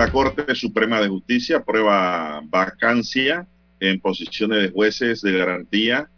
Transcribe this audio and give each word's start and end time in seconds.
La 0.00 0.10
Corte 0.10 0.54
Suprema 0.54 0.98
de 0.98 1.08
Justicia 1.08 1.58
aprueba 1.58 2.40
vacancia 2.46 3.46
en 3.80 4.00
posiciones 4.00 4.62
de 4.62 4.70
jueces 4.70 5.20
de 5.20 5.36
garantía, 5.36 6.08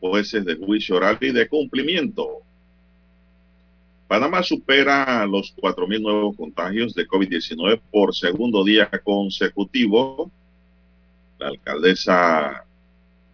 jueces 0.00 0.44
de 0.44 0.56
juicio 0.56 0.96
oral 0.96 1.16
y 1.20 1.30
de 1.30 1.46
cumplimiento. 1.46 2.40
Panamá 4.08 4.42
supera 4.42 5.24
los 5.24 5.54
4.000 5.54 6.02
nuevos 6.02 6.36
contagios 6.36 6.96
de 6.96 7.06
COVID-19 7.06 7.80
por 7.92 8.12
segundo 8.12 8.64
día 8.64 8.90
consecutivo. 9.04 10.28
La 11.38 11.46
alcaldesa 11.46 12.64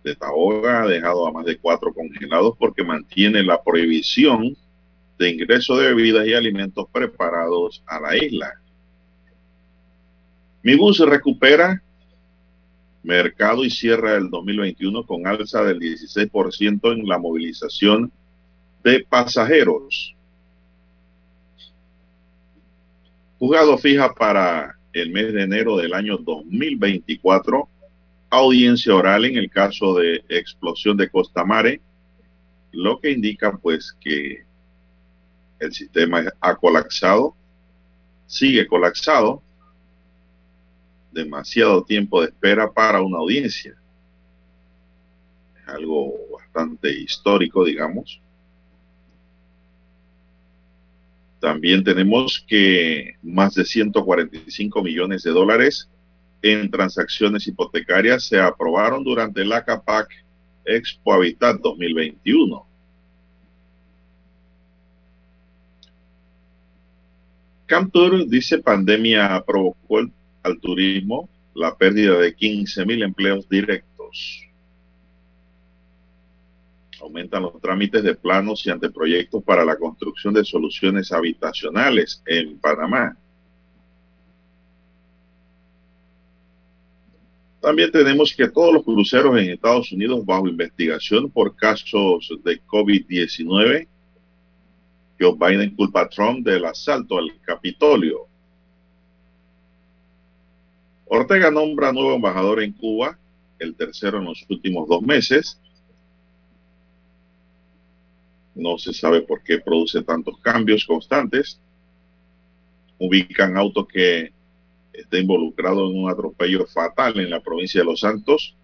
de 0.05 0.15
Taboga 0.17 0.83
ha 0.83 0.87
dejado 0.87 1.27
a 1.27 1.33
más 1.33 1.47
de 1.47 1.57
cuatro 1.57 1.95
congelados 1.95 2.59
porque 2.59 2.85
mantiene 2.85 3.43
la 3.43 3.63
prohibición 3.63 4.55
de 5.19 5.31
ingreso 5.31 5.79
de 5.79 5.95
bebidas 5.95 6.27
y 6.27 6.35
alimentos 6.35 6.87
preparados 6.93 7.83
a 7.87 7.99
la 8.01 8.19
isla. 8.19 8.62
Mi 10.63 10.77
bus 10.77 10.99
recupera. 11.01 11.83
Mercado 13.03 13.65
y 13.65 13.71
cierra 13.71 14.17
el 14.17 14.31
2021 14.31 15.05
con 15.05 15.27
alza 15.27 15.65
del 15.65 15.81
16% 15.81 16.93
en 16.93 17.09
la 17.09 17.19
movilización 17.19 18.13
de 18.85 19.05
pasajeros. 19.09 20.15
Juzgado 23.41 23.77
fija 23.77 24.15
para 24.15 24.77
el 24.93 25.11
mes 25.11 25.33
de 25.33 25.43
enero 25.43 25.77
del 25.77 25.95
año 25.95 26.17
2024 26.17 27.69
audiencia 28.31 28.95
oral 28.95 29.25
en 29.25 29.37
el 29.37 29.51
caso 29.51 29.95
de 29.95 30.25
explosión 30.29 30.97
de 30.97 31.11
Costa 31.11 31.45
Mare, 31.45 31.81
lo 32.71 33.01
que 33.01 33.11
indica 33.11 33.59
pues 33.59 33.95
que 34.01 34.45
el 35.59 35.73
sistema 35.73 36.23
ha 36.41 36.55
colapsado, 36.55 37.35
sigue 38.27 38.67
colapsado 38.67 39.43
demasiado 41.13 41.85
tiempo 41.85 42.21
de 42.21 42.29
espera 42.29 42.71
para 42.71 43.03
una 43.03 43.19
audiencia. 43.19 43.75
Es 45.57 45.69
algo 45.69 46.15
bastante 46.33 46.91
histórico, 46.91 47.65
digamos. 47.65 48.21
También 51.41 51.83
tenemos 51.83 52.45
que 52.47 53.17
más 53.23 53.55
de 53.55 53.65
145 53.65 54.83
millones 54.83 55.23
de 55.25 55.31
dólares 55.33 55.89
en 56.41 56.71
transacciones 56.71 57.47
hipotecarias 57.47 58.25
se 58.25 58.41
aprobaron 58.41 59.05
durante 59.05 59.45
la 59.45 59.65
CAPAC 59.65 60.09
Expo 60.65 61.15
Habitat 61.15 61.61
2021. 61.61 62.67
Camtur 67.67 68.29
dice 68.29 68.59
pandemia 68.59 69.43
provocó 69.47 70.01
el 70.01 70.13
al 70.43 70.59
turismo 70.61 71.29
la 71.55 71.77
pérdida 71.77 72.19
de 72.19 72.35
15 72.35 72.87
mil 72.87 73.03
empleos 73.03 73.49
directos. 73.49 74.43
Aumentan 77.01 77.43
los 77.43 77.61
trámites 77.61 78.03
de 78.03 78.15
planos 78.15 78.65
y 78.67 78.71
anteproyectos 78.71 79.43
para 79.43 79.65
la 79.65 79.77
construcción 79.77 80.33
de 80.35 80.45
soluciones 80.45 81.13
habitacionales 81.13 82.23
en 82.27 82.59
Panamá. 82.59 83.17
También 87.61 87.93
tenemos 87.93 88.35
que 88.35 88.49
todos 88.49 88.75
los 88.75 88.85
cruceros 88.85 89.39
en 89.39 89.51
Estados 89.51 89.93
Unidos 89.93 90.25
bajo 90.25 90.49
investigación 90.49 91.31
por 91.31 91.55
casos 91.55 92.29
de 92.45 92.61
COVID-19. 92.63 93.87
Joe 95.21 95.37
Biden 95.39 95.75
culpa 95.77 96.03
a 96.03 96.09
Trump 96.09 96.45
del 96.45 96.65
asalto 96.65 97.19
al 97.19 97.31
Capitolio. 97.43 98.32
Ortega 101.15 101.51
nombra 101.51 101.93
nuevo 101.93 102.15
embajador 102.15 102.63
en 102.63 102.73
Cuba, 102.73 103.19
el 103.59 103.75
tercero 103.75 104.17
en 104.17 104.25
los 104.25 104.47
últimos 104.49 104.89
dos 104.89 105.03
meses. 105.03 105.61
No 108.55 108.79
se 108.79 108.95
sabe 108.95 109.21
por 109.21 109.43
qué 109.43 109.59
produce 109.59 110.03
tantos 110.03 110.39
cambios 110.39 110.87
constantes. 110.87 111.61
Ubican 112.99 113.59
autos 113.59 113.89
que 113.89 114.33
está 114.91 115.19
involucrado 115.19 115.91
en 115.91 116.03
un 116.03 116.11
atropello 116.11 116.67
fatal 116.67 117.21
en 117.21 117.29
la 117.29 117.43
provincia 117.43 117.83
de 117.83 117.85
Los 117.85 118.01
Santos. 118.01 118.57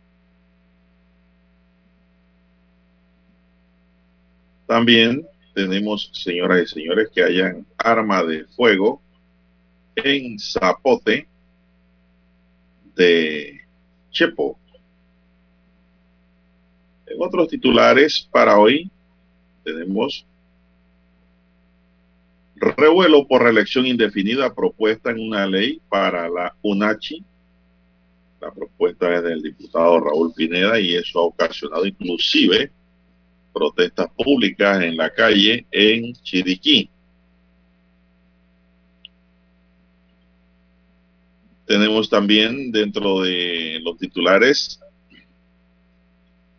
También 4.67 5.27
tenemos, 5.55 6.11
señoras 6.15 6.63
y 6.63 6.67
señores, 6.67 7.11
que 7.15 7.25
hayan 7.25 7.67
arma 7.77 8.23
de 8.25 8.47
fuego 8.47 9.03
en 9.97 10.39
Zapote, 10.39 11.29
de 12.99 13.61
Chepo. 14.11 14.59
En 17.07 17.17
otros 17.23 17.49
titulares 17.49 18.29
para 18.31 18.59
hoy 18.59 18.91
tenemos 19.65 20.27
revuelo 22.57 23.27
por 23.27 23.43
reelección 23.45 23.87
indefinida 23.87 24.53
propuesta 24.53 25.11
en 25.11 25.21
una 25.21 25.47
ley 25.47 25.81
para 25.89 26.29
la 26.29 26.55
UNACHI. 26.61 27.25
La 28.41 28.51
propuesta 28.51 29.15
es 29.15 29.23
del 29.23 29.43
diputado 29.43 30.01
Raúl 30.01 30.35
Pineda 30.35 30.81
y 30.81 30.97
eso 30.97 31.21
ha 31.21 31.23
ocasionado 31.23 31.87
inclusive 31.87 32.73
protestas 33.53 34.09
públicas 34.17 34.83
en 34.83 34.97
la 34.97 35.11
calle 35.11 35.67
en 35.71 36.13
Chiriquí. 36.15 36.91
Tenemos 41.69 42.09
también 42.09 42.73
dentro 42.73 43.21
de 43.21 43.79
los 43.83 43.99
titulares 43.99 44.81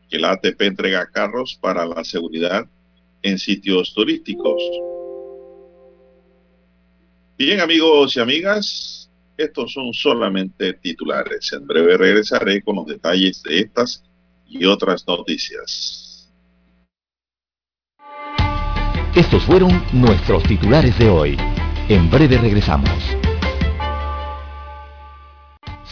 que 0.07 0.19
la 0.19 0.33
ATP 0.33 0.61
entrega 0.61 1.09
carros 1.09 1.57
para 1.59 1.83
la 1.87 2.03
seguridad 2.03 2.67
en 3.23 3.39
sitios 3.39 3.91
turísticos. 3.95 4.61
Bien 7.39 7.59
amigos 7.59 8.15
y 8.17 8.19
amigas, 8.19 9.09
estos 9.35 9.73
son 9.73 9.93
solamente 9.93 10.73
titulares. 10.73 11.51
En 11.53 11.65
breve 11.65 11.97
regresaré 11.97 12.61
con 12.61 12.75
los 12.75 12.85
detalles 12.85 13.41
de 13.41 13.61
estas 13.61 14.03
y 14.47 14.63
otras 14.65 15.07
noticias. 15.07 16.29
Estos 19.15 19.43
fueron 19.43 19.83
nuestros 19.91 20.43
titulares 20.43 20.97
de 20.99 21.09
hoy. 21.09 21.35
En 21.87 22.11
breve 22.11 22.37
regresamos. 22.37 22.91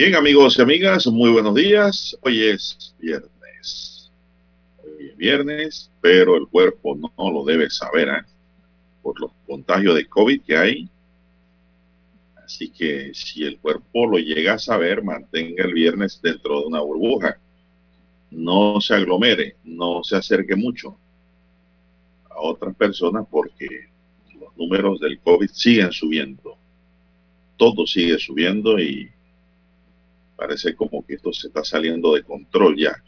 Bien, 0.00 0.14
amigos 0.14 0.56
y 0.56 0.62
amigas, 0.62 1.08
muy 1.08 1.28
buenos 1.28 1.56
días. 1.56 2.16
Hoy 2.20 2.44
es 2.44 2.94
viernes. 3.00 4.12
Hoy 4.78 5.08
es 5.08 5.16
viernes, 5.16 5.90
pero 6.00 6.36
el 6.36 6.46
cuerpo 6.46 6.94
no, 6.94 7.32
lo 7.32 7.44
debe 7.44 7.68
saber 7.68 8.08
¿eh? 8.08 8.22
por 9.02 9.20
los 9.20 9.32
contagios 9.44 9.96
de 9.96 10.06
COVID 10.06 10.42
que 10.42 10.56
hay. 10.56 10.88
Así 12.36 12.70
que 12.70 13.10
si 13.12 13.42
el 13.42 13.58
cuerpo 13.58 14.06
lo 14.06 14.18
llega 14.18 14.52
a 14.52 14.58
saber, 14.60 15.02
mantenga 15.02 15.64
el 15.64 15.74
viernes 15.74 16.20
dentro 16.22 16.60
de 16.60 16.66
una 16.68 16.80
burbuja. 16.80 17.36
No 18.30 18.80
se 18.80 18.94
aglomere, 18.94 19.56
no 19.64 20.04
se 20.04 20.14
acerque 20.14 20.54
mucho 20.54 20.96
a 22.30 22.40
otras 22.40 22.76
personas 22.76 23.26
porque 23.28 23.88
los 24.38 24.56
números 24.56 25.00
del 25.00 25.18
COVID 25.18 25.50
siguen 25.50 25.90
subiendo. 25.90 26.56
Todo 27.56 27.84
sigue 27.84 28.16
subiendo 28.20 28.78
y 28.78 29.10
parece 30.38 30.76
como 30.76 31.04
que 31.04 31.14
esto 31.14 31.32
se 31.32 31.48
está 31.48 31.64
saliendo 31.64 32.14
de 32.14 32.22
control 32.22 32.76
ya. 32.78 33.02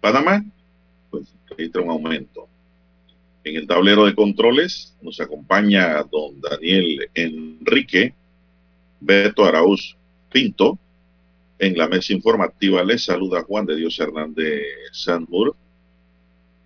Panamá, 0.00 0.44
pues 1.10 1.34
registra 1.48 1.82
un 1.82 1.90
aumento. 1.90 2.46
En 3.42 3.56
el 3.56 3.66
tablero 3.66 4.06
de 4.06 4.14
controles 4.14 4.96
nos 5.02 5.20
acompaña 5.20 6.02
don 6.04 6.40
Daniel 6.40 7.10
Enrique 7.14 8.14
Beto 9.00 9.44
Arauz 9.44 9.96
Pinto. 10.30 10.78
En 11.58 11.76
la 11.76 11.88
mesa 11.88 12.12
informativa 12.12 12.84
les 12.84 13.04
saluda 13.04 13.42
Juan 13.42 13.66
de 13.66 13.74
Dios 13.74 13.98
Hernández 13.98 14.62
Sanmur. 14.92 15.56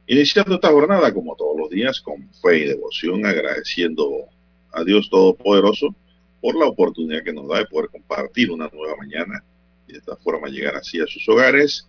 Iniciando 0.07 0.57
esta 0.57 0.71
jornada, 0.71 1.13
como 1.13 1.37
todos 1.37 1.59
los 1.59 1.71
días, 1.71 2.01
con 2.01 2.29
fe 2.43 2.59
y 2.59 2.65
devoción, 2.67 3.25
agradeciendo 3.25 4.27
a 4.73 4.85
Dios 4.85 5.09
Todopoderoso 5.09 5.95
por 6.41 6.57
la 6.57 6.67
oportunidad 6.67 7.25
que 7.25 7.33
nos 7.33 7.49
da 7.49 7.59
de 7.59 7.67
poder 7.67 7.91
compartir 7.91 8.51
una 8.51 8.69
nueva 8.69 8.97
mañana 8.97 9.43
y 9.87 9.93
de 9.93 9.99
esta 9.99 10.17
forma 10.17 10.49
llegar 10.49 10.77
así 10.77 11.01
a 11.01 11.07
sus 11.07 11.27
hogares, 11.29 11.89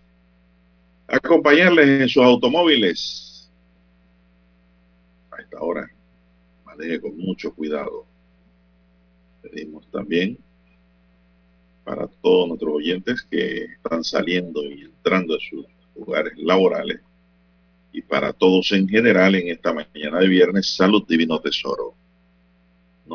acompañarles 1.06 2.02
en 2.02 2.08
sus 2.08 2.22
automóviles. 2.22 3.50
A 5.30 5.40
esta 5.42 5.60
hora, 5.60 5.88
maneje 6.64 7.00
con 7.00 7.16
mucho 7.16 7.54
cuidado. 7.54 8.06
Pedimos 9.42 9.86
también 9.90 10.38
para 11.84 12.06
todos 12.06 12.48
nuestros 12.48 12.74
oyentes 12.74 13.22
que 13.22 13.64
están 13.64 14.04
saliendo 14.04 14.64
y 14.64 14.82
entrando 14.82 15.36
a 15.36 15.40
sus 15.40 15.66
lugares 15.96 16.32
laborales 16.36 17.00
y 17.92 18.02
para 18.02 18.32
todos 18.32 18.70
en 18.72 18.88
general 18.88 19.34
en 19.34 19.48
esta 19.48 19.72
mañana 19.72 20.20
de 20.20 20.28
viernes, 20.28 20.76
salud 20.76 21.04
divino 21.06 21.40
tesoro 21.40 21.94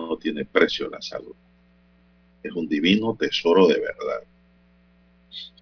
no 0.01 0.17
tiene 0.17 0.45
precio 0.45 0.89
la 0.89 1.01
salud. 1.01 1.35
Es 2.43 2.51
un 2.53 2.67
divino 2.67 3.15
tesoro 3.15 3.67
de 3.67 3.79
verdad. 3.79 4.23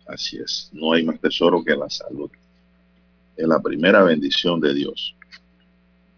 Así 0.08 0.38
es, 0.38 0.70
no 0.74 0.94
hay 0.94 1.04
más 1.04 1.20
tesoro 1.20 1.64
que 1.64 1.76
la 1.76 1.90
salud. 1.90 2.30
Es 3.38 3.48
la 3.48 3.62
primera 3.62 4.04
bendición 4.04 4.60
de 4.60 4.74
Dios. 4.74 5.16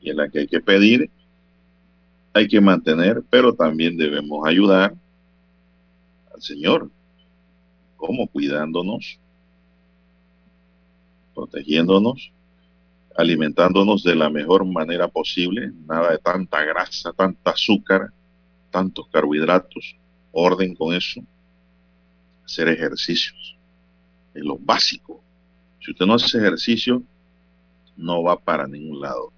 Y 0.01 0.09
en 0.09 0.17
la 0.17 0.29
que 0.29 0.39
hay 0.39 0.47
que 0.47 0.59
pedir, 0.59 1.09
hay 2.33 2.47
que 2.47 2.59
mantener, 2.59 3.23
pero 3.29 3.53
también 3.53 3.95
debemos 3.95 4.45
ayudar 4.47 4.93
al 6.33 6.41
Señor. 6.41 6.89
¿Cómo? 7.95 8.27
Cuidándonos, 8.27 9.19
protegiéndonos 11.33 12.31
alimentándonos 13.17 14.03
de 14.03 14.15
la 14.15 14.29
mejor 14.29 14.65
manera 14.65 15.07
posible, 15.07 15.71
nada 15.87 16.11
de 16.11 16.17
tanta 16.17 16.63
grasa, 16.63 17.13
tanta 17.13 17.51
azúcar, 17.51 18.11
tantos 18.71 19.07
carbohidratos, 19.07 19.95
orden 20.31 20.75
con 20.75 20.93
eso, 20.93 21.21
hacer 22.43 22.67
ejercicios, 22.67 23.55
es 24.33 24.43
lo 24.43 24.57
básico. 24.57 25.21
Si 25.79 25.91
usted 25.91 26.05
no 26.05 26.15
hace 26.15 26.37
ejercicio, 26.37 27.01
no 27.95 28.23
va 28.23 28.37
para 28.37 28.67
ningún 28.67 28.99
lado. 28.99 29.31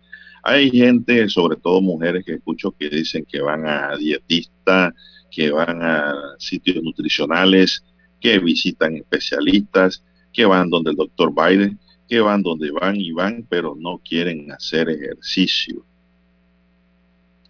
Hay 0.43 0.71
gente, 0.71 1.27
sobre 1.29 1.57
todo 1.57 1.81
mujeres 1.81 2.25
que 2.25 2.33
escucho 2.33 2.71
que 2.71 2.89
dicen 2.89 3.25
que 3.25 3.41
van 3.41 3.67
a 3.67 3.95
dietista, 3.97 4.93
que 5.29 5.51
van 5.51 5.81
a 5.81 6.13
sitios 6.39 6.81
nutricionales, 6.81 7.83
que 8.19 8.39
visitan 8.39 8.95
especialistas, 8.95 10.03
que 10.33 10.45
van 10.45 10.69
donde 10.69 10.91
el 10.91 10.97
doctor 10.97 11.33
Biden 11.33 11.79
que 12.07 12.21
van 12.21 12.41
donde 12.41 12.71
van 12.71 12.95
y 12.95 13.11
van, 13.11 13.45
pero 13.49 13.75
no 13.77 13.99
quieren 13.99 14.51
hacer 14.51 14.89
ejercicio. 14.89 15.83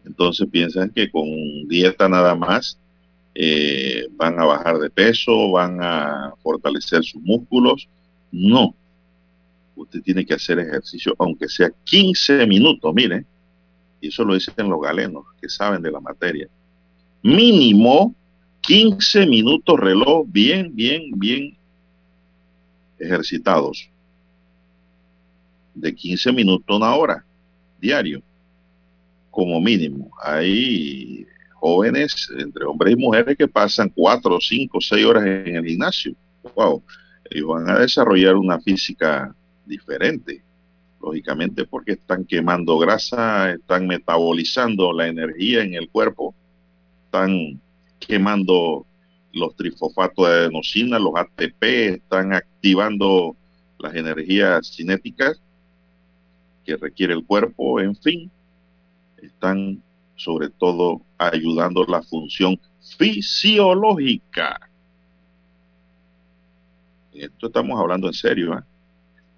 Entonces 0.06 0.48
piensan 0.50 0.90
que 0.90 1.12
con 1.12 1.28
dieta 1.68 2.08
nada 2.08 2.34
más 2.36 2.80
eh, 3.36 4.08
van 4.12 4.40
a 4.40 4.46
bajar 4.46 4.80
de 4.80 4.90
peso, 4.90 5.52
van 5.52 5.80
a 5.82 6.34
fortalecer 6.42 7.04
sus 7.04 7.22
músculos. 7.22 7.88
No. 8.32 8.74
Usted 9.76 10.02
tiene 10.02 10.26
que 10.26 10.34
hacer 10.34 10.58
ejercicio, 10.60 11.14
aunque 11.20 11.48
sea 11.48 11.70
15 11.84 12.48
minutos, 12.48 12.94
mire. 12.96 13.26
Y 14.02 14.08
eso 14.08 14.24
lo 14.24 14.34
dicen 14.34 14.70
los 14.70 14.82
galenos, 14.82 15.26
que 15.40 15.50
saben 15.50 15.82
de 15.82 15.92
la 15.92 16.00
materia. 16.00 16.48
Mínimo 17.22 18.16
15 18.62 19.26
minutos 19.28 19.80
reloj 19.80 20.26
bien, 20.28 20.76
bien, 20.76 21.12
bien 21.16 21.56
ejercitados 22.98 23.90
de 25.80 25.94
15 25.94 26.32
minutos 26.34 26.76
una 26.76 26.94
hora 26.96 27.24
diario, 27.80 28.22
como 29.30 29.62
mínimo. 29.62 30.10
Hay 30.24 31.26
jóvenes, 31.54 32.30
entre 32.38 32.66
hombres 32.66 32.94
y 32.94 32.98
mujeres, 32.98 33.38
que 33.38 33.48
pasan 33.48 33.90
4, 33.90 34.40
5, 34.40 34.82
6 34.82 35.06
horas 35.06 35.26
en 35.26 35.56
el 35.56 35.66
gimnasio. 35.66 36.16
Wow, 36.56 36.82
ellos 37.30 37.48
van 37.48 37.70
a 37.70 37.80
desarrollar 37.80 38.36
una 38.36 38.60
física 38.60 39.34
diferente, 39.66 40.42
lógicamente, 41.02 41.66
porque 41.66 41.94
están 41.94 42.26
quemando 42.26 42.78
grasa, 42.78 43.52
están 43.52 43.88
metabolizando 43.88 44.94
la 44.94 45.08
energía 45.08 45.64
en 45.64 45.76
el 45.76 45.90
cuerpo, 45.90 46.34
están 47.06 47.60
quemando 48.00 48.86
los 49.34 49.56
trifosfatos 49.56 50.28
de 50.28 50.34
adenosina, 50.34 50.98
los 50.98 51.14
ATP, 51.16 51.64
están 51.64 52.34
activando 52.34 53.36
las 53.78 53.94
energías 53.94 54.74
cinéticas 54.76 55.40
que 56.68 56.76
requiere 56.76 57.14
el 57.14 57.26
cuerpo, 57.26 57.80
en 57.80 57.96
fin, 57.96 58.30
están 59.22 59.82
sobre 60.18 60.50
todo 60.50 61.02
ayudando 61.18 61.86
la 61.86 62.04
función 62.04 62.60
fisiológica. 62.98 64.60
esto 67.14 67.48
estamos 67.48 67.80
hablando 67.80 68.08
en 68.08 68.14
serio. 68.14 68.54
¿eh? 68.54 68.62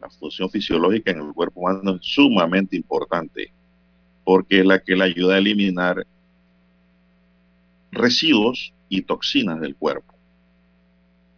La 0.02 0.10
función 0.10 0.50
fisiológica 0.50 1.12
en 1.12 1.20
el 1.20 1.34
cuerpo 1.34 1.62
humano 1.62 1.96
es 1.96 2.02
sumamente 2.02 2.76
importante 2.76 3.54
porque 4.24 4.62
es 4.62 4.66
la 4.66 4.80
que 4.80 4.96
le 4.96 5.04
ayuda 5.04 5.36
a 5.36 5.38
eliminar 5.38 6.08
residuos 7.92 8.74
y 8.90 9.04
toxinas 9.04 9.62
del 9.62 9.76
cuerpo. 9.76 10.16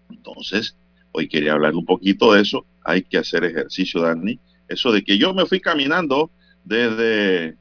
Entonces, 0.10 0.76
hoy 1.12 1.28
quería 1.28 1.54
hablar 1.54 1.76
un 1.76 1.86
poquito 1.86 2.34
de 2.34 2.42
eso. 2.42 2.66
Hay 2.84 3.04
que 3.04 3.18
hacer 3.18 3.44
ejercicio, 3.44 4.02
Dani, 4.02 4.40
eso 4.72 4.92
de 4.92 5.04
que 5.04 5.18
yo 5.18 5.34
me 5.34 5.46
fui 5.46 5.60
caminando 5.60 6.32
desde 6.64 7.58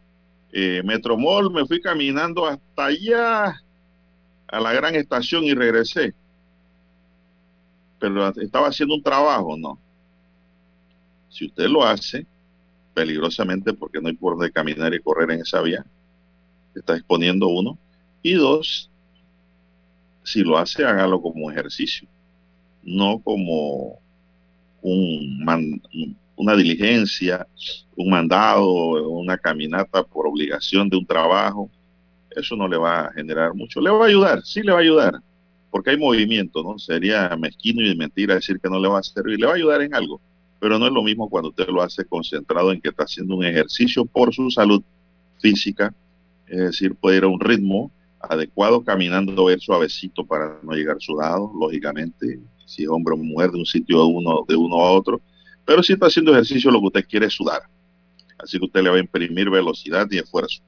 eh, 0.52 0.82
Metromol, 0.84 1.52
me 1.52 1.66
fui 1.66 1.80
caminando 1.80 2.46
hasta 2.46 2.86
allá 2.86 3.60
a 4.48 4.60
la 4.60 4.72
gran 4.72 4.94
estación 4.94 5.44
y 5.44 5.54
regresé. 5.54 6.14
Pero 7.98 8.28
estaba 8.28 8.68
haciendo 8.68 8.94
un 8.94 9.02
trabajo, 9.02 9.56
no. 9.56 9.78
Si 11.28 11.46
usted 11.46 11.66
lo 11.66 11.84
hace, 11.84 12.26
peligrosamente, 12.94 13.72
porque 13.72 14.00
no 14.00 14.08
hay 14.08 14.14
por 14.14 14.36
dónde 14.36 14.50
caminar 14.50 14.92
y 14.94 15.00
correr 15.00 15.30
en 15.30 15.40
esa 15.40 15.60
vía, 15.60 15.84
está 16.74 16.96
exponiendo 16.96 17.48
uno. 17.48 17.78
Y 18.22 18.34
dos, 18.34 18.90
si 20.22 20.42
lo 20.42 20.58
hace, 20.58 20.84
hágalo 20.84 21.20
como 21.20 21.50
ejercicio, 21.50 22.08
no 22.82 23.20
como 23.20 24.00
un, 24.82 25.44
una 26.40 26.56
diligencia, 26.56 27.46
un 27.96 28.08
mandado, 28.08 29.10
una 29.10 29.36
caminata 29.36 30.02
por 30.02 30.26
obligación 30.26 30.88
de 30.88 30.96
un 30.96 31.04
trabajo, 31.04 31.70
eso 32.30 32.56
no 32.56 32.66
le 32.66 32.78
va 32.78 33.02
a 33.02 33.12
generar 33.12 33.52
mucho. 33.54 33.78
Le 33.78 33.90
va 33.90 34.04
a 34.06 34.08
ayudar, 34.08 34.42
sí 34.42 34.62
le 34.62 34.72
va 34.72 34.78
a 34.78 34.80
ayudar, 34.80 35.20
porque 35.70 35.90
hay 35.90 35.98
movimiento, 35.98 36.62
¿no? 36.62 36.78
Sería 36.78 37.36
mezquino 37.36 37.82
y 37.82 37.94
mentira 37.94 38.36
decir 38.36 38.58
que 38.58 38.70
no 38.70 38.80
le 38.80 38.88
va 38.88 39.00
a 39.00 39.02
servir, 39.02 39.38
le 39.38 39.44
va 39.44 39.52
a 39.52 39.56
ayudar 39.56 39.82
en 39.82 39.94
algo, 39.94 40.18
pero 40.58 40.78
no 40.78 40.86
es 40.86 40.92
lo 40.92 41.02
mismo 41.02 41.28
cuando 41.28 41.50
usted 41.50 41.68
lo 41.68 41.82
hace 41.82 42.06
concentrado 42.06 42.72
en 42.72 42.80
que 42.80 42.88
está 42.88 43.04
haciendo 43.04 43.36
un 43.36 43.44
ejercicio 43.44 44.06
por 44.06 44.32
su 44.32 44.50
salud 44.50 44.82
física, 45.40 45.94
es 46.46 46.58
decir, 46.58 46.94
puede 46.94 47.18
ir 47.18 47.24
a 47.24 47.28
un 47.28 47.40
ritmo 47.40 47.90
adecuado 48.18 48.82
caminando, 48.82 49.44
ver 49.44 49.60
suavecito 49.60 50.24
para 50.24 50.58
no 50.62 50.72
llegar 50.72 50.96
sudado, 51.00 51.52
lógicamente, 51.58 52.40
si 52.64 52.84
es 52.84 52.88
hombre 52.88 53.12
o 53.12 53.18
mujer 53.18 53.50
de 53.50 53.58
un 53.58 53.66
sitio 53.66 54.00
a 54.00 54.06
uno, 54.06 54.46
de 54.48 54.56
uno 54.56 54.76
a 54.76 54.90
otro, 54.92 55.20
pero 55.70 55.84
si 55.84 55.92
está 55.92 56.06
haciendo 56.06 56.32
ejercicio, 56.32 56.68
lo 56.68 56.80
que 56.80 56.86
usted 56.86 57.06
quiere 57.08 57.26
es 57.26 57.32
sudar. 57.32 57.62
Así 58.38 58.58
que 58.58 58.64
usted 58.64 58.82
le 58.82 58.90
va 58.90 58.96
a 58.96 58.98
imprimir 58.98 59.48
velocidad 59.48 60.04
y 60.10 60.18
esfuerzo. 60.18 60.60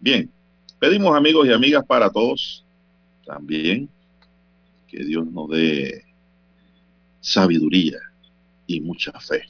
Bien, 0.00 0.30
pedimos 0.78 1.14
amigos 1.14 1.46
y 1.46 1.52
amigas 1.52 1.84
para 1.84 2.08
todos 2.08 2.64
también 3.26 3.90
Que 4.88 5.04
Dios 5.04 5.26
nos 5.26 5.50
dé 5.50 6.02
sabiduría 7.20 7.98
y 8.66 8.80
mucha 8.80 9.12
fe. 9.20 9.42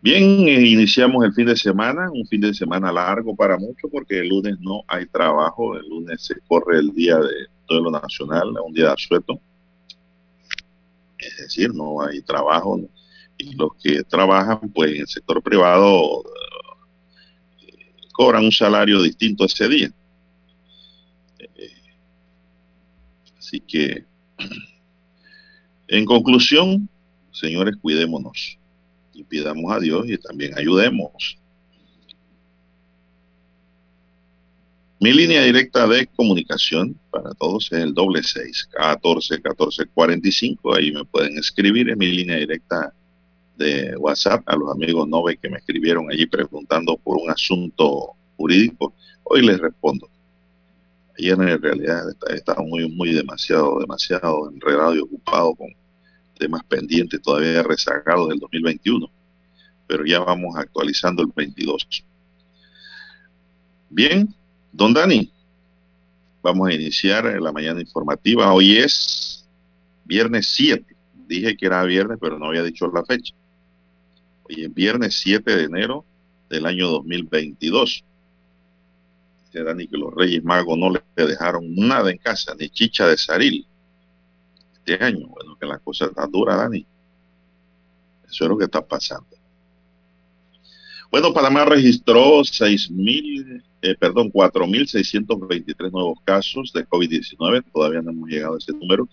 Bien, 0.00 0.48
eh, 0.48 0.66
iniciamos 0.66 1.24
el 1.24 1.32
fin 1.34 1.46
de 1.46 1.54
semana, 1.54 2.10
un 2.10 2.26
fin 2.26 2.40
de 2.40 2.52
semana 2.52 2.90
largo 2.90 3.36
para 3.36 3.56
muchos 3.56 3.88
porque 3.88 4.18
el 4.18 4.30
lunes 4.30 4.56
no 4.58 4.82
hay 4.88 5.06
trabajo, 5.06 5.76
el 5.76 5.88
lunes 5.88 6.22
se 6.22 6.34
corre 6.48 6.80
el 6.80 6.92
día 6.92 7.18
de 7.18 7.46
todo 7.68 7.82
lo 7.82 7.92
nacional, 7.92 8.48
un 8.66 8.72
día 8.72 8.86
de 8.86 8.94
asueto. 8.94 9.40
Es 11.22 11.36
decir, 11.38 11.72
no 11.72 12.02
hay 12.02 12.20
trabajo 12.22 12.80
y 13.38 13.54
los 13.54 13.74
que 13.82 14.02
trabajan 14.02 14.58
pues 14.72 14.92
en 14.92 15.00
el 15.02 15.08
sector 15.08 15.42
privado 15.42 16.24
eh, 17.60 17.92
cobran 18.12 18.44
un 18.44 18.52
salario 18.52 19.00
distinto 19.02 19.44
ese 19.44 19.68
día. 19.68 19.92
Eh, 21.38 21.72
así 23.38 23.60
que, 23.60 24.04
en 25.88 26.04
conclusión, 26.04 26.88
señores, 27.30 27.76
cuidémonos 27.80 28.58
y 29.14 29.24
pidamos 29.24 29.72
a 29.72 29.78
Dios 29.78 30.08
y 30.08 30.18
también 30.18 30.56
ayudemos. 30.58 31.38
Mi 35.02 35.12
línea 35.12 35.42
directa 35.42 35.88
de 35.88 36.06
comunicación 36.06 36.96
para 37.10 37.34
todos 37.34 37.72
es 37.72 37.80
el 37.80 37.92
doble 37.92 38.22
seis, 38.22 38.68
14 38.70 39.42
14 39.42 39.86
45. 39.86 40.76
Ahí 40.76 40.92
me 40.92 41.04
pueden 41.04 41.36
escribir 41.38 41.90
en 41.90 41.98
mi 41.98 42.06
línea 42.06 42.36
directa 42.36 42.94
de 43.58 43.96
WhatsApp 43.96 44.44
a 44.46 44.54
los 44.54 44.70
amigos 44.70 45.08
Nove 45.08 45.36
que 45.38 45.50
me 45.50 45.58
escribieron 45.58 46.08
allí 46.08 46.24
preguntando 46.26 46.96
por 46.98 47.16
un 47.16 47.28
asunto 47.28 48.12
jurídico. 48.36 48.94
Hoy 49.24 49.44
les 49.44 49.58
respondo. 49.58 50.08
Ayer 51.18 51.32
en 51.32 51.60
realidad 51.60 52.04
estaba 52.30 52.62
muy, 52.62 52.88
muy 52.88 53.12
demasiado, 53.12 53.80
demasiado 53.80 54.52
enredado 54.52 54.94
y 54.94 55.00
ocupado 55.00 55.52
con 55.56 55.74
temas 56.38 56.62
pendientes 56.62 57.20
todavía 57.20 57.64
rezagados 57.64 58.28
del 58.28 58.38
2021, 58.38 59.10
pero 59.88 60.06
ya 60.06 60.20
vamos 60.20 60.54
actualizando 60.56 61.24
el 61.24 61.32
22. 61.34 61.88
Bien, 63.90 64.32
don 64.72 64.94
Dani, 64.94 65.30
vamos 66.42 66.68
a 66.68 66.72
iniciar 66.72 67.24
la 67.40 67.52
mañana 67.52 67.80
informativa. 67.80 68.52
Hoy 68.52 68.78
es 68.78 69.46
viernes 70.04 70.48
7. 70.48 70.84
Dije 71.28 71.56
que 71.56 71.66
era 71.66 71.84
viernes, 71.84 72.18
pero 72.20 72.38
no 72.38 72.46
había 72.46 72.62
dicho 72.62 72.90
la 72.92 73.04
fecha. 73.04 73.34
Hoy 74.44 74.64
es 74.64 74.74
viernes 74.74 75.20
7 75.20 75.56
de 75.56 75.64
enero 75.64 76.04
del 76.48 76.66
año 76.66 76.88
2022. 76.88 78.04
Dice 79.44 79.62
Dani 79.62 79.86
que 79.86 79.98
los 79.98 80.12
Reyes 80.14 80.42
Magos 80.42 80.78
no 80.78 80.90
le 80.90 81.02
dejaron 81.14 81.74
nada 81.76 82.10
en 82.10 82.18
casa, 82.18 82.54
ni 82.58 82.68
chicha 82.70 83.06
de 83.06 83.18
saril 83.18 83.66
este 84.74 85.04
año. 85.04 85.28
Bueno, 85.28 85.56
que 85.58 85.66
la 85.66 85.78
cosa 85.78 86.06
está 86.06 86.26
dura, 86.26 86.56
Dani. 86.56 86.84
Eso 88.26 88.44
es 88.44 88.50
lo 88.50 88.56
que 88.56 88.64
está 88.64 88.80
pasando. 88.84 89.28
Bueno, 91.10 91.34
Panamá 91.34 91.66
registró 91.66 92.42
6 92.42 92.90
mil, 92.90 93.62
eh, 93.82 93.94
perdón, 93.98 94.32
4.623 94.32 95.90
nuevos 95.90 96.18
casos 96.24 96.72
de 96.72 96.86
COVID-19. 96.86 97.64
Todavía 97.72 98.00
no 98.00 98.12
hemos 98.12 98.28
llegado 98.28 98.54
a 98.54 98.58
ese 98.58 98.70
número, 98.72 99.08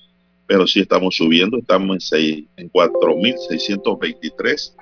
pero 0.46 0.68
sí 0.68 0.80
estamos 0.80 1.16
subiendo. 1.16 1.58
Estamos 1.58 1.96
en, 1.96 2.02
6, 2.02 2.44
en 2.58 2.72
4.623 2.72 4.76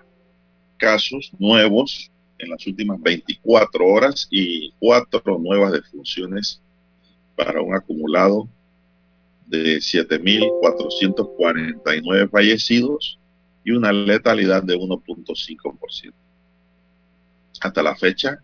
casos 0.78 1.32
nuevos 1.40 2.12
en 2.38 2.50
las 2.50 2.68
últimas 2.68 3.02
24 3.02 3.86
horas 3.86 4.28
y 4.30 4.74
cuatro 4.78 5.40
nuevas 5.40 5.72
defunciones 5.72 6.62
para 7.36 7.62
un 7.62 7.74
acumulado 7.74 8.50
de 9.48 9.78
7.449 9.78 12.30
fallecidos 12.30 13.18
y 13.64 13.72
una 13.72 13.94
letalidad 13.94 14.62
de 14.64 14.76
1.5%. 14.76 16.14
Hasta 17.60 17.82
la 17.82 17.96
fecha, 17.96 18.44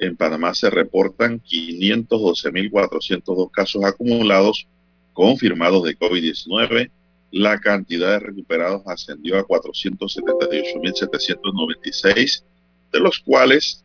en 0.00 0.16
Panamá 0.16 0.52
se 0.54 0.70
reportan 0.70 1.42
512.402 1.42 3.50
casos 3.50 3.84
acumulados 3.84 4.66
confirmados 5.12 5.84
de 5.84 5.98
COVID-19. 5.98 6.90
La 7.32 7.60
cantidad 7.60 8.12
de 8.12 8.20
recuperados 8.20 8.80
ascendió 8.86 9.38
a 9.38 9.46
478.796, 9.46 12.44
de 12.92 13.00
los 13.00 13.18
cuales 13.20 13.84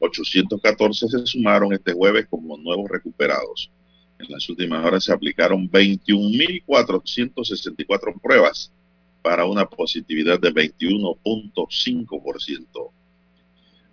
814 0.00 1.08
se 1.08 1.24
sumaron 1.26 1.72
este 1.72 1.92
jueves 1.92 2.26
como 2.28 2.58
nuevos 2.58 2.90
recuperados. 2.90 3.70
En 4.18 4.26
las 4.28 4.48
últimas 4.48 4.84
horas 4.84 5.04
se 5.04 5.12
aplicaron 5.12 5.70
21.464 5.70 8.20
pruebas 8.20 8.72
para 9.22 9.44
una 9.44 9.66
positividad 9.66 10.40
de 10.40 10.52
21.5%. 10.52 12.90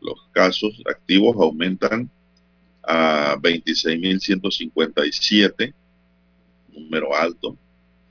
Los 0.01 0.27
casos 0.31 0.81
activos 0.89 1.35
aumentan 1.37 2.09
a 2.83 3.37
26.157, 3.39 5.73
número 6.73 7.15
alto. 7.15 7.55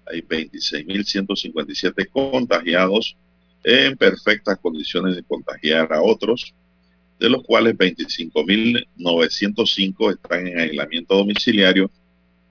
Hay 0.06 0.23
26.157 0.23 2.09
contagiados 2.11 3.16
en 3.64 3.97
perfectas 3.97 4.56
condiciones 4.59 5.16
de 5.16 5.25
contagiar 5.25 5.92
a 5.92 6.00
otros, 6.00 6.54
de 7.18 7.28
los 7.28 7.42
cuales 7.42 7.76
25.905 7.76 10.12
están 10.12 10.47
en 10.47 10.61
aislamiento 10.61 11.16
domiciliario 11.16 11.90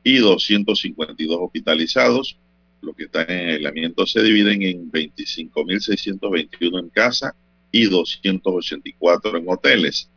y 0.04 0.18
252 0.18 1.38
hospitalizados. 1.40 2.38
Los 2.82 2.94
que 2.96 3.06
están 3.06 3.30
en 3.30 3.52
aislamiento 3.52 4.06
se 4.06 4.22
dividen 4.22 4.64
en 4.64 4.92
25.621 4.92 6.80
en 6.80 6.90
casa 6.90 7.34
y 7.72 7.86
284 7.86 9.38
en 9.38 9.50
hoteles. 9.50 10.10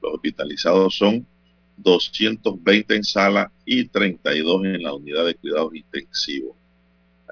Los 0.00 0.14
hospitalizados 0.14 0.96
son 0.96 1.26
220 1.78 2.94
en 2.94 3.04
sala 3.04 3.50
y 3.64 3.86
32 3.86 4.64
en 4.64 4.82
la 4.82 4.94
unidad 4.94 5.26
de 5.26 5.34
cuidados 5.34 5.74
intensivos. 5.74 6.56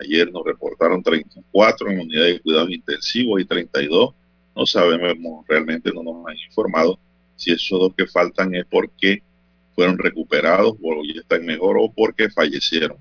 Ayer 0.00 0.32
nos 0.32 0.44
reportaron 0.44 1.02
34 1.02 1.90
en 1.90 1.98
la 1.98 2.02
unidad 2.04 2.24
de 2.24 2.40
cuidados 2.40 2.70
intensivos 2.70 3.40
y 3.40 3.44
32. 3.44 4.14
No 4.56 4.66
sabemos, 4.66 5.46
realmente 5.46 5.92
no 5.92 6.02
nos 6.02 6.26
han 6.26 6.36
informado 6.38 6.98
si 7.36 7.52
esos 7.52 7.78
dos 7.78 7.94
que 7.94 8.06
faltan 8.06 8.54
es 8.54 8.66
porque 8.66 9.22
fueron 9.74 9.98
recuperados 9.98 10.74
o 10.82 11.04
ya 11.04 11.20
están 11.20 11.44
mejor 11.44 11.76
o 11.78 11.90
porque 11.90 12.28
fallecieron. 12.30 12.98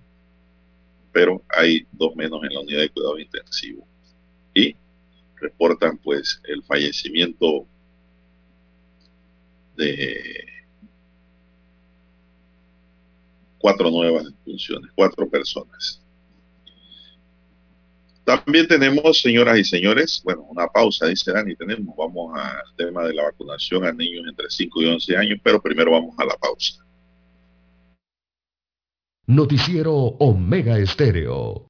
Pero 1.11 1.41
hay 1.49 1.85
dos 1.91 2.15
menos 2.15 2.41
en 2.43 2.53
la 2.53 2.61
unidad 2.61 2.81
de 2.81 2.89
cuidado 2.89 3.19
intensivo. 3.19 3.85
Y 4.53 4.75
reportan 5.41 5.97
pues 5.97 6.41
el 6.45 6.63
fallecimiento 6.63 7.65
de 9.75 10.45
cuatro 13.57 13.89
nuevas 13.89 14.25
funciones, 14.43 14.91
cuatro 14.95 15.29
personas. 15.29 16.01
También 18.23 18.67
tenemos, 18.67 19.21
señoras 19.21 19.57
y 19.57 19.63
señores, 19.63 20.21
bueno, 20.23 20.43
una 20.43 20.67
pausa, 20.67 21.07
dice 21.07 21.31
Dani, 21.31 21.55
tenemos, 21.55 21.95
vamos 21.97 22.31
al 22.39 22.75
tema 22.77 23.03
de 23.03 23.13
la 23.15 23.23
vacunación 23.23 23.85
a 23.85 23.91
niños 23.91 24.25
entre 24.29 24.49
5 24.49 24.81
y 24.83 24.85
11 24.85 25.17
años, 25.17 25.39
pero 25.43 25.59
primero 25.59 25.91
vamos 25.91 26.13
a 26.19 26.25
la 26.25 26.35
pausa. 26.37 26.85
Noticiero 29.25 29.93
Omega 29.93 30.77
Estéreo. 30.77 31.69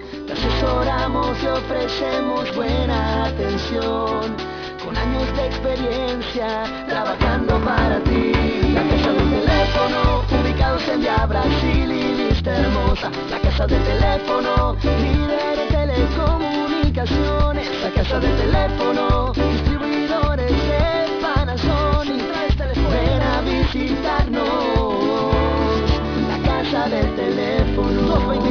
Te 0.31 0.37
asesoramos 0.37 1.43
y 1.43 1.47
ofrecemos 1.47 2.55
buena 2.55 3.25
atención. 3.25 4.33
Con 4.81 4.95
años 4.95 5.27
de 5.35 5.47
experiencia 5.47 6.63
trabajando 6.87 7.59
para 7.59 7.99
ti. 7.99 8.31
La 8.73 8.81
casa 8.81 9.11
del 9.11 9.29
teléfono, 9.29 10.23
ubicados 10.41 10.87
en 10.87 11.01
Via 11.01 11.25
Brasil 11.25 11.91
y 11.91 12.29
Vista 12.29 12.57
Hermosa. 12.57 13.11
La 13.29 13.39
casa 13.39 13.67
del 13.67 13.83
teléfono, 13.83 14.77
líder 14.81 15.57
de 15.57 15.65
telecomunicaciones. 15.69 17.67
La 17.83 17.89
casa 17.89 18.19
del 18.21 18.37
teléfono, 18.37 19.33
distribuidores 19.33 20.49
de 20.49 21.19
Panasonic. 21.21 22.23
Ven 22.89 23.21
a 23.21 23.41
visitarnos. 23.41 24.41
La 26.29 26.37
casa 26.47 26.87
del 26.87 27.15
teléfono. 27.17 28.50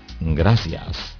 Gracias. 0.21 1.17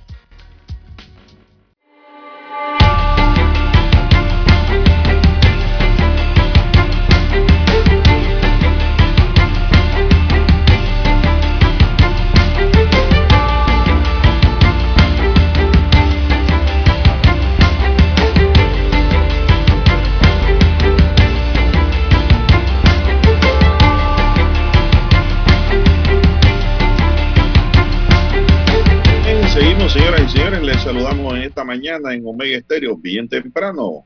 Esta 31.44 31.64
mañana 31.64 32.14
en 32.14 32.26
Omega 32.26 32.58
Estéreo, 32.58 32.96
bien 32.98 33.28
temprano. 33.28 34.06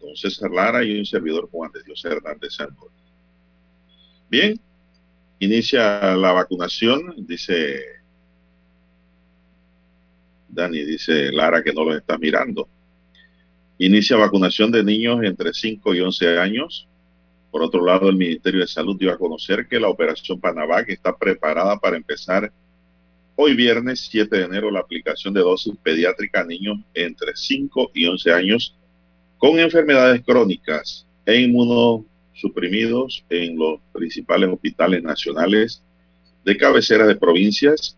Don 0.00 0.16
César 0.16 0.50
Lara 0.50 0.84
y 0.84 0.98
un 0.98 1.06
servidor 1.06 1.48
Juan 1.50 1.70
de 1.72 1.82
Dios 1.82 2.04
Hernández 2.04 2.54
Santos. 2.54 2.88
Bien, 4.30 4.58
inicia 5.38 6.14
la 6.16 6.32
vacunación, 6.32 7.14
dice 7.26 7.82
Dani, 10.48 10.84
dice 10.84 11.30
Lara 11.32 11.62
que 11.62 11.72
no 11.72 11.84
lo 11.84 11.96
está 11.96 12.18
mirando. 12.18 12.68
Inicia 13.78 14.16
vacunación 14.16 14.72
de 14.72 14.82
niños 14.82 15.20
entre 15.22 15.52
5 15.52 15.94
y 15.94 16.00
11 16.00 16.38
años. 16.38 16.88
Por 17.50 17.62
otro 17.62 17.84
lado, 17.84 18.08
el 18.08 18.16
Ministerio 18.16 18.60
de 18.60 18.66
Salud 18.66 18.98
dio 18.98 19.12
a 19.12 19.18
conocer 19.18 19.66
que 19.68 19.80
la 19.80 19.88
operación 19.88 20.40
Panavac 20.40 20.88
está 20.88 21.16
preparada 21.16 21.78
para 21.78 21.96
empezar 21.96 22.52
Hoy 23.40 23.54
viernes 23.54 24.08
7 24.10 24.36
de 24.36 24.44
enero 24.46 24.68
la 24.68 24.80
aplicación 24.80 25.32
de 25.32 25.42
dosis 25.42 25.72
pediátrica 25.80 26.40
a 26.40 26.44
niños 26.44 26.78
entre 26.92 27.36
5 27.36 27.92
y 27.94 28.04
11 28.04 28.32
años 28.32 28.74
con 29.36 29.60
enfermedades 29.60 30.22
crónicas 30.22 31.06
e 31.24 31.42
inmunosuprimidos 31.42 33.24
en 33.30 33.56
los 33.56 33.78
principales 33.92 34.50
hospitales 34.50 35.04
nacionales 35.04 35.80
de 36.44 36.56
cabecera 36.56 37.06
de 37.06 37.14
provincias 37.14 37.96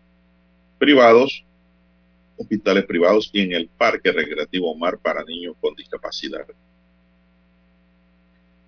privados, 0.77 1.43
hospitales 2.37 2.85
privados 2.85 3.31
y 3.33 3.41
en 3.41 3.53
el 3.53 3.67
Parque 3.67 4.11
Recreativo 4.11 4.75
Mar 4.75 4.99
para 4.99 5.23
niños 5.23 5.55
con 5.59 5.73
discapacidad. 5.73 6.45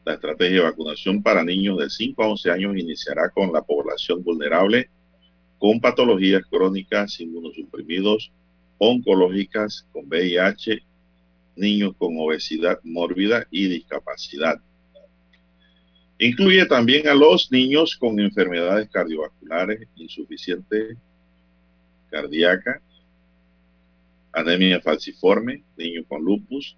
La 0.06 0.16
estrategia 0.16 0.58
de 0.58 0.64
vacunación 0.64 1.22
para 1.22 1.44
niños 1.44 1.78
de 1.78 1.92
5 1.92 2.24
a 2.24 2.30
11 2.30 2.50
años 2.50 2.76
iniciará 2.76 3.30
con 3.30 3.54
la 3.54 3.62
población 3.62 4.24
vulnerable 4.24 4.90
con 5.64 5.80
patologías 5.80 6.44
crónicas, 6.50 7.22
inmunosuprimidos, 7.22 8.34
oncológicas, 8.80 9.88
con 9.94 10.10
VIH, 10.10 10.84
niños 11.56 11.96
con 11.98 12.18
obesidad 12.20 12.82
mórbida 12.84 13.48
y 13.50 13.70
discapacidad. 13.70 14.60
Incluye 16.20 16.66
también 16.66 17.08
a 17.08 17.14
los 17.14 17.50
niños 17.50 17.96
con 17.96 18.20
enfermedades 18.20 18.90
cardiovasculares, 18.90 19.88
insuficiente 19.96 20.98
cardíaca, 22.10 22.82
anemia 24.34 24.82
falciforme, 24.82 25.64
niños 25.78 26.04
con 26.10 26.26
lupus, 26.26 26.76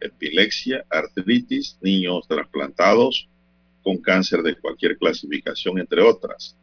epilepsia, 0.00 0.86
artritis, 0.88 1.76
niños 1.82 2.26
trasplantados 2.26 3.28
con 3.82 3.98
cáncer 3.98 4.40
de 4.42 4.56
cualquier 4.56 4.96
clasificación, 4.96 5.78
entre 5.78 6.00
otras. 6.00 6.56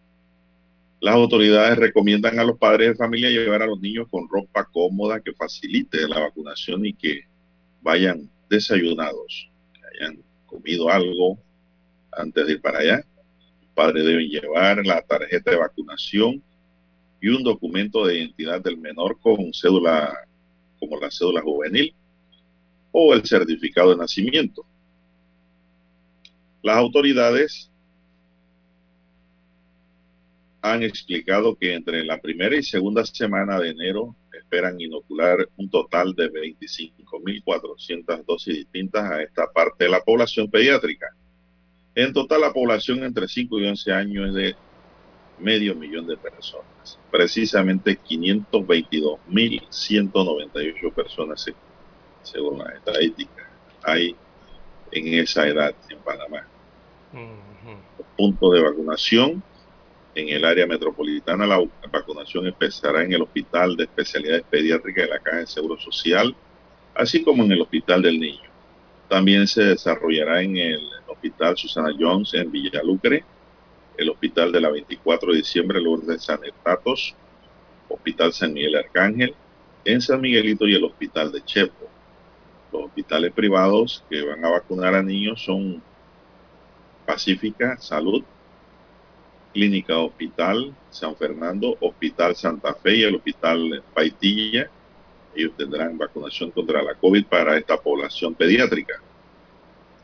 Las 1.02 1.16
autoridades 1.16 1.78
recomiendan 1.78 2.40
a 2.40 2.44
los 2.44 2.58
padres 2.58 2.90
de 2.90 2.96
familia 2.96 3.30
llevar 3.30 3.62
a 3.62 3.68
los 3.68 3.80
niños 3.80 4.08
con 4.10 4.28
ropa 4.28 4.66
cómoda 4.66 5.22
que 5.22 5.32
facilite 5.32 6.06
la 6.08 6.20
vacunación 6.20 6.86
y 6.86 6.94
que 6.94 7.22
vayan 7.82 8.30
desayunados, 8.50 9.50
que 9.74 9.80
hayan 10.04 10.22
comido 10.46 10.90
algo 10.90 11.40
antes 12.12 12.46
de 12.46 12.54
ir 12.54 12.62
para 12.62 12.80
allá. 12.80 13.06
Los 13.62 13.72
padres 13.74 14.04
deben 14.04 14.28
llevar 14.28 14.86
la 14.86 15.02
tarjeta 15.02 15.52
de 15.52 15.58
vacunación 15.58 16.44
y 17.22 17.30
un 17.30 17.44
documento 17.44 18.06
de 18.06 18.18
identidad 18.18 18.62
del 18.62 18.78
menor 18.78 19.18
con 19.22 19.54
cédula, 19.54 20.14
como 20.80 21.00
la 21.00 21.10
cédula 21.10 21.42
juvenil 21.42 21.94
o 22.92 23.14
el 23.14 23.26
certificado 23.26 23.92
de 23.92 23.98
nacimiento. 23.98 24.66
Las 26.62 26.76
autoridades 26.76 27.69
han 30.62 30.84
explicado 30.84 31.56
que 31.56 31.74
entre 31.74 32.04
la 32.04 32.20
primera 32.20 32.54
y 32.56 32.62
segunda 32.64 33.06
semana 33.06 33.58
de 33.60 33.70
enero 33.70 34.16
esperan 34.34 34.82
inocular 34.82 35.48
un 35.58 35.70
total 35.70 36.16
de 36.16 36.32
25.400 36.32 38.26
dosis 38.26 38.56
distintas 38.56 39.10
a 39.10 39.22
esta 39.22 39.50
parte 39.52 39.84
de 39.86 39.92
la 39.92 40.02
población 40.02 40.50
pediátrica. 40.50 41.16
En 41.96 42.14
total, 42.14 42.42
la 42.42 42.54
población 42.54 43.04
entre 43.04 43.28
5 43.28 43.60
y 43.60 43.68
11 43.68 43.92
años 43.92 44.30
es 44.30 44.34
de 44.34 44.56
medio 45.40 45.76
millón 45.76 46.08
de 46.08 46.18
personas. 46.18 46.98
Precisamente 47.12 48.00
522.198 48.00 50.94
personas, 50.94 51.46
según 52.24 52.60
la 52.60 52.70
estadística, 52.72 53.50
hay 53.84 54.16
en 54.92 55.14
esa 55.14 55.48
edad 55.48 55.76
en 55.90 56.00
Panamá. 56.00 56.48
Puntos 58.18 58.54
de 58.54 58.62
vacunación 58.62 59.42
en 60.20 60.30
el 60.30 60.46
área 60.46 60.68
metropolitana 60.68 61.48
la 61.48 61.64
vacunación 61.92 62.48
empezará 62.48 63.04
en 63.04 63.14
el 63.14 63.22
Hospital 63.22 63.76
de 63.76 63.86
Especialidades 63.86 64.44
Pediátricas 64.50 65.06
de 65.06 65.10
la 65.10 65.20
Caja 65.20 65.38
de 65.38 65.48
Seguro 65.48 65.80
Social, 65.80 66.36
así 66.96 67.24
como 67.24 67.44
en 67.44 67.52
el 67.54 67.62
Hospital 67.62 68.02
del 68.02 68.20
Niño. 68.20 68.50
También 69.08 69.48
se 69.48 69.64
desarrollará 69.64 70.42
en 70.42 70.58
el 70.58 70.82
Hospital 71.08 71.58
Susana 71.58 71.96
Jones 71.98 72.34
en 72.34 72.52
Villalucre, 72.52 73.24
el 73.98 74.10
Hospital 74.10 74.52
de 74.52 74.62
la 74.62 74.70
24 74.70 75.32
de 75.32 75.38
diciembre 75.38 75.82
Lourdes 75.82 76.24
San 76.24 76.44
Estatos, 76.44 77.16
Hospital 77.88 78.34
San 78.34 78.54
Miguel 78.54 78.76
Arcángel, 78.76 79.34
en 79.86 80.02
San 80.02 80.22
Miguelito 80.22 80.68
y 80.68 80.76
el 80.76 80.84
Hospital 80.84 81.32
de 81.32 81.44
Chepo. 81.44 81.90
Los 82.72 82.84
hospitales 82.84 83.34
privados 83.34 84.04
que 84.10 84.22
van 84.22 84.46
a 84.46 84.50
vacunar 84.50 84.94
a 84.94 85.02
niños 85.02 85.42
son 85.44 85.82
Pacífica, 87.06 87.78
Salud, 87.80 88.24
Clínica 89.54 89.98
Hospital 89.98 90.74
San 90.90 91.16
Fernando, 91.16 91.78
Hospital 91.80 92.36
Santa 92.36 92.74
Fe 92.74 92.98
y 92.98 93.04
el 93.04 93.16
Hospital 93.16 93.84
Paitilla. 93.94 94.70
Ellos 95.36 95.54
tendrán 95.58 95.98
vacunación 95.98 96.52
contra 96.52 96.82
la 96.82 96.96
COVID 96.96 97.26
para 97.26 97.58
esta 97.58 97.78
población 97.78 98.34
pediátrica. 98.34 99.02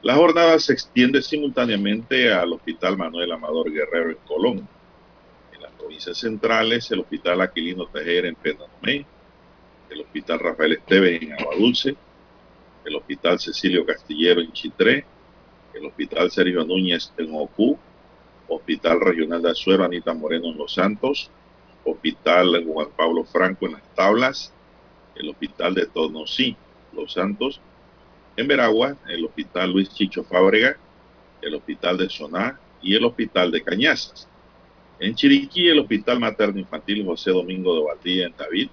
La 0.02 0.16
jornada 0.16 0.60
se 0.60 0.74
extiende 0.74 1.22
simultáneamente 1.22 2.32
al 2.32 2.54
Hospital 2.54 2.96
Manuel 2.96 3.32
Amador 3.32 3.72
Guerrero 3.72 4.12
en 4.12 4.18
Colón. 4.28 4.68
En 5.52 5.62
las 5.62 5.72
provincias 5.72 6.18
centrales, 6.18 6.92
el 6.92 7.00
Hospital 7.00 7.42
Aquilino 7.42 7.88
Tejera 7.88 8.28
en 8.28 8.36
Penanomé, 8.36 9.06
el 9.90 10.02
Hospital 10.02 10.40
Rafael 10.40 10.74
Esteves 10.74 11.22
en 11.22 11.34
Aguadulce, 11.34 11.96
el 12.86 12.96
Hospital 12.96 13.40
Cecilio 13.40 13.84
Castillero 13.84 14.42
en 14.42 14.52
Chitré, 14.52 15.06
el 15.74 15.86
Hospital 15.88 16.30
Sergio 16.30 16.64
Núñez 16.64 17.12
en 17.18 17.34
Ocú, 17.34 17.78
Hospital 18.48 19.00
Regional 19.02 19.42
de 19.42 19.52
Azuero 19.52 19.84
Anita 19.84 20.14
Moreno 20.14 20.48
en 20.52 20.58
Los 20.58 20.74
Santos, 20.74 21.30
Hospital 21.84 22.64
Juan 22.66 22.88
Pablo 22.96 23.24
Franco 23.24 23.66
en 23.66 23.74
Las 23.74 23.96
Tablas, 23.96 24.54
el 25.16 25.30
Hospital 25.30 25.74
de 25.74 25.86
Tonosí, 25.88 26.56
Los 26.94 27.14
Santos, 27.14 27.62
en 28.38 28.48
Veragua, 28.48 28.98
el 29.08 29.26
Hospital 29.26 29.72
Luis 29.72 29.94
Chicho 29.94 30.24
Fábrega, 30.24 30.78
el 31.42 31.56
Hospital 31.56 31.98
de 31.98 32.10
Soná 32.10 32.60
y 32.82 32.96
el 32.96 33.06
Hospital 33.06 33.52
de 33.52 33.62
Cañazas. 33.62 34.28
En 35.00 35.16
Chiriquí, 35.16 35.68
el 35.68 35.80
Hospital 35.80 36.20
Materno 36.20 36.60
Infantil 36.60 37.06
José 37.06 37.32
Domingo 37.32 37.76
de 37.76 37.84
Valdía 37.84 38.28
en 38.28 38.36
David, 38.38 38.70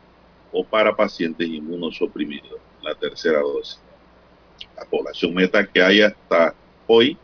o 0.52 0.64
para 0.64 0.96
pacientes 0.96 1.48
inmunosuprimidos, 1.48 2.60
la 2.82 2.96
tercera 2.96 3.40
dosis. 3.40 3.80
La 4.76 4.86
población 4.86 5.34
meta 5.34 5.66
que 5.66 5.82
hay 5.82 6.02
hasta 6.02 6.54
hoy 6.88 7.18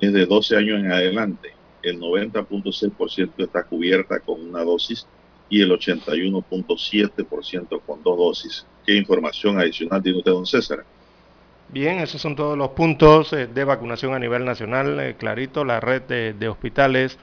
es 0.00 0.12
de 0.12 0.26
12 0.26 0.56
años 0.56 0.80
en 0.80 0.92
adelante. 0.92 1.52
El 1.82 2.00
90.6% 2.00 3.32
está 3.36 3.64
cubierta 3.64 4.20
con 4.20 4.40
una 4.40 4.64
dosis 4.64 5.06
y 5.48 5.62
el 5.62 5.70
81.7% 5.70 7.80
con 7.86 8.02
dos 8.02 8.18
dosis. 8.18 8.66
¿Qué 8.84 8.96
información 8.96 9.58
adicional 9.58 10.02
tiene 10.02 10.18
usted, 10.18 10.32
don 10.32 10.46
César? 10.46 10.84
Bien, 11.68 11.98
esos 11.98 12.20
son 12.20 12.36
todos 12.36 12.56
los 12.56 12.70
puntos 12.70 13.32
eh, 13.32 13.48
de 13.48 13.64
vacunación 13.64 14.14
a 14.14 14.18
nivel 14.18 14.44
nacional. 14.44 15.00
Eh, 15.00 15.16
clarito, 15.18 15.64
la 15.64 15.80
red 15.80 16.02
de, 16.02 16.48
hospitales 16.48 17.18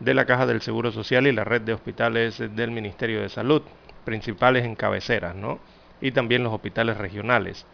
de 0.00 0.14
la 0.14 0.24
Caja 0.24 0.46
del 0.46 0.62
Seguro 0.62 0.92
Social 0.92 1.26
y 1.26 1.32
la 1.32 1.44
red 1.44 1.60
de 1.60 1.74
hospitales 1.74 2.38
del 2.38 2.70
Ministerio 2.70 3.20
de 3.20 3.28
Salud 3.28 3.62
principales 4.04 4.64
en 4.64 4.74
cabeceras, 4.74 5.34
¿no? 5.34 5.58
Y 6.00 6.12
también 6.12 6.42
los 6.42 6.52
hospitales 6.52 6.96
regionales. 6.96 7.66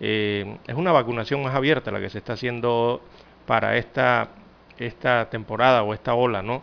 Eh, 0.00 0.58
es 0.66 0.74
una 0.74 0.92
vacunación 0.92 1.42
más 1.42 1.54
abierta 1.54 1.90
la 1.90 2.00
que 2.00 2.08
se 2.08 2.18
está 2.18 2.34
haciendo 2.34 3.02
para 3.46 3.76
esta, 3.76 4.28
esta 4.78 5.28
temporada 5.28 5.82
o 5.82 5.92
esta 5.92 6.14
ola, 6.14 6.42
¿no? 6.42 6.62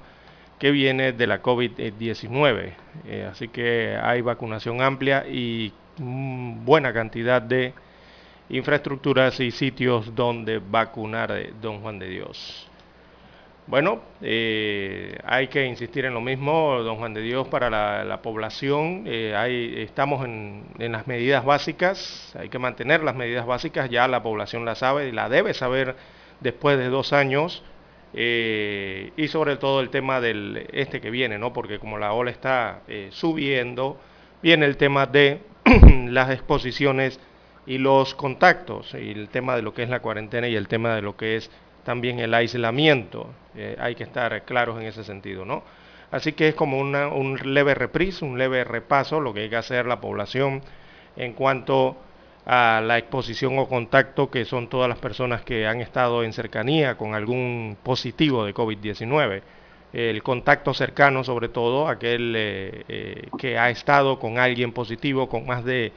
Que 0.60 0.72
viene 0.72 1.12
de 1.12 1.28
la 1.28 1.42
COVID-19. 1.42 2.74
Eh, 3.08 3.28
así 3.30 3.48
que 3.50 3.98
hay 4.02 4.22
vacunación 4.22 4.82
amplia 4.82 5.26
y 5.28 5.74
buena 5.98 6.94
cantidad 6.94 7.42
de 7.42 7.74
infraestructuras 8.50 9.40
y 9.40 9.52
sitios 9.52 10.14
donde 10.16 10.60
vacunar, 10.60 11.32
eh, 11.32 11.54
don 11.62 11.82
Juan 11.82 12.00
de 12.00 12.10
Dios. 12.10 12.70
Bueno, 13.68 14.02
eh, 14.22 15.18
hay 15.24 15.48
que 15.48 15.66
insistir 15.66 16.06
en 16.06 16.14
lo 16.14 16.22
mismo, 16.22 16.84
don 16.84 16.98
Juan 16.98 17.16
de 17.16 17.22
Dios, 17.22 17.48
para 17.48 17.72
la, 18.04 18.22
población. 18.22 19.06
Eh, 19.08 19.84
estamos 19.84 20.24
en, 20.24 20.66
las 20.78 21.08
medidas 21.08 21.44
básicas, 21.44 22.36
hay 22.38 22.50
que 22.50 22.60
mantener 22.60 23.04
las 23.04 23.16
medidas 23.16 23.48
básicas, 23.48 23.90
ya 23.90 24.08
la 24.08 24.22
población 24.22 24.66
la 24.66 24.76
sabe 24.76 25.08
y 25.08 25.12
la 25.12 25.30
debe 25.30 25.56
saber 25.56 25.96
después 26.42 26.78
de 26.78 26.90
dos 26.90 27.12
años. 27.12 27.64
Eh, 28.18 29.12
y 29.18 29.28
sobre 29.28 29.58
todo 29.58 29.82
el 29.82 29.90
tema 29.90 30.22
del 30.22 30.68
este 30.72 31.02
que 31.02 31.10
viene, 31.12 31.38
¿no? 31.38 31.52
Porque 31.52 31.80
como 31.80 31.98
la 31.98 32.14
ola 32.14 32.32
está 32.32 32.82
subiendo, 33.10 34.00
viene 34.42 34.66
el 34.66 34.78
tema 34.78 35.06
de 35.06 35.42
las 36.10 36.30
exposiciones 36.32 37.20
y 37.66 37.78
los 37.78 38.14
contactos, 38.14 38.94
y 38.94 39.12
el 39.12 39.30
tema 39.30 39.56
de 39.56 39.62
lo 39.62 39.74
que 39.74 39.84
es 39.84 39.90
la 39.90 40.02
cuarentena 40.02 40.48
y 40.48 40.56
el 40.56 40.68
tema 40.68 40.96
de 40.96 41.02
lo 41.02 41.18
que 41.18 41.36
es 41.36 41.50
también 41.84 42.20
el 42.20 42.34
aislamiento. 42.34 43.30
Eh, 43.56 43.76
hay 43.80 43.96
que 43.96 44.04
estar 44.04 44.44
claros 44.44 44.80
en 44.80 44.88
ese 44.88 45.04
sentido, 45.04 45.46
¿no? 45.46 45.64
Así 46.12 46.34
que 46.34 46.50
es 46.50 46.56
como 46.56 46.80
un 46.80 47.40
leve 47.44 47.74
reprise, 47.74 48.24
un 48.24 48.38
leve 48.38 48.64
repaso, 48.64 49.20
lo 49.20 49.34
que 49.34 49.42
hay 49.42 49.50
que 49.50 49.56
hacer 49.56 49.86
la 49.86 50.00
población 50.00 50.62
en 51.18 51.34
cuanto 51.34 51.98
a 52.46 52.82
la 52.84 52.98
exposición 52.98 53.58
o 53.58 53.68
contacto 53.68 54.30
que 54.30 54.46
son 54.46 54.70
todas 54.70 54.88
las 54.88 55.00
personas 55.00 55.42
que 55.42 55.66
han 55.68 55.82
estado 55.82 56.24
en 56.24 56.34
cercanía 56.34 56.96
con 56.96 57.16
algún 57.16 57.78
positivo 57.82 58.46
de 58.46 58.54
COVID-19. 58.54 59.42
El 59.94 60.22
contacto 60.24 60.74
cercano, 60.74 61.24
sobre 61.24 61.50
todo, 61.50 61.88
aquel 61.88 62.34
eh, 62.36 62.84
eh, 62.88 63.30
que 63.38 63.58
ha 63.58 63.70
estado 63.70 64.20
con 64.20 64.38
alguien 64.38 64.74
positivo 64.74 65.30
con 65.30 65.46
más 65.46 65.64
de, 65.64 65.92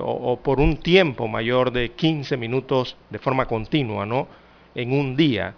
o, 0.00 0.10
o, 0.10 0.36
por 0.40 0.60
un 0.60 0.76
tiempo 0.76 1.26
mayor 1.26 1.72
de 1.72 1.90
15 1.92 2.36
minutos 2.36 2.96
de 3.10 3.18
forma 3.18 3.46
continua, 3.46 4.06
¿no? 4.06 4.28
En 4.74 4.92
un 4.92 5.16
día. 5.16 5.54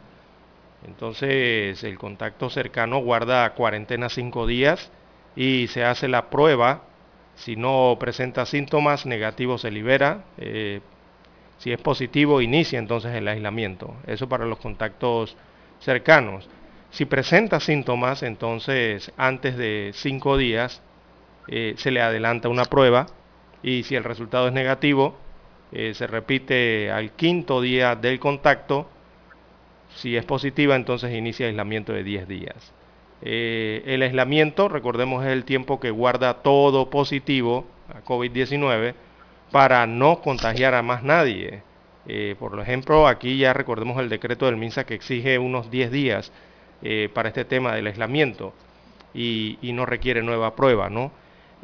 Entonces 0.87 1.83
el 1.83 1.99
contacto 1.99 2.49
cercano 2.49 2.99
guarda 2.99 3.53
cuarentena 3.55 4.09
cinco 4.09 4.47
días 4.47 4.91
y 5.35 5.67
se 5.69 5.85
hace 5.85 6.09
la 6.09 6.31
prueba. 6.31 6.83
Si 7.37 7.57
no 7.57 7.97
presenta 7.99 8.47
síntomas 8.47 9.07
negativos 9.07 9.63
se 9.63 9.71
libera. 9.71 10.25
Eh, 10.39 10.81
si 11.59 11.73
es 11.73 11.81
positivo 11.81 12.41
inicia 12.43 12.79
entonces 12.79 13.15
el 13.15 13.29
aislamiento. 13.29 13.95
Eso 14.07 14.29
para 14.29 14.45
los 14.45 14.59
contactos 14.59 15.37
cercanos. 15.81 16.49
Si 16.91 17.05
presenta 17.05 17.61
síntomas 17.61 18.23
entonces 18.23 19.13
antes 19.17 19.57
de 19.57 19.93
cinco 19.95 20.37
días 20.37 20.83
eh, 21.49 21.75
se 21.77 21.91
le 21.91 22.01
adelanta 22.03 22.49
una 22.49 22.65
prueba 22.65 23.07
y 23.63 23.85
si 23.85 23.95
el 23.97 24.05
resultado 24.05 24.49
es 24.49 24.53
negativo 24.53 25.17
eh, 25.73 25.95
se 25.95 26.07
repite 26.07 26.91
al 26.91 27.13
quinto 27.13 27.61
día 27.61 27.97
del 27.97 28.19
contacto 28.19 28.89
si 29.97 30.17
es 30.17 30.25
positiva, 30.25 30.77
entonces 30.77 31.15
inicia 31.15 31.47
aislamiento 31.47 31.93
de 31.93 32.05
10 32.05 32.29
días. 32.29 32.73
Eh, 33.23 33.83
el 33.87 34.03
aislamiento, 34.03 34.69
recordemos, 34.69 35.25
es 35.25 35.33
el 35.33 35.45
tiempo 35.45 35.81
que 35.81 35.91
guarda 35.91 36.35
todo 36.43 36.91
positivo 36.91 37.65
a 37.89 38.05
COVID-19 38.05 38.95
para 39.51 39.87
no 39.87 40.21
contagiar 40.21 40.75
a 40.75 40.83
más 40.83 41.03
nadie. 41.03 41.63
Eh, 42.07 42.37
por 42.39 42.59
ejemplo, 42.61 43.09
aquí 43.09 43.39
ya 43.39 43.53
recordemos 43.53 43.99
el 43.99 44.09
decreto 44.09 44.47
del 44.47 44.57
MINSA 44.57 44.85
que 44.85 44.95
exige 44.95 45.39
unos 45.39 45.71
10 45.71 45.91
días 45.91 46.33
eh, 46.83 47.09
para 47.13 47.29
este 47.29 47.45
tema 47.45 47.75
del 47.75 47.87
aislamiento 47.87 48.53
y, 49.15 49.59
no 49.63 49.87
requiere 49.87 50.23
nueva 50.23 50.55
prueba, 50.55 50.91
¿no? 50.91 51.11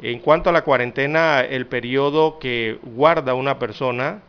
En 0.01 0.19
cuanto 0.19 0.49
a 0.49 0.53
la 0.53 0.63
cuarentena, 0.63 1.41
el 1.41 1.67
periodo 1.67 2.39
que 2.39 2.79
guarda 2.81 3.35
una 3.35 3.59
persona 3.59 4.21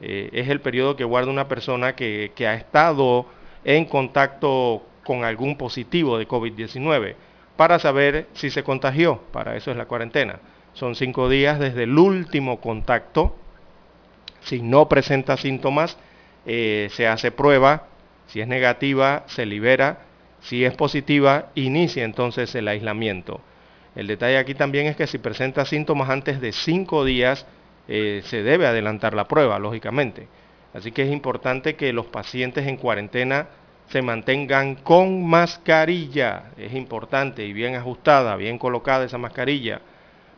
es 0.00 0.48
el 0.48 0.60
periodo 0.60 0.96
que 0.96 1.04
guarda 1.04 1.30
una 1.30 1.46
persona 1.46 1.94
que, 1.94 2.32
ha 2.40 2.54
estado 2.54 3.26
en 3.64 3.84
contacto 3.84 4.82
con 5.10 5.24
algún 5.24 5.56
positivo 5.56 6.18
de 6.18 6.28
COVID-19 6.28 7.16
para 7.56 7.80
saber 7.80 8.28
si 8.32 8.48
se 8.48 8.62
contagió. 8.62 9.20
Para 9.32 9.56
eso 9.56 9.72
es 9.72 9.76
la 9.76 9.86
cuarentena. 9.86 10.38
Son 10.72 10.94
cinco 10.94 11.28
días 11.28 11.58
desde 11.58 11.82
el 11.82 11.98
último 11.98 12.60
contacto. 12.60 13.36
Si 14.42 14.62
no 14.62 14.88
presenta 14.88 15.36
síntomas, 15.36 15.98
eh, 16.46 16.90
se 16.92 17.08
hace 17.08 17.32
prueba. 17.32 17.88
Si 18.28 18.40
es 18.40 18.46
negativa, 18.46 19.24
se 19.26 19.46
libera. 19.46 20.02
Si 20.42 20.64
es 20.64 20.74
positiva, 20.74 21.48
inicia 21.56 22.04
entonces 22.04 22.54
el 22.54 22.68
aislamiento. 22.68 23.40
El 23.96 24.06
detalle 24.06 24.38
aquí 24.38 24.54
también 24.54 24.86
es 24.86 24.94
que 24.94 25.08
si 25.08 25.18
presenta 25.18 25.64
síntomas 25.64 26.08
antes 26.08 26.40
de 26.40 26.52
cinco 26.52 27.04
días, 27.04 27.46
eh, 27.88 28.22
se 28.26 28.44
debe 28.44 28.68
adelantar 28.68 29.14
la 29.14 29.26
prueba, 29.26 29.58
lógicamente. 29.58 30.28
Así 30.72 30.92
que 30.92 31.02
es 31.02 31.10
importante 31.10 31.74
que 31.74 31.92
los 31.92 32.06
pacientes 32.06 32.68
en 32.68 32.76
cuarentena 32.76 33.48
se 33.90 34.02
mantengan 34.02 34.76
con 34.76 35.26
mascarilla. 35.26 36.52
Es 36.56 36.74
importante 36.74 37.44
y 37.44 37.52
bien 37.52 37.74
ajustada, 37.74 38.36
bien 38.36 38.58
colocada 38.58 39.04
esa 39.04 39.18
mascarilla. 39.18 39.80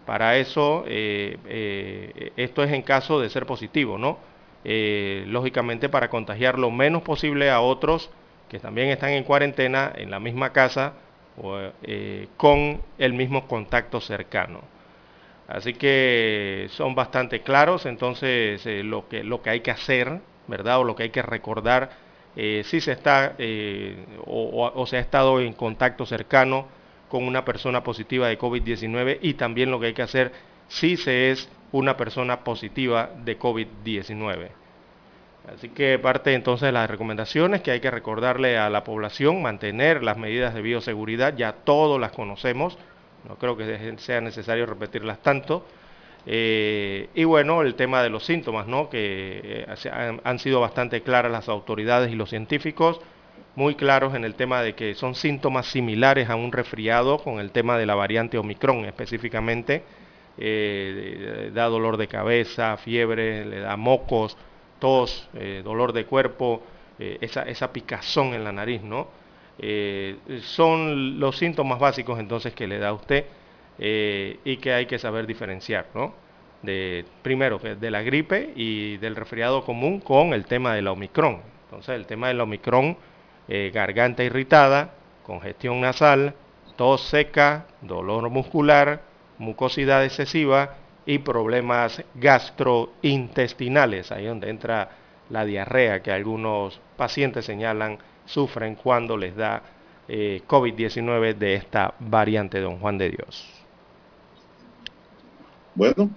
Para 0.06 0.36
eso, 0.36 0.84
eh, 0.86 1.36
eh, 1.46 2.32
esto 2.36 2.64
es 2.64 2.72
en 2.72 2.82
caso 2.82 3.20
de 3.20 3.30
ser 3.30 3.46
positivo, 3.46 3.98
¿no? 3.98 4.18
lógicamente 4.64 5.88
para 5.88 6.08
contagiar 6.08 6.56
lo 6.56 6.70
menos 6.70 7.02
posible 7.02 7.50
a 7.50 7.60
otros 7.60 8.10
que 8.48 8.60
también 8.60 8.90
están 8.90 9.10
en 9.10 9.24
cuarentena 9.24 9.92
en 9.92 10.08
la 10.08 10.20
misma 10.20 10.52
casa 10.52 10.92
o, 11.36 11.58
con 12.36 12.80
el 12.96 13.12
mismo 13.12 13.48
contacto 13.48 14.00
cercano. 14.00 14.60
Así 15.52 15.74
que 15.74 16.68
son 16.70 16.94
bastante 16.94 17.42
claros, 17.42 17.84
entonces 17.84 18.64
eh, 18.66 18.82
lo, 18.82 19.08
que, 19.08 19.22
lo 19.22 19.42
que 19.42 19.50
hay 19.50 19.60
que 19.60 19.70
hacer, 19.70 20.20
¿verdad? 20.46 20.78
O 20.78 20.84
lo 20.84 20.96
que 20.96 21.04
hay 21.04 21.10
que 21.10 21.20
recordar, 21.20 21.90
eh, 22.36 22.62
si 22.64 22.80
se 22.80 22.92
está 22.92 23.34
eh, 23.38 23.96
o, 24.26 24.86
se 24.86 24.96
ha 24.96 25.00
estado 25.00 25.40
en 25.40 25.52
contacto 25.52 26.06
cercano 26.06 26.66
con 27.08 27.24
una 27.24 27.44
persona 27.44 27.82
positiva 27.82 28.28
de 28.28 28.38
COVID-19 28.38 29.18
y 29.20 29.34
también 29.34 29.70
lo 29.70 29.78
que 29.78 29.86
hay 29.86 29.94
que 29.94 30.02
hacer 30.02 30.32
si 30.68 30.96
se 30.96 31.30
es 31.30 31.48
una 31.72 31.96
persona 31.96 32.40
positiva 32.40 33.10
de 33.24 33.38
COVID-19. 33.38 34.48
Así 35.54 35.68
que 35.70 35.98
parte 35.98 36.32
entonces 36.34 36.66
de 36.66 36.72
las 36.72 36.88
recomendaciones 36.88 37.62
que 37.62 37.72
hay 37.72 37.80
que 37.80 37.90
recordarle 37.90 38.56
a 38.56 38.70
la 38.70 38.84
población, 38.84 39.42
mantener 39.42 40.02
las 40.02 40.16
medidas 40.16 40.54
de 40.54 40.62
bioseguridad, 40.62 41.36
ya 41.36 41.52
todos 41.52 42.00
las 42.00 42.12
conocemos, 42.12 42.78
no 43.28 43.36
creo 43.36 43.56
que 43.56 43.96
sea 43.98 44.20
necesario 44.20 44.66
repetirlas 44.66 45.20
tanto. 45.20 45.66
Eh, 46.26 47.08
y 47.14 47.24
bueno, 47.24 47.62
el 47.62 47.74
tema 47.74 48.02
de 48.02 48.10
los 48.10 48.24
síntomas, 48.24 48.66
¿no? 48.66 48.88
que 48.88 49.66
eh, 49.66 50.20
han, 50.24 50.38
sido 50.38 50.60
bastante 50.60 51.02
claras 51.02 51.32
las 51.32 51.48
autoridades 51.48 52.12
y 52.12 52.14
los 52.14 52.30
científicos, 52.30 53.00
muy 53.56 53.74
claros 53.74 54.14
en 54.14 54.24
el 54.24 54.34
tema 54.34 54.62
de 54.62 54.74
que 54.74 54.94
son 54.94 55.14
síntomas 55.14 55.66
similares 55.66 56.30
a 56.30 56.36
un 56.36 56.52
resfriado 56.52 57.18
con 57.18 57.38
el 57.38 57.50
tema 57.50 57.76
de 57.76 57.86
la 57.86 57.94
variante 57.94 58.38
Omicron 58.38 58.84
específicamente. 58.84 59.82
Eh, 60.38 61.50
da 61.52 61.66
dolor 61.66 61.98
de 61.98 62.08
cabeza, 62.08 62.76
fiebre, 62.78 63.44
le 63.44 63.60
da 63.60 63.76
mocos, 63.76 64.38
tos, 64.78 65.28
dolor 65.62 65.92
de 65.92 66.06
cuerpo, 66.06 66.62
esa, 66.98 67.42
esa 67.42 67.72
picazón 67.72 68.32
en 68.32 68.44
la 68.44 68.52
nariz, 68.52 68.82
¿no? 68.82 69.08
Eh, 69.58 70.16
son 70.42 71.20
los 71.20 71.36
síntomas 71.36 71.78
básicos 71.78 72.18
entonces 72.18 72.54
que 72.54 72.66
le 72.66 72.78
da 72.78 72.88
a 72.88 72.92
usted 72.94 73.26
eh, 73.78 74.38
y 74.44 74.56
que 74.58 74.72
hay 74.72 74.86
que 74.86 74.98
saber 74.98 75.26
diferenciar, 75.26 75.86
¿no? 75.94 76.14
De, 76.62 77.04
primero, 77.22 77.58
de 77.58 77.90
la 77.90 78.02
gripe 78.02 78.52
y 78.54 78.96
del 78.98 79.16
resfriado 79.16 79.64
común 79.64 79.98
con 80.00 80.32
el 80.32 80.44
tema 80.44 80.74
de 80.74 80.82
la 80.82 80.92
Omicron. 80.92 81.40
Entonces, 81.64 81.96
el 81.96 82.06
tema 82.06 82.28
de 82.28 82.34
la 82.34 82.44
Omicron, 82.44 82.96
eh, 83.48 83.72
garganta 83.74 84.22
irritada, 84.22 84.94
congestión 85.24 85.80
nasal, 85.80 86.34
tos 86.76 87.00
seca, 87.08 87.66
dolor 87.80 88.30
muscular, 88.30 89.02
mucosidad 89.38 90.04
excesiva 90.04 90.76
y 91.04 91.18
problemas 91.18 92.04
gastrointestinales, 92.14 94.12
ahí 94.12 94.26
donde 94.26 94.50
entra 94.50 94.90
la 95.30 95.44
diarrea 95.44 96.00
que 96.02 96.12
algunos 96.12 96.80
pacientes 96.96 97.44
señalan 97.44 97.98
sufren 98.24 98.76
cuando 98.76 99.16
les 99.16 99.34
da 99.34 99.62
eh, 100.08 100.42
COVID-19 100.46 101.34
de 101.34 101.54
esta 101.54 101.94
variante, 101.98 102.60
don 102.60 102.78
Juan 102.78 102.98
de 102.98 103.10
Dios. 103.10 103.61
Bueno, 105.74 106.10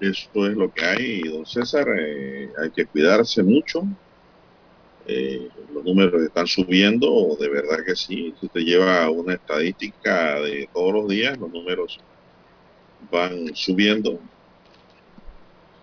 eso 0.00 0.46
es 0.46 0.56
lo 0.56 0.72
que 0.72 0.84
hay, 0.84 1.22
don 1.22 1.46
César. 1.46 1.86
Eh, 1.98 2.50
hay 2.60 2.70
que 2.70 2.86
cuidarse 2.86 3.42
mucho. 3.42 3.84
Eh, 5.06 5.48
los 5.72 5.84
números 5.84 6.22
están 6.22 6.46
subiendo, 6.46 7.36
de 7.38 7.48
verdad 7.48 7.84
que 7.84 7.94
sí. 7.94 8.34
Si 8.40 8.46
usted 8.46 8.60
lleva 8.60 9.10
una 9.10 9.34
estadística 9.34 10.40
de 10.40 10.68
todos 10.72 10.92
los 10.94 11.08
días, 11.08 11.38
los 11.38 11.52
números 11.52 11.98
van 13.10 13.54
subiendo 13.54 14.18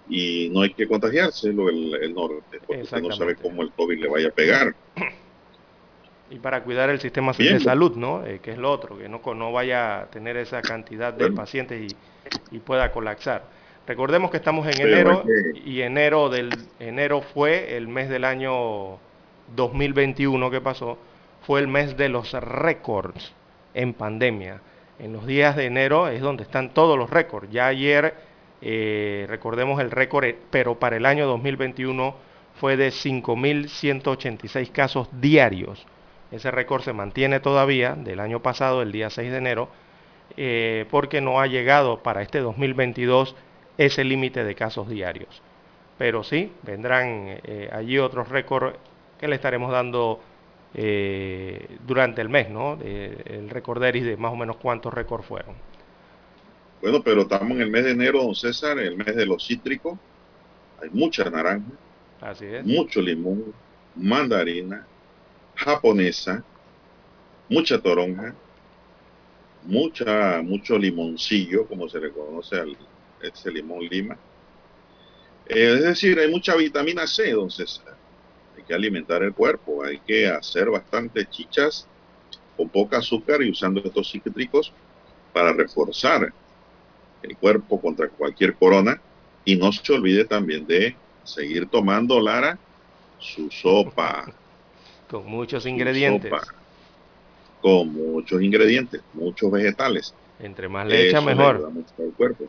y 0.10 0.50
no 0.50 0.62
hay 0.62 0.74
que 0.74 0.88
contagiarse 0.88 1.54
lo 1.54 1.70
el, 1.70 2.14
norte, 2.14 2.60
porque 2.66 2.82
usted 2.82 3.02
no 3.02 3.16
sabe 3.16 3.36
cómo 3.36 3.62
el 3.62 3.72
COVID 3.72 4.00
le 4.00 4.10
vaya 4.10 4.28
a 4.28 4.32
pegar. 4.32 4.76
Y 6.32 6.40
para 6.40 6.64
cuidar 6.64 6.90
el 6.90 7.02
sistema 7.02 7.34
de 7.34 7.60
salud, 7.60 7.98
¿no? 7.98 8.26
Eh, 8.26 8.40
que 8.42 8.52
es 8.52 8.58
lo 8.58 8.72
otro, 8.72 8.98
que 8.98 9.10
no, 9.10 9.22
no 9.36 9.52
vaya 9.52 10.00
a 10.00 10.06
tener 10.06 10.38
esa 10.38 10.62
cantidad 10.62 11.14
de 11.14 11.30
pacientes 11.32 11.92
y, 12.52 12.60
pueda 12.60 12.92
colapsar. 12.92 13.44
Recordemos 13.86 14.32
que 14.32 14.38
estamos 14.38 14.66
en 14.68 14.80
enero 14.88 15.24
y 15.66 15.82
enero 15.82 16.30
del 16.30 16.50
enero 16.80 17.22
fue 17.22 17.76
el 17.76 17.90
mes 17.90 18.08
del 18.08 18.24
año 18.24 19.00
2021 19.56 20.52
que 20.52 20.62
pasó, 20.62 20.98
fue 21.42 21.60
el 21.60 21.68
mes 21.68 21.98
de 21.98 22.08
los 22.08 22.32
récords 22.32 23.34
en 23.74 23.94
pandemia. 23.94 24.62
En 25.00 25.12
los 25.12 25.26
días 25.26 25.58
de 25.58 25.66
enero 25.66 26.08
es 26.08 26.22
donde 26.22 26.44
están 26.44 26.74
todos 26.74 26.98
los 26.98 27.10
récords. 27.10 27.52
Ya 27.52 27.68
ayer 27.68 28.14
eh, 28.62 29.26
recordemos 29.28 29.82
el 29.82 29.92
récord, 29.92 30.24
eh, 30.26 30.38
pero 30.50 30.76
para 30.80 30.96
el 30.96 31.06
año 31.06 31.26
2021 31.28 32.16
fue 32.60 32.78
de 32.78 32.90
5.186 32.90 34.72
casos 34.72 35.10
diarios 35.20 35.86
ese 36.32 36.52
récord 36.52 36.82
se 36.84 36.94
mantiene 36.94 37.40
todavía 37.40 37.96
del 37.96 38.20
año 38.20 38.42
pasado, 38.42 38.82
el 38.82 38.92
día 38.92 39.10
6 39.10 39.32
de 39.32 39.38
enero, 39.38 39.70
eh, 40.38 40.86
porque 40.90 41.22
no 41.22 41.42
ha 41.42 41.48
llegado 41.48 42.02
para 42.02 42.22
este 42.22 42.40
2022 42.40 43.36
ese 43.78 44.04
límite 44.04 44.44
de 44.44 44.56
casos 44.56 44.90
diarios. 44.90 45.42
Pero 45.98 46.24
sí, 46.24 46.52
vendrán 46.64 47.40
eh, 47.44 47.70
allí 47.72 48.00
otros 48.00 48.30
récords 48.30 48.78
que 49.20 49.28
le 49.28 49.36
estaremos 49.36 49.72
dando 49.72 50.20
eh, 50.74 51.78
durante 51.86 52.22
el 52.22 52.30
mes, 52.30 52.50
¿no? 52.50 52.80
el 52.82 53.50
recorderis 53.50 54.06
de 54.06 54.18
más 54.18 54.32
o 54.32 54.36
menos 54.36 54.56
cuántos 54.56 54.94
récords 54.94 55.26
fueron. 55.26 55.56
Bueno, 56.82 57.04
pero 57.04 57.22
estamos 57.22 57.52
en 57.52 57.62
el 57.62 57.70
mes 57.70 57.84
de 57.84 57.92
enero, 57.92 58.24
don 58.24 58.34
César, 58.34 58.80
el 58.80 58.96
mes 58.96 59.16
de 59.16 59.26
los 59.26 59.46
cítricos. 59.46 60.00
Hay 60.82 60.90
mucha 60.90 61.30
naranja, 61.30 61.66
Así 62.22 62.46
es. 62.46 62.66
mucho 62.66 63.02
limón, 63.02 63.54
mandarina, 63.96 64.88
japonesa, 65.64 66.44
mucha 67.50 67.80
toronja, 67.82 68.34
mucha, 69.64 70.42
mucho 70.42 70.78
limoncillo, 70.78 71.68
como 71.68 71.88
se 71.88 72.00
le 72.00 72.12
conoce 72.12 72.56
al 72.60 72.78
ese 73.22 73.52
limón 73.52 73.88
lima. 73.88 74.18
Eh, 75.48 75.74
es 75.76 75.84
decir, 75.84 76.20
hay 76.20 76.30
mucha 76.30 76.56
vitamina 76.56 77.06
C, 77.06 77.30
entonces 77.30 77.82
hay 78.58 78.64
que 78.64 78.74
alimentar 78.74 79.22
el 79.24 79.34
cuerpo, 79.34 79.84
hay 79.84 80.00
que 80.00 80.28
hacer 80.28 80.70
bastantes 80.70 81.30
chichas 81.30 81.88
con 82.58 82.70
poca 82.70 82.98
azúcar 82.98 83.42
y 83.42 83.52
usando 83.52 83.82
estos 83.84 84.12
cítricos 84.12 84.74
para 85.34 85.54
reforzar 85.54 86.34
el 87.22 87.38
cuerpo 87.38 87.80
contra 87.80 88.10
cualquier 88.10 88.56
corona. 88.56 89.00
Y 89.44 89.56
no 89.56 89.72
se 89.72 89.92
olvide 89.94 90.26
también 90.26 90.68
de 90.68 90.96
seguir 91.24 91.68
tomando, 91.68 92.20
Lara, 92.20 92.60
su 93.20 93.50
sopa. 93.50 94.32
Con 95.12 95.26
muchos 95.26 95.66
ingredientes. 95.66 96.32
con 97.62 97.94
muchos 97.94 98.42
ingredientes, 98.42 99.02
muchos 99.14 99.52
vegetales. 99.52 100.16
Entre 100.40 100.70
más 100.70 100.88
le 100.88 101.10
echa, 101.10 101.20
mejor. 101.20 101.70
cuerpo. 102.16 102.46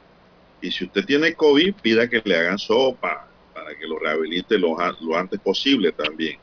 Y 0.61 0.71
si 0.71 0.85
usted 0.85 1.05
tiene 1.05 1.35
COVID, 1.35 1.75
pida 1.83 2.09
que 2.09 2.23
le 2.25 2.37
hagan 2.37 2.57
sopa 2.57 3.27
para 3.53 3.77
que 3.77 3.85
lo 3.85 3.99
rehabilite 3.99 4.59
lo, 4.59 4.79
antes 4.79 5.41
posible 5.41 5.91
también. 5.91 6.39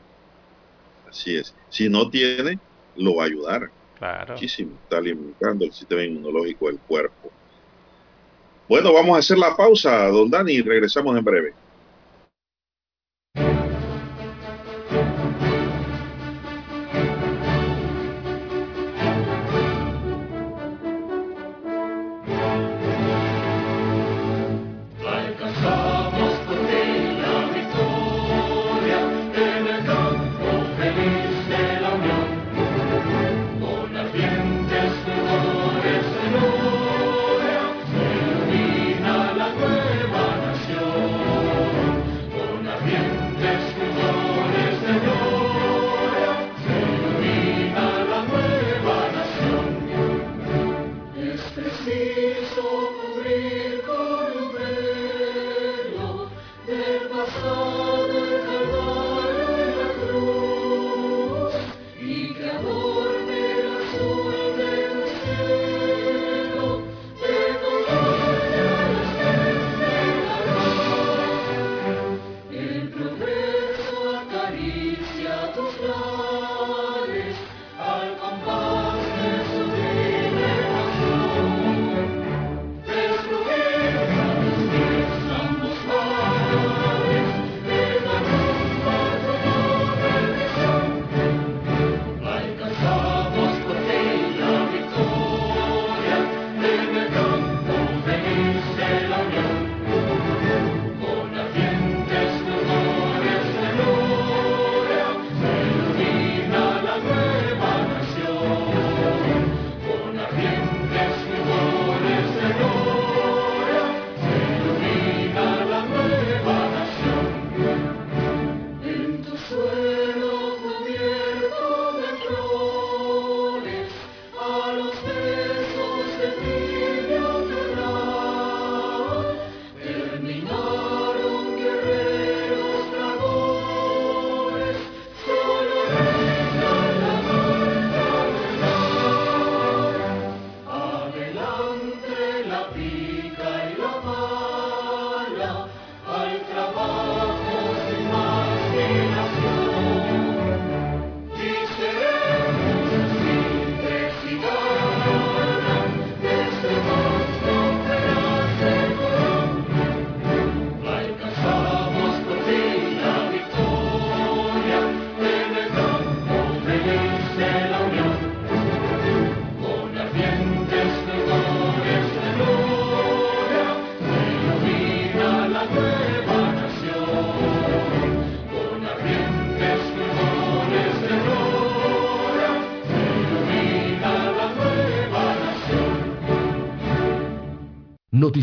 Así 1.08 1.36
es. 1.36 1.54
Si 1.70 1.88
no 1.88 2.10
tiene, 2.10 2.58
lo 2.96 3.16
va 3.16 3.22
a 3.22 3.26
ayudar. 3.26 3.70
Claro. 3.98 4.34
Muchísimo. 4.34 4.72
Está 4.82 4.98
alimentando 4.98 5.64
el 5.64 5.72
sistema 5.72 6.04
inmunológico 6.04 6.66
del 6.66 6.78
cuerpo. 6.80 7.32
Bueno, 8.68 8.92
vamos 8.92 9.16
a 9.16 9.20
hacer 9.20 9.38
la 9.38 9.56
pausa, 9.56 10.06
don 10.08 10.30
Dani, 10.30 10.52
y 10.52 10.62
regresamos 10.62 11.16
en 11.16 11.24
breve. 11.24 11.54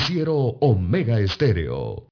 Noticiero 0.07 0.35
Omega 0.61 1.19
Estéreo. 1.19 2.07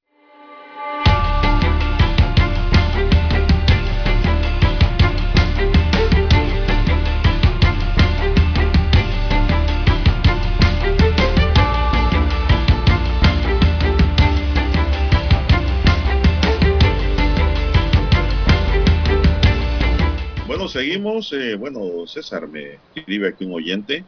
Bueno, 20.46 20.68
seguimos. 20.68 21.32
Eh, 21.32 21.56
bueno, 21.56 22.06
César, 22.08 22.46
me 22.50 22.82
escribe 22.94 23.30
aquí 23.30 23.46
un 23.46 23.54
oyente. 23.54 24.04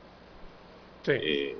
Sí. 1.06 1.12
Eh, 1.14 1.56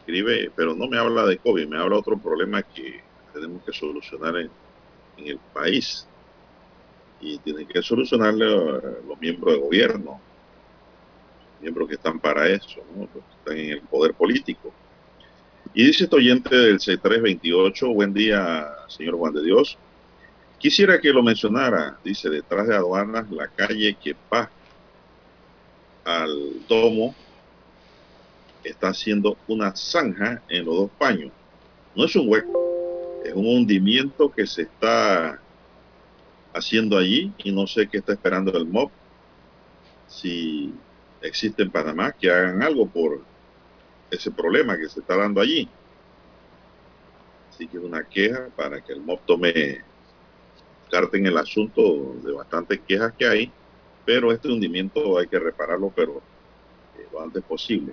escribe, 0.00 0.50
pero 0.56 0.74
no 0.74 0.88
me 0.88 0.98
habla 0.98 1.24
de 1.26 1.38
COVID, 1.38 1.66
me 1.68 1.78
habla 1.78 1.96
de 1.96 2.00
otro 2.00 2.18
problema 2.18 2.62
que 2.62 3.00
tenemos 3.32 3.62
que 3.64 3.72
solucionar 3.72 4.36
en, 4.36 4.50
en 5.18 5.26
el 5.26 5.38
país. 5.52 6.06
Y 7.20 7.38
tienen 7.38 7.66
que 7.66 7.82
solucionarle 7.82 8.46
a 8.46 9.06
los 9.06 9.20
miembros 9.20 9.54
de 9.54 9.60
gobierno, 9.60 10.20
miembros 11.60 11.88
que 11.88 11.94
están 11.96 12.18
para 12.18 12.48
eso, 12.48 12.80
los 12.96 13.08
que 13.10 13.18
están 13.38 13.58
en 13.58 13.70
el 13.72 13.82
poder 13.82 14.14
político. 14.14 14.72
Y 15.74 15.84
dice 15.84 16.04
este 16.04 16.16
oyente 16.16 16.56
del 16.56 16.78
C328, 16.78 17.94
buen 17.94 18.14
día, 18.14 18.66
señor 18.88 19.16
Juan 19.16 19.34
de 19.34 19.42
Dios. 19.42 19.76
Quisiera 20.58 21.00
que 21.00 21.12
lo 21.12 21.22
mencionara, 21.22 21.98
dice, 22.02 22.28
detrás 22.28 22.66
de 22.66 22.74
aduanas, 22.74 23.30
la 23.30 23.48
calle 23.48 23.96
que 24.02 24.16
va 24.32 24.50
al 26.04 26.66
domo 26.66 27.14
está 28.64 28.88
haciendo 28.88 29.36
una 29.48 29.74
zanja 29.74 30.42
en 30.48 30.64
los 30.64 30.76
dos 30.76 30.90
paños. 30.98 31.32
No 31.94 32.04
es 32.04 32.14
un 32.16 32.28
hueco, 32.28 33.20
es 33.24 33.34
un 33.34 33.46
hundimiento 33.46 34.30
que 34.30 34.46
se 34.46 34.62
está 34.62 35.40
haciendo 36.52 36.98
allí 36.98 37.32
y 37.38 37.52
no 37.52 37.66
sé 37.66 37.86
qué 37.86 37.98
está 37.98 38.12
esperando 38.12 38.56
el 38.56 38.66
MOB. 38.66 38.90
Si 40.08 40.72
existe 41.22 41.62
en 41.62 41.70
Panamá, 41.70 42.12
que 42.12 42.30
hagan 42.30 42.62
algo 42.62 42.86
por 42.86 43.22
ese 44.10 44.30
problema 44.30 44.76
que 44.76 44.88
se 44.88 45.00
está 45.00 45.16
dando 45.16 45.40
allí. 45.40 45.68
Así 47.50 47.66
que 47.66 47.76
es 47.76 47.82
una 47.82 48.04
queja 48.04 48.48
para 48.56 48.80
que 48.80 48.92
el 48.92 49.00
MOB 49.00 49.20
tome 49.26 49.80
carta 50.90 51.16
en 51.16 51.26
el 51.26 51.38
asunto 51.38 52.16
de 52.22 52.32
bastantes 52.32 52.80
quejas 52.80 53.12
que 53.16 53.26
hay, 53.26 53.52
pero 54.04 54.32
este 54.32 54.48
hundimiento 54.48 55.18
hay 55.18 55.28
que 55.28 55.38
repararlo, 55.38 55.92
pero 55.94 56.20
eh, 56.98 57.06
lo 57.12 57.22
antes 57.22 57.42
posible. 57.44 57.92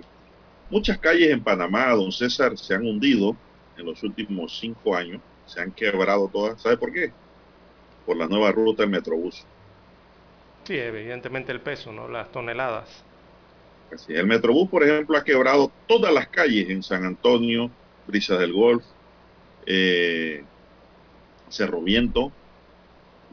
Muchas 0.70 0.98
calles 0.98 1.30
en 1.30 1.42
Panamá, 1.42 1.90
don 1.90 2.12
César, 2.12 2.56
se 2.58 2.74
han 2.74 2.86
hundido 2.86 3.36
en 3.76 3.86
los 3.86 4.02
últimos 4.02 4.58
cinco 4.58 4.94
años, 4.94 5.22
se 5.46 5.60
han 5.60 5.72
quebrado 5.72 6.28
todas. 6.28 6.60
¿Sabe 6.60 6.76
por 6.76 6.92
qué? 6.92 7.12
Por 8.04 8.16
la 8.16 8.26
nueva 8.26 8.52
ruta 8.52 8.82
del 8.82 8.90
Metrobús. 8.90 9.46
Sí, 10.64 10.76
evidentemente 10.76 11.52
el 11.52 11.60
peso, 11.60 11.92
¿no? 11.92 12.08
Las 12.08 12.30
toneladas. 12.30 13.02
Así, 13.90 14.12
el 14.12 14.26
Metrobús, 14.26 14.68
por 14.68 14.84
ejemplo, 14.84 15.16
ha 15.16 15.24
quebrado 15.24 15.72
todas 15.86 16.12
las 16.12 16.28
calles 16.28 16.68
en 16.68 16.82
San 16.82 17.04
Antonio, 17.04 17.70
Brisas 18.06 18.38
del 18.38 18.52
Golf, 18.52 18.84
eh, 19.64 20.44
Cerro 21.48 21.80
Viento, 21.80 22.30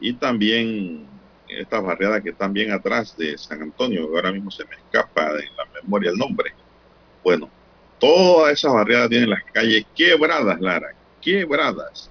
y 0.00 0.14
también 0.14 1.06
estas 1.48 1.82
barriadas 1.82 2.22
que 2.22 2.30
están 2.30 2.52
bien 2.54 2.72
atrás 2.72 3.16
de 3.16 3.36
San 3.36 3.62
Antonio, 3.62 4.10
que 4.10 4.16
ahora 4.16 4.32
mismo 4.32 4.50
se 4.50 4.64
me 4.64 4.76
escapa 4.76 5.32
de 5.34 5.44
la 5.56 5.66
memoria 5.82 6.10
el 6.10 6.16
nombre. 6.16 6.50
Bueno, 7.26 7.50
todas 7.98 8.52
esas 8.52 8.72
barriadas 8.72 9.08
tienen 9.08 9.30
las 9.30 9.42
calles 9.52 9.84
quebradas, 9.96 10.60
Lara, 10.60 10.94
quebradas 11.20 12.08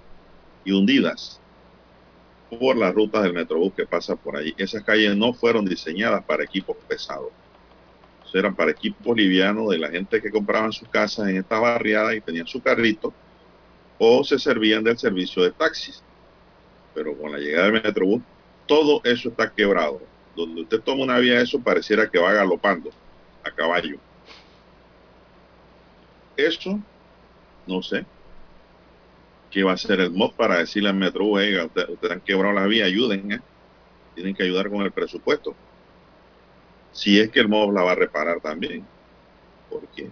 y 0.66 0.74
hundidas 0.74 1.40
por 2.50 2.76
las 2.76 2.94
rutas 2.94 3.24
del 3.24 3.32
Metrobús 3.32 3.74
que 3.74 3.86
pasa 3.86 4.18
por 4.18 4.36
ahí. 4.36 4.54
Esas 4.58 4.84
calles 4.84 5.16
no 5.16 5.32
fueron 5.32 5.64
diseñadas 5.64 6.22
para 6.26 6.44
equipos 6.44 6.76
pesados. 6.86 7.30
Eran 8.34 8.54
para 8.54 8.72
equipos 8.72 9.16
livianos 9.16 9.70
de 9.70 9.78
la 9.78 9.90
gente 9.90 10.22
que 10.22 10.30
compraban 10.30 10.74
sus 10.74 10.90
casas 10.90 11.30
en 11.30 11.38
esta 11.38 11.62
barriada 11.62 12.14
y 12.14 12.20
tenían 12.20 12.48
su 12.48 12.62
carrito 12.62 13.14
o 13.98 14.22
se 14.26 14.38
servían 14.38 14.84
del 14.84 14.98
servicio 14.98 15.44
de 15.44 15.52
taxis 15.52 16.04
pero 16.94 17.18
con 17.18 17.32
la 17.32 17.38
llegada 17.38 17.72
del 17.72 17.82
Metrobús, 17.82 18.22
todo 18.68 19.00
eso 19.06 19.30
está 19.30 19.50
quebrado. 19.50 20.02
Donde 20.36 20.64
usted 20.64 20.82
toma 20.82 21.06
una 21.06 21.20
vía, 21.20 21.40
eso 21.40 21.58
pareciera 21.62 22.12
que 22.12 22.20
va 22.20 22.34
galopando 22.34 22.90
a 23.46 23.52
caballo. 23.52 23.98
Eso, 26.38 26.80
no 27.68 27.82
sé. 27.82 28.06
¿Qué 29.52 29.64
va 29.64 29.72
a 29.72 29.76
hacer 29.76 30.02
el 30.02 30.12
MOD 30.12 30.34
para 30.34 30.58
decirle 30.58 30.90
al 30.90 30.96
Metrobús, 30.96 31.40
oiga, 31.40 31.66
ustedes 31.66 31.90
usted 31.90 32.12
han 32.12 32.22
quebrado 32.22 32.54
la 32.54 32.66
vía, 32.66 32.86
ayuden, 32.86 33.32
¿eh? 33.32 33.40
Tienen 34.14 34.36
que 34.36 34.44
ayudar 34.44 34.70
con 34.70 34.82
el 34.82 34.92
presupuesto. 34.92 35.56
Si 36.92 37.20
es 37.20 37.30
que 37.30 37.40
el 37.40 37.48
MOD 37.48 37.74
la 37.74 37.84
va 37.84 37.92
a 37.92 37.96
reparar 37.96 38.40
también. 38.42 38.86
Porque 39.70 40.10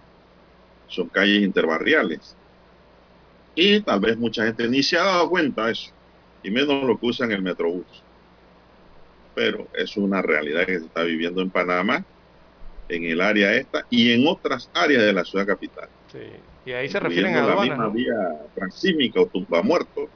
son 0.88 1.08
calles 1.08 1.42
interbarriales. 1.42 2.36
Y 3.54 3.80
tal 3.80 4.00
vez 4.00 4.16
mucha 4.16 4.44
gente 4.44 4.68
ni 4.68 4.82
se 4.82 4.98
ha 4.98 5.04
dado 5.04 5.30
cuenta 5.30 5.66
de 5.66 5.72
eso 5.72 5.94
y 6.44 6.50
menos 6.50 6.84
lo 6.84 7.00
que 7.00 7.06
usan 7.06 7.32
el 7.32 7.42
Metrobús. 7.42 8.04
Pero 9.34 9.66
es 9.74 9.96
una 9.96 10.22
realidad 10.22 10.66
que 10.66 10.78
se 10.78 10.84
está 10.84 11.02
viviendo 11.02 11.40
en 11.40 11.50
Panamá, 11.50 12.04
en 12.88 13.04
el 13.04 13.20
área 13.20 13.54
esta 13.54 13.84
y 13.90 14.12
en 14.12 14.28
otras 14.28 14.70
áreas 14.74 15.02
de 15.02 15.12
la 15.12 15.24
ciudad 15.24 15.46
capital. 15.46 15.88
Sí. 16.14 16.20
Y 16.66 16.72
ahí 16.72 16.88
se 16.88 17.00
refieren 17.00 17.34
a 17.34 17.42
la 17.42 17.52
aduanas. 17.52 17.78
misma 17.78 17.88
vía 17.90 18.14
transímica 18.54 19.20
o 19.20 19.28
tumba 19.28 19.62
muerto, 19.62 20.10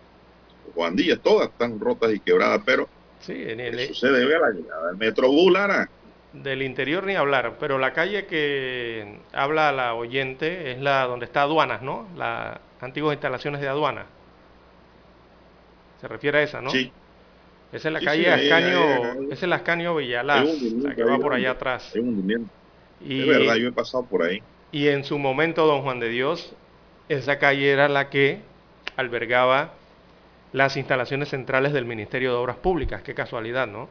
Juan 0.74 0.96
Díaz, 0.96 1.20
todas 1.22 1.48
están 1.50 1.78
rotas 1.80 2.14
y 2.14 2.20
quebradas, 2.20 2.62
pero 2.64 2.88
Sí, 3.20 3.32
en 3.36 3.60
el, 3.60 3.78
eso 3.78 3.94
se 3.94 4.08
debe 4.12 4.36
a 4.36 4.40
la 4.40 4.50
llegada 4.50 4.88
del 4.88 4.96
Metrobús, 4.96 5.52
Lara. 5.52 5.86
del 6.32 6.62
interior 6.62 7.04
ni 7.06 7.14
hablar, 7.16 7.56
pero 7.58 7.78
la 7.78 7.92
calle 7.92 8.26
que 8.26 9.20
habla 9.32 9.72
la 9.72 9.94
oyente 9.94 10.72
es 10.72 10.78
la 10.80 11.04
donde 11.06 11.26
está 11.26 11.42
aduanas, 11.42 11.82
¿no? 11.82 12.06
Las 12.16 12.58
antiguas 12.80 13.14
instalaciones 13.14 13.60
de 13.60 13.68
aduanas. 13.68 14.06
Se 16.00 16.08
refiere 16.08 16.38
a 16.38 16.42
esa, 16.42 16.60
¿no? 16.60 16.70
Sí, 16.70 16.92
Esa 17.72 17.88
es 17.88 17.92
la 17.92 18.00
Sí, 18.00 18.06
calle 18.06 18.22
sí, 18.22 18.26
Ascanio, 18.28 18.78
ahí- 18.80 19.02
ahí- 19.18 19.26
esa 19.32 19.46
es 19.46 19.48
la 19.48 19.56
Ascanio 19.56 19.96
Villalaz, 19.96 20.46
la 20.82 20.94
que 20.94 21.04
va 21.04 21.18
por 21.18 21.34
allá 21.34 21.50
atrás. 21.52 21.92
hay 21.94 22.00
un 22.00 22.08
hundimiento. 22.08 22.50
Y, 23.00 23.20
Es 23.20 23.26
verdad, 23.26 23.56
yo 23.56 23.68
he 23.68 23.72
pasado 23.72 24.06
por 24.06 24.22
ahí. 24.22 24.38
Y 24.72 24.88
en 24.88 25.04
su 25.04 25.18
momento, 25.18 25.66
don 25.66 25.82
Juan 25.82 26.00
de 26.00 26.08
Dios, 26.08 26.54
esa 27.08 27.38
calle 27.38 27.70
era 27.70 27.88
la 27.88 28.10
que 28.10 28.40
albergaba 28.96 29.72
las 30.52 30.76
instalaciones 30.76 31.28
centrales 31.28 31.72
del 31.72 31.84
Ministerio 31.84 32.32
de 32.32 32.38
Obras 32.38 32.56
Públicas. 32.56 33.02
Qué 33.02 33.14
casualidad, 33.14 33.66
¿no? 33.66 33.88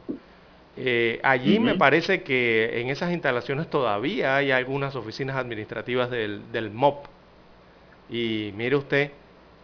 Eh, 0.76 1.18
allí 1.24 1.58
me 1.58 1.74
parece 1.74 2.22
que 2.22 2.80
en 2.80 2.90
esas 2.90 3.12
instalaciones 3.12 3.68
todavía 3.68 4.36
hay 4.36 4.52
algunas 4.52 4.94
oficinas 4.94 5.36
administrativas 5.36 6.10
del, 6.10 6.52
del 6.52 6.70
MOP. 6.70 7.06
Y 8.08 8.52
mire 8.56 8.76
usted 8.76 9.10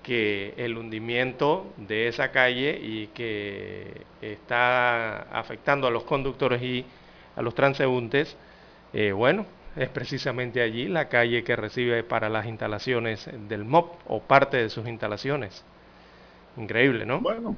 que 0.02 0.54
el 0.56 0.76
hundimiento 0.76 1.72
de 1.76 2.08
esa 2.08 2.30
calle 2.30 2.78
y 2.80 3.08
que 3.08 4.02
está 4.20 5.22
afectando 5.38 5.86
a 5.86 5.90
los 5.90 6.04
conductores 6.04 6.62
y 6.62 6.84
a 7.36 7.42
los 7.42 7.54
transeúntes, 7.54 8.36
eh, 8.92 9.12
bueno, 9.12 9.46
es 9.76 9.88
precisamente 9.88 10.62
allí 10.62 10.86
la 10.88 11.08
calle 11.08 11.42
que 11.44 11.56
recibe 11.56 12.04
para 12.04 12.28
las 12.28 12.46
instalaciones 12.46 13.28
del 13.48 13.64
MOP 13.64 13.94
o 14.06 14.20
parte 14.22 14.56
de 14.58 14.68
sus 14.70 14.86
instalaciones. 14.86 15.64
Increíble, 16.56 17.04
¿no? 17.04 17.20
Bueno, 17.20 17.56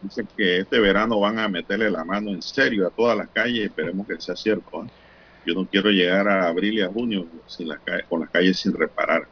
dicen 0.00 0.26
que 0.36 0.60
este 0.60 0.80
verano 0.80 1.20
van 1.20 1.38
a 1.38 1.48
meterle 1.48 1.90
la 1.90 2.04
mano 2.04 2.30
en 2.30 2.40
serio 2.42 2.86
a 2.86 2.90
todas 2.90 3.16
las 3.16 3.28
calles. 3.28 3.66
Esperemos 3.66 4.06
que 4.06 4.20
sea 4.20 4.36
cierto. 4.36 4.84
¿eh? 4.84 4.88
Yo 5.44 5.54
no 5.54 5.66
quiero 5.66 5.90
llegar 5.90 6.28
a 6.28 6.48
abril 6.48 6.74
y 6.74 6.82
a 6.82 6.88
junio 6.88 7.26
sin 7.46 7.68
las 7.68 7.80
calles, 7.80 8.06
con 8.08 8.20
las 8.20 8.30
calles 8.30 8.58
sin 8.58 8.72
reparar. 8.72 9.26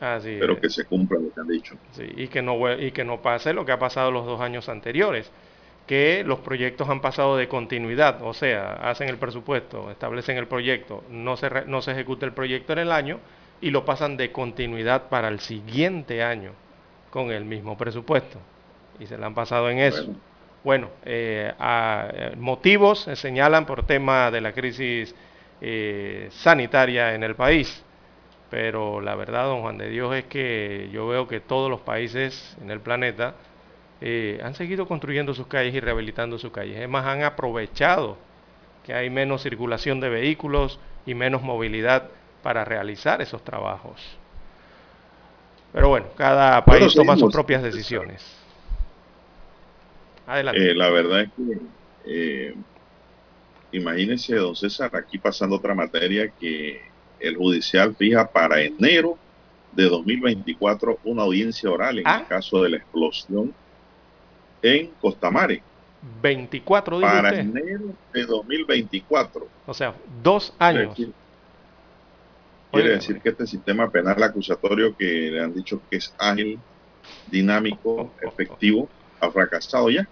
Así 0.00 0.30
Espero 0.30 0.54
es. 0.54 0.60
que 0.60 0.68
se 0.70 0.84
cumpla 0.84 1.20
lo 1.20 1.32
que 1.32 1.40
han 1.40 1.46
dicho. 1.46 1.76
Sí, 1.92 2.04
y, 2.16 2.26
que 2.28 2.42
no, 2.42 2.72
y 2.76 2.90
que 2.90 3.04
no 3.04 3.22
pase 3.22 3.52
lo 3.52 3.64
que 3.64 3.70
ha 3.72 3.78
pasado 3.78 4.10
los 4.10 4.26
dos 4.26 4.40
años 4.40 4.68
anteriores, 4.68 5.30
que 5.86 6.22
los 6.24 6.38
proyectos 6.40 6.88
han 6.88 7.00
pasado 7.00 7.36
de 7.36 7.48
continuidad, 7.48 8.22
o 8.22 8.32
sea, 8.34 8.74
hacen 8.74 9.08
el 9.08 9.18
presupuesto, 9.18 9.90
establecen 9.90 10.36
el 10.38 10.46
proyecto, 10.46 11.02
no 11.10 11.36
se, 11.36 11.48
re- 11.48 11.64
no 11.66 11.82
se 11.82 11.92
ejecuta 11.92 12.24
el 12.24 12.32
proyecto 12.32 12.72
en 12.72 12.78
el 12.80 12.92
año 12.92 13.18
y 13.60 13.70
lo 13.70 13.84
pasan 13.84 14.16
de 14.16 14.30
continuidad 14.32 15.08
para 15.08 15.28
el 15.28 15.40
siguiente 15.40 16.22
año 16.22 16.52
con 17.10 17.30
el 17.30 17.44
mismo 17.44 17.76
presupuesto. 17.76 18.38
Y 18.98 19.06
se 19.06 19.18
la 19.18 19.26
han 19.26 19.34
pasado 19.34 19.68
en 19.70 19.78
eso. 19.78 20.04
Bueno. 20.04 20.18
Bueno, 20.64 20.88
eh, 21.04 21.52
a- 21.58 22.06
eh, 22.12 22.32
motivos 22.36 23.00
se 23.00 23.16
señalan 23.16 23.66
por 23.66 23.84
tema 23.84 24.30
de 24.30 24.40
la 24.40 24.52
crisis 24.52 25.12
eh, 25.60 26.28
sanitaria 26.30 27.14
en 27.14 27.24
el 27.24 27.34
país. 27.34 27.84
Pero 28.50 29.00
la 29.00 29.14
verdad, 29.14 29.44
don 29.46 29.62
Juan 29.62 29.78
de 29.78 29.88
Dios, 29.88 30.14
es 30.14 30.24
que 30.26 30.88
yo 30.92 31.08
veo 31.08 31.26
que 31.26 31.40
todos 31.40 31.70
los 31.70 31.80
países 31.80 32.56
en 32.62 32.70
el 32.70 32.80
planeta 32.80 33.34
eh, 34.04 34.40
han 34.42 34.56
seguido 34.56 34.88
construyendo 34.88 35.32
sus 35.32 35.46
calles 35.46 35.72
y 35.74 35.78
rehabilitando 35.78 36.36
sus 36.36 36.50
calles. 36.50 36.76
Es 36.76 36.88
más, 36.88 37.06
han 37.06 37.22
aprovechado 37.22 38.18
que 38.84 38.94
hay 38.94 39.10
menos 39.10 39.44
circulación 39.44 40.00
de 40.00 40.08
vehículos 40.08 40.80
y 41.06 41.14
menos 41.14 41.40
movilidad 41.40 42.08
para 42.42 42.64
realizar 42.64 43.22
esos 43.22 43.44
trabajos. 43.44 44.00
Pero 45.72 45.88
bueno, 45.88 46.06
cada 46.16 46.64
país 46.64 46.92
toma 46.92 47.16
sus 47.16 47.32
propias 47.32 47.62
decisiones. 47.62 48.24
Adelante. 50.26 50.72
Eh, 50.72 50.74
la 50.74 50.90
verdad 50.90 51.20
es 51.20 51.30
que, 51.36 51.58
eh, 52.06 52.54
imagínense, 53.70 54.34
don 54.34 54.56
César, 54.56 54.90
aquí 54.96 55.16
pasando 55.16 55.54
otra 55.54 55.76
materia 55.76 56.28
que 56.40 56.82
el 57.20 57.36
judicial 57.36 57.94
fija 57.94 58.28
para 58.28 58.60
enero 58.62 59.16
de 59.70 59.84
2024 59.84 60.98
una 61.04 61.22
audiencia 61.22 61.70
oral 61.70 62.00
en 62.00 62.06
el 62.06 62.12
ah. 62.12 62.26
caso 62.28 62.64
de 62.64 62.70
la 62.70 62.76
explosión 62.78 63.54
en 64.62 64.88
Costamare. 65.00 65.62
24 66.20 66.98
días. 66.98 67.12
Para 67.12 67.38
enero 67.38 67.94
de 68.12 68.24
2024. 68.24 69.46
O 69.66 69.74
sea, 69.74 69.94
dos 70.22 70.54
años. 70.58 70.96
Quiere, 72.72 72.90
decir 72.90 73.20
que 73.20 73.28
este 73.28 73.46
sistema 73.46 73.90
penal 73.90 74.22
acusatorio 74.22 74.96
que 74.96 75.30
le 75.30 75.42
han 75.42 75.52
dicho 75.52 75.80
que 75.90 75.98
es 75.98 76.14
ágil, 76.18 76.58
dinámico, 77.30 78.10
efectivo, 78.22 78.88
ha 79.20 79.30
fracasado 79.30 79.90
ya. 79.90 80.08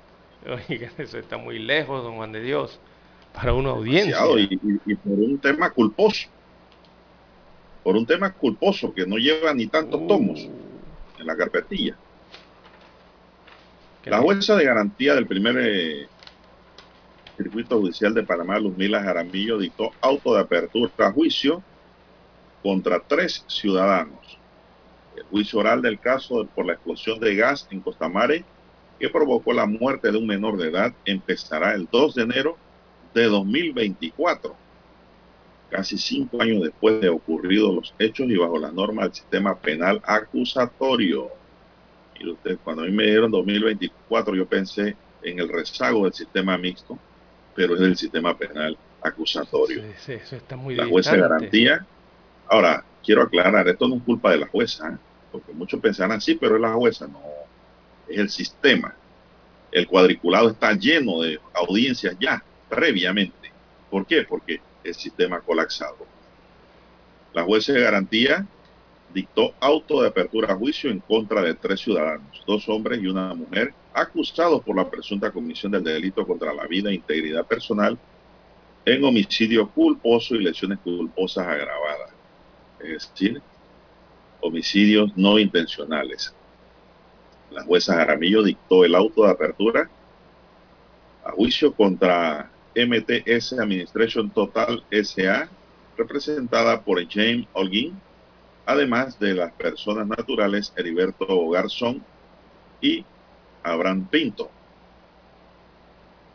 Oiga, 0.68 0.90
eso 0.98 1.18
está 1.18 1.38
muy 1.38 1.58
lejos, 1.58 2.02
don 2.02 2.16
Juan 2.16 2.32
de 2.32 2.42
Dios, 2.42 2.78
para 3.32 3.54
una 3.54 3.70
audiencia. 3.70 4.18
y 4.36 4.94
por 4.94 5.18
un 5.18 5.38
tema 5.38 5.70
culposo 5.70 6.28
por 7.82 7.96
un 7.96 8.06
tema 8.06 8.32
culposo 8.32 8.92
que 8.92 9.06
no 9.06 9.16
lleva 9.16 9.52
ni 9.54 9.66
tantos 9.66 10.00
uh. 10.02 10.06
tomos 10.06 10.48
en 11.18 11.26
la 11.26 11.36
carpetilla. 11.36 11.96
La 14.04 14.20
jueza 14.20 14.56
de 14.56 14.64
garantía 14.64 15.14
del 15.14 15.26
primer 15.26 15.56
eh, 15.58 16.08
circuito 17.36 17.78
judicial 17.78 18.14
de 18.14 18.22
Panamá, 18.22 18.58
Luzmila 18.58 19.02
Jaramillo, 19.02 19.58
dictó 19.58 19.92
auto 20.00 20.34
de 20.34 20.40
apertura 20.40 20.90
a 20.98 21.12
juicio 21.12 21.62
contra 22.62 23.00
tres 23.00 23.44
ciudadanos. 23.46 24.38
El 25.16 25.24
juicio 25.24 25.58
oral 25.58 25.82
del 25.82 25.98
caso 25.98 26.46
por 26.54 26.66
la 26.66 26.74
explosión 26.74 27.20
de 27.20 27.34
gas 27.36 27.68
en 27.70 27.80
Costamare, 27.80 28.44
que 28.98 29.08
provocó 29.10 29.52
la 29.52 29.66
muerte 29.66 30.10
de 30.10 30.18
un 30.18 30.26
menor 30.26 30.56
de 30.56 30.68
edad, 30.68 30.94
empezará 31.04 31.74
el 31.74 31.88
2 31.90 32.14
de 32.14 32.22
enero 32.22 32.56
de 33.14 33.24
2024 33.24 34.56
casi 35.70 35.96
cinco 35.96 36.42
años 36.42 36.62
después 36.62 37.00
de 37.00 37.08
ocurridos 37.08 37.74
los 37.74 37.94
hechos 37.98 38.28
y 38.28 38.36
bajo 38.36 38.58
la 38.58 38.72
norma 38.72 39.04
del 39.04 39.14
sistema 39.14 39.56
penal 39.56 40.02
acusatorio. 40.04 41.39
Y 42.20 42.28
usted, 42.28 42.58
cuando 42.62 42.82
a 42.82 42.86
mí 42.86 42.92
me 42.92 43.04
dieron 43.04 43.30
2024, 43.30 44.36
yo 44.36 44.46
pensé 44.46 44.94
en 45.22 45.38
el 45.38 45.48
rezago 45.48 46.04
del 46.04 46.12
sistema 46.12 46.56
mixto, 46.58 46.98
pero 47.54 47.74
es 47.74 47.80
del 47.80 47.96
sistema 47.96 48.36
penal 48.36 48.76
acusatorio. 49.02 49.82
Sí, 49.98 50.18
sí, 50.24 50.36
está 50.36 50.54
muy 50.56 50.74
la 50.74 50.86
jueza 50.86 51.16
garantía. 51.16 51.86
Ahora, 52.46 52.84
quiero 53.02 53.22
aclarar, 53.22 53.66
esto 53.68 53.88
no 53.88 53.96
es 53.96 54.02
culpa 54.02 54.30
de 54.30 54.38
la 54.38 54.46
jueza, 54.46 54.90
¿eh? 54.90 54.96
porque 55.32 55.52
muchos 55.52 55.80
pensarán, 55.80 56.20
sí, 56.20 56.34
pero 56.34 56.56
es 56.56 56.60
la 56.60 56.72
jueza. 56.72 57.06
No, 57.06 57.22
es 58.06 58.18
el 58.18 58.28
sistema. 58.28 58.94
El 59.72 59.86
cuadriculado 59.86 60.50
está 60.50 60.72
lleno 60.74 61.22
de 61.22 61.40
audiencias 61.54 62.16
ya, 62.20 62.42
previamente. 62.68 63.50
¿Por 63.88 64.04
qué? 64.06 64.24
Porque 64.28 64.60
el 64.84 64.94
sistema 64.94 65.40
colapsado. 65.40 65.96
La 67.32 67.44
jueza 67.44 67.72
de 67.72 67.80
garantía 67.80 68.46
dictó 69.12 69.54
auto 69.60 70.02
de 70.02 70.08
apertura 70.08 70.52
a 70.52 70.56
juicio 70.56 70.90
en 70.90 71.00
contra 71.00 71.42
de 71.42 71.54
tres 71.54 71.80
ciudadanos, 71.80 72.42
dos 72.46 72.68
hombres 72.68 73.02
y 73.02 73.06
una 73.06 73.34
mujer, 73.34 73.74
acusados 73.92 74.62
por 74.62 74.76
la 74.76 74.88
presunta 74.88 75.30
comisión 75.30 75.72
del 75.72 75.84
delito 75.84 76.26
contra 76.26 76.54
la 76.54 76.66
vida 76.66 76.90
e 76.90 76.94
integridad 76.94 77.44
personal 77.46 77.98
en 78.84 79.04
homicidio 79.04 79.68
culposo 79.68 80.34
y 80.34 80.44
lesiones 80.44 80.78
culposas 80.78 81.46
agravadas, 81.46 82.12
es 82.80 83.10
decir, 83.10 83.42
homicidios 84.40 85.16
no 85.16 85.38
intencionales. 85.38 86.34
La 87.50 87.62
jueza 87.64 87.96
Jaramillo 87.96 88.42
dictó 88.42 88.84
el 88.84 88.94
auto 88.94 89.24
de 89.24 89.30
apertura 89.30 89.90
a 91.24 91.32
juicio 91.32 91.72
contra 91.74 92.50
MTS 92.74 93.54
Administration 93.54 94.30
Total 94.30 94.82
SA, 94.90 95.48
representada 95.96 96.80
por 96.82 97.04
James 97.08 97.46
Holguín, 97.52 98.00
además 98.70 99.18
de 99.18 99.34
las 99.34 99.52
personas 99.52 100.06
naturales 100.06 100.72
Heriberto 100.76 101.48
Garzón 101.50 102.02
y 102.80 103.04
Abraham 103.62 104.06
Pinto. 104.10 104.50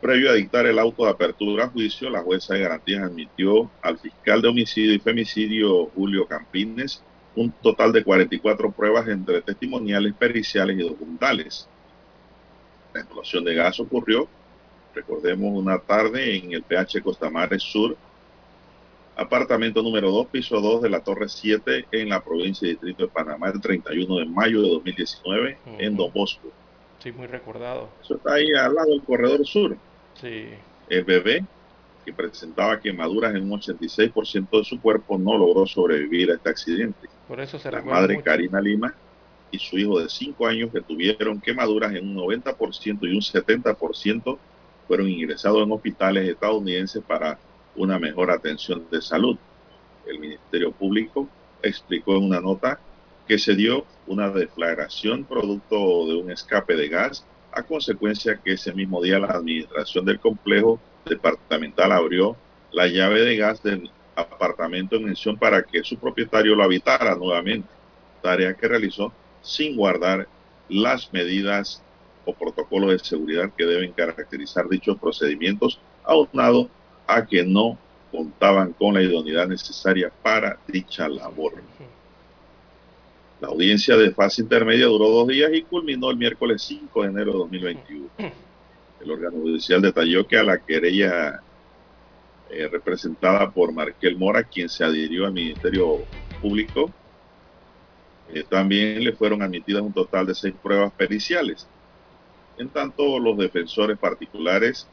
Previo 0.00 0.30
a 0.30 0.34
dictar 0.34 0.66
el 0.66 0.78
auto 0.78 1.04
de 1.04 1.10
apertura 1.10 1.64
a 1.64 1.68
juicio, 1.68 2.10
la 2.10 2.22
jueza 2.22 2.54
de 2.54 2.60
garantías 2.60 3.02
admitió 3.02 3.70
al 3.82 3.98
fiscal 3.98 4.42
de 4.42 4.48
homicidio 4.48 4.94
y 4.94 4.98
femicidio 4.98 5.86
Julio 5.86 6.26
Campines 6.26 7.02
un 7.34 7.50
total 7.50 7.92
de 7.92 8.04
44 8.04 8.70
pruebas 8.70 9.08
entre 9.08 9.42
testimoniales, 9.42 10.14
periciales 10.14 10.78
y 10.78 10.88
documentales. 10.88 11.68
La 12.94 13.00
explosión 13.00 13.44
de 13.44 13.54
gas 13.54 13.80
ocurrió 13.80 14.28
recordemos, 14.96 15.52
una 15.52 15.78
tarde 15.78 16.36
en 16.36 16.52
el 16.54 16.62
PH 16.62 17.02
Costamares 17.02 17.62
Sur, 17.62 17.96
apartamento 19.16 19.82
número 19.82 20.10
2, 20.10 20.26
piso 20.26 20.60
2 20.60 20.82
de 20.82 20.90
la 20.90 21.00
Torre 21.00 21.28
7 21.28 21.86
en 21.90 22.10
la 22.10 22.22
provincia 22.22 22.66
y 22.66 22.72
distrito 22.72 23.04
de 23.04 23.08
Panamá 23.08 23.48
el 23.48 23.60
31 23.60 24.18
de 24.18 24.26
mayo 24.26 24.62
de 24.62 24.68
2019 24.68 25.58
en 25.78 25.96
Don 25.96 26.12
Bosco. 26.12 26.48
Sí, 27.02 27.12
muy 27.12 27.26
recordado. 27.26 27.88
Eso 28.02 28.16
está 28.16 28.34
ahí 28.34 28.52
al 28.52 28.74
lado 28.74 28.90
del 28.90 29.02
corredor 29.02 29.46
sur. 29.46 29.76
Sí. 30.20 30.48
El 30.88 31.04
bebé, 31.04 31.44
que 32.04 32.12
presentaba 32.12 32.78
quemaduras 32.78 33.34
en 33.34 33.50
un 33.50 33.60
86% 33.60 34.58
de 34.58 34.64
su 34.64 34.80
cuerpo, 34.80 35.18
no 35.18 35.36
logró 35.36 35.66
sobrevivir 35.66 36.30
a 36.30 36.34
este 36.34 36.50
accidente. 36.50 37.08
Por 37.26 37.40
eso 37.40 37.58
se 37.58 37.70
La 37.70 37.82
madre 37.82 38.22
Karina 38.22 38.60
Lima 38.60 38.94
y 39.50 39.58
su 39.58 39.78
hijo 39.78 39.98
de 39.98 40.08
5 40.08 40.46
años 40.46 40.70
que 40.70 40.82
tuvieron 40.82 41.40
quemaduras 41.40 41.94
en 41.94 42.08
un 42.08 42.16
90% 42.16 42.98
y 43.02 43.14
un 43.14 43.20
70% 43.20 44.38
fueron 44.86 45.08
ingresados 45.08 45.62
en 45.62 45.72
hospitales 45.72 46.28
estadounidenses 46.28 47.02
para 47.02 47.38
una 47.76 47.98
mejor 47.98 48.30
atención 48.30 48.86
de 48.90 49.00
salud. 49.00 49.36
El 50.06 50.18
Ministerio 50.18 50.72
Público 50.72 51.28
explicó 51.62 52.16
en 52.16 52.24
una 52.24 52.40
nota 52.40 52.80
que 53.26 53.38
se 53.38 53.54
dio 53.54 53.84
una 54.06 54.30
deflagración 54.30 55.24
producto 55.24 56.06
de 56.06 56.14
un 56.14 56.30
escape 56.30 56.76
de 56.76 56.88
gas 56.88 57.24
a 57.52 57.62
consecuencia 57.62 58.40
que 58.44 58.52
ese 58.52 58.72
mismo 58.72 59.02
día 59.02 59.18
la 59.18 59.28
administración 59.28 60.04
del 60.04 60.20
complejo 60.20 60.78
departamental 61.04 61.92
abrió 61.92 62.36
la 62.70 62.86
llave 62.86 63.22
de 63.22 63.36
gas 63.36 63.62
del 63.62 63.90
apartamento 64.14 64.96
en 64.96 65.04
mención 65.04 65.36
para 65.36 65.62
que 65.62 65.82
su 65.82 65.96
propietario 65.96 66.54
lo 66.54 66.62
habitara 66.62 67.14
nuevamente, 67.16 67.68
tarea 68.22 68.54
que 68.54 68.68
realizó 68.68 69.12
sin 69.42 69.76
guardar 69.76 70.28
las 70.68 71.12
medidas 71.12 71.82
o 72.24 72.34
protocolos 72.34 72.90
de 72.90 72.98
seguridad 72.98 73.52
que 73.56 73.64
deben 73.64 73.92
caracterizar 73.92 74.68
dichos 74.68 74.98
procedimientos, 74.98 75.80
aunado 76.04 76.68
a 77.06 77.24
que 77.24 77.44
no 77.44 77.78
contaban 78.10 78.72
con 78.72 78.94
la 78.94 79.02
idoneidad 79.02 79.48
necesaria 79.48 80.10
para 80.22 80.58
dicha 80.66 81.08
labor. 81.08 81.54
La 83.40 83.48
audiencia 83.48 83.96
de 83.96 84.12
fase 84.12 84.42
intermedia 84.42 84.86
duró 84.86 85.08
dos 85.10 85.28
días 85.28 85.50
y 85.52 85.62
culminó 85.62 86.10
el 86.10 86.16
miércoles 86.16 86.62
5 86.62 87.02
de 87.02 87.08
enero 87.08 87.32
de 87.32 87.38
2021. 87.38 88.08
El 89.00 89.10
órgano 89.10 89.38
judicial 89.38 89.82
detalló 89.82 90.26
que 90.26 90.38
a 90.38 90.42
la 90.42 90.58
querella 90.58 91.42
eh, 92.48 92.68
representada 92.68 93.50
por 93.50 93.72
Marquel 93.72 94.16
Mora, 94.16 94.42
quien 94.44 94.68
se 94.68 94.84
adhirió 94.84 95.26
al 95.26 95.32
Ministerio 95.32 95.98
Público, 96.40 96.90
eh, 98.32 98.44
también 98.48 99.04
le 99.04 99.12
fueron 99.12 99.42
admitidas 99.42 99.82
un 99.82 99.92
total 99.92 100.26
de 100.26 100.34
seis 100.34 100.54
pruebas 100.60 100.92
periciales, 100.92 101.68
en 102.58 102.70
tanto, 102.70 103.18
los 103.18 103.36
defensores 103.36 103.98
particulares, 103.98 104.88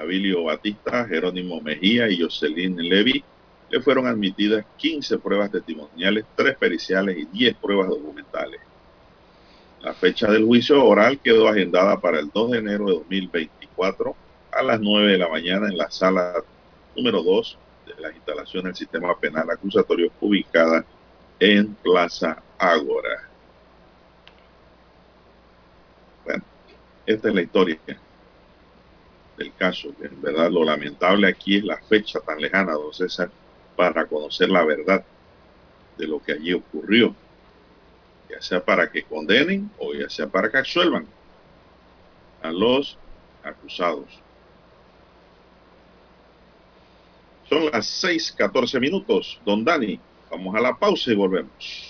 Abilio 0.00 0.44
Batista, 0.44 1.06
Jerónimo 1.06 1.60
Mejía 1.60 2.08
y 2.08 2.20
Jocelyn 2.20 2.76
Levy, 2.76 3.22
le 3.70 3.80
fueron 3.80 4.06
admitidas 4.06 4.64
15 4.76 5.18
pruebas 5.18 5.50
testimoniales, 5.50 6.24
3 6.34 6.56
periciales 6.56 7.18
y 7.18 7.26
10 7.26 7.56
pruebas 7.56 7.88
documentales. 7.88 8.60
La 9.82 9.94
fecha 9.94 10.30
del 10.30 10.44
juicio 10.44 10.84
oral 10.84 11.18
quedó 11.20 11.48
agendada 11.48 12.00
para 12.00 12.18
el 12.18 12.30
2 12.30 12.50
de 12.50 12.58
enero 12.58 12.86
de 12.86 12.92
2024 12.94 14.16
a 14.52 14.62
las 14.62 14.80
9 14.80 15.12
de 15.12 15.18
la 15.18 15.28
mañana 15.28 15.68
en 15.68 15.78
la 15.78 15.90
sala 15.90 16.34
número 16.96 17.22
2 17.22 17.58
de 17.86 18.02
las 18.02 18.14
instalaciones 18.14 18.64
del 18.64 18.76
sistema 18.76 19.18
penal 19.18 19.48
acusatorio 19.50 20.10
ubicada 20.20 20.84
en 21.38 21.74
Plaza 21.74 22.42
Ágora. 22.58 23.28
Esta 27.06 27.28
es 27.28 27.34
la 27.34 27.42
historia 27.42 27.78
del 29.40 29.54
caso. 29.54 29.88
En 30.02 30.20
verdad, 30.20 30.50
lo 30.50 30.64
lamentable 30.64 31.26
aquí 31.26 31.56
es 31.56 31.64
la 31.64 31.78
fecha 31.78 32.20
tan 32.20 32.40
lejana, 32.40 32.72
don 32.72 32.92
César, 32.92 33.30
para 33.74 34.06
conocer 34.06 34.50
la 34.50 34.64
verdad 34.64 35.02
de 35.96 36.06
lo 36.06 36.22
que 36.22 36.32
allí 36.32 36.52
ocurrió, 36.52 37.14
ya 38.28 38.40
sea 38.40 38.62
para 38.62 38.90
que 38.90 39.02
condenen 39.02 39.70
o 39.78 39.94
ya 39.94 40.08
sea 40.10 40.26
para 40.26 40.50
que 40.50 40.58
absuelvan 40.58 41.06
a 42.42 42.50
los 42.50 42.98
acusados. 43.42 44.06
Son 47.48 47.70
las 47.70 47.86
6:14 48.04 48.78
minutos, 48.78 49.40
don 49.44 49.64
Dani. 49.64 49.98
Vamos 50.30 50.54
a 50.54 50.60
la 50.60 50.76
pausa 50.76 51.10
y 51.10 51.16
volvemos. 51.16 51.89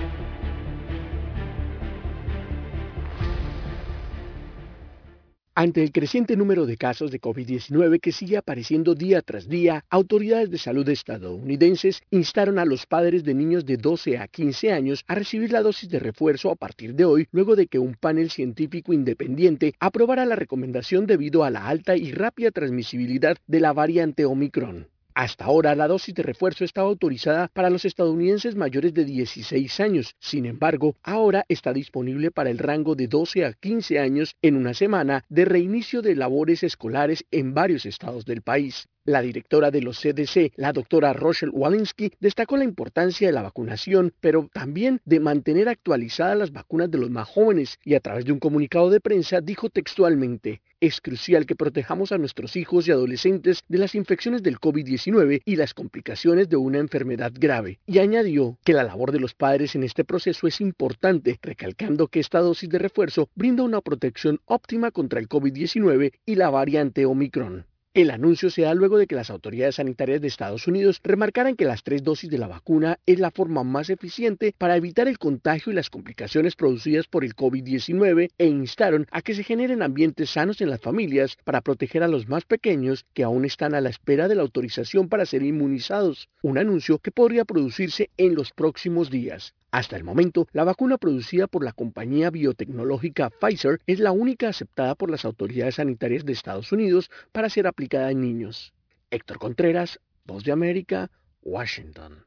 Ante 5.53 5.83
el 5.83 5.91
creciente 5.91 6.37
número 6.37 6.65
de 6.65 6.77
casos 6.77 7.11
de 7.11 7.19
COVID-19 7.19 7.99
que 7.99 8.13
sigue 8.13 8.37
apareciendo 8.37 8.95
día 8.95 9.21
tras 9.21 9.49
día, 9.49 9.83
autoridades 9.89 10.49
de 10.49 10.57
salud 10.57 10.87
estadounidenses 10.87 12.01
instaron 12.09 12.57
a 12.57 12.63
los 12.63 12.85
padres 12.85 13.25
de 13.25 13.33
niños 13.33 13.65
de 13.65 13.75
12 13.75 14.17
a 14.17 14.29
15 14.29 14.71
años 14.71 15.03
a 15.07 15.15
recibir 15.15 15.51
la 15.51 15.61
dosis 15.61 15.89
de 15.89 15.99
refuerzo 15.99 16.51
a 16.51 16.55
partir 16.55 16.95
de 16.95 17.03
hoy, 17.03 17.27
luego 17.33 17.57
de 17.57 17.67
que 17.67 17.79
un 17.79 17.95
panel 17.95 18.31
científico 18.31 18.93
independiente 18.93 19.73
aprobara 19.81 20.25
la 20.25 20.37
recomendación 20.37 21.05
debido 21.05 21.43
a 21.43 21.49
la 21.49 21.67
alta 21.67 21.97
y 21.97 22.13
rápida 22.13 22.51
transmisibilidad 22.51 23.35
de 23.45 23.59
la 23.59 23.73
variante 23.73 24.23
Omicron. 24.23 24.87
Hasta 25.13 25.45
ahora, 25.45 25.75
la 25.75 25.87
dosis 25.87 26.15
de 26.15 26.23
refuerzo 26.23 26.63
estaba 26.63 26.87
autorizada 26.87 27.49
para 27.49 27.69
los 27.69 27.83
estadounidenses 27.83 28.55
mayores 28.55 28.93
de 28.93 29.03
16 29.03 29.79
años. 29.81 30.15
Sin 30.19 30.45
embargo, 30.45 30.95
ahora 31.03 31.45
está 31.49 31.73
disponible 31.73 32.31
para 32.31 32.49
el 32.49 32.57
rango 32.57 32.95
de 32.95 33.07
12 33.07 33.45
a 33.45 33.53
15 33.53 33.99
años 33.99 34.35
en 34.41 34.55
una 34.55 34.73
semana 34.73 35.25
de 35.27 35.45
reinicio 35.45 36.01
de 36.01 36.15
labores 36.15 36.63
escolares 36.63 37.25
en 37.31 37.53
varios 37.53 37.85
estados 37.85 38.25
del 38.25 38.41
país. 38.41 38.87
La 39.03 39.23
directora 39.23 39.71
de 39.71 39.81
los 39.81 39.99
CDC, 39.99 40.53
la 40.57 40.73
doctora 40.73 41.11
Rochelle 41.11 41.51
Walensky, 41.51 42.11
destacó 42.19 42.55
la 42.55 42.65
importancia 42.65 43.27
de 43.27 43.33
la 43.33 43.41
vacunación, 43.41 44.13
pero 44.19 44.47
también 44.53 45.01
de 45.05 45.19
mantener 45.19 45.69
actualizadas 45.69 46.37
las 46.37 46.51
vacunas 46.51 46.91
de 46.91 46.99
los 46.99 47.09
más 47.09 47.27
jóvenes 47.27 47.79
y 47.83 47.95
a 47.95 47.99
través 47.99 48.25
de 48.25 48.31
un 48.31 48.37
comunicado 48.37 48.91
de 48.91 48.99
prensa 48.99 49.41
dijo 49.41 49.69
textualmente, 49.69 50.61
es 50.79 51.01
crucial 51.01 51.47
que 51.47 51.55
protejamos 51.55 52.11
a 52.11 52.19
nuestros 52.19 52.55
hijos 52.55 52.87
y 52.87 52.91
adolescentes 52.91 53.63
de 53.67 53.79
las 53.79 53.95
infecciones 53.95 54.43
del 54.43 54.59
COVID-19 54.59 55.41
y 55.45 55.55
las 55.55 55.73
complicaciones 55.73 56.47
de 56.47 56.57
una 56.57 56.77
enfermedad 56.77 57.31
grave. 57.33 57.79
Y 57.87 57.97
añadió 57.97 58.59
que 58.63 58.73
la 58.73 58.83
labor 58.83 59.11
de 59.11 59.19
los 59.19 59.33
padres 59.33 59.73
en 59.73 59.81
este 59.81 60.03
proceso 60.03 60.45
es 60.45 60.61
importante, 60.61 61.39
recalcando 61.41 62.07
que 62.07 62.19
esta 62.19 62.39
dosis 62.39 62.69
de 62.69 62.77
refuerzo 62.77 63.29
brinda 63.33 63.63
una 63.63 63.81
protección 63.81 64.39
óptima 64.45 64.91
contra 64.91 65.19
el 65.19 65.27
COVID-19 65.27 66.13
y 66.23 66.35
la 66.35 66.51
variante 66.51 67.07
Omicron. 67.07 67.65
El 67.93 68.09
anuncio 68.09 68.49
se 68.49 68.61
da 68.61 68.73
luego 68.73 68.97
de 68.97 69.05
que 69.05 69.15
las 69.15 69.29
autoridades 69.29 69.75
sanitarias 69.75 70.21
de 70.21 70.29
Estados 70.29 70.65
Unidos 70.65 71.01
remarcaran 71.03 71.57
que 71.57 71.65
las 71.65 71.83
tres 71.83 72.05
dosis 72.05 72.29
de 72.29 72.37
la 72.37 72.47
vacuna 72.47 72.99
es 73.05 73.19
la 73.19 73.31
forma 73.31 73.65
más 73.65 73.89
eficiente 73.89 74.55
para 74.57 74.77
evitar 74.77 75.09
el 75.09 75.17
contagio 75.19 75.73
y 75.73 75.75
las 75.75 75.89
complicaciones 75.89 76.55
producidas 76.55 77.07
por 77.07 77.25
el 77.25 77.35
COVID-19 77.35 78.29
e 78.37 78.47
instaron 78.47 79.07
a 79.11 79.21
que 79.21 79.33
se 79.35 79.43
generen 79.43 79.83
ambientes 79.83 80.29
sanos 80.29 80.61
en 80.61 80.69
las 80.69 80.79
familias 80.79 81.37
para 81.43 81.59
proteger 81.59 82.01
a 82.01 82.07
los 82.07 82.29
más 82.29 82.45
pequeños 82.45 83.05
que 83.13 83.23
aún 83.23 83.43
están 83.43 83.75
a 83.75 83.81
la 83.81 83.89
espera 83.89 84.29
de 84.29 84.35
la 84.35 84.43
autorización 84.43 85.09
para 85.09 85.25
ser 85.25 85.43
inmunizados, 85.43 86.29
un 86.41 86.57
anuncio 86.59 86.97
que 86.99 87.11
podría 87.11 87.43
producirse 87.43 88.09
en 88.15 88.35
los 88.35 88.53
próximos 88.53 89.09
días. 89.09 89.53
Hasta 89.71 89.95
el 89.95 90.03
momento, 90.03 90.47
la 90.51 90.65
vacuna 90.65 90.97
producida 90.97 91.47
por 91.47 91.63
la 91.63 91.71
compañía 91.71 92.29
biotecnológica 92.29 93.29
Pfizer 93.29 93.79
es 93.87 93.99
la 93.99 94.11
única 94.11 94.49
aceptada 94.49 94.95
por 94.95 95.09
las 95.09 95.23
autoridades 95.23 95.75
sanitarias 95.75 96.25
de 96.25 96.33
Estados 96.33 96.73
Unidos 96.73 97.09
para 97.31 97.49
ser 97.49 97.67
aplicada 97.67 98.11
en 98.11 98.19
niños. 98.19 98.73
Héctor 99.09 99.39
Contreras, 99.39 100.01
Voz 100.25 100.43
de 100.43 100.51
América, 100.51 101.09
Washington. 101.41 102.25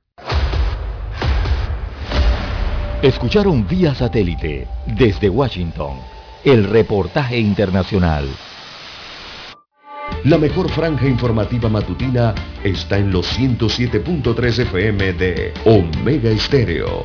Escucharon 3.03 3.68
vía 3.68 3.95
satélite 3.95 4.66
desde 4.99 5.28
Washington 5.28 5.99
el 6.45 6.64
reportaje 6.64 7.38
internacional. 7.38 8.26
La 10.24 10.38
mejor 10.38 10.70
franja 10.70 11.07
informativa 11.07 11.68
matutina 11.68 12.34
está 12.62 12.97
en 12.97 13.12
los 13.12 13.38
107.3 13.38 14.59
FM 14.61 15.12
de 15.12 15.53
Omega 15.66 16.30
Estéreo 16.30 17.05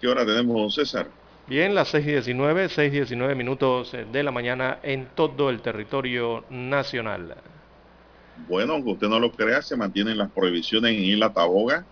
¿Qué 0.00 0.08
hora 0.08 0.24
tenemos, 0.24 0.74
César? 0.74 1.06
Bien, 1.46 1.74
las 1.74 1.92
6.19, 1.92 2.68
6.19 2.68 3.36
minutos 3.36 3.92
de 3.92 4.22
la 4.22 4.30
mañana 4.30 4.78
en 4.82 5.08
todo 5.14 5.50
el 5.50 5.60
territorio 5.60 6.44
nacional. 6.48 7.34
Bueno, 8.48 8.72
aunque 8.72 8.92
usted 8.92 9.08
no 9.08 9.20
lo 9.20 9.32
crea, 9.32 9.60
se 9.60 9.76
mantienen 9.76 10.16
las 10.16 10.30
prohibiciones 10.30 10.92
en 10.96 11.04
Isla 11.04 11.32
Taboga 11.32 11.84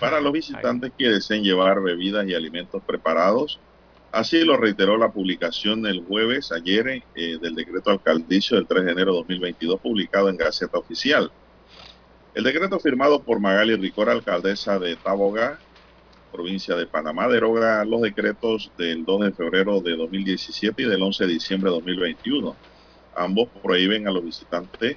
para 0.00 0.20
los 0.20 0.32
visitantes 0.40 0.90
que 0.98 1.08
deseen 1.08 1.44
llevar 1.44 1.80
bebidas 1.80 2.26
y 2.26 2.34
alimentos 2.34 2.82
preparados. 2.84 3.60
Así 4.10 4.42
lo 4.42 4.56
reiteró 4.56 4.96
la 4.96 5.10
publicación 5.10 5.86
el 5.86 6.02
jueves, 6.02 6.50
ayer, 6.50 7.04
eh, 7.14 7.38
del 7.40 7.54
decreto 7.54 7.90
alcaldicio 7.90 8.56
del 8.56 8.66
3 8.66 8.86
de 8.86 8.92
enero 8.92 9.12
de 9.12 9.18
2022, 9.18 9.80
publicado 9.80 10.30
en 10.30 10.36
Gaceta 10.36 10.78
Oficial. 10.78 11.30
El 12.34 12.44
decreto 12.44 12.80
firmado 12.80 13.22
por 13.22 13.38
Magali 13.38 13.76
Ricor, 13.76 14.08
alcaldesa 14.08 14.78
de 14.78 14.96
Taboga, 14.96 15.58
provincia 16.28 16.76
de 16.76 16.86
Panamá 16.86 17.28
deroga 17.28 17.84
los 17.84 18.02
decretos 18.02 18.70
del 18.78 19.04
2 19.04 19.20
de 19.26 19.32
febrero 19.32 19.80
de 19.80 19.96
2017 19.96 20.82
y 20.82 20.86
del 20.86 21.02
11 21.02 21.26
de 21.26 21.32
diciembre 21.32 21.70
de 21.70 21.76
2021. 21.76 22.56
Ambos 23.16 23.48
prohíben 23.62 24.06
a 24.06 24.12
los 24.12 24.24
visitantes 24.24 24.96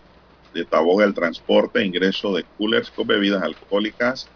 de 0.54 0.66
Taboga 0.66 1.06
el 1.06 1.14
transporte 1.14 1.80
e 1.80 1.86
ingreso 1.86 2.34
de 2.34 2.44
coolers 2.58 2.92
con 2.92 3.08
bebidas 3.08 3.42
alcohólicas, 3.42 4.28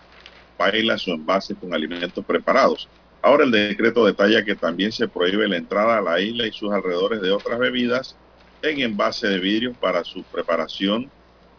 bailas 0.57 1.07
o 1.07 1.11
envases 1.11 1.57
con 1.59 1.73
alimentos 1.73 2.23
preparados. 2.25 2.87
Ahora 3.21 3.43
el 3.43 3.51
decreto 3.51 4.05
detalla 4.05 4.45
que 4.45 4.55
también 4.55 4.91
se 4.91 5.07
prohíbe 5.07 5.47
la 5.47 5.57
entrada 5.57 5.97
a 5.97 6.01
la 6.01 6.19
isla 6.19 6.47
y 6.47 6.51
sus 6.51 6.71
alrededores 6.71 7.21
de 7.21 7.31
otras 7.31 7.59
bebidas 7.59 8.15
en 8.61 8.81
envase 8.81 9.27
de 9.27 9.39
vidrio 9.39 9.73
para 9.73 10.03
su 10.03 10.23
preparación 10.23 11.09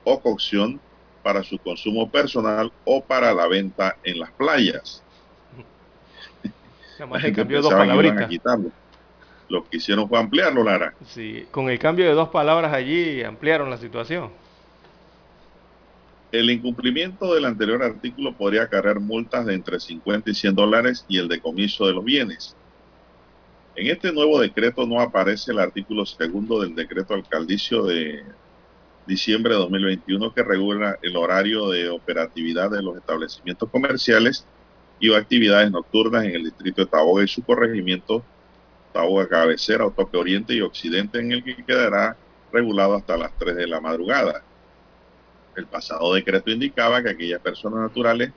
o 0.04 0.20
cocción, 0.20 0.80
para 1.22 1.42
su 1.42 1.58
consumo 1.58 2.08
personal 2.10 2.72
o 2.84 3.02
para 3.02 3.34
la 3.34 3.48
venta 3.48 3.96
en 4.04 4.20
las 4.20 4.30
playas. 4.32 5.02
Cambió 7.34 7.62
dos 7.62 7.72
palabritas. 7.72 8.30
Lo 9.48 9.64
que 9.68 9.76
hicieron 9.76 10.08
fue 10.08 10.18
ampliarlo, 10.18 10.64
Lara. 10.64 10.94
Sí, 11.06 11.46
con 11.50 11.70
el 11.70 11.78
cambio 11.78 12.06
de 12.06 12.12
dos 12.12 12.30
palabras 12.30 12.72
allí 12.72 13.22
ampliaron 13.22 13.70
la 13.70 13.76
situación. 13.76 14.30
El 16.32 16.50
incumplimiento 16.50 17.32
del 17.32 17.44
anterior 17.44 17.82
artículo 17.82 18.32
podría 18.32 18.62
acarrear 18.62 18.98
multas 18.98 19.46
de 19.46 19.54
entre 19.54 19.78
50 19.78 20.30
y 20.30 20.34
100 20.34 20.54
dólares 20.54 21.04
y 21.08 21.18
el 21.18 21.28
decomiso 21.28 21.86
de 21.86 21.92
los 21.92 22.04
bienes. 22.04 22.56
En 23.76 23.86
este 23.88 24.12
nuevo 24.12 24.40
decreto 24.40 24.86
no 24.86 25.00
aparece 25.00 25.52
el 25.52 25.60
artículo 25.60 26.04
segundo 26.04 26.60
del 26.62 26.74
decreto 26.74 27.14
alcaldicio 27.14 27.84
de 27.84 28.24
diciembre 29.06 29.52
de 29.52 29.60
2021 29.60 30.34
que 30.34 30.42
regula 30.42 30.98
el 31.02 31.16
horario 31.16 31.68
de 31.68 31.88
operatividad 31.90 32.70
de 32.70 32.82
los 32.82 32.96
establecimientos 32.96 33.70
comerciales 33.70 34.46
y 34.98 35.12
actividades 35.14 35.70
nocturnas 35.70 36.24
en 36.24 36.36
el 36.36 36.44
distrito 36.44 36.82
de 36.82 36.90
Taboga 36.90 37.24
y 37.24 37.28
su 37.28 37.42
corregimiento 37.42 38.24
Taboga 38.92 39.28
Cabecera, 39.28 39.90
Toque 39.90 40.16
Oriente 40.16 40.54
y 40.54 40.60
Occidente, 40.60 41.18
en 41.20 41.32
el 41.32 41.44
que 41.44 41.56
quedará 41.64 42.16
regulado 42.52 42.94
hasta 42.94 43.16
las 43.16 43.32
3 43.38 43.56
de 43.56 43.66
la 43.66 43.80
madrugada. 43.80 44.42
El 45.54 45.66
pasado 45.66 46.14
decreto 46.14 46.50
indicaba 46.50 47.02
que 47.02 47.10
aquellas 47.10 47.40
personas 47.40 47.80
naturales 47.80 48.32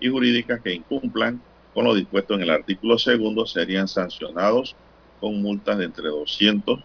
y 0.00 0.08
jurídicas 0.08 0.60
que 0.60 0.74
incumplan 0.74 1.40
con 1.72 1.84
lo 1.84 1.94
dispuesto 1.94 2.34
en 2.34 2.42
el 2.42 2.50
artículo 2.50 2.98
segundo 2.98 3.46
serían 3.46 3.88
sancionados 3.88 4.76
con 5.20 5.40
multas 5.40 5.78
de 5.78 5.84
entre 5.84 6.08
200 6.08 6.84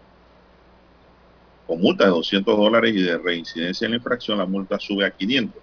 con 1.68 1.82
multa 1.82 2.04
de 2.04 2.10
200 2.10 2.56
dólares 2.56 2.94
y 2.96 3.02
de 3.02 3.18
reincidencia 3.18 3.84
en 3.84 3.90
la 3.90 3.98
infracción, 3.98 4.38
la 4.38 4.46
multa 4.46 4.80
sube 4.80 5.04
a 5.04 5.10
500. 5.10 5.62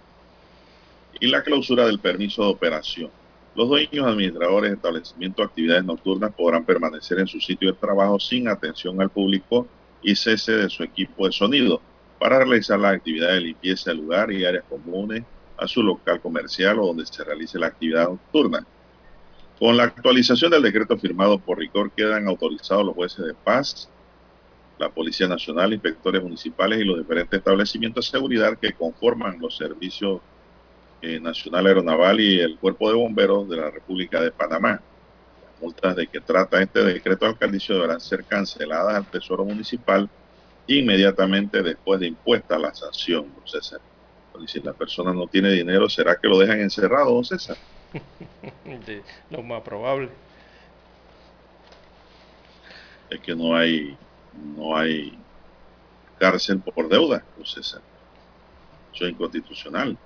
Y 1.18 1.26
la 1.26 1.42
clausura 1.42 1.84
del 1.84 1.98
permiso 1.98 2.44
de 2.44 2.50
operación. 2.50 3.10
Los 3.56 3.70
dueños, 3.70 4.06
administradores 4.06 4.70
de 4.70 4.76
establecimientos 4.76 5.38
de 5.38 5.48
actividades 5.48 5.84
nocturnas 5.84 6.34
podrán 6.34 6.66
permanecer 6.66 7.20
en 7.20 7.26
su 7.26 7.40
sitio 7.40 7.72
de 7.72 7.78
trabajo 7.78 8.20
sin 8.20 8.48
atención 8.48 9.00
al 9.00 9.08
público 9.08 9.66
y 10.02 10.14
cese 10.14 10.52
de 10.52 10.68
su 10.68 10.82
equipo 10.82 11.24
de 11.24 11.32
sonido 11.32 11.80
para 12.20 12.38
realizar 12.38 12.78
la 12.78 12.90
actividad 12.90 13.28
de 13.28 13.40
limpieza 13.40 13.90
del 13.90 14.00
lugar 14.00 14.30
y 14.30 14.44
áreas 14.44 14.64
comunes 14.68 15.24
a 15.56 15.66
su 15.66 15.82
local 15.82 16.20
comercial 16.20 16.78
o 16.78 16.88
donde 16.88 17.06
se 17.06 17.24
realice 17.24 17.58
la 17.58 17.68
actividad 17.68 18.10
nocturna. 18.10 18.66
Con 19.58 19.78
la 19.78 19.84
actualización 19.84 20.50
del 20.50 20.62
decreto 20.62 20.98
firmado 20.98 21.38
por 21.38 21.58
RICOR 21.58 21.90
quedan 21.92 22.28
autorizados 22.28 22.84
los 22.84 22.94
jueces 22.94 23.24
de 23.24 23.32
paz, 23.32 23.88
la 24.78 24.90
Policía 24.90 25.28
Nacional, 25.28 25.72
inspectores 25.72 26.22
municipales 26.22 26.78
y 26.78 26.84
los 26.84 26.98
diferentes 26.98 27.38
establecimientos 27.38 28.04
de 28.04 28.18
seguridad 28.18 28.58
que 28.58 28.74
conforman 28.74 29.38
los 29.40 29.56
servicios 29.56 30.20
eh, 31.06 31.20
Nacional 31.20 31.66
Aeronaval 31.68 32.18
y 32.18 32.40
el 32.40 32.58
Cuerpo 32.58 32.88
de 32.88 32.96
Bomberos 32.96 33.48
de 33.48 33.56
la 33.56 33.70
República 33.70 34.20
de 34.20 34.32
Panamá. 34.32 34.80
Las 35.40 35.62
multas 35.62 35.94
de 35.94 36.08
que 36.08 36.20
trata 36.20 36.60
este 36.60 36.82
decreto 36.82 37.26
alcaldicio 37.26 37.76
deberán 37.76 38.00
ser 38.00 38.24
canceladas 38.24 38.96
al 38.96 39.06
Tesoro 39.06 39.44
Municipal 39.44 40.10
inmediatamente 40.66 41.62
después 41.62 42.00
de 42.00 42.08
impuesta 42.08 42.58
la 42.58 42.74
sanción, 42.74 43.32
don 43.32 43.46
César. 43.46 43.80
si 44.48 44.60
la 44.60 44.72
persona 44.72 45.12
no 45.12 45.28
tiene 45.28 45.52
dinero, 45.52 45.88
¿será 45.88 46.16
que 46.16 46.26
lo 46.26 46.40
dejan 46.40 46.58
encerrado, 46.58 47.14
don 47.14 47.24
César? 47.24 47.56
lo 49.30 49.42
más 49.44 49.62
probable. 49.62 50.08
Es 53.10 53.20
que 53.20 53.36
no 53.36 53.54
hay, 53.54 53.96
no 54.56 54.76
hay 54.76 55.16
cárcel 56.18 56.58
por 56.58 56.88
deuda, 56.88 57.24
don 57.36 57.46
César. 57.46 57.80
Eso 58.92 59.04
es 59.04 59.12
inconstitucional. 59.12 59.96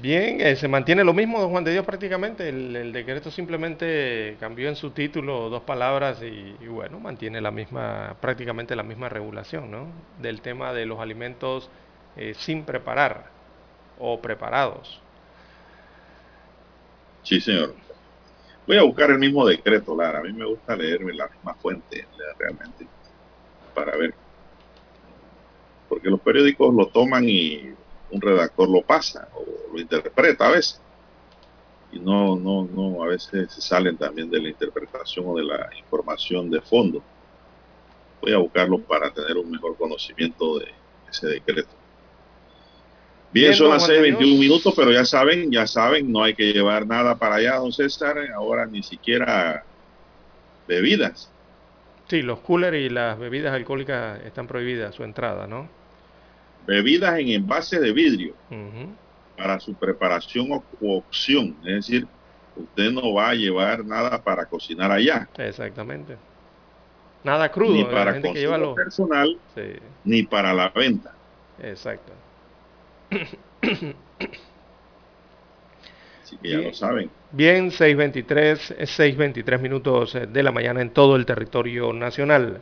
Bien, 0.00 0.40
eh, 0.40 0.56
se 0.56 0.68
mantiene 0.68 1.02
lo 1.04 1.14
mismo, 1.14 1.40
don 1.40 1.50
Juan 1.50 1.64
de 1.64 1.72
Dios, 1.72 1.86
prácticamente. 1.86 2.48
El, 2.48 2.92
decreto 2.92 3.30
simplemente 3.30 4.36
cambió 4.38 4.68
en 4.68 4.76
su 4.76 4.90
título 4.90 5.48
dos 5.48 5.62
palabras 5.62 6.20
y, 6.22 6.52
bueno, 6.66 7.00
mantiene 7.00 7.40
la 7.40 7.50
misma, 7.50 8.14
prácticamente 8.20 8.76
la 8.76 8.82
misma 8.82 9.08
regulación, 9.08 9.70
¿no? 9.70 9.86
Del 10.20 10.42
tema 10.42 10.74
de 10.74 10.84
los 10.84 11.00
alimentos 11.00 11.70
eh, 12.16 12.34
sin 12.36 12.64
preparar 12.64 13.30
o 13.98 14.20
preparados. 14.20 15.00
Sí, 17.22 17.40
señor. 17.40 17.74
Voy 18.66 18.76
a 18.76 18.82
buscar 18.82 19.10
el 19.10 19.18
mismo 19.18 19.46
decreto, 19.46 19.96
Lara. 19.96 20.18
A 20.18 20.22
mí 20.22 20.32
me 20.32 20.44
gusta 20.44 20.76
leerme 20.76 21.14
la 21.14 21.28
misma 21.28 21.54
fuente, 21.54 22.06
realmente, 22.38 22.86
para 23.74 23.96
ver. 23.96 24.14
Porque 25.94 26.10
los 26.10 26.18
periódicos 26.18 26.74
lo 26.74 26.88
toman 26.88 27.28
y 27.28 27.72
un 28.10 28.20
redactor 28.20 28.68
lo 28.68 28.82
pasa 28.82 29.28
o 29.32 29.72
lo 29.72 29.80
interpreta 29.80 30.48
a 30.48 30.50
veces. 30.50 30.80
Y 31.92 32.00
no, 32.00 32.34
no, 32.34 32.64
no, 32.64 33.00
a 33.04 33.06
veces 33.06 33.52
se 33.52 33.60
salen 33.60 33.96
también 33.96 34.28
de 34.28 34.42
la 34.42 34.48
interpretación 34.48 35.24
o 35.28 35.36
de 35.36 35.44
la 35.44 35.70
información 35.78 36.50
de 36.50 36.60
fondo. 36.60 37.00
Voy 38.20 38.32
a 38.32 38.38
buscarlo 38.38 38.80
para 38.80 39.12
tener 39.12 39.36
un 39.36 39.48
mejor 39.52 39.76
conocimiento 39.76 40.58
de 40.58 40.66
ese 41.08 41.28
decreto. 41.28 41.70
Bien, 43.30 43.54
son 43.54 43.70
las 43.70 43.88
6:21 43.88 44.36
minutos, 44.36 44.74
pero 44.74 44.90
ya 44.90 45.04
saben, 45.04 45.52
ya 45.52 45.68
saben, 45.68 46.10
no 46.10 46.24
hay 46.24 46.34
que 46.34 46.52
llevar 46.52 46.88
nada 46.88 47.14
para 47.14 47.36
allá, 47.36 47.54
don 47.58 47.72
César, 47.72 48.18
ahora 48.34 48.66
ni 48.66 48.82
siquiera 48.82 49.64
bebidas. 50.66 51.30
Sí, 52.08 52.20
los 52.22 52.40
coolers 52.40 52.78
y 52.78 52.88
las 52.88 53.16
bebidas 53.16 53.54
alcohólicas 53.54 54.20
están 54.24 54.48
prohibidas 54.48 54.92
su 54.96 55.04
entrada, 55.04 55.46
¿no? 55.46 55.83
Bebidas 56.66 57.18
en 57.18 57.28
envase 57.28 57.80
de 57.80 57.92
vidrio 57.92 58.34
para 59.36 59.58
su 59.60 59.74
preparación 59.74 60.52
o 60.52 60.62
cocción. 60.80 61.56
Es 61.64 61.86
decir, 61.86 62.06
usted 62.56 62.90
no 62.92 63.14
va 63.14 63.30
a 63.30 63.34
llevar 63.34 63.84
nada 63.84 64.22
para 64.22 64.46
cocinar 64.46 64.90
allá. 64.90 65.28
Exactamente. 65.38 66.16
Nada 67.22 67.50
crudo. 67.50 67.72
Ni 67.74 67.84
para 67.84 68.20
consumo 68.20 68.74
personal, 68.74 69.38
ni 70.04 70.22
para 70.24 70.52
la 70.52 70.68
venta. 70.68 71.14
Exacto. 71.62 72.12
Así 76.22 76.36
que 76.36 76.50
ya 76.50 76.58
lo 76.58 76.74
saben. 76.74 77.10
Bien, 77.32 77.70
6.23, 77.70 78.76
6.23 78.78 79.58
minutos 79.58 80.16
de 80.28 80.42
la 80.42 80.52
mañana 80.52 80.82
en 80.82 80.90
todo 80.90 81.16
el 81.16 81.26
territorio 81.26 81.92
nacional. 81.92 82.60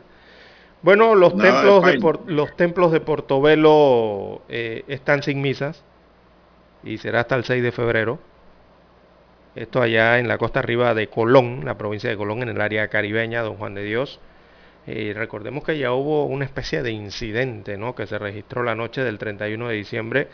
Bueno, 0.83 1.15
los 1.15 1.37
templos 1.37 1.85
de, 1.85 2.19
los 2.27 2.55
templos 2.57 2.91
de 2.91 2.99
Portobelo 2.99 4.41
eh, 4.49 4.83
están 4.89 5.23
sin 5.23 5.41
misas 5.41 5.81
y 6.83 6.97
será 6.97 7.21
hasta 7.21 7.35
el 7.35 7.45
6 7.45 7.63
de 7.63 7.71
febrero. 7.71 8.19
Esto 9.55 9.81
allá 9.81 10.19
en 10.19 10.27
la 10.27 10.37
costa 10.37 10.59
arriba 10.59 10.93
de 10.93 11.07
Colón, 11.07 11.61
la 11.63 11.77
provincia 11.77 12.09
de 12.09 12.17
Colón, 12.17 12.43
en 12.43 12.49
el 12.49 12.59
área 12.59 12.89
caribeña, 12.89 13.43
Don 13.43 13.55
Juan 13.55 13.75
de 13.75 13.83
Dios. 13.85 14.19
Eh, 14.85 15.13
recordemos 15.15 15.63
que 15.63 15.77
ya 15.77 15.93
hubo 15.93 16.25
una 16.25 16.43
especie 16.43 16.83
de 16.83 16.91
incidente 16.91 17.77
¿no? 17.77 17.95
que 17.95 18.05
se 18.05 18.19
registró 18.19 18.61
la 18.63 18.75
noche 18.75 19.05
del 19.05 19.17
31 19.17 19.69
de 19.69 19.75
diciembre 19.75 20.27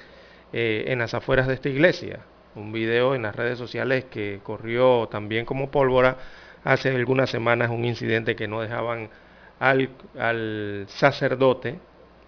eh, 0.51 0.85
en 0.87 0.97
las 0.97 1.13
afueras 1.13 1.47
de 1.47 1.53
esta 1.53 1.69
iglesia. 1.69 2.21
Un 2.55 2.71
video 2.71 3.13
en 3.13 3.21
las 3.21 3.35
redes 3.35 3.59
sociales 3.59 4.05
que 4.05 4.39
corrió 4.41 5.07
también 5.11 5.45
como 5.45 5.69
pólvora 5.69 6.17
hace 6.63 6.89
algunas 6.89 7.29
semanas, 7.29 7.69
un 7.69 7.85
incidente 7.85 8.35
que 8.35 8.47
no 8.47 8.61
dejaban 8.61 9.11
al, 9.59 10.85
sacerdote 10.87 11.79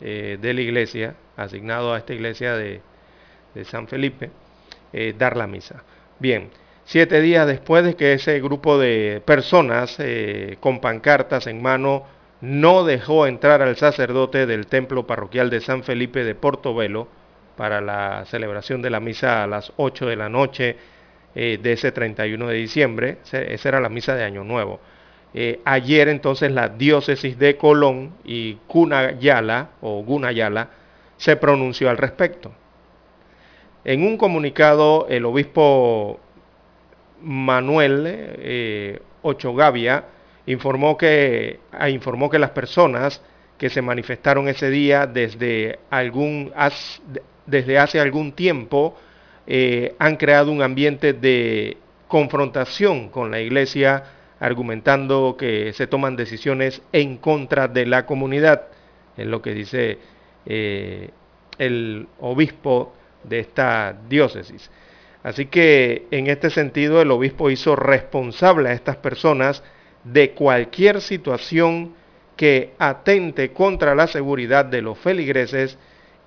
eh, 0.02 0.38
de 0.40 0.54
la 0.54 0.62
iglesia, 0.62 1.16
asignado 1.38 1.94
a 1.94 1.98
esta 1.98 2.14
iglesia 2.14 2.56
de, 2.56 2.82
San 3.66 3.88
Felipe, 3.88 4.30
eh, 4.94 5.14
dar 5.18 5.36
la 5.36 5.46
misa. 5.46 5.84
Bien, 6.20 6.50
siete 6.86 7.20
días 7.20 7.48
después 7.48 7.84
de 7.84 7.96
que 7.96 8.14
ese 8.14 8.40
grupo 8.40 8.78
de 8.78 9.22
personas 9.26 9.98
eh, 10.00 10.58
con 10.62 10.80
pancartas 10.80 11.48
en 11.48 11.62
mano 11.62 12.06
no 12.40 12.86
dejó 12.86 13.28
entrar 13.28 13.62
al 13.62 13.76
sacerdote 13.76 14.46
del 14.46 14.68
templo 14.68 15.06
parroquial 15.06 15.50
de 15.50 15.60
San 15.60 15.84
Felipe 15.84 16.24
de 16.24 16.34
Portobelo 16.34 17.08
para 17.58 17.82
la 17.82 18.24
celebración 18.26 18.82
de 18.82 18.90
la 18.90 19.02
misa 19.02 19.44
a 19.44 19.48
las 19.48 19.74
8 19.76 20.08
de 20.08 20.16
la 20.16 20.30
noche 20.30 20.78
de 21.34 21.72
ese 21.72 21.94
31 21.94 22.48
de 22.48 22.56
diciembre, 22.56 23.18
esa 23.32 23.70
era 23.70 23.80
la 23.80 23.88
misa 23.88 24.16
de 24.16 24.24
Año 24.24 24.44
Nuevo. 24.44 24.82
Eh, 25.34 25.62
ayer 25.64 26.10
entonces 26.10 26.52
la 26.52 26.68
diócesis 26.68 27.40
de 27.40 27.56
Colón 27.56 28.14
y 28.26 28.56
Cunayala 28.68 29.70
o 29.82 30.04
Gunayala 30.04 30.70
se 31.18 31.38
pronunció 31.38 31.90
al 31.90 31.98
respecto. 31.98 32.52
En 33.86 34.04
un 34.04 34.18
comunicado 34.18 35.08
el 35.10 35.26
obispo 35.26 36.20
Manuel 37.22 38.04
eh, 38.08 39.00
Ochogavia 39.22 40.04
informó 40.48 40.98
que, 40.98 41.60
ah, 41.72 41.90
informó 41.90 42.30
que 42.30 42.40
las 42.40 42.52
personas 42.52 43.22
que 43.58 43.70
se 43.70 43.82
manifestaron 43.82 44.48
ese 44.48 44.70
día 44.70 45.06
desde, 45.06 45.80
algún, 45.92 46.52
desde 47.46 47.78
hace 47.78 48.00
algún 48.00 48.32
tiempo 48.32 48.98
eh, 49.48 49.96
han 50.00 50.18
creado 50.18 50.52
un 50.52 50.62
ambiente 50.62 51.14
de 51.14 51.78
confrontación 52.08 53.10
con 53.10 53.32
la 53.32 53.40
iglesia 53.40 54.04
argumentando 54.42 55.38
que 55.38 55.72
se 55.72 55.86
toman 55.88 56.16
decisiones 56.16 56.82
en 56.92 57.18
contra 57.18 57.68
de 57.68 57.86
la 57.86 58.08
comunidad, 58.08 58.64
es 59.16 59.28
lo 59.28 59.42
que 59.42 59.54
dice 59.54 60.00
eh, 60.48 61.12
el 61.60 62.08
obispo 62.20 62.92
de 63.24 63.40
esta 63.40 63.96
diócesis. 64.10 64.72
Así 65.22 65.46
que 65.46 66.08
en 66.10 66.26
este 66.26 66.50
sentido 66.50 67.04
el 67.04 67.12
obispo 67.12 67.52
hizo 67.52 67.76
responsable 67.76 68.70
a 68.70 68.74
estas 68.74 68.98
personas 68.98 69.64
de 70.04 70.32
cualquier 70.32 71.02
situación 71.02 71.94
que 72.36 72.74
atente 72.80 73.52
contra 73.52 73.94
la 73.94 74.08
seguridad 74.08 74.66
de 74.66 74.82
los 74.82 74.98
feligreses 74.98 75.78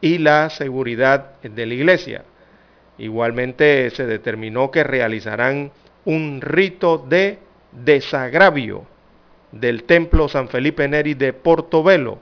y 0.00 0.18
la 0.18 0.50
seguridad 0.50 1.40
de 1.42 1.66
la 1.66 1.74
iglesia. 1.74 2.24
Igualmente 2.96 3.90
se 3.90 4.06
determinó 4.06 4.70
que 4.70 4.84
realizarán 4.84 5.72
un 6.04 6.40
rito 6.40 6.98
de 6.98 7.38
desagravio 7.74 8.86
del 9.52 9.84
templo 9.84 10.28
San 10.28 10.48
Felipe 10.48 10.88
Neri 10.88 11.14
de 11.14 11.32
Portobelo 11.32 12.18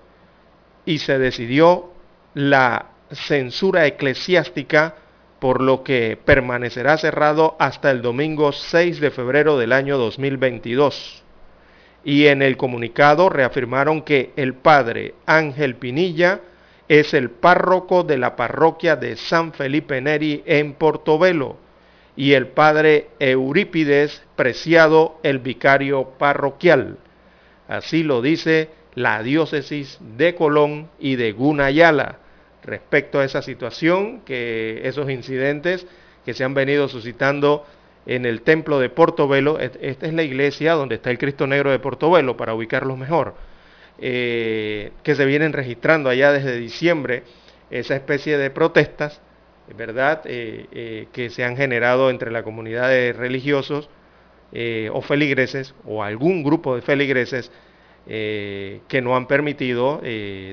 y 0.85 0.99
se 0.99 1.19
decidió 1.19 1.93
la 2.35 2.87
censura 3.11 3.87
eclesiástica 3.87 4.97
por 5.39 5.61
lo 5.61 5.83
que 5.83 6.19
permanecerá 6.25 6.97
cerrado 6.99 7.57
hasta 7.59 7.91
el 7.91 8.01
domingo 8.01 8.53
6 8.53 9.01
de 9.01 9.11
febrero 9.11 9.59
del 9.59 9.73
año 9.73 9.99
2022. 9.99 11.23
Y 12.05 12.27
en 12.27 12.43
el 12.43 12.57
comunicado 12.57 13.29
reafirmaron 13.29 14.03
que 14.03 14.33
el 14.37 14.55
padre 14.55 15.15
Ángel 15.27 15.77
Pinilla 15.77 16.41
es 16.89 17.15
el 17.15 17.31
párroco 17.31 18.03
de 18.03 18.19
la 18.19 18.37
parroquia 18.37 18.97
de 18.97 19.17
San 19.17 19.53
Felipe 19.53 20.01
Neri 20.01 20.43
en 20.47 20.75
Portobelo 20.75 21.57
y 22.17 22.35
el 22.35 22.49
padre 22.49 23.09
Eurípides 23.19 24.23
Preciado, 24.37 25.19
el 25.23 25.39
vicario 25.39 26.11
parroquial. 26.19 26.99
Así 27.69 28.03
lo 28.03 28.21
dice 28.21 28.71
la 28.95 29.23
diócesis 29.23 29.99
de 30.17 30.35
Colón 30.35 30.89
y 30.99 31.17
de 31.17 31.33
Gunayala 31.33 32.19
respecto 32.63 33.19
a 33.19 33.25
esa 33.25 33.43
situación, 33.43 34.21
que 34.21 34.83
esos 34.85 35.11
incidentes 35.11 35.87
que 36.25 36.35
se 36.35 36.45
han 36.45 36.55
venido 36.55 36.89
suscitando 36.89 37.65
en 38.07 38.27
el 38.27 38.43
templo 38.43 38.79
de 38.79 38.89
Portobelo, 38.89 39.59
esta 39.59 40.07
es 40.07 40.13
la 40.13 40.23
iglesia 40.23 40.75
donde 40.75 40.97
está 40.97 41.11
el 41.11 41.19
Cristo 41.19 41.47
Negro 41.47 41.71
de 41.71 41.79
Portobelo, 41.79 42.37
para 42.37 42.55
ubicarlos 42.55 42.99
mejor, 42.99 43.35
eh, 43.99 44.93
que 45.03 45.15
se 45.15 45.25
vienen 45.25 45.53
registrando 45.53 46.11
allá 46.11 46.33
desde 46.33 46.57
diciembre, 46.57 47.23
esa 47.71 47.95
especie 47.95 48.39
de 48.39 48.51
protestas, 48.51 49.21
¿verdad?, 49.77 50.23
eh, 50.25 50.67
eh, 50.73 51.09
que 51.13 51.31
se 51.31 51.45
han 51.45 51.57
generado 51.57 52.11
entre 52.11 52.31
la 52.31 52.43
comunidad 52.43 52.89
de 52.89 53.13
religiosos 53.13 53.89
o 54.93 55.01
feligreses, 55.01 55.75
o 55.87 56.03
algún 56.03 56.43
grupo 56.43 56.75
de 56.77 56.83
feligreses, 56.83 57.51
que 58.05 59.01
no 59.03 59.17
han 59.17 59.27
permitido 59.27 60.03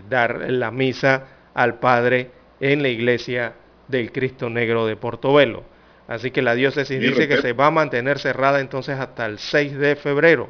dar 0.07 0.49
la 0.49 0.71
misa 0.71 1.27
al 1.53 1.79
Padre 1.79 2.31
en 2.61 2.81
la 2.81 2.87
iglesia 2.87 3.55
del 3.89 4.13
Cristo 4.13 4.49
Negro 4.49 4.85
de 4.85 4.95
Portobelo. 4.95 5.65
Así 6.07 6.31
que 6.31 6.41
la 6.41 6.55
diócesis 6.55 6.99
dice 6.99 7.27
que 7.27 7.41
se 7.41 7.51
va 7.51 7.67
a 7.67 7.71
mantener 7.71 8.19
cerrada 8.19 8.61
entonces 8.61 8.97
hasta 8.97 9.25
el 9.25 9.37
6 9.37 9.77
de 9.77 9.95
febrero. 9.97 10.49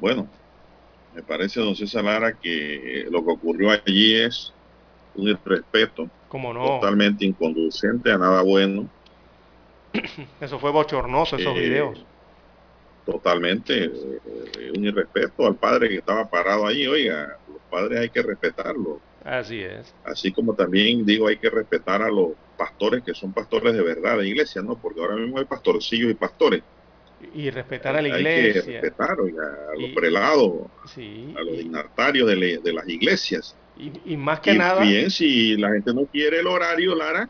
Bueno, 0.00 0.26
me 1.14 1.22
parece, 1.22 1.60
don 1.60 1.76
César 1.76 2.04
Lara, 2.04 2.32
que 2.32 3.06
lo 3.10 3.24
que 3.24 3.30
ocurrió 3.30 3.70
allí 3.70 4.16
es 4.16 4.52
un 5.14 5.28
irrespeto 5.28 6.08
no? 6.32 6.80
totalmente 6.80 7.24
inconducente 7.24 8.10
a 8.10 8.18
nada 8.18 8.42
bueno. 8.42 8.88
Eso 10.40 10.58
fue 10.58 10.70
bochornoso, 10.70 11.36
esos 11.36 11.56
eh, 11.56 11.60
videos. 11.60 12.06
Totalmente, 13.04 13.84
eh, 13.84 14.72
un 14.76 14.84
irrespeto 14.84 15.46
al 15.46 15.56
padre 15.56 15.88
que 15.88 15.96
estaba 15.96 16.28
parado 16.28 16.66
allí. 16.66 16.86
Oiga, 16.86 17.36
los 17.48 17.60
padres 17.70 18.00
hay 18.00 18.10
que 18.10 18.22
respetarlos 18.22 18.98
Así 19.24 19.60
es. 19.60 19.94
Así 20.04 20.32
como 20.32 20.54
también 20.54 21.06
digo, 21.06 21.28
hay 21.28 21.36
que 21.36 21.50
respetar 21.50 22.02
a 22.02 22.10
los 22.10 22.32
pastores 22.56 23.02
que 23.04 23.14
son 23.14 23.32
pastores 23.32 23.72
de 23.72 23.82
verdad 23.82 24.18
de 24.18 24.28
iglesia, 24.28 24.62
¿no? 24.62 24.76
Porque 24.76 25.00
ahora 25.00 25.16
mismo 25.16 25.38
hay 25.38 25.44
pastorcillos 25.44 26.10
y 26.10 26.14
pastores. 26.14 26.62
Y 27.34 27.50
respetar 27.50 27.96
a 27.96 28.02
la 28.02 28.08
iglesia. 28.08 28.32
Hay 28.32 28.52
que 28.52 28.80
respetar 28.80 29.10
a 29.12 29.80
los 29.80 29.90
prelados, 29.94 30.52
a 31.36 31.40
los 31.40 31.56
dignatarios 31.56 32.28
de, 32.28 32.72
las 32.72 32.88
iglesias. 32.88 33.56
Y, 33.76 34.16
más 34.16 34.40
que 34.40 34.54
nada. 34.54 34.82
Bien, 34.82 35.10
si 35.10 35.56
la 35.56 35.70
gente 35.70 35.92
no 35.94 36.04
quiere 36.06 36.40
el 36.40 36.46
horario, 36.46 36.94
Lara, 36.94 37.28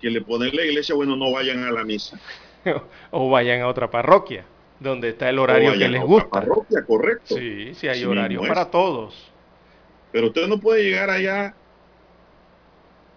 que 0.00 0.10
le 0.10 0.20
ponen 0.20 0.54
la 0.54 0.64
iglesia, 0.64 0.94
bueno, 0.94 1.16
no 1.16 1.32
vayan 1.32 1.64
a 1.64 1.70
la 1.70 1.84
misa. 1.84 2.20
o 3.10 3.30
vayan 3.30 3.62
a 3.62 3.68
otra 3.68 3.90
parroquia, 3.90 4.44
donde 4.78 5.10
está 5.10 5.28
el 5.28 5.38
horario 5.38 5.72
que 5.72 5.88
les 5.88 6.02
gusta. 6.02 6.28
parroquia, 6.28 6.84
correcto. 6.86 7.36
Sí, 7.36 7.74
sí 7.74 7.88
hay 7.88 8.04
horario 8.04 8.40
para 8.42 8.70
todos. 8.70 9.32
Pero 10.12 10.28
usted 10.28 10.46
no 10.48 10.58
puede 10.58 10.84
llegar 10.84 11.10
allá 11.10 11.54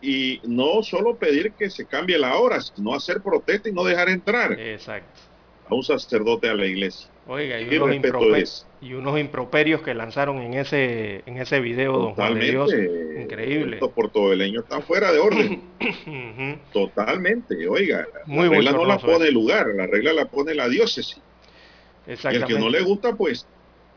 y 0.02 0.42
no 0.44 0.84
solo 0.84 1.16
pedir 1.16 1.54
que 1.54 1.70
se 1.70 1.86
cambie 1.86 2.18
la 2.18 2.38
hora, 2.38 2.60
sino 2.60 2.94
hacer 2.94 3.22
protesta 3.22 3.70
y 3.70 3.72
no 3.72 3.84
dejar 3.84 4.10
entrar 4.10 4.60
Exacto. 4.60 5.22
a 5.70 5.74
un 5.74 5.84
sacerdote 5.84 6.50
a 6.50 6.54
la 6.54 6.66
iglesia. 6.66 7.10
Oiga, 7.26 7.60
y 7.60 7.78
unos, 7.78 7.96
improperios, 7.96 8.68
y 8.84 8.94
unos 8.96 9.18
improperios 9.18 9.82
que 9.82 9.94
lanzaron 9.94 10.42
en 10.42 10.56
ese 10.56 11.24
en 11.26 11.38
ese 11.38 11.62
video, 11.62 11.98
don 11.98 12.16
Juan 12.16 12.38
de 12.38 12.52
Dios. 12.52 12.74
Increíble. 13.18 13.78
Estos 13.78 13.94
portobeleños 13.94 14.64
están 14.64 14.84
fuera 14.84 15.12
de 15.14 15.20
orden. 15.20 16.60
Totalmente, 16.74 17.66
oiga. 17.68 18.06
Muy 18.26 18.50
la 18.50 18.56
regla 18.56 18.72
no 18.74 18.86
la 18.86 18.98
pone 18.98 19.28
el 19.28 19.34
lugar, 19.34 19.68
la 19.74 19.88
regla 19.88 20.12
la 20.12 20.26
pone 20.26 20.54
la 20.54 20.68
diócesis. 20.68 21.22
Y 22.06 22.12
el 22.12 22.46
que 22.46 22.60
no 22.60 22.70
le 22.70 22.82
gusta, 22.82 23.16
pues, 23.16 23.48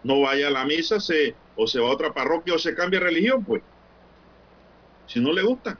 no 0.04 0.20
vaya 0.20 0.46
a 0.46 0.50
la 0.52 0.64
misa, 0.64 1.00
se 1.00 1.34
o 1.56 1.66
se 1.66 1.80
va 1.80 1.88
a 1.88 1.90
otra 1.90 2.14
parroquia 2.14 2.54
o 2.54 2.58
se 2.58 2.72
cambia 2.74 3.00
religión, 3.00 3.44
pues. 3.44 3.62
Si 5.06 5.18
no 5.18 5.32
le 5.32 5.42
gusta. 5.42 5.78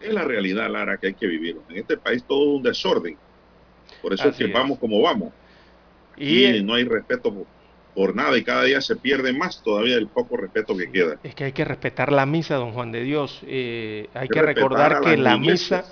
Es 0.00 0.12
la 0.12 0.24
realidad, 0.24 0.68
Lara, 0.70 0.98
que 0.98 1.08
hay 1.08 1.14
que 1.14 1.26
vivir. 1.26 1.56
En 1.70 1.78
este 1.78 1.96
país 1.96 2.22
todo 2.24 2.42
es 2.42 2.56
un 2.56 2.62
desorden. 2.62 3.16
Por 4.02 4.12
eso 4.12 4.28
es 4.28 4.36
que 4.36 4.46
vamos 4.48 4.78
como 4.78 5.00
vamos. 5.00 5.32
Y, 6.16 6.62
no 6.62 6.74
hay 6.74 6.84
respeto 6.84 7.46
por, 8.00 8.16
nada 8.16 8.36
y 8.38 8.44
cada 8.44 8.64
día 8.64 8.80
se 8.80 8.96
pierde 8.96 9.32
más 9.32 9.62
todavía 9.62 9.96
el 9.96 10.08
poco 10.08 10.36
respeto 10.36 10.76
que 10.76 10.90
queda. 10.90 11.16
Es 11.22 11.34
que 11.34 11.44
hay 11.44 11.52
que 11.52 11.64
respetar 11.64 12.10
la 12.10 12.24
misa, 12.24 12.56
don 12.56 12.72
Juan 12.72 12.92
de 12.92 13.02
Dios. 13.02 13.40
Eh, 13.46 14.08
hay 14.14 14.28
que, 14.28 14.40
recordar 14.40 15.00
que 15.02 15.16
la 15.16 15.36
misa, 15.36 15.84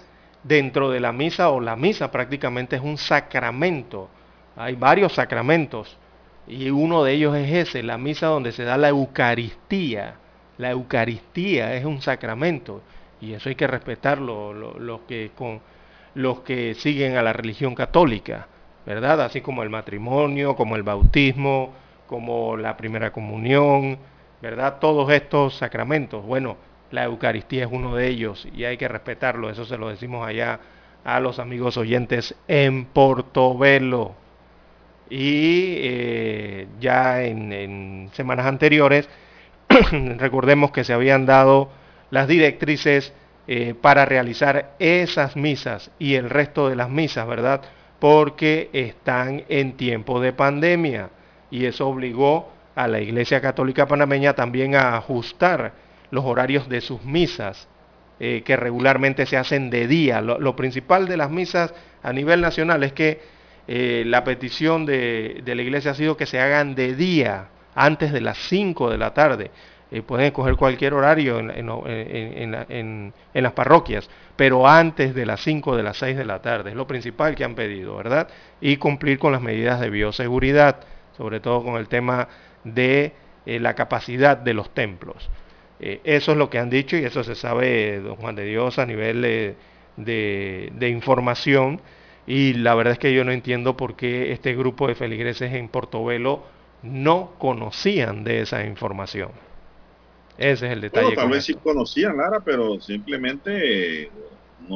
dentro 0.42 0.90
de 0.90 1.00
la 1.00 1.12
misa 1.12 1.50
o 1.50 1.61
la 1.61 1.76
misa 1.76 2.11
prácticamente 2.11 2.76
es 2.76 2.82
un 2.82 2.96
sacramento. 2.96 4.09
Hay 4.56 4.74
varios 4.74 5.12
sacramentos 5.14 5.98
y 6.46 6.70
uno 6.70 7.04
de 7.04 7.12
ellos 7.12 7.36
es 7.36 7.68
ese, 7.68 7.82
la 7.82 7.98
misa 7.98 8.28
donde 8.28 8.52
se 8.52 8.64
da 8.64 8.76
la 8.78 8.88
Eucaristía. 8.88 10.14
La 10.56 10.70
Eucaristía 10.70 11.74
es 11.74 11.84
un 11.84 12.00
sacramento 12.00 12.80
y 13.20 13.32
eso 13.32 13.48
hay 13.48 13.54
que 13.54 13.66
respetarlo 13.66 14.52
los 14.54 15.00
que 15.02 15.30
con 15.34 15.61
los 16.14 16.40
que 16.40 16.74
siguen 16.74 17.16
a 17.16 17.22
la 17.22 17.32
religión 17.32 17.74
católica, 17.74 18.48
¿verdad? 18.86 19.20
Así 19.20 19.40
como 19.40 19.62
el 19.62 19.70
matrimonio, 19.70 20.56
como 20.56 20.74
el 20.74 20.82
bautismo, 20.82 21.74
como 22.09 22.56
la 22.56 22.76
primera 22.76 23.12
comunión, 23.12 23.98
¿verdad? 24.42 24.78
Todos 24.80 25.12
estos 25.12 25.54
sacramentos. 25.54 26.24
Bueno, 26.24 26.56
la 26.90 27.04
Eucaristía 27.04 27.64
es 27.64 27.70
uno 27.70 27.94
de 27.94 28.09
ellos 28.09 28.48
y 28.56 28.64
hay 28.64 28.76
que 28.76 28.88
respetarlo, 28.88 29.50
eso 29.50 29.64
se 29.64 29.78
lo 29.78 29.88
decimos 29.88 30.26
allá 30.26 30.59
a 31.04 31.20
los 31.20 31.38
amigos 31.38 31.76
oyentes 31.76 32.34
en 32.48 32.86
Portobelo 32.86 34.14
y 35.11 35.74
eh, 35.78 36.66
ya 36.80 37.22
en, 37.22 38.11
semanas 38.12 38.46
anteriores 38.46 39.09
recordemos 40.16 40.70
que 40.70 40.84
se 40.84 40.92
habían 40.92 41.24
dado 41.26 41.70
las 42.11 42.26
directrices 42.26 43.12
eh, 43.46 43.74
para 43.80 44.04
realizar 44.04 44.74
esas 44.78 45.36
misas 45.36 45.90
y 45.98 46.14
el 46.14 46.28
resto 46.28 46.68
de 46.68 46.76
las 46.76 46.90
misas, 46.90 47.26
¿verdad? 47.26 47.62
Porque 47.98 48.70
están 48.72 49.44
en 49.48 49.76
tiempo 49.76 50.20
de 50.20 50.32
pandemia 50.32 51.11
y 51.51 51.66
eso 51.66 51.88
obligó 51.88 52.51
a 52.74 52.86
la 52.88 53.01
Iglesia 53.01 53.40
Católica 53.40 53.86
Panameña 53.86 54.34
también 54.34 54.74
a 54.74 54.96
ajustar 54.96 55.72
los 56.11 56.24
horarios 56.24 56.68
de 56.68 56.80
sus 56.80 57.05
misas, 57.05 57.68
eh, 58.20 58.42
que 58.44 58.57
regularmente 58.57 59.26
se 59.26 59.36
hacen 59.36 59.70
de 59.70 59.86
día. 59.86 60.20
lo 60.20 60.57
principal 60.57 61.07
de 61.07 61.16
las 61.16 61.30
misas 61.30 61.74
a 62.03 62.12
nivel 62.12 62.40
nacional 62.40 62.82
es 62.84 62.92
que 62.92 63.20
eh, 63.70 64.03
la 64.07 64.24
petición 64.24 64.86
de, 64.86 65.42
la 65.44 65.62
iglesia 65.62 65.90
ha 65.90 65.94
sido 65.94 66.16
que 66.16 66.24
se 66.24 66.40
hagan 66.40 66.74
de 66.74 66.94
día, 66.94 67.49
antes 67.74 68.12
de 68.12 68.22
las 68.22 68.38
5 68.49 68.90
de 68.90 68.96
la 68.96 69.12
tarde. 69.12 69.51
Eh, 69.90 70.03
pueden 70.03 70.26
escoger 70.26 70.57
cualquier 70.57 70.94
horario 70.94 71.38
en, 71.38 73.12
las 73.34 73.53
parroquias, 73.53 74.09
pero 74.36 74.66
antes 74.66 75.14
de 75.14 75.26
las 75.26 75.40
5 75.42 75.76
de 75.76 75.82
las 75.82 75.99
6 75.99 76.16
de 76.16 76.24
la 76.24 76.40
tarde. 76.40 76.70
Es 76.70 76.76
lo 76.76 76.86
principal 76.86 77.34
que 77.34 77.44
han 77.44 77.55
pedido, 77.55 77.96
¿verdad? 77.96 78.28
Y 78.61 78.78
cumplir 78.78 79.18
con 79.18 79.32
las 79.32 79.42
medidas 79.42 79.80
de 79.80 79.90
bioseguridad, 79.90 80.80
sobre 81.18 81.40
todo 81.40 81.62
con 81.62 81.76
el 81.76 81.88
tema 81.88 82.28
de 82.64 83.12
eh, 83.44 83.60
la 83.60 83.74
capacidad 83.74 84.38
de 84.38 84.54
los 84.54 84.72
templos. 84.72 85.28
eso 85.80 86.32
es 86.32 86.38
lo 86.38 86.50
que 86.50 86.58
han 86.58 86.70
dicho 86.70 86.96
y 86.96 87.04
eso 87.04 87.22
se 87.22 87.34
sabe, 87.34 88.00
don 88.00 88.16
Juan 88.16 88.34
de 88.34 88.44
Dios, 88.44 88.78
a 88.78 88.86
nivel 88.86 89.22
de 89.96 90.88
información 90.88 91.80
y 92.28 92.52
la 92.52 92.74
verdad 92.74 92.92
es 92.92 92.98
que 92.98 93.14
yo 93.14 93.24
no 93.24 93.32
entiendo 93.32 93.74
por 93.74 93.96
qué 93.96 94.32
este 94.32 94.54
grupo 94.54 94.86
de 94.86 94.94
feligreses 94.94 95.54
en 95.54 95.66
Portobelo 95.70 96.42
no 96.82 97.32
conocían 97.38 98.22
de 98.22 98.42
esa 98.42 98.66
información. 98.66 99.30
Ese 100.36 100.66
es 100.66 100.72
el 100.72 100.82
detalle. 100.82 101.16
tal 101.16 101.30
vez 101.30 101.46
sí 101.46 101.54
conocían, 101.54 102.18
Lara, 102.18 102.40
pero 102.40 102.78
simplemente 102.80 104.10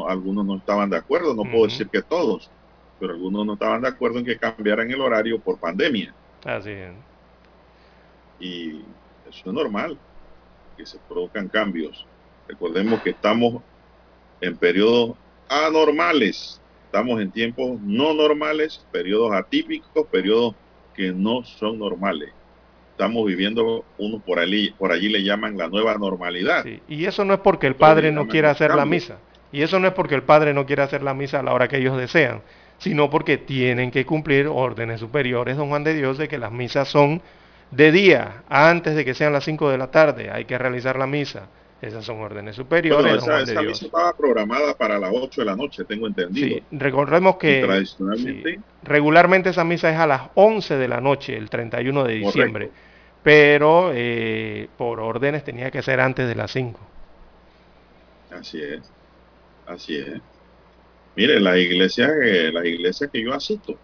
algunos 0.09 0.47
no 0.47 0.57
estaban 0.57 0.89
de 0.89 0.97
acuerdo. 0.97 1.35
No 1.35 1.43
puedo 1.43 1.65
decir 1.65 1.89
que 1.89 2.01
todos, 2.01 2.51
pero 2.99 3.13
algunos 3.13 3.45
no 3.45 3.53
estaban 3.53 3.83
de 3.83 3.89
acuerdo 3.89 4.21
en 4.21 4.25
que 4.25 4.39
cambiaran 4.39 4.91
el 4.91 5.03
horario 5.03 5.39
por 5.39 5.59
pandemia. 5.59 6.15
Así 6.45 6.71
es. 6.71 6.93
Y 8.41 8.83
eso 9.29 9.43
es 9.47 9.53
normal, 9.53 9.99
que 10.77 10.85
se 10.85 10.99
produzcan 11.09 11.49
cambios. 11.49 12.07
Recordemos 12.49 13.01
que 13.03 13.11
estamos 13.11 13.63
en 14.41 14.57
periodos 14.57 15.17
anormales 15.49 16.61
Estamos 16.93 17.23
en 17.23 17.31
tiempos 17.31 17.81
no 17.81 18.13
normales, 18.13 18.85
periodos 18.93 19.33
atípicos, 19.33 20.07
periodos 20.09 20.55
que 20.95 21.11
no 21.11 21.43
son 21.43 21.79
normales. 21.79 22.29
Estamos 22.91 23.25
viviendo, 23.25 23.87
uno 23.97 24.19
por 24.19 24.39
allí, 24.39 24.75
por 24.79 24.93
allí 24.93 25.09
le 25.09 25.23
llaman 25.23 25.57
la 25.57 25.69
nueva 25.69 25.97
normalidad. 25.97 26.67
Y 26.87 27.07
eso 27.07 27.25
no 27.25 27.33
es 27.33 27.41
porque 27.41 27.67
el 27.67 27.77
padre 27.77 28.13
no 28.13 28.29
quiera 28.29 28.51
hacer 28.51 28.75
la 28.75 28.85
misa. 28.85 29.17
Y 29.53 29.63
eso 29.63 29.81
no 29.81 29.89
es 29.89 29.95
porque 29.95 30.15
el 30.15 30.23
padre 30.23 30.53
no 30.53 30.67
quiera 30.67 30.85
hacer 30.85 31.03
la 31.03 31.15
misa 31.15 31.41
a 31.41 31.43
la 31.43 31.55
hora 31.55 31.67
que 31.67 31.79
ellos 31.79 31.97
desean, 31.97 32.43
sino 32.83 33.09
porque 33.09 33.39
tienen 33.39 33.93
que 33.93 34.05
cumplir 34.05 34.49
órdenes 34.49 34.99
superiores, 34.99 35.57
don 35.57 35.69
Juan 35.69 35.85
de 35.85 35.95
Dios, 35.95 36.19
de 36.19 36.27
que 36.27 36.37
las 36.37 36.51
misas 36.51 36.89
son 36.89 37.23
de 37.71 37.93
día, 37.93 38.43
antes 38.49 38.97
de 38.97 39.05
que 39.05 39.15
sean 39.15 39.33
las 39.33 39.45
5 39.45 39.71
de 39.71 39.79
la 39.79 39.93
tarde, 39.93 40.33
hay 40.33 40.47
que 40.47 40.59
realizar 40.59 40.99
la 40.99 41.07
misa. 41.07 41.47
Esas 41.81 42.05
son 42.05 42.21
órdenes 42.21 42.57
superiores. 42.57 43.23
esa, 43.23 43.43
esa 43.43 43.63
misa 43.63 43.87
estaba 43.87 44.13
programada 44.17 44.77
para 44.77 44.99
las 44.99 45.13
8 45.15 45.43
de 45.43 45.45
la 45.45 45.55
noche, 45.55 45.85
tengo 45.85 46.09
entendido. 46.09 46.57
Sí, 46.57 46.63
recordemos 46.73 47.37
que 47.37 47.87
regularmente 48.83 49.51
esa 49.51 49.63
misa 49.63 49.89
es 49.89 49.97
a 49.97 50.07
las 50.09 50.23
11 50.35 50.77
de 50.77 50.89
la 50.89 51.01
noche, 51.01 51.37
el 51.37 51.49
31 51.51 52.03
de 52.03 52.15
diciembre, 52.15 52.71
pero 53.23 53.93
eh, 53.95 54.69
por 54.77 54.99
órdenes 54.99 55.45
tenía 55.45 55.71
que 55.71 55.83
ser 55.83 56.01
antes 56.01 56.27
de 56.27 56.35
las 56.35 56.51
5. 56.51 56.81
Así 58.33 58.61
es, 58.61 58.81
así 59.67 59.99
es. 59.99 60.21
Mire, 61.17 61.41
la 61.41 61.59
iglesia, 61.59 62.11
eh, 62.23 62.51
la 62.53 62.67
iglesia 62.67 63.09
que 63.09 63.23
yo 63.23 63.35
asisto, 63.35 63.77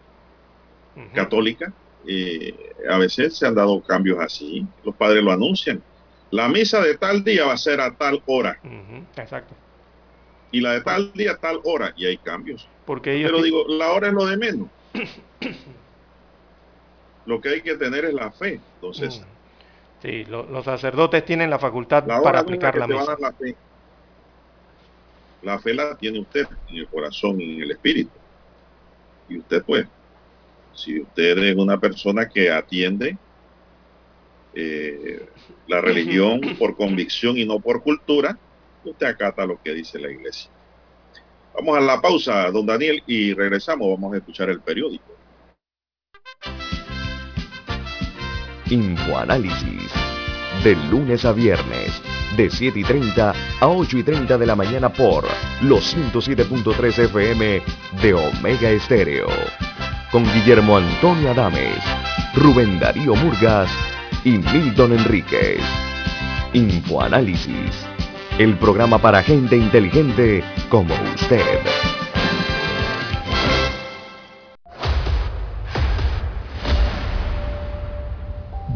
católica, 1.15 1.73
eh, 2.07 2.55
a 2.89 2.99
veces 2.99 3.37
se 3.37 3.47
han 3.47 3.55
dado 3.55 3.81
cambios 3.83 4.19
así, 4.19 4.67
los 4.85 4.95
padres 4.95 5.23
lo 5.23 5.31
anuncian 5.31 5.83
la 6.31 6.49
misa 6.49 6.81
de 6.81 6.97
tal 6.97 7.25
día 7.25 7.47
va 7.47 7.55
a 7.55 7.59
ser 7.59 7.81
a 7.81 7.95
tal 7.95 8.23
hora. 8.27 8.59
Exacto. 9.17 9.55
Y 10.51 10.61
la 10.61 10.73
de 10.73 10.81
tal 10.83 11.13
día 11.13 11.33
a 11.33 11.37
tal 11.37 11.61
hora. 11.65 11.93
Y 11.97 12.07
hay 12.07 12.19
cambios. 12.19 12.69
Porque 12.85 13.21
Pero 13.23 13.43
digo, 13.43 13.65
la 13.69 13.93
hora 13.93 14.09
es 14.09 14.15
lo 14.15 14.27
de 14.27 14.37
menos. 14.37 14.69
lo 17.27 17.41
que 17.41 17.49
hay 17.51 17.61
que 17.63 17.77
tener 17.77 18.05
es 18.05 18.15
la 18.15 18.31
fe. 18.31 18.61
Entonces. 18.75 19.21
Mm. 19.21 19.25
Sí, 20.01 20.25
los 20.27 20.65
sacerdotes 20.65 21.25
tienen 21.25 21.51
la 21.51 21.59
facultad 21.59 22.07
para 22.23 22.41
aplicar 22.41 22.77
la, 22.77 22.87
misa. 22.87 23.17
La. 23.19 23.35
La 25.43 25.59
fe 25.59 25.75
la 25.75 25.97
tiene 25.97 26.21
usted 26.21 26.47
en 26.69 26.77
el 26.77 26.89
corazón 26.89 27.41
y 27.41 27.57
en 27.57 27.63
el 27.63 27.71
espíritu. 27.71 28.11
Y 29.29 29.39
usted 29.39 29.63
pues, 29.65 29.87
si 30.75 31.01
usted 31.01 31.39
es 31.39 31.57
una 31.57 31.79
persona 31.79 32.29
que 32.29 32.51
atiende 32.51 33.17
eh, 34.55 35.27
la 35.67 35.81
religión 35.81 36.41
por 36.59 36.77
convicción 36.77 37.37
y 37.37 37.45
no 37.45 37.61
por 37.61 37.83
cultura, 37.83 38.39
usted 38.85 39.07
acata 39.07 39.47
lo 39.47 39.61
que 39.63 39.75
dice 39.75 39.99
la 39.99 40.11
iglesia. 40.11 40.51
Vamos 41.55 41.77
a 41.77 41.81
la 41.81 42.01
pausa, 42.01 42.51
don 42.51 42.67
Daniel, 42.67 43.03
y 43.07 43.35
regresamos. 43.35 43.89
Vamos 43.91 44.15
a 44.15 44.19
escuchar 44.19 44.49
el 44.49 44.61
periódico. 44.61 45.17
Infoanálisis. 48.71 49.93
De 50.63 50.77
lunes 50.91 51.25
a 51.25 51.33
viernes, 51.33 52.03
de 52.37 52.51
7 52.51 52.79
y 52.79 52.85
30 52.85 53.35
a 53.61 53.69
8 53.69 53.99
y 53.99 54.03
30 54.03 54.39
de 54.39 54.47
la 54.47 54.57
mañana 54.57 54.89
por 54.89 55.25
los 55.63 55.97
107.3 55.97 56.99
FM 57.05 57.63
de 58.03 58.15
Omega 58.15 58.71
Estéreo. 58.71 59.29
Con 60.11 60.25
Guillermo 60.33 60.77
Antonio 60.77 61.31
Adames, 61.31 61.83
Rubén 62.35 62.79
Darío 62.79 63.15
Murgas 63.15 63.71
y 64.25 64.39
Milton 64.39 64.93
Enríquez. 64.93 65.61
Infoanálisis, 66.53 67.87
el 68.39 68.57
programa 68.57 68.99
para 68.99 69.23
gente 69.23 69.57
inteligente 69.57 70.43
como 70.71 70.95
usted. 71.15 71.61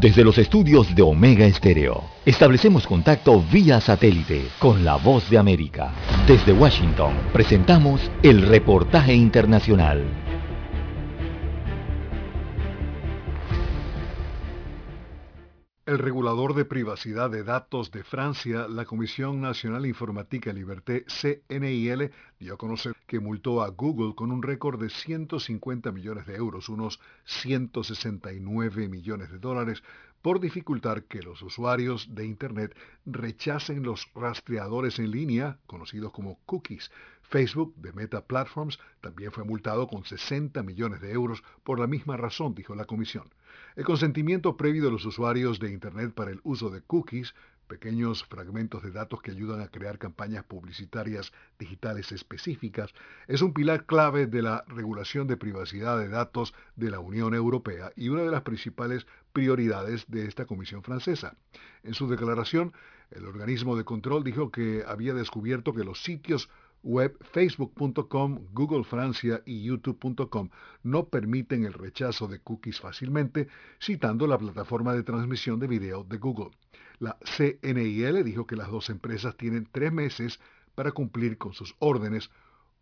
Desde 0.02 0.24
los 0.24 0.36
estudios 0.36 0.92
de 0.96 1.02
Omega 1.02 1.46
Estéreo, 1.46 2.02
establecemos 2.26 2.88
contacto 2.88 3.40
vía 3.40 3.80
satélite 3.80 4.48
con 4.58 4.84
la 4.84 4.96
voz 4.96 5.30
de 5.30 5.38
América. 5.38 5.92
Desde 6.26 6.52
Washington, 6.52 7.14
presentamos 7.32 8.10
el 8.24 8.42
reportaje 8.42 9.14
internacional. 9.14 10.04
El 15.86 15.98
regulador 15.98 16.54
de 16.54 16.64
privacidad 16.64 17.30
de 17.30 17.44
datos 17.44 17.92
de 17.92 18.02
Francia, 18.02 18.66
la 18.68 18.84
Comisión 18.84 19.40
Nacional 19.40 19.86
Informatica 19.86 20.50
y 20.50 20.54
Liberté, 20.54 21.04
CNIL, 21.06 22.10
dio 22.42 22.54
a 22.54 22.58
conocer 22.58 22.96
que 23.06 23.20
multó 23.20 23.62
a 23.62 23.68
Google 23.68 24.16
con 24.16 24.32
un 24.32 24.42
récord 24.42 24.80
de 24.80 24.90
150 24.90 25.92
millones 25.92 26.26
de 26.26 26.34
euros, 26.34 26.68
unos 26.68 26.98
169 27.24 28.88
millones 28.88 29.30
de 29.30 29.38
dólares, 29.38 29.82
por 30.22 30.40
dificultar 30.40 31.04
que 31.04 31.22
los 31.22 31.40
usuarios 31.42 32.14
de 32.14 32.26
Internet 32.26 32.76
rechacen 33.06 33.84
los 33.84 34.08
rastreadores 34.14 34.98
en 34.98 35.12
línea, 35.12 35.58
conocidos 35.66 36.12
como 36.12 36.38
cookies. 36.44 36.90
Facebook, 37.22 37.74
de 37.76 37.92
Meta 37.92 38.26
Platforms, 38.26 38.78
también 39.00 39.32
fue 39.32 39.44
multado 39.44 39.86
con 39.86 40.04
60 40.04 40.62
millones 40.62 41.00
de 41.00 41.12
euros 41.12 41.42
por 41.62 41.78
la 41.78 41.86
misma 41.86 42.16
razón, 42.16 42.54
dijo 42.54 42.74
la 42.74 42.84
comisión. 42.84 43.30
El 43.74 43.84
consentimiento 43.84 44.56
previo 44.56 44.84
de 44.84 44.90
los 44.90 45.06
usuarios 45.06 45.58
de 45.58 45.72
Internet 45.72 46.12
para 46.12 46.30
el 46.30 46.40
uso 46.42 46.70
de 46.70 46.82
cookies, 46.82 47.34
pequeños 47.72 48.24
fragmentos 48.24 48.82
de 48.82 48.90
datos 48.90 49.22
que 49.22 49.30
ayudan 49.30 49.62
a 49.62 49.68
crear 49.68 49.98
campañas 49.98 50.44
publicitarias 50.44 51.32
digitales 51.58 52.12
específicas, 52.12 52.92
es 53.28 53.40
un 53.40 53.54
pilar 53.54 53.86
clave 53.86 54.26
de 54.26 54.42
la 54.42 54.62
regulación 54.68 55.26
de 55.26 55.38
privacidad 55.38 55.96
de 55.98 56.10
datos 56.10 56.52
de 56.76 56.90
la 56.90 57.00
Unión 57.00 57.32
Europea 57.32 57.90
y 57.96 58.10
una 58.10 58.24
de 58.24 58.30
las 58.30 58.42
principales 58.42 59.06
prioridades 59.32 60.04
de 60.08 60.26
esta 60.26 60.44
Comisión 60.44 60.82
francesa. 60.82 61.34
En 61.82 61.94
su 61.94 62.08
declaración, 62.08 62.74
el 63.10 63.24
organismo 63.24 63.74
de 63.74 63.84
control 63.84 64.22
dijo 64.22 64.50
que 64.50 64.84
había 64.86 65.14
descubierto 65.14 65.72
que 65.72 65.84
los 65.84 66.02
sitios 66.02 66.50
web 66.82 67.16
facebook.com, 67.32 68.46
Google 68.52 68.84
Francia 68.84 69.42
y 69.46 69.62
youtube.com 69.62 70.48
no 70.82 71.04
permiten 71.06 71.64
el 71.64 71.72
rechazo 71.72 72.28
de 72.28 72.40
cookies 72.40 72.80
fácilmente, 72.80 73.48
citando 73.80 74.26
la 74.26 74.38
plataforma 74.38 74.94
de 74.94 75.02
transmisión 75.02 75.60
de 75.60 75.68
video 75.68 76.04
de 76.04 76.18
Google. 76.18 76.50
La 76.98 77.16
CNIL 77.20 78.24
dijo 78.24 78.46
que 78.46 78.56
las 78.56 78.70
dos 78.70 78.90
empresas 78.90 79.36
tienen 79.36 79.68
tres 79.70 79.92
meses 79.92 80.40
para 80.74 80.92
cumplir 80.92 81.38
con 81.38 81.52
sus 81.52 81.74
órdenes 81.78 82.30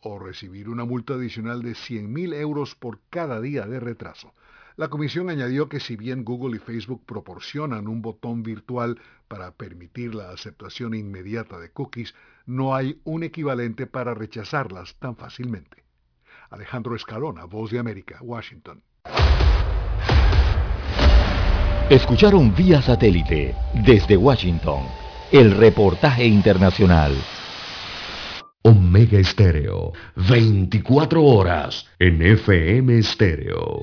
o 0.00 0.18
recibir 0.18 0.68
una 0.68 0.84
multa 0.84 1.14
adicional 1.14 1.62
de 1.62 1.72
100.000 1.72 2.34
euros 2.34 2.74
por 2.74 3.00
cada 3.10 3.40
día 3.40 3.66
de 3.66 3.80
retraso. 3.80 4.32
La 4.80 4.88
comisión 4.88 5.28
añadió 5.28 5.68
que 5.68 5.78
si 5.78 5.94
bien 5.94 6.24
Google 6.24 6.56
y 6.56 6.58
Facebook 6.58 7.04
proporcionan 7.04 7.86
un 7.86 8.00
botón 8.00 8.42
virtual 8.42 8.98
para 9.28 9.50
permitir 9.50 10.14
la 10.14 10.30
aceptación 10.30 10.94
inmediata 10.94 11.58
de 11.58 11.70
cookies, 11.70 12.14
no 12.46 12.74
hay 12.74 12.98
un 13.04 13.22
equivalente 13.22 13.86
para 13.86 14.14
rechazarlas 14.14 14.96
tan 14.98 15.16
fácilmente. 15.16 15.84
Alejandro 16.48 16.96
Escalona, 16.96 17.44
Voz 17.44 17.70
de 17.70 17.78
América, 17.78 18.20
Washington. 18.22 18.80
Escucharon 21.90 22.54
vía 22.54 22.80
satélite 22.80 23.54
desde 23.84 24.16
Washington 24.16 24.84
el 25.30 25.58
reportaje 25.58 26.24
internacional. 26.24 27.12
Omega 28.62 29.18
Estéreo, 29.18 29.92
24 30.16 31.22
horas 31.22 31.86
en 31.98 32.22
FM 32.22 32.98
Estéreo. 32.98 33.82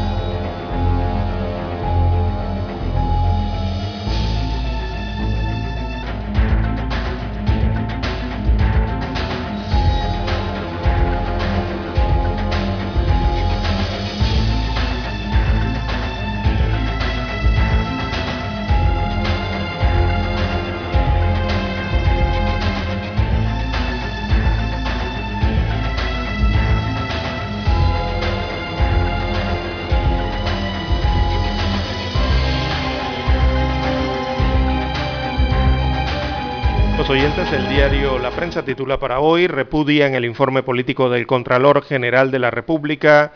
Diario 37.71 38.19
La 38.19 38.31
Prensa 38.31 38.65
titula 38.65 38.99
para 38.99 39.21
hoy, 39.21 39.47
repudia 39.47 40.05
en 40.05 40.13
el 40.13 40.25
informe 40.25 40.61
político 40.61 41.09
del 41.09 41.25
Contralor 41.25 41.85
General 41.85 42.29
de 42.29 42.37
la 42.37 42.51
República, 42.51 43.31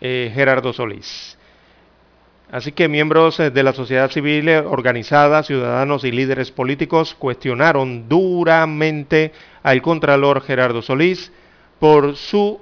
eh, 0.00 0.30
Gerardo 0.32 0.72
Solís. 0.72 1.36
Así 2.52 2.70
que 2.70 2.86
miembros 2.86 3.38
de 3.38 3.62
la 3.64 3.72
sociedad 3.72 4.08
civil 4.12 4.48
organizada, 4.50 5.42
ciudadanos 5.42 6.04
y 6.04 6.12
líderes 6.12 6.52
políticos 6.52 7.16
cuestionaron 7.18 8.08
duramente 8.08 9.32
al 9.64 9.82
contralor 9.82 10.42
Gerardo 10.42 10.80
Solís 10.80 11.32
por 11.80 12.14
su 12.14 12.60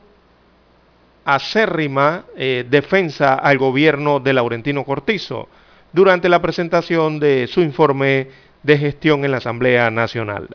acérrima 1.26 2.24
eh, 2.34 2.64
defensa 2.66 3.34
al 3.34 3.59
gobierno 3.59 4.20
de 4.20 4.32
Laurentino 4.32 4.84
Cortizo 4.84 5.50
durante 5.92 6.30
la 6.30 6.40
presentación 6.40 7.20
de 7.20 7.46
su 7.46 7.61
informe 7.61 8.28
de 8.62 8.78
gestión 8.78 9.26
en 9.26 9.32
la 9.32 9.36
Asamblea 9.36 9.90
Nacional. 9.90 10.48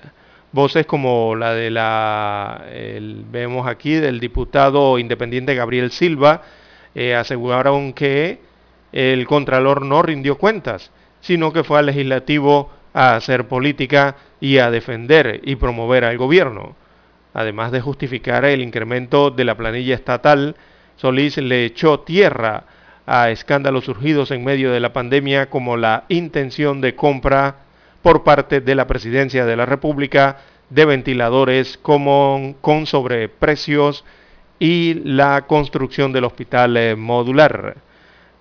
Voces 0.52 0.88
como 0.88 1.36
la 1.36 1.54
de 1.54 1.70
la, 1.70 2.66
vemos 3.32 3.68
aquí, 3.68 3.94
del 3.94 4.20
diputado 4.20 4.98
independiente 4.98 5.54
Gabriel 5.54 5.92
Silva, 5.92 6.42
eh, 6.96 7.14
aseguraron 7.14 7.94
que 7.94 8.40
el 8.92 9.28
Contralor 9.28 9.86
no 9.86 10.02
rindió 10.02 10.40
cuentas, 10.40 10.92
sino 11.22 11.54
que 11.54 11.64
fue 11.64 11.78
al 11.78 11.86
legislativo 11.86 12.72
a 12.94 13.16
hacer 13.16 13.48
política 13.48 14.16
y 14.40 14.58
a 14.58 14.72
defender 14.72 15.42
y 15.44 15.56
promover 15.56 16.04
al 16.04 16.18
gobierno. 16.18 16.76
Además 17.36 17.72
de 17.72 17.82
justificar 17.82 18.44
el 18.46 18.62
incremento 18.62 19.30
de 19.30 19.46
la 19.46 19.56
planilla 19.56 19.94
estatal, 19.94 20.56
Solís 20.96 21.38
le 21.38 21.66
echó 21.66 22.00
tierra 22.00 22.64
a 23.06 23.30
escándalos 23.30 23.86
surgidos 23.86 24.32
en 24.32 24.44
medio 24.44 24.72
de 24.72 24.80
la 24.80 24.94
pandemia 24.94 25.50
como 25.50 25.78
la 25.78 26.06
intención 26.10 26.82
de 26.82 26.96
compra 26.96 27.58
por 28.02 28.24
parte 28.24 28.62
de 28.62 28.76
la 28.76 28.88
Presidencia 28.88 29.46
de 29.46 29.56
la 29.56 29.66
República 29.66 30.38
de 30.70 30.86
ventiladores 30.86 31.78
como, 31.78 32.56
con 32.62 32.86
sobreprecios 32.86 34.06
y 34.60 34.96
la 35.06 35.46
construcción 35.48 36.12
del 36.14 36.26
hospital 36.26 36.78
eh, 36.78 36.96
modular. 36.96 37.78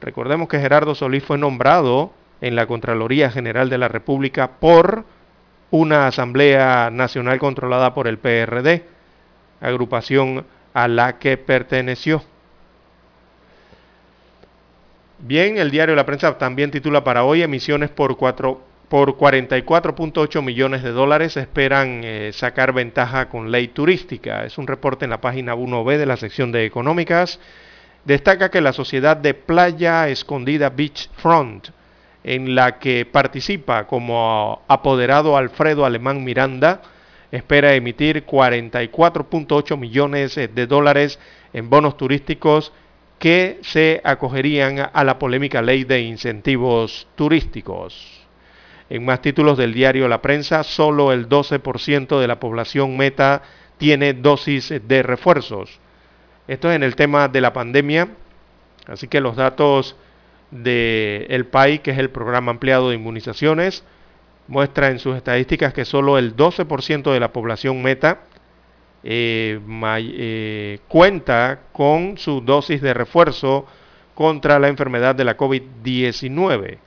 Recordemos 0.00 0.48
que 0.48 0.60
Gerardo 0.60 0.94
Solís 0.94 1.24
fue 1.24 1.38
nombrado 1.38 2.12
en 2.40 2.54
la 2.54 2.66
Contraloría 2.66 3.30
General 3.30 3.68
de 3.68 3.78
la 3.78 3.88
República 3.88 4.50
por 4.60 5.04
una 5.70 6.06
Asamblea 6.06 6.90
Nacional 6.90 7.38
controlada 7.38 7.94
por 7.94 8.08
el 8.08 8.18
PRD, 8.18 8.84
agrupación 9.60 10.44
a 10.72 10.88
la 10.88 11.18
que 11.18 11.36
perteneció. 11.36 12.22
Bien, 15.18 15.58
el 15.58 15.70
diario 15.70 15.96
La 15.96 16.06
Prensa 16.06 16.38
también 16.38 16.70
titula 16.70 17.02
para 17.02 17.24
hoy 17.24 17.42
emisiones 17.42 17.90
por, 17.90 18.16
por 18.88 19.18
44.8 19.18 20.42
millones 20.42 20.82
de 20.82 20.92
dólares 20.92 21.36
esperan 21.36 22.00
eh, 22.04 22.30
sacar 22.32 22.72
ventaja 22.72 23.28
con 23.28 23.50
ley 23.50 23.68
turística. 23.68 24.44
Es 24.44 24.56
un 24.56 24.66
reporte 24.66 25.04
en 25.04 25.10
la 25.10 25.20
página 25.20 25.54
1B 25.54 25.98
de 25.98 26.06
la 26.06 26.16
sección 26.16 26.52
de 26.52 26.64
económicas. 26.64 27.38
Destaca 28.04 28.50
que 28.50 28.62
la 28.62 28.72
sociedad 28.72 29.16
de 29.16 29.34
Playa 29.34 30.08
Escondida 30.08 30.70
Beachfront, 30.70 31.68
en 32.24 32.54
la 32.54 32.78
que 32.78 33.04
participa 33.04 33.86
como 33.86 34.62
apoderado 34.68 35.36
Alfredo 35.36 35.84
Alemán 35.84 36.24
Miranda, 36.24 36.80
espera 37.30 37.74
emitir 37.74 38.24
44.8 38.24 39.76
millones 39.76 40.34
de 40.34 40.66
dólares 40.66 41.18
en 41.52 41.68
bonos 41.68 41.98
turísticos 41.98 42.72
que 43.18 43.58
se 43.62 44.00
acogerían 44.04 44.90
a 44.92 45.04
la 45.04 45.18
polémica 45.18 45.60
ley 45.60 45.84
de 45.84 46.00
incentivos 46.00 47.06
turísticos. 47.16 48.27
En 48.90 49.04
más 49.04 49.20
títulos 49.20 49.58
del 49.58 49.74
diario 49.74 50.08
La 50.08 50.22
Prensa, 50.22 50.62
solo 50.62 51.12
el 51.12 51.28
12% 51.28 52.18
de 52.18 52.26
la 52.26 52.40
población 52.40 52.96
meta 52.96 53.42
tiene 53.76 54.14
dosis 54.14 54.72
de 54.82 55.02
refuerzos. 55.02 55.78
Esto 56.46 56.70
es 56.70 56.76
en 56.76 56.82
el 56.82 56.96
tema 56.96 57.28
de 57.28 57.40
la 57.40 57.52
pandemia, 57.52 58.08
así 58.86 59.06
que 59.06 59.20
los 59.20 59.36
datos 59.36 59.96
del 60.50 61.26
el 61.28 61.46
PAI, 61.46 61.80
que 61.80 61.90
es 61.90 61.98
el 61.98 62.08
programa 62.08 62.50
ampliado 62.50 62.88
de 62.88 62.96
inmunizaciones, 62.96 63.84
muestra 64.46 64.88
en 64.88 64.98
sus 64.98 65.14
estadísticas 65.14 65.74
que 65.74 65.84
solo 65.84 66.16
el 66.16 66.34
12% 66.34 67.12
de 67.12 67.20
la 67.20 67.32
población 67.32 67.82
meta 67.82 68.20
eh, 69.04 69.60
eh, 70.00 70.80
cuenta 70.88 71.60
con 71.72 72.16
su 72.16 72.40
dosis 72.40 72.80
de 72.80 72.94
refuerzo 72.94 73.66
contra 74.14 74.58
la 74.58 74.68
enfermedad 74.68 75.14
de 75.14 75.24
la 75.24 75.36
COVID-19. 75.36 76.78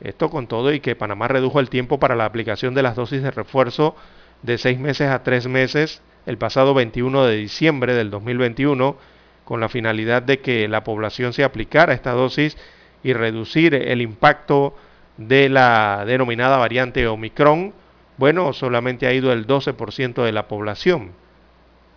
Esto 0.00 0.30
con 0.30 0.46
todo 0.46 0.72
y 0.72 0.80
que 0.80 0.96
Panamá 0.96 1.28
redujo 1.28 1.60
el 1.60 1.70
tiempo 1.70 1.98
para 1.98 2.16
la 2.16 2.24
aplicación 2.24 2.74
de 2.74 2.82
las 2.82 2.96
dosis 2.96 3.22
de 3.22 3.30
refuerzo 3.30 3.96
de 4.42 4.58
seis 4.58 4.78
meses 4.78 5.08
a 5.08 5.22
tres 5.22 5.46
meses 5.46 6.02
el 6.26 6.38
pasado 6.38 6.74
21 6.74 7.24
de 7.24 7.36
diciembre 7.36 7.94
del 7.94 8.10
2021 8.10 8.96
con 9.44 9.60
la 9.60 9.68
finalidad 9.68 10.22
de 10.22 10.40
que 10.40 10.68
la 10.68 10.84
población 10.84 11.32
se 11.32 11.44
aplicara 11.44 11.94
esta 11.94 12.12
dosis 12.12 12.58
y 13.02 13.12
reducir 13.12 13.74
el 13.74 14.02
impacto 14.02 14.74
de 15.16 15.48
la 15.48 16.04
denominada 16.06 16.58
variante 16.58 17.06
Omicron 17.06 17.72
bueno, 18.16 18.52
solamente 18.52 19.06
ha 19.06 19.12
ido 19.12 19.32
el 19.32 19.46
12% 19.46 20.24
de 20.24 20.32
la 20.32 20.48
población. 20.48 21.12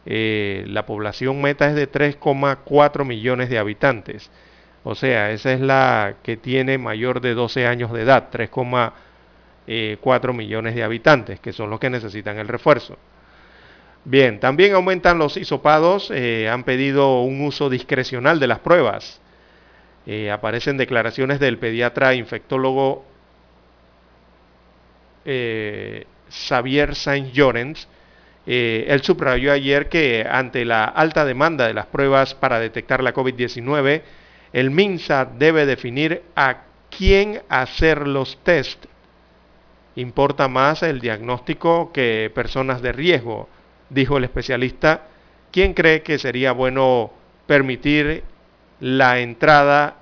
Eh, 0.06 0.66
la 0.68 0.86
población 0.86 1.42
meta 1.42 1.70
es 1.70 1.76
de 1.76 1.90
3,4 1.90 3.06
millones 3.06 3.50
de 3.50 3.58
habitantes. 3.58 4.30
O 4.84 4.96
sea, 4.96 5.32
esa 5.32 5.54
es 5.54 5.60
la 5.60 6.16
que 6.24 6.38
tiene 6.38 6.78
mayor 6.78 7.22
de 7.22 7.34
12 7.34 7.68
años 7.68 7.92
de 7.92 8.02
edad, 8.02 8.30
3,4 8.32 10.34
millones 10.34 10.76
de 10.76 10.84
habitantes, 10.84 11.40
que 11.40 11.54
son 11.54 11.70
los 11.70 11.80
que 11.80 11.90
necesitan 11.90 12.38
el 12.40 12.48
refuerzo. 12.48 12.98
Bien, 14.06 14.40
también 14.40 14.74
aumentan 14.74 15.18
los 15.18 15.38
hisopados, 15.38 16.12
eh, 16.12 16.50
han 16.50 16.64
pedido 16.64 17.22
un 17.22 17.42
uso 17.42 17.70
discrecional 17.70 18.40
de 18.40 18.48
las 18.48 18.60
pruebas. 18.60 19.22
Eh, 20.06 20.32
aparecen 20.32 20.78
declaraciones 20.78 21.40
del 21.40 21.58
pediatra 21.58 22.16
infectólogo 22.16 23.06
eh, 25.26 26.06
Xavier 26.30 26.96
Saint 26.96 27.34
Llorens, 27.34 27.88
eh, 28.52 28.86
él 28.88 29.04
subrayó 29.04 29.52
ayer 29.52 29.90
que 29.90 30.26
ante 30.28 30.66
la 30.66 30.86
alta 30.86 31.24
demanda 31.24 31.68
de 31.68 31.76
las 31.76 31.86
pruebas 31.86 32.34
para 32.34 32.60
detectar 32.60 33.04
la 33.04 33.14
COVID-19, 33.14 34.02
el 34.54 34.72
MINSA 34.72 35.26
debe 35.26 35.66
definir 35.66 36.24
a 36.36 36.64
quién 36.96 37.42
hacer 37.50 38.08
los 38.08 38.38
test. 38.44 38.86
Importa 39.96 40.48
más 40.48 40.84
el 40.84 41.00
diagnóstico 41.00 41.92
que 41.92 42.32
personas 42.34 42.82
de 42.82 42.92
riesgo, 42.92 43.50
dijo 43.90 44.18
el 44.18 44.24
especialista, 44.24 45.08
quien 45.52 45.74
cree 45.74 46.04
que 46.04 46.20
sería 46.20 46.52
bueno 46.52 47.12
permitir 47.48 48.24
la 48.80 49.20
entrada 49.20 49.96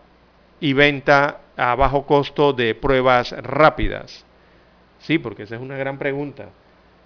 y 0.60 0.74
venta 0.74 1.40
a 1.56 1.76
bajo 1.76 2.06
costo 2.06 2.54
de 2.54 2.76
pruebas 2.76 3.32
rápidas. 3.32 4.26
Sí, 5.00 5.18
porque 5.18 5.44
esa 5.44 5.56
es 5.56 5.62
una 5.62 5.78
gran 5.78 5.98
pregunta. 5.98 6.50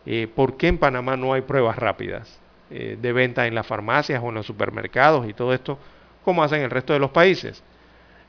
Eh, 0.05 0.27
¿Por 0.33 0.57
qué 0.57 0.67
en 0.67 0.77
Panamá 0.77 1.15
no 1.15 1.33
hay 1.33 1.41
pruebas 1.41 1.77
rápidas 1.77 2.39
eh, 2.69 2.97
de 2.99 3.13
venta 3.13 3.47
en 3.47 3.55
las 3.55 3.67
farmacias 3.67 4.21
o 4.23 4.29
en 4.29 4.35
los 4.35 4.45
supermercados 4.45 5.27
y 5.27 5.33
todo 5.33 5.53
esto, 5.53 5.77
como 6.23 6.43
hacen 6.43 6.61
el 6.61 6.69
resto 6.69 6.93
de 6.93 6.99
los 6.99 7.11
países? 7.11 7.63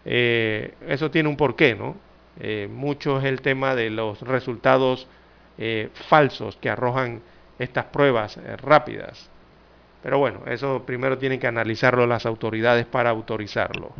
Eh, 0.05 0.75
eso 0.89 1.11
tiene 1.11 1.29
un 1.29 1.37
porqué, 1.37 1.75
¿no? 1.75 1.97
mucho 2.71 3.19
es 3.19 3.25
el 3.25 3.43
tema 3.43 3.75
de 3.75 3.91
los 3.91 4.21
resultados 4.23 5.07
falsos 6.09 6.57
que 6.57 6.71
arrojan 6.71 7.21
estas 7.59 7.85
pruebas 7.85 8.39
rápidas. 8.63 9.31
Pero 10.03 10.19
bueno, 10.19 10.41
eso 10.47 10.83
primero 10.85 11.19
tienen 11.19 11.39
que 11.39 11.47
analizarlo 11.47 12.07
las 12.07 12.27
autoridades 12.27 12.87
para 12.87 13.11
autorizarlo. 13.11 13.93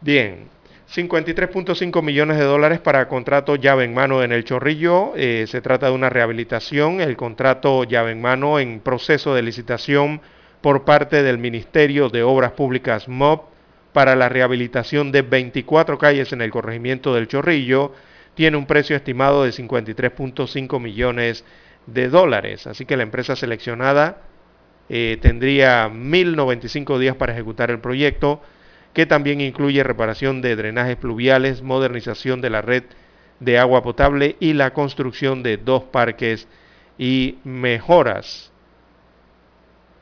Bien, 0.00 0.48
53.5 0.92 2.02
millones 2.02 2.38
de 2.38 2.44
dólares 2.44 2.80
para 2.80 3.08
contrato 3.08 3.56
llave 3.56 3.84
en 3.84 3.94
mano 3.94 4.22
en 4.22 4.32
el 4.32 4.44
Chorrillo. 4.44 5.12
Eh, 5.16 5.46
se 5.48 5.60
trata 5.60 5.86
de 5.86 5.92
una 5.92 6.08
rehabilitación. 6.08 7.00
El 7.00 7.16
contrato 7.16 7.84
llave 7.84 8.12
en 8.12 8.22
mano 8.22 8.58
en 8.58 8.80
proceso 8.80 9.34
de 9.34 9.42
licitación 9.42 10.20
por 10.64 10.86
parte 10.86 11.22
del 11.22 11.36
Ministerio 11.36 12.08
de 12.08 12.22
Obras 12.22 12.52
Públicas 12.52 13.06
MOB 13.06 13.42
para 13.92 14.16
la 14.16 14.30
rehabilitación 14.30 15.12
de 15.12 15.20
24 15.20 15.98
calles 15.98 16.32
en 16.32 16.40
el 16.40 16.50
corregimiento 16.50 17.14
del 17.14 17.28
Chorrillo 17.28 17.92
tiene 18.32 18.56
un 18.56 18.64
precio 18.64 18.96
estimado 18.96 19.44
de 19.44 19.50
53.5 19.50 20.80
millones 20.80 21.44
de 21.84 22.08
dólares. 22.08 22.66
Así 22.66 22.86
que 22.86 22.96
la 22.96 23.02
empresa 23.02 23.36
seleccionada 23.36 24.22
eh, 24.88 25.18
tendría 25.20 25.90
1.095 25.90 26.98
días 26.98 27.16
para 27.16 27.34
ejecutar 27.34 27.70
el 27.70 27.80
proyecto 27.80 28.40
que 28.94 29.04
también 29.04 29.42
incluye 29.42 29.84
reparación 29.84 30.40
de 30.40 30.56
drenajes 30.56 30.96
pluviales, 30.96 31.60
modernización 31.60 32.40
de 32.40 32.48
la 32.48 32.62
red 32.62 32.84
de 33.38 33.58
agua 33.58 33.82
potable 33.82 34.36
y 34.40 34.54
la 34.54 34.72
construcción 34.72 35.42
de 35.42 35.58
dos 35.58 35.84
parques 35.84 36.48
y 36.96 37.36
mejoras. 37.44 38.53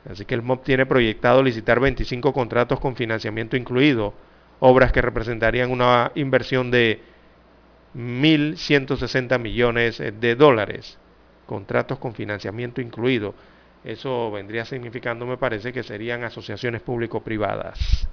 Así 0.09 0.25
que 0.25 0.35
el 0.35 0.43
MOB 0.43 0.65
tiene 0.65 0.87
proyectado 0.87 1.43
licitar 1.43 1.79
25 1.81 2.33
contratos 2.33 2.81
con 2.81 2.97
financiamiento 2.97 3.57
incluido, 3.57 4.15
obras 4.61 4.93
que 4.93 5.03
representarían 5.03 5.71
una 5.71 6.13
inversión 6.15 6.71
de 6.71 7.01
1.160 7.95 9.39
millones 9.39 9.99
de 9.99 10.35
dólares, 10.35 10.99
contratos 11.47 11.99
con 11.99 12.15
financiamiento 12.15 12.81
incluido. 12.81 13.35
Eso 13.85 14.31
vendría 14.31 14.65
significando, 14.65 15.27
me 15.27 15.37
parece, 15.37 15.73
que 15.73 15.83
serían 15.83 16.25
asociaciones 16.25 16.83
público-privadas. 16.83 18.09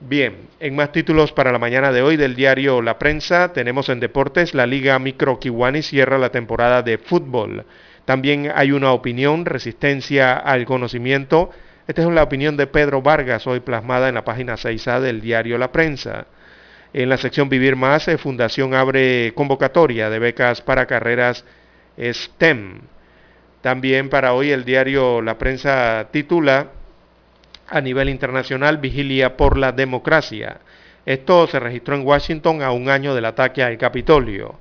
Bien, 0.00 0.48
en 0.58 0.74
más 0.74 0.92
títulos 0.92 1.30
para 1.30 1.52
la 1.52 1.58
mañana 1.58 1.92
de 1.92 2.02
hoy 2.02 2.16
del 2.16 2.34
diario 2.34 2.80
La 2.80 2.98
Prensa, 2.98 3.52
tenemos 3.52 3.88
en 3.90 4.00
deportes 4.00 4.54
la 4.54 4.66
Liga 4.66 4.98
Micro 4.98 5.38
Kiwani 5.38 5.82
cierra 5.82 6.18
la 6.18 6.30
temporada 6.30 6.82
de 6.82 6.96
fútbol. 6.96 7.66
También 8.10 8.50
hay 8.52 8.72
una 8.72 8.90
opinión, 8.90 9.44
resistencia 9.44 10.36
al 10.36 10.64
conocimiento. 10.64 11.50
Esta 11.86 12.02
es 12.02 12.08
la 12.08 12.24
opinión 12.24 12.56
de 12.56 12.66
Pedro 12.66 13.02
Vargas, 13.02 13.46
hoy 13.46 13.60
plasmada 13.60 14.08
en 14.08 14.16
la 14.16 14.24
página 14.24 14.54
6A 14.54 14.98
del 14.98 15.20
diario 15.20 15.58
La 15.58 15.70
Prensa. 15.70 16.26
En 16.92 17.08
la 17.08 17.18
sección 17.18 17.48
Vivir 17.48 17.76
Más, 17.76 18.08
eh, 18.08 18.18
Fundación 18.18 18.74
abre 18.74 19.32
convocatoria 19.36 20.10
de 20.10 20.18
becas 20.18 20.60
para 20.60 20.86
carreras 20.86 21.44
STEM. 21.96 22.80
También 23.60 24.08
para 24.08 24.32
hoy 24.32 24.50
el 24.50 24.64
diario 24.64 25.22
La 25.22 25.38
Prensa 25.38 26.08
titula 26.10 26.66
a 27.68 27.80
nivel 27.80 28.08
internacional 28.08 28.78
Vigilia 28.78 29.36
por 29.36 29.56
la 29.56 29.70
Democracia. 29.70 30.58
Esto 31.06 31.46
se 31.46 31.60
registró 31.60 31.94
en 31.94 32.04
Washington 32.04 32.60
a 32.60 32.72
un 32.72 32.88
año 32.88 33.14
del 33.14 33.26
ataque 33.26 33.62
al 33.62 33.78
Capitolio. 33.78 34.58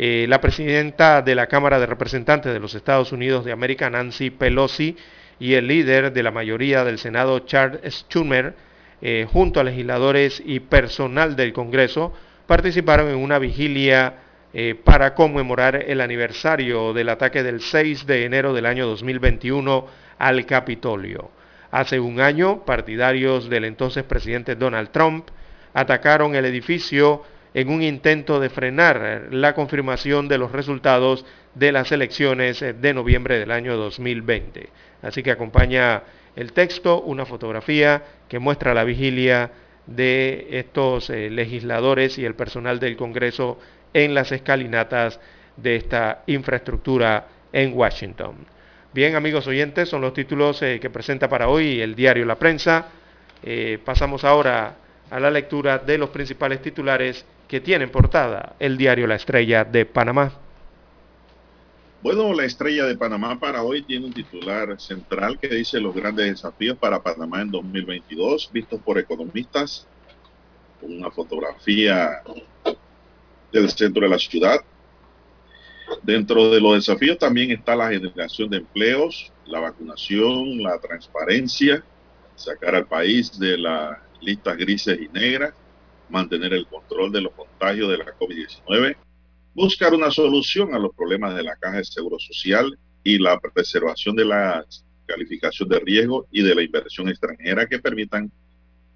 Eh, 0.00 0.26
la 0.28 0.40
presidenta 0.40 1.22
de 1.22 1.34
la 1.34 1.48
Cámara 1.48 1.80
de 1.80 1.86
Representantes 1.86 2.52
de 2.52 2.60
los 2.60 2.76
Estados 2.76 3.10
Unidos 3.10 3.44
de 3.44 3.50
América, 3.50 3.90
Nancy 3.90 4.30
Pelosi, 4.30 4.96
y 5.40 5.54
el 5.54 5.66
líder 5.66 6.12
de 6.12 6.22
la 6.22 6.30
mayoría 6.30 6.84
del 6.84 6.98
Senado, 6.98 7.40
Charles 7.40 7.80
Schumer, 8.06 8.54
eh, 9.02 9.26
junto 9.28 9.58
a 9.58 9.64
legisladores 9.64 10.40
y 10.46 10.60
personal 10.60 11.34
del 11.34 11.52
Congreso, 11.52 12.12
participaron 12.46 13.08
en 13.08 13.16
una 13.16 13.40
vigilia 13.40 14.14
eh, 14.54 14.76
para 14.84 15.16
conmemorar 15.16 15.74
el 15.74 16.00
aniversario 16.00 16.92
del 16.92 17.08
ataque 17.08 17.42
del 17.42 17.60
6 17.60 18.06
de 18.06 18.24
enero 18.24 18.54
del 18.54 18.66
año 18.66 18.86
2021 18.86 19.84
al 20.16 20.46
Capitolio. 20.46 21.32
Hace 21.72 21.98
un 21.98 22.20
año, 22.20 22.64
partidarios 22.64 23.50
del 23.50 23.64
entonces 23.64 24.04
presidente 24.04 24.54
Donald 24.54 24.90
Trump 24.92 25.26
atacaron 25.74 26.36
el 26.36 26.44
edificio 26.44 27.24
en 27.58 27.70
un 27.70 27.82
intento 27.82 28.38
de 28.38 28.50
frenar 28.50 29.30
la 29.32 29.52
confirmación 29.52 30.28
de 30.28 30.38
los 30.38 30.52
resultados 30.52 31.26
de 31.56 31.72
las 31.72 31.90
elecciones 31.90 32.60
de 32.60 32.94
noviembre 32.94 33.36
del 33.36 33.50
año 33.50 33.76
2020. 33.76 34.68
Así 35.02 35.24
que 35.24 35.32
acompaña 35.32 36.04
el 36.36 36.52
texto 36.52 37.02
una 37.02 37.26
fotografía 37.26 38.04
que 38.28 38.38
muestra 38.38 38.74
la 38.74 38.84
vigilia 38.84 39.50
de 39.86 40.46
estos 40.52 41.10
eh, 41.10 41.30
legisladores 41.30 42.16
y 42.18 42.24
el 42.24 42.36
personal 42.36 42.78
del 42.78 42.96
Congreso 42.96 43.58
en 43.92 44.14
las 44.14 44.30
escalinatas 44.30 45.18
de 45.56 45.74
esta 45.74 46.22
infraestructura 46.28 47.26
en 47.52 47.76
Washington. 47.76 48.36
Bien, 48.94 49.16
amigos 49.16 49.48
oyentes, 49.48 49.88
son 49.88 50.02
los 50.02 50.14
títulos 50.14 50.62
eh, 50.62 50.78
que 50.78 50.90
presenta 50.90 51.28
para 51.28 51.48
hoy 51.48 51.80
el 51.80 51.96
diario 51.96 52.24
La 52.24 52.38
Prensa. 52.38 52.86
Eh, 53.42 53.80
pasamos 53.84 54.22
ahora 54.22 54.76
a 55.10 55.18
la 55.18 55.30
lectura 55.32 55.78
de 55.78 55.98
los 55.98 56.10
principales 56.10 56.62
titulares 56.62 57.26
que 57.48 57.60
tienen 57.60 57.90
portada 57.90 58.54
el 58.58 58.76
diario 58.76 59.06
La 59.06 59.16
Estrella 59.16 59.64
de 59.64 59.86
Panamá. 59.86 60.32
Bueno, 62.00 62.32
la 62.32 62.44
estrella 62.44 62.84
de 62.84 62.96
Panamá 62.96 63.40
para 63.40 63.64
hoy 63.64 63.82
tiene 63.82 64.06
un 64.06 64.12
titular 64.12 64.80
central 64.80 65.36
que 65.36 65.48
dice 65.48 65.80
los 65.80 65.92
grandes 65.92 66.26
desafíos 66.26 66.78
para 66.78 67.02
Panamá 67.02 67.42
en 67.42 67.50
2022, 67.50 68.50
vistos 68.52 68.80
por 68.82 68.98
economistas, 68.98 69.84
con 70.80 70.96
una 70.96 71.10
fotografía 71.10 72.22
del 73.50 73.68
centro 73.70 74.02
de 74.02 74.10
la 74.10 74.18
ciudad. 74.18 74.60
Dentro 76.04 76.50
de 76.50 76.60
los 76.60 76.74
desafíos 76.74 77.18
también 77.18 77.50
está 77.50 77.74
la 77.74 77.88
generación 77.88 78.48
de 78.48 78.58
empleos, 78.58 79.32
la 79.46 79.58
vacunación, 79.58 80.62
la 80.62 80.78
transparencia, 80.78 81.82
sacar 82.36 82.76
al 82.76 82.86
país 82.86 83.36
de 83.40 83.58
las 83.58 83.98
listas 84.20 84.56
grises 84.56 85.00
y 85.00 85.08
negras, 85.08 85.52
mantener 86.10 86.52
el 86.52 86.66
control 86.66 87.12
de 87.12 87.22
los 87.22 87.32
contagios 87.32 87.90
de 87.90 87.98
la 87.98 88.18
COVID-19 88.18 88.96
buscar 89.58 89.92
una 89.92 90.10
solución 90.12 90.72
a 90.72 90.78
los 90.78 90.94
problemas 90.94 91.34
de 91.34 91.42
la 91.42 91.56
caja 91.56 91.78
de 91.78 91.84
seguro 91.84 92.16
social 92.20 92.78
y 93.02 93.18
la 93.18 93.40
preservación 93.40 94.14
de 94.14 94.24
la 94.24 94.64
calificación 95.04 95.68
de 95.68 95.80
riesgo 95.80 96.28
y 96.30 96.42
de 96.42 96.54
la 96.54 96.62
inversión 96.62 97.08
extranjera 97.08 97.66
que 97.66 97.80
permitan 97.80 98.30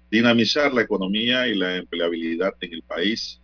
dinamizar 0.09 0.73
la 0.73 0.83
economía 0.83 1.47
y 1.47 1.55
la 1.55 1.75
empleabilidad 1.75 2.53
en 2.61 2.73
el 2.73 2.83
país, 2.83 3.41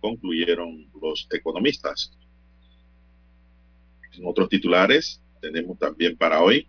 concluyeron 0.00 0.86
los 1.00 1.26
economistas. 1.30 2.12
En 4.12 4.26
otros 4.26 4.50
titulares 4.50 5.22
tenemos 5.40 5.78
también 5.78 6.14
para 6.14 6.42
hoy. 6.42 6.68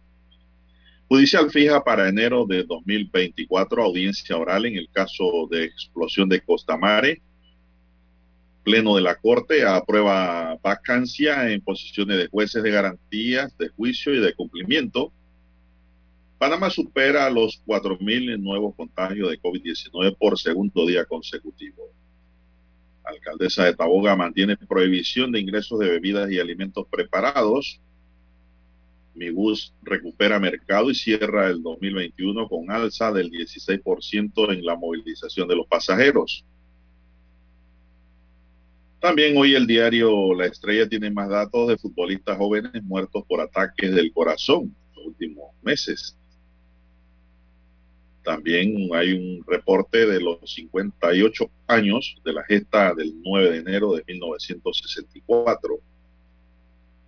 Judicial 1.11 1.51
fija 1.51 1.83
para 1.83 2.07
enero 2.07 2.45
de 2.45 2.63
2024 2.63 3.83
audiencia 3.83 4.37
oral 4.37 4.65
en 4.65 4.77
el 4.77 4.87
caso 4.89 5.45
de 5.51 5.65
explosión 5.65 6.29
de 6.29 6.39
Costamare 6.39 7.21
Pleno 8.63 8.95
de 8.95 9.01
la 9.01 9.15
Corte 9.15 9.65
aprueba 9.65 10.57
vacancia 10.63 11.51
en 11.51 11.59
posiciones 11.59 12.17
de 12.17 12.27
jueces 12.27 12.63
de 12.63 12.71
garantías, 12.71 13.57
de 13.57 13.67
juicio 13.67 14.15
y 14.15 14.21
de 14.21 14.33
cumplimiento. 14.33 15.11
Panamá 16.37 16.69
supera 16.69 17.29
los 17.29 17.61
4.000 17.65 18.39
nuevos 18.39 18.73
contagios 18.77 19.31
de 19.31 19.41
COVID-19 19.41 20.15
por 20.17 20.39
segundo 20.39 20.87
día 20.87 21.03
consecutivo. 21.03 21.91
Alcaldesa 23.03 23.65
de 23.65 23.75
Taboga 23.75 24.15
mantiene 24.15 24.55
prohibición 24.55 25.33
de 25.33 25.41
ingresos 25.41 25.77
de 25.77 25.89
bebidas 25.89 26.31
y 26.31 26.39
alimentos 26.39 26.87
preparados. 26.89 27.81
Mi 29.13 29.29
bus 29.29 29.73
recupera 29.83 30.39
mercado 30.39 30.89
y 30.89 30.95
cierra 30.95 31.47
el 31.49 31.61
2021 31.61 32.47
con 32.47 32.71
alza 32.71 33.11
del 33.11 33.29
16% 33.29 34.53
en 34.53 34.65
la 34.65 34.75
movilización 34.75 35.47
de 35.47 35.55
los 35.55 35.67
pasajeros. 35.67 36.45
También 39.01 39.35
hoy 39.35 39.55
el 39.55 39.65
diario 39.65 40.33
La 40.35 40.45
Estrella 40.45 40.87
tiene 40.87 41.09
más 41.09 41.27
datos 41.27 41.67
de 41.67 41.77
futbolistas 41.77 42.37
jóvenes 42.37 42.83
muertos 42.83 43.23
por 43.27 43.41
ataques 43.41 43.93
del 43.93 44.13
corazón 44.13 44.63
en 44.65 44.95
los 44.95 45.05
últimos 45.07 45.51
meses. 45.63 46.15
También 48.23 48.89
hay 48.93 49.13
un 49.13 49.43
reporte 49.47 50.05
de 50.05 50.21
los 50.21 50.39
58 50.45 51.49
años 51.67 52.15
de 52.23 52.33
la 52.33 52.43
gesta 52.43 52.93
del 52.93 53.13
9 53.23 53.49
de 53.49 53.57
enero 53.57 53.93
de 53.93 54.03
1964, 54.07 55.79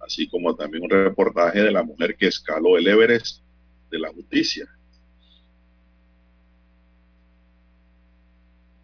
así 0.05 0.27
como 0.27 0.55
también 0.55 0.83
un 0.83 0.89
reportaje 0.89 1.61
de 1.61 1.71
la 1.71 1.83
mujer 1.83 2.15
que 2.15 2.27
escaló 2.27 2.77
el 2.77 2.87
Everest 2.87 3.41
de 3.89 3.99
la 3.99 4.09
justicia. 4.09 4.67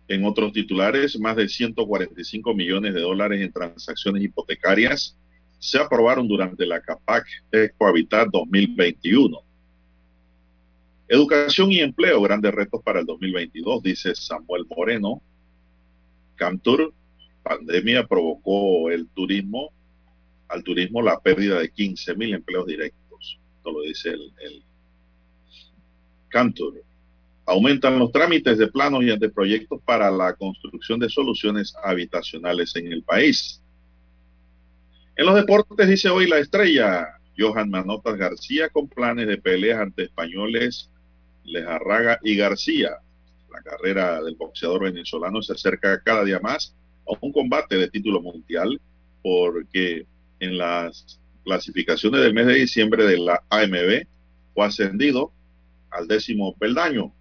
En 0.07 0.25
otros 0.25 0.51
titulares, 0.53 1.19
más 1.19 1.35
de 1.35 1.47
145 1.47 2.53
millones 2.55 2.93
de 2.93 3.01
dólares 3.01 3.41
en 3.41 3.51
transacciones 3.51 4.23
hipotecarias 4.23 5.15
se 5.59 5.77
aprobaron 5.77 6.27
durante 6.27 6.65
la 6.65 6.81
CAPAC 6.81 7.27
Expo 7.51 7.87
Habitat 7.87 8.29
2021. 8.31 9.39
Educación 11.07 11.71
y 11.71 11.79
empleo, 11.79 12.21
grandes 12.21 12.53
retos 12.53 12.81
para 12.83 13.01
el 13.01 13.05
2022, 13.05 13.83
dice 13.83 14.15
Samuel 14.15 14.65
Moreno. 14.69 15.21
Camtur, 16.35 16.93
pandemia 17.43 18.07
provocó 18.07 18.89
el 18.89 19.07
turismo, 19.09 19.71
al 20.49 20.63
turismo 20.63 21.01
la 21.01 21.19
pérdida 21.19 21.59
de 21.59 21.69
15 21.69 22.15
mil 22.15 22.33
empleos 22.33 22.65
directos. 22.65 23.39
Esto 23.57 23.71
lo 23.71 23.81
dice 23.81 24.09
el, 24.09 24.33
el 24.41 24.63
Camtur. 26.27 26.83
Aumentan 27.45 27.97
los 27.97 28.11
trámites 28.11 28.57
de 28.57 28.67
planos 28.67 29.03
y 29.03 29.17
de 29.17 29.29
proyectos 29.29 29.81
para 29.83 30.11
la 30.11 30.33
construcción 30.33 30.99
de 30.99 31.09
soluciones 31.09 31.73
habitacionales 31.83 32.75
en 32.75 32.91
el 32.91 33.03
país. 33.03 33.61
En 35.15 35.25
los 35.25 35.35
deportes 35.35 35.87
dice 35.87 36.09
hoy 36.09 36.27
la 36.27 36.37
estrella 36.37 37.07
Johan 37.37 37.69
Manotas 37.69 38.17
García 38.17 38.69
con 38.69 38.87
planes 38.87 39.27
de 39.27 39.37
peleas 39.37 39.79
ante 39.79 40.03
españoles 40.03 40.89
Lejarraga 41.43 42.19
y 42.23 42.35
García. 42.35 42.97
La 43.51 43.61
carrera 43.61 44.21
del 44.21 44.35
boxeador 44.35 44.83
venezolano 44.83 45.41
se 45.41 45.53
acerca 45.53 46.01
cada 46.03 46.23
día 46.23 46.39
más 46.39 46.75
a 47.07 47.17
un 47.19 47.31
combate 47.31 47.75
de 47.77 47.89
título 47.89 48.21
mundial 48.21 48.79
porque 49.23 50.05
en 50.39 50.57
las 50.57 51.19
clasificaciones 51.43 52.21
del 52.21 52.33
mes 52.33 52.47
de 52.47 52.55
diciembre 52.55 53.05
de 53.05 53.17
la 53.17 53.43
AMB 53.49 54.05
fue 54.53 54.65
ascendido 54.65 55.31
al 55.91 56.07
décimo 56.07 56.55
peldaño 56.57 57.13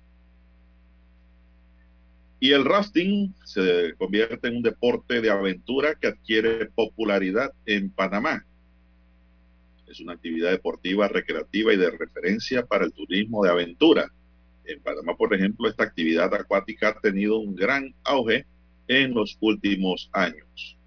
y 2.40 2.52
el 2.52 2.64
rafting 2.64 3.34
se 3.44 3.94
convierte 3.98 4.48
en 4.48 4.56
un 4.56 4.62
deporte 4.62 5.20
de 5.20 5.30
aventura 5.30 5.94
que 5.96 6.08
adquiere 6.08 6.66
popularidad 6.66 7.52
en 7.66 7.90
Panamá. 7.90 8.44
Es 9.88 10.00
una 10.00 10.12
actividad 10.12 10.50
deportiva, 10.50 11.08
recreativa 11.08 11.72
y 11.72 11.76
de 11.76 11.90
referencia 11.90 12.64
para 12.64 12.84
el 12.84 12.92
turismo 12.92 13.42
de 13.42 13.50
aventura. 13.50 14.12
En 14.66 14.80
Panamá, 14.80 15.16
por 15.16 15.34
ejemplo, 15.34 15.68
esta 15.68 15.84
actividad 15.84 16.32
acuática 16.34 16.90
ha 16.90 17.00
tenido 17.00 17.38
un 17.38 17.56
gran 17.56 17.94
auge 18.04 18.46
en 18.86 19.14
los 19.14 19.36
últimos 19.40 20.08
años. 20.12 20.77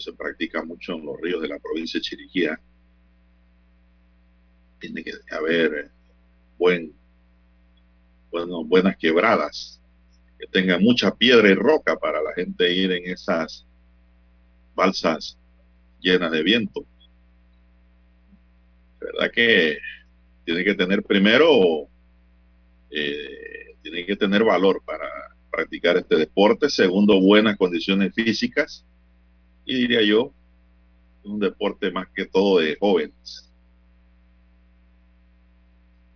Se 0.00 0.12
practica 0.12 0.64
mucho 0.64 0.94
en 0.94 1.04
los 1.04 1.20
ríos 1.20 1.42
de 1.42 1.48
la 1.48 1.58
provincia 1.58 1.98
de 1.98 2.02
Chiriquía. 2.02 2.60
Tiene 4.80 5.04
que 5.04 5.12
haber 5.30 5.90
buen 6.58 6.92
bueno, 8.32 8.64
buenas 8.64 8.96
quebradas, 8.96 9.78
que 10.38 10.46
tengan 10.46 10.82
mucha 10.82 11.14
piedra 11.14 11.50
y 11.50 11.54
roca 11.54 11.98
para 11.98 12.22
la 12.22 12.32
gente 12.32 12.72
ir 12.72 12.90
en 12.90 13.10
esas 13.10 13.66
balsas 14.74 15.36
llenas 16.00 16.32
de 16.32 16.42
viento. 16.42 16.84
verdad 18.98 19.30
que 19.30 19.78
tiene 20.44 20.64
que 20.64 20.74
tener 20.74 21.02
primero, 21.02 21.88
eh, 22.90 23.76
que 23.82 24.16
tener 24.16 24.42
valor 24.42 24.82
para 24.84 25.06
practicar 25.50 25.98
este 25.98 26.16
deporte. 26.16 26.70
Segundo, 26.70 27.20
buenas 27.20 27.56
condiciones 27.56 28.14
físicas. 28.14 28.84
Y 29.64 29.74
diría 29.74 30.02
yo, 30.02 30.32
un 31.24 31.38
deporte 31.38 31.90
más 31.90 32.08
que 32.14 32.26
todo 32.26 32.58
de 32.58 32.76
jóvenes. 32.78 33.50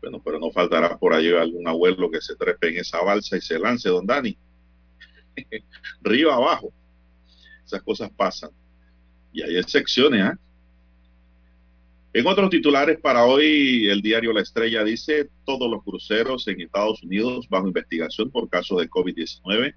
Bueno, 0.01 0.21
pero 0.25 0.39
no 0.39 0.51
faltará 0.51 0.97
por 0.99 1.15
ahí 1.15 1.33
algún 1.33 1.67
abuelo 1.67 2.11
que 2.11 2.21
se 2.21 2.37
trepe 2.37 2.69
en 2.69 2.79
esa 2.79 3.03
balsa 3.03 3.37
y 3.37 3.41
se 3.41 3.59
lance, 3.59 3.89
don 3.89 4.07
Dani. 4.07 4.37
Río 6.03 6.33
abajo. 6.33 6.73
Esas 7.65 7.83
cosas 7.83 8.11
pasan. 8.11 8.51
Y 9.33 9.43
hay 9.43 9.57
excepciones, 9.57 10.23
¿ah? 10.23 10.39
En 12.17 12.27
otros 12.27 12.49
titulares 12.49 12.99
para 12.99 13.27
hoy, 13.27 13.91
el 13.91 14.01
diario 14.01 14.33
La 14.33 14.41
Estrella 14.41 14.83
dice, 14.83 15.29
todos 15.45 15.71
los 15.71 15.85
cruceros 15.85 16.49
en 16.49 16.63
Estados 16.63 17.03
Unidos 17.03 17.47
bajo 17.51 17.67
investigación 17.67 18.31
por 18.31 18.49
caso 18.49 18.79
de 18.79 18.89
COVID-19. 18.89 19.75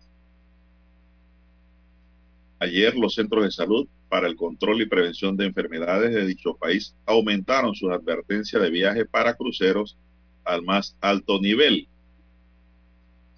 Ayer 2.59 2.95
los 2.95 3.15
centros 3.15 3.43
de 3.43 3.51
salud 3.51 3.87
para 4.09 4.27
el 4.27 4.35
control 4.35 4.81
y 4.81 4.85
prevención 4.85 5.37
de 5.37 5.45
enfermedades 5.45 6.13
de 6.13 6.25
dicho 6.25 6.55
país 6.55 6.95
aumentaron 7.05 7.73
sus 7.73 7.91
advertencias 7.91 8.61
de 8.61 8.69
viaje 8.69 9.05
para 9.05 9.35
cruceros 9.35 9.97
al 10.43 10.63
más 10.63 10.95
alto 10.99 11.39
nivel. 11.39 11.87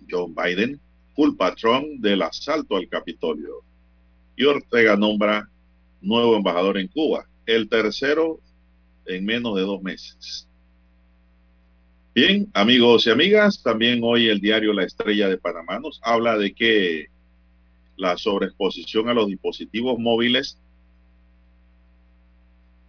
John 0.10 0.34
Biden 0.36 0.80
a 1.40 1.56
Trump 1.56 2.00
del 2.00 2.22
asalto 2.22 2.78
al 2.78 2.88
Capitolio. 2.88 3.64
Y 4.36 4.46
Ortega 4.46 4.96
nombra 4.96 5.50
nuevo 6.02 6.36
embajador 6.36 6.78
en 6.78 6.88
Cuba, 6.88 7.28
el 7.46 7.70
tercero 7.70 8.40
en 9.06 9.26
menos 9.26 9.56
de 9.56 9.62
dos 9.62 9.82
meses. 9.82 10.48
Bien, 12.14 12.50
amigos 12.54 13.06
y 13.08 13.12
amigas, 13.12 13.62
también 13.62 14.02
hoy 14.04 14.28
el 14.28 14.42
diario 14.42 14.74
La 14.74 14.84
Estrella 14.84 15.30
de 15.30 15.38
Panamá 15.38 15.80
nos 15.80 16.00
habla 16.04 16.38
de 16.38 16.54
que 16.54 17.08
la 18.02 18.18
sobreexposición 18.18 19.10
a 19.10 19.14
los 19.14 19.28
dispositivos 19.28 20.00
móviles 20.00 20.58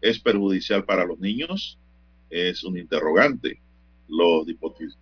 es 0.01 0.19
perjudicial 0.19 0.87
para 0.87 1.05
los 1.05 1.19
niños. 1.19 1.79
Es 2.31 2.65
un 2.65 2.79
interrogante. 2.79 3.61
Los 4.09 4.47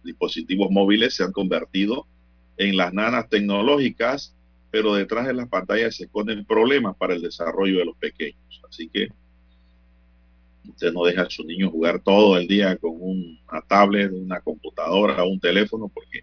dispositivos 0.03 0.69
móviles 0.69 1.15
se 1.15 1.23
han 1.23 1.31
convertido 1.31 2.09
en 2.57 2.77
las 2.77 2.93
nanas 2.93 3.29
tecnológicas, 3.29 4.35
pero 4.73 4.95
detrás 4.95 5.29
de 5.29 5.35
las 5.35 5.49
pantallas 5.49 5.95
se 5.95 6.05
esconden 6.05 6.45
problemas 6.45 6.97
para 6.97 7.15
el 7.15 7.23
desarrollo 7.23 7.79
de 7.79 7.85
los 7.85 7.97
pequeños. 7.97 8.61
Así 8.69 8.89
que 8.89 9.09
Usted 10.69 10.93
no 10.93 11.05
deja 11.05 11.23
a 11.23 11.31
su 11.31 11.43
niño 11.43 11.71
jugar 11.71 12.01
todo 12.01 12.37
el 12.37 12.47
día 12.47 12.77
con 12.77 12.93
una 13.01 13.63
tablet, 13.67 14.13
una 14.13 14.41
computadora, 14.41 15.25
un 15.25 15.41
teléfono, 15.41 15.89
porque 15.89 16.23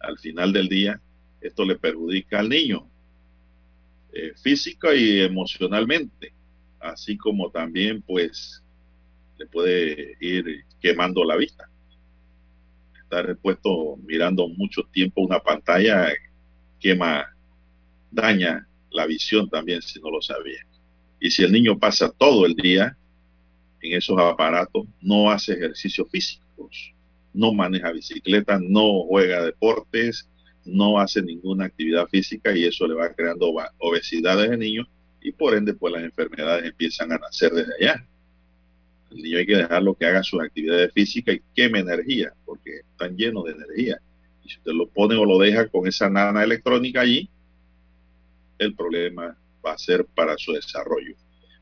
al 0.00 0.18
final 0.18 0.52
del 0.52 0.68
día 0.68 1.00
esto 1.40 1.64
le 1.64 1.76
perjudica 1.76 2.40
al 2.40 2.48
niño 2.48 2.86
eh, 4.18 4.32
física 4.34 4.94
y 4.94 5.20
emocionalmente, 5.20 6.32
así 6.80 7.18
como 7.18 7.50
también 7.50 8.00
pues 8.00 8.62
le 9.36 9.46
puede 9.46 10.16
ir 10.20 10.64
quemando 10.80 11.22
la 11.22 11.36
vista. 11.36 11.68
Estar 13.02 13.28
expuesto 13.28 13.98
mirando 14.06 14.48
mucho 14.48 14.84
tiempo 14.90 15.20
una 15.20 15.38
pantalla 15.38 16.08
quema, 16.80 17.26
daña 18.10 18.66
la 18.90 19.04
visión 19.04 19.50
también 19.50 19.82
si 19.82 20.00
no 20.00 20.10
lo 20.10 20.22
sabía. 20.22 20.66
Y 21.20 21.30
si 21.30 21.42
el 21.44 21.52
niño 21.52 21.78
pasa 21.78 22.10
todo 22.10 22.46
el 22.46 22.54
día 22.54 22.96
en 23.82 23.98
esos 23.98 24.18
aparatos, 24.18 24.86
no 25.02 25.30
hace 25.30 25.52
ejercicios 25.52 26.08
físicos, 26.10 26.94
no 27.34 27.52
maneja 27.52 27.92
bicicleta, 27.92 28.58
no 28.58 29.04
juega 29.04 29.44
deportes, 29.44 30.26
no 30.66 30.98
hace 30.98 31.22
ninguna 31.22 31.66
actividad 31.66 32.06
física 32.08 32.54
y 32.54 32.64
eso 32.64 32.86
le 32.86 32.94
va 32.94 33.12
creando 33.12 33.52
obesidad 33.78 34.38
desde 34.38 34.56
niño 34.56 34.86
y 35.20 35.32
por 35.32 35.54
ende 35.54 35.74
pues 35.74 35.92
las 35.92 36.02
enfermedades 36.02 36.66
empiezan 36.66 37.12
a 37.12 37.18
nacer 37.18 37.52
desde 37.52 37.72
allá. 37.80 38.06
El 39.10 39.22
niño 39.22 39.38
hay 39.38 39.46
que 39.46 39.56
dejarlo 39.56 39.94
que 39.94 40.06
haga 40.06 40.22
sus 40.22 40.40
actividades 40.40 40.92
físicas 40.92 41.36
y 41.36 41.42
queme 41.54 41.80
energía, 41.80 42.32
porque 42.44 42.80
están 42.90 43.16
llenos 43.16 43.44
de 43.44 43.52
energía. 43.52 43.98
Y 44.44 44.48
si 44.48 44.58
usted 44.58 44.72
lo 44.72 44.88
pone 44.88 45.16
o 45.16 45.24
lo 45.24 45.38
deja 45.38 45.68
con 45.68 45.86
esa 45.86 46.10
nana 46.10 46.44
electrónica 46.44 47.00
allí, 47.00 47.28
el 48.58 48.74
problema 48.74 49.36
va 49.64 49.72
a 49.72 49.78
ser 49.78 50.04
para 50.04 50.36
su 50.38 50.52
desarrollo. 50.52 51.14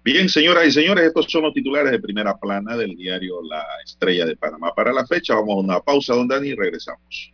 Bien, 0.05 0.29
señoras 0.29 0.67
y 0.67 0.71
señores, 0.71 1.07
estos 1.07 1.27
son 1.31 1.45
los 1.45 1.55
titulares 1.55 1.91
de 1.91 1.99
primera 1.99 2.37
plana 2.37 2.77
del 2.77 2.95
diario 2.95 3.43
La 3.43 3.65
Estrella 3.83 4.27
de 4.27 4.37
Panamá. 4.37 4.75
Para 4.75 4.93
la 4.93 5.07
fecha, 5.07 5.35
vamos 5.35 5.57
a 5.57 5.61
una 5.61 5.81
pausa, 5.81 6.15
don 6.15 6.29
Dani, 6.29 6.49
y 6.49 6.55
regresamos. 6.55 7.34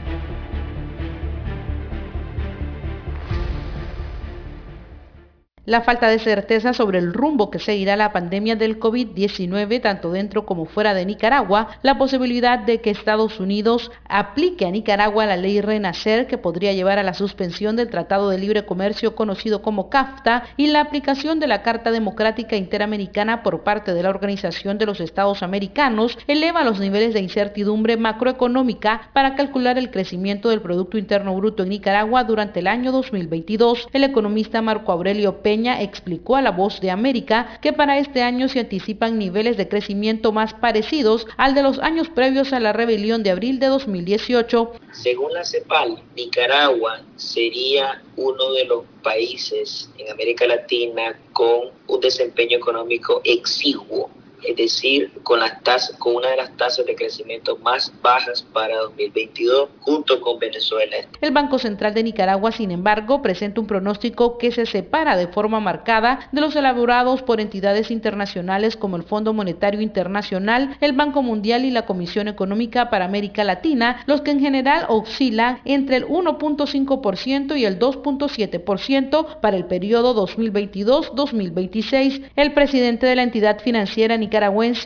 La 5.67 5.81
falta 5.81 6.07
de 6.07 6.17
certeza 6.17 6.73
sobre 6.73 6.97
el 6.97 7.13
rumbo 7.13 7.51
que 7.51 7.59
seguirá 7.59 7.95
la 7.95 8.11
pandemia 8.11 8.55
del 8.55 8.79
COVID-19 8.79 9.79
tanto 9.79 10.11
dentro 10.11 10.43
como 10.43 10.65
fuera 10.65 10.95
de 10.95 11.05
Nicaragua, 11.05 11.77
la 11.83 11.99
posibilidad 11.99 12.57
de 12.57 12.81
que 12.81 12.89
Estados 12.89 13.39
Unidos 13.39 13.91
aplique 14.09 14.65
a 14.65 14.71
Nicaragua 14.71 15.27
la 15.27 15.37
ley 15.37 15.61
Renacer 15.61 16.25
que 16.25 16.39
podría 16.39 16.73
llevar 16.73 16.97
a 16.97 17.03
la 17.03 17.13
suspensión 17.13 17.75
del 17.75 17.91
Tratado 17.91 18.31
de 18.31 18.39
Libre 18.39 18.65
Comercio 18.65 19.13
conocido 19.13 19.61
como 19.61 19.91
CAFTA 19.91 20.45
y 20.57 20.65
la 20.65 20.81
aplicación 20.81 21.39
de 21.39 21.45
la 21.45 21.61
Carta 21.61 21.91
Democrática 21.91 22.55
Interamericana 22.55 23.43
por 23.43 23.61
parte 23.61 23.93
de 23.93 24.01
la 24.01 24.09
Organización 24.09 24.79
de 24.79 24.87
los 24.87 24.99
Estados 24.99 25.43
Americanos 25.43 26.17
eleva 26.25 26.63
los 26.63 26.79
niveles 26.79 27.13
de 27.13 27.19
incertidumbre 27.19 27.97
macroeconómica 27.97 29.11
para 29.13 29.35
calcular 29.35 29.77
el 29.77 29.91
crecimiento 29.91 30.49
del 30.49 30.61
Producto 30.61 30.97
Interno 30.97 31.35
Bruto 31.35 31.61
en 31.61 31.69
Nicaragua 31.69 32.23
durante 32.23 32.61
el 32.61 32.67
año 32.67 32.91
2022. 32.91 33.89
El 33.93 34.05
economista 34.05 34.63
Marco 34.63 34.91
Aurelio 34.91 35.43
P 35.43 35.50
Explicó 35.51 36.37
a 36.37 36.41
La 36.41 36.51
Voz 36.51 36.79
de 36.79 36.91
América 36.91 37.59
que 37.61 37.73
para 37.73 37.97
este 37.97 38.21
año 38.21 38.47
se 38.47 38.61
anticipan 38.61 39.17
niveles 39.17 39.57
de 39.57 39.67
crecimiento 39.67 40.31
más 40.31 40.53
parecidos 40.53 41.27
al 41.35 41.55
de 41.55 41.61
los 41.61 41.79
años 41.79 42.07
previos 42.09 42.53
a 42.53 42.61
la 42.61 42.71
rebelión 42.71 43.21
de 43.21 43.31
abril 43.31 43.59
de 43.59 43.67
2018. 43.67 44.71
Según 44.93 45.33
la 45.33 45.43
CEPAL, 45.43 46.01
Nicaragua 46.15 47.01
sería 47.17 48.01
uno 48.15 48.53
de 48.53 48.65
los 48.65 48.85
países 49.03 49.89
en 49.97 50.09
América 50.09 50.47
Latina 50.47 51.19
con 51.33 51.71
un 51.87 51.99
desempeño 51.99 52.57
económico 52.57 53.21
exiguo 53.25 54.09
es 54.43 54.55
decir, 54.55 55.11
con, 55.23 55.39
las 55.39 55.61
tasas, 55.63 55.97
una 56.03 56.29
de 56.29 56.37
las 56.37 56.55
tasas 56.57 56.85
de 56.85 56.95
crecimiento 56.95 57.57
más 57.57 57.91
bajas 58.01 58.43
para 58.53 58.77
2022, 58.77 59.69
junto 59.79 60.21
con 60.21 60.39
Venezuela. 60.39 60.97
El 61.21 61.31
Banco 61.31 61.59
Central 61.59 61.93
de 61.93 62.03
Nicaragua, 62.03 62.51
sin 62.51 62.71
embargo, 62.71 63.21
presenta 63.21 63.61
un 63.61 63.67
pronóstico 63.67 64.37
que 64.37 64.51
se 64.51 64.65
separa 64.65 65.15
de 65.15 65.27
forma 65.27 65.59
marcada 65.59 66.29
de 66.31 66.41
los 66.41 66.55
elaborados 66.55 67.21
por 67.21 67.39
entidades 67.39 67.91
internacionales 67.91 68.75
como 68.75 68.97
el 68.97 69.03
Fondo 69.03 69.33
Monetario 69.33 69.81
Internacional, 69.81 70.75
el 70.81 70.93
Banco 70.93 71.21
Mundial 71.21 71.65
y 71.65 71.71
la 71.71 71.85
Comisión 71.85 72.27
Económica 72.27 72.89
para 72.89 73.05
América 73.05 73.43
Latina, 73.43 74.03
los 74.07 74.21
que 74.21 74.31
en 74.31 74.39
general 74.39 74.85
oscilan 74.89 75.59
entre 75.65 75.97
el 75.97 76.07
1.5% 76.07 77.57
y 77.57 77.65
el 77.65 77.79
2.7% 77.79 79.39
para 79.39 79.57
el 79.57 79.65
periodo 79.65 80.15
2022-2026. 80.27 82.29
El 82.35 82.53
presidente 82.53 83.05
de 83.05 83.15
la 83.15 83.23
entidad 83.23 83.59
financiera 83.59 84.17
nicaragüense 84.17 84.30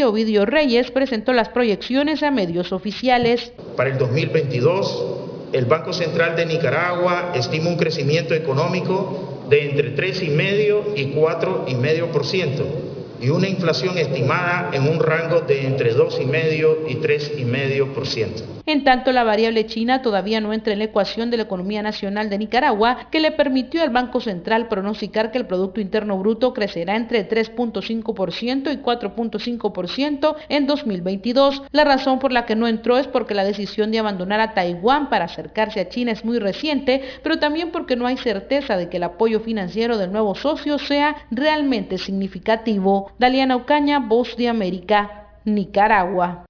Ovidio 0.05 0.45
Reyes 0.45 0.91
presentó 0.91 1.33
las 1.33 1.49
proyecciones 1.49 2.23
a 2.23 2.31
medios 2.31 2.71
oficiales. 2.71 3.51
Para 3.77 3.89
el 3.89 3.97
2022, 3.97 5.05
el 5.53 5.65
Banco 5.65 5.93
Central 5.93 6.35
de 6.35 6.45
Nicaragua 6.45 7.31
estima 7.35 7.69
un 7.69 7.77
crecimiento 7.77 8.33
económico 8.33 9.43
de 9.49 9.69
entre 9.69 9.95
3,5 9.95 10.93
y 10.95 11.13
4,5% 11.13 12.95
y 13.21 13.29
una 13.29 13.47
inflación 13.47 13.97
estimada 13.97 14.69
en 14.73 14.87
un 14.87 14.99
rango 14.99 15.41
de 15.41 15.65
entre 15.65 15.95
2,5 15.95 16.89
y 16.89 16.95
3,5%. 16.95 18.55
En 18.67 18.83
tanto, 18.83 19.11
la 19.11 19.23
variable 19.23 19.67
china 19.67 20.01
todavía 20.01 20.41
no 20.41 20.51
entra 20.51 20.73
en 20.73 20.79
la 20.79 20.85
ecuación 20.85 21.29
de 21.29 21.37
la 21.37 21.43
economía 21.43 21.83
nacional 21.83 22.31
de 22.31 22.39
Nicaragua, 22.39 23.07
que 23.11 23.19
le 23.19 23.31
permitió 23.31 23.83
al 23.83 23.91
Banco 23.91 24.19
Central 24.19 24.67
pronosticar 24.69 25.31
que 25.31 25.37
el 25.37 25.45
Producto 25.45 25.81
Interno 25.81 26.17
Bruto 26.17 26.51
crecerá 26.51 26.95
entre 26.95 27.29
3.5% 27.29 28.73
y 28.73 28.77
4.5% 28.77 30.35
en 30.49 30.65
2022. 30.65 31.61
La 31.71 31.83
razón 31.83 32.17
por 32.17 32.31
la 32.31 32.47
que 32.47 32.55
no 32.55 32.67
entró 32.67 32.97
es 32.97 33.05
porque 33.05 33.35
la 33.35 33.43
decisión 33.43 33.91
de 33.91 33.99
abandonar 33.99 34.39
a 34.39 34.55
Taiwán 34.55 35.09
para 35.09 35.25
acercarse 35.25 35.79
a 35.79 35.89
China 35.89 36.11
es 36.11 36.25
muy 36.25 36.39
reciente, 36.39 37.03
pero 37.21 37.37
también 37.37 37.71
porque 37.71 37.95
no 37.95 38.07
hay 38.07 38.17
certeza 38.17 38.77
de 38.77 38.89
que 38.89 38.97
el 38.97 39.03
apoyo 39.03 39.41
financiero 39.41 39.99
del 39.99 40.11
nuevo 40.11 40.33
socio 40.33 40.79
sea 40.79 41.15
realmente 41.29 41.99
significativo. 41.99 43.04
Daliana 43.19 43.55
Ocaña, 43.55 43.99
Voz 43.99 44.35
de 44.37 44.49
América, 44.49 45.27
Nicaragua. 45.45 46.45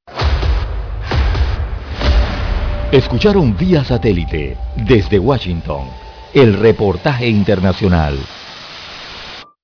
Escucharon 2.91 3.57
vía 3.57 3.83
satélite 3.83 4.57
desde 4.75 5.19
Washington 5.19 5.87
el 6.33 6.53
reportaje 6.53 7.27
internacional. 7.27 8.17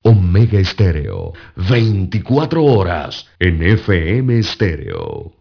Omega 0.04 0.60
Estéreo, 0.60 1.34
24 1.56 2.64
horas 2.64 3.28
en 3.40 3.62
FM 3.62 4.40
Estéreo. 4.40 5.41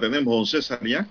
Tenemos, 0.00 0.34
don 0.34 0.46
César, 0.46 0.80
ya? 0.84 1.06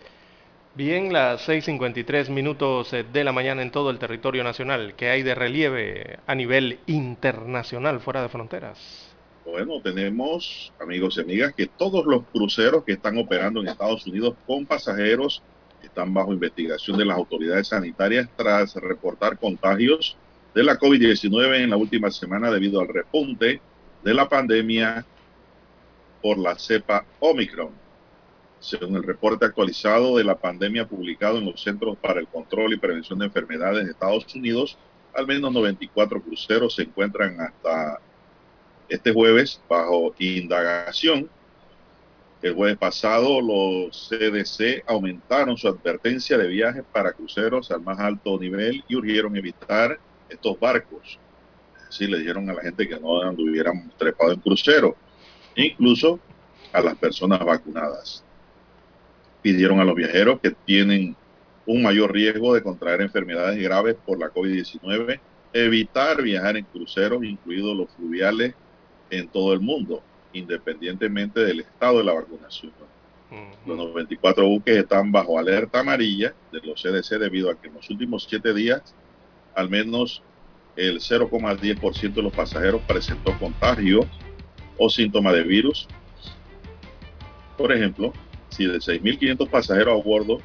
Bien, 0.76 1.12
las 1.12 1.48
6.53 1.48 2.30
minutos 2.30 2.94
eh, 2.94 3.04
de 3.12 3.24
la 3.24 3.32
mañana 3.32 3.64
en 3.64 3.72
todo 3.72 3.90
el 3.90 3.98
territorio 3.98 4.44
nacional. 4.44 4.94
¿Qué 4.96 5.10
hay 5.10 5.24
de 5.24 5.34
relieve 5.34 6.20
a 6.28 6.36
nivel 6.36 6.80
internacional 6.86 8.00
fuera 8.00 8.22
de 8.22 8.30
fronteras? 8.30 9.08
Bueno, 9.44 9.82
tenemos, 9.82 10.72
amigos 10.80 11.18
y 11.18 11.22
amigas, 11.22 11.54
que 11.56 11.66
todos 11.66 12.06
los 12.06 12.24
cruceros 12.32 12.84
que 12.84 12.92
están 12.92 13.18
operando 13.18 13.62
en 13.62 13.70
Estados 13.70 14.06
Unidos 14.06 14.36
con 14.46 14.66
pasajeros 14.66 15.42
están 15.82 16.14
bajo 16.14 16.34
investigación 16.34 16.98
de 16.98 17.06
las 17.06 17.18
autoridades 17.18 17.70
sanitarias 17.70 18.30
tras 18.36 18.76
reportar 18.76 19.38
contagios 19.40 20.18
de 20.54 20.64
la 20.64 20.78
COVID-19 20.78 21.64
en 21.64 21.70
la 21.70 21.78
última 21.78 22.12
semana 22.12 22.52
debido 22.52 22.82
al 22.82 22.88
repunte 22.88 23.62
de 24.04 24.14
la 24.14 24.28
pandemia 24.28 25.06
por 26.22 26.38
la 26.38 26.58
cepa 26.60 27.06
Omicron. 27.20 27.87
Según 28.60 28.96
el 28.96 29.04
reporte 29.04 29.46
actualizado 29.46 30.18
de 30.18 30.24
la 30.24 30.36
pandemia 30.36 30.88
publicado 30.88 31.38
en 31.38 31.46
los 31.46 31.62
Centros 31.62 31.96
para 31.98 32.20
el 32.20 32.28
Control 32.28 32.74
y 32.74 32.78
Prevención 32.78 33.20
de 33.20 33.26
Enfermedades 33.26 33.86
de 33.86 33.92
Estados 33.92 34.34
Unidos, 34.34 34.78
al 35.14 35.28
menos 35.28 35.52
94 35.52 36.22
cruceros 36.22 36.76
se 36.76 36.84
encuentran 36.84 37.40
hasta 37.40 38.00
este 38.90 39.14
jueves 39.14 39.62
bajo 39.70 40.14
indagación. 40.18 41.30
El 42.42 42.54
jueves 42.54 42.78
pasado 42.78 43.42
los 43.42 44.10
CDC 44.10 44.84
aumentaron 44.88 45.58
su 45.58 45.68
advertencia 45.68 46.38
de 46.38 46.48
viajes 46.48 46.84
para 46.92 47.14
cruceros 47.14 47.72
al 47.72 47.82
más 47.82 48.00
alto 48.00 48.40
nivel 48.40 48.84
y 48.88 48.96
urgieron 48.96 49.36
evitar 49.36 50.00
estos 50.30 50.60
barcos. 50.60 51.20
Así 51.88 52.08
le 52.08 52.20
dijeron 52.20 52.50
a 52.50 52.54
la 52.54 52.62
gente 52.62 52.88
que 52.88 53.00
no 53.00 53.22
anduvieran 53.22 53.92
trepado 53.98 54.34
en 54.34 54.40
crucero, 54.40 54.96
incluso 55.56 56.20
a 56.74 56.82
las 56.82 56.96
personas 56.96 57.44
vacunadas 57.44 58.24
pidieron 59.42 59.80
a 59.80 59.86
los 59.86 59.96
viajeros 59.96 60.40
que 60.42 60.52
tienen 60.66 61.16
un 61.66 61.84
mayor 61.84 62.14
riesgo 62.14 62.54
de 62.54 62.64
contraer 62.64 63.02
enfermedades 63.02 63.62
graves 63.62 63.96
por 64.06 64.20
la 64.20 64.30
COVID-19, 64.30 65.20
evitar 65.54 66.22
viajar 66.22 66.58
en 66.58 66.66
cruceros, 66.66 67.24
incluidos 67.24 67.76
los 67.76 67.90
fluviales, 67.92 68.54
en 69.10 69.28
todo 69.28 69.54
el 69.54 69.60
mundo, 69.60 70.02
independientemente 70.34 71.40
del 71.42 71.62
estado 71.62 72.00
de 72.00 72.04
la 72.04 72.14
vacunación. 72.14 72.72
Los 73.66 73.78
94 73.78 74.48
buques 74.48 74.78
están 74.78 75.12
bajo 75.12 75.38
alerta 75.38 75.82
amarilla 75.82 76.34
de 76.52 76.62
los 76.62 76.82
CDC 76.82 77.20
debido 77.20 77.50
a 77.52 77.60
que 77.60 77.68
en 77.68 77.74
los 77.74 77.90
últimos 77.90 78.26
siete 78.30 78.54
días 78.54 78.96
al 79.54 79.70
menos 79.70 80.22
el 80.76 81.00
0,10% 81.00 82.14
de 82.14 82.22
los 82.22 82.32
pasajeros 82.32 82.82
presentó 82.88 83.38
contagio 83.40 84.08
o 84.78 84.90
síntoma 84.90 85.34
de 85.34 85.42
virus. 85.42 85.88
Por 87.58 87.72
ejemplo, 87.72 88.14
si 88.50 88.66
de 88.66 88.78
6.500 88.78 89.50
pasajeros 89.50 90.00
a 90.00 90.04
bordo 90.04 90.40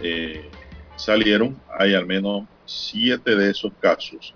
eh, 0.00 0.48
salieron, 0.96 1.60
hay 1.78 1.94
al 1.94 2.06
menos 2.06 2.44
7 2.66 3.36
de 3.36 3.50
esos 3.50 3.72
casos. 3.80 4.34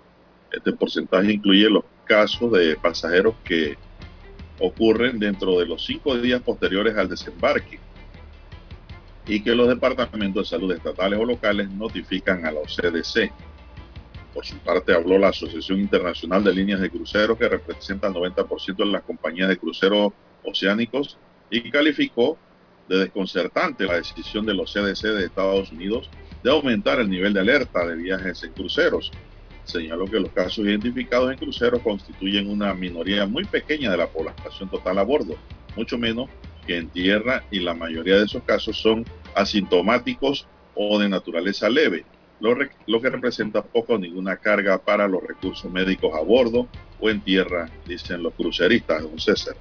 Este 0.51 0.71
porcentaje 0.73 1.33
incluye 1.33 1.69
los 1.69 1.83
casos 2.05 2.51
de 2.51 2.75
pasajeros 2.77 3.35
que 3.43 3.77
ocurren 4.59 5.19
dentro 5.19 5.59
de 5.59 5.65
los 5.65 5.85
cinco 5.85 6.17
días 6.17 6.41
posteriores 6.41 6.97
al 6.97 7.09
desembarque 7.09 7.79
y 9.27 9.41
que 9.41 9.53
los 9.53 9.67
departamentos 9.67 10.49
de 10.49 10.57
salud 10.57 10.71
estatales 10.73 11.19
o 11.19 11.25
locales 11.25 11.69
notifican 11.69 12.45
a 12.45 12.51
la 12.51 12.61
OCDC. 12.61 13.31
Por 14.33 14.45
su 14.45 14.57
parte, 14.59 14.93
habló 14.93 15.17
la 15.17 15.29
Asociación 15.29 15.79
Internacional 15.79 16.43
de 16.43 16.53
Líneas 16.53 16.79
de 16.79 16.89
Cruceros, 16.89 17.37
que 17.37 17.49
representa 17.49 18.07
el 18.07 18.13
90% 18.13 18.75
de 18.77 18.85
las 18.85 19.01
compañías 19.01 19.49
de 19.49 19.57
cruceros 19.57 20.13
oceánicos 20.43 21.17
y 21.49 21.69
calificó 21.69 22.37
de 22.87 22.99
desconcertante 22.99 23.85
la 23.85 23.95
decisión 23.95 24.45
de 24.45 24.53
los 24.53 24.73
CDC 24.73 25.03
de 25.03 25.25
Estados 25.25 25.71
Unidos 25.71 26.09
de 26.43 26.51
aumentar 26.51 26.99
el 26.99 27.09
nivel 27.09 27.33
de 27.33 27.41
alerta 27.41 27.85
de 27.85 27.95
viajes 27.95 28.43
en 28.43 28.53
cruceros. 28.53 29.11
Señaló 29.65 30.05
que 30.05 30.19
los 30.19 30.31
casos 30.31 30.65
identificados 30.65 31.31
en 31.31 31.37
cruceros 31.37 31.81
constituyen 31.81 32.49
una 32.49 32.73
minoría 32.73 33.25
muy 33.25 33.43
pequeña 33.43 33.91
de 33.91 33.97
la 33.97 34.07
población 34.07 34.69
total 34.69 34.97
a 34.99 35.03
bordo, 35.03 35.35
mucho 35.75 35.97
menos 35.97 36.29
que 36.65 36.77
en 36.77 36.89
tierra 36.89 37.43
y 37.51 37.59
la 37.59 37.73
mayoría 37.73 38.17
de 38.17 38.25
esos 38.25 38.43
casos 38.43 38.77
son 38.77 39.05
asintomáticos 39.35 40.47
o 40.75 40.99
de 40.99 41.09
naturaleza 41.09 41.69
leve, 41.69 42.05
lo, 42.39 42.55
lo, 42.85 43.01
que 43.01 43.09
representa 43.09 43.63
poco 43.63 43.93
o 43.93 43.97
ninguna 43.97 44.37
carga 44.37 44.77
para 44.77 45.07
los 45.07 45.23
recursos 45.23 45.71
médicos 45.71 46.11
a 46.13 46.21
bordo 46.21 46.67
o 46.99 47.09
en 47.09 47.21
tierra, 47.21 47.69
dicen 47.85 48.21
los 48.21 48.33
cruceristas, 48.35 49.01
don 49.01 49.19
César. 49.19 49.55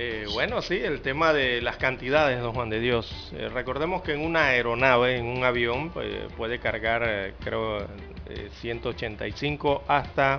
Eh, 0.00 0.26
bueno, 0.32 0.62
sí, 0.62 0.76
el 0.76 1.00
tema 1.00 1.32
de 1.32 1.60
las 1.60 1.76
cantidades, 1.76 2.40
don 2.40 2.52
Juan 2.52 2.70
de 2.70 2.78
Dios. 2.78 3.32
Eh, 3.34 3.48
recordemos 3.52 4.00
que 4.02 4.12
en 4.12 4.20
una 4.20 4.44
aeronave, 4.44 5.16
en 5.16 5.26
un 5.26 5.42
avión, 5.42 5.90
pues, 5.90 6.32
puede 6.36 6.60
cargar, 6.60 7.02
eh, 7.04 7.34
creo, 7.42 7.84
185 8.60 9.82
hasta 9.88 10.38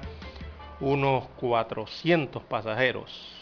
unos 0.80 1.26
400 1.42 2.42
pasajeros. 2.44 3.36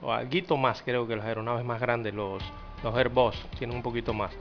o 0.00 0.10
algo 0.10 0.56
más, 0.56 0.80
creo 0.82 1.06
que 1.06 1.14
las 1.14 1.26
aeronaves 1.26 1.62
más 1.62 1.78
grandes, 1.78 2.14
los, 2.14 2.42
los 2.82 2.94
Airbus, 2.96 3.36
tienen 3.58 3.76
un 3.76 3.82
poquito 3.82 4.14
más. 4.14 4.32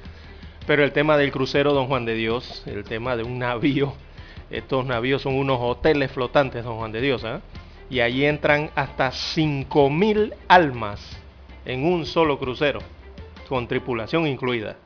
Pero 0.65 0.85
el 0.85 0.93
tema 0.93 1.17
del 1.17 1.33
crucero, 1.33 1.73
don 1.73 1.87
Juan 1.87 2.05
de 2.05 2.13
Dios, 2.13 2.63
el 2.65 2.85
tema 2.85 3.17
de 3.17 3.23
un 3.23 3.39
navío, 3.39 3.93
estos 4.49 4.85
navíos 4.85 5.23
son 5.23 5.35
unos 5.35 5.59
hoteles 5.59 6.13
flotantes, 6.13 6.63
don 6.63 6.77
Juan 6.77 6.93
de 6.93 7.01
Dios, 7.01 7.25
¿eh? 7.25 7.39
Y 7.89 8.01
allí 8.01 8.25
entran 8.25 8.69
hasta 8.75 9.09
5.000 9.09 10.33
almas 10.47 11.19
en 11.65 11.85
un 11.85 12.05
solo 12.05 12.37
crucero, 12.37 12.79
con 13.47 13.67
tripulación 13.67 14.27
incluida. 14.27 14.77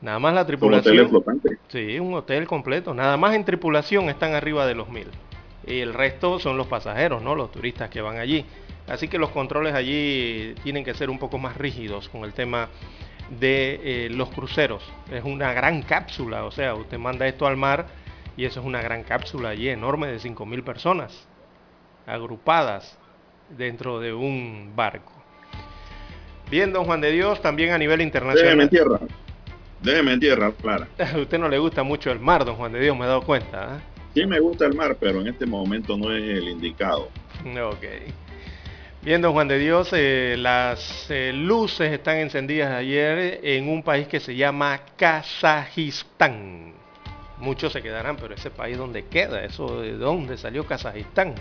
Nada 0.00 0.20
más 0.20 0.34
la 0.34 0.46
tripulación. 0.46 1.08
¿Un 1.08 1.16
hotel 1.16 1.58
Sí, 1.68 1.98
un 1.98 2.14
hotel 2.14 2.46
completo. 2.46 2.94
Nada 2.94 3.16
más 3.16 3.34
en 3.34 3.44
tripulación 3.44 4.08
están 4.08 4.34
arriba 4.34 4.64
de 4.66 4.76
los 4.76 4.88
1.000. 4.88 5.06
Y 5.66 5.80
el 5.80 5.92
resto 5.92 6.38
son 6.38 6.56
los 6.56 6.68
pasajeros, 6.68 7.22
¿no? 7.22 7.34
Los 7.34 7.50
turistas 7.50 7.90
que 7.90 8.00
van 8.00 8.18
allí. 8.18 8.44
Así 8.86 9.08
que 9.08 9.18
los 9.18 9.30
controles 9.30 9.74
allí 9.74 10.54
tienen 10.62 10.84
que 10.84 10.94
ser 10.94 11.10
un 11.10 11.18
poco 11.18 11.38
más 11.38 11.56
rígidos 11.56 12.08
con 12.08 12.24
el 12.24 12.32
tema 12.32 12.68
de 13.38 13.80
eh, 13.82 14.08
los 14.10 14.30
cruceros. 14.30 14.82
Es 15.10 15.24
una 15.24 15.52
gran 15.52 15.82
cápsula, 15.82 16.44
o 16.44 16.50
sea, 16.52 16.74
usted 16.74 16.98
manda 16.98 17.26
esto 17.26 17.46
al 17.46 17.56
mar 17.56 17.86
y 18.36 18.44
eso 18.44 18.60
es 18.60 18.66
una 18.66 18.80
gran 18.80 19.02
cápsula 19.02 19.50
allí 19.50 19.68
enorme 19.68 20.06
de 20.06 20.18
5.000 20.18 20.62
personas 20.62 21.27
agrupadas 22.08 22.98
dentro 23.56 24.00
de 24.00 24.12
un 24.12 24.72
barco. 24.74 25.12
Bien, 26.50 26.72
don 26.72 26.84
Juan 26.84 27.00
de 27.00 27.12
Dios, 27.12 27.42
también 27.42 27.72
a 27.72 27.78
nivel 27.78 28.00
internacional. 28.00 28.44
Déjeme 28.44 28.62
en 28.64 28.70
tierra. 28.70 29.00
Déjeme 29.82 30.12
en 30.14 30.20
tierra, 30.20 30.52
Clara. 30.52 30.88
A 30.98 31.18
usted 31.18 31.38
no 31.38 31.48
le 31.48 31.58
gusta 31.58 31.82
mucho 31.82 32.10
el 32.10 32.18
mar, 32.18 32.44
don 32.44 32.56
Juan 32.56 32.72
de 32.72 32.80
Dios, 32.80 32.96
me 32.96 33.04
he 33.04 33.08
dado 33.08 33.22
cuenta. 33.22 33.76
¿eh? 33.76 33.80
Sí 34.14 34.26
me 34.26 34.40
gusta 34.40 34.66
el 34.66 34.74
mar, 34.74 34.96
pero 34.98 35.20
en 35.20 35.28
este 35.28 35.46
momento 35.46 35.96
no 35.96 36.10
es 36.12 36.22
el 36.22 36.48
indicado. 36.48 37.10
Ok. 37.44 37.84
Bien, 39.02 39.22
don 39.22 39.32
Juan 39.32 39.46
de 39.46 39.58
Dios, 39.58 39.90
eh, 39.92 40.36
las 40.38 41.06
eh, 41.10 41.32
luces 41.32 41.92
están 41.92 42.16
encendidas 42.16 42.72
ayer 42.72 43.40
en 43.44 43.68
un 43.68 43.82
país 43.82 44.08
que 44.08 44.18
se 44.18 44.34
llama 44.34 44.80
Kazajistán. 44.96 46.72
Muchos 47.38 47.72
se 47.72 47.82
quedarán, 47.82 48.16
pero 48.16 48.34
ese 48.34 48.50
país 48.50 48.76
dónde 48.76 49.04
queda, 49.04 49.44
eso 49.44 49.82
de 49.82 49.92
dónde 49.92 50.36
salió 50.36 50.66
Kazajistán. 50.66 51.34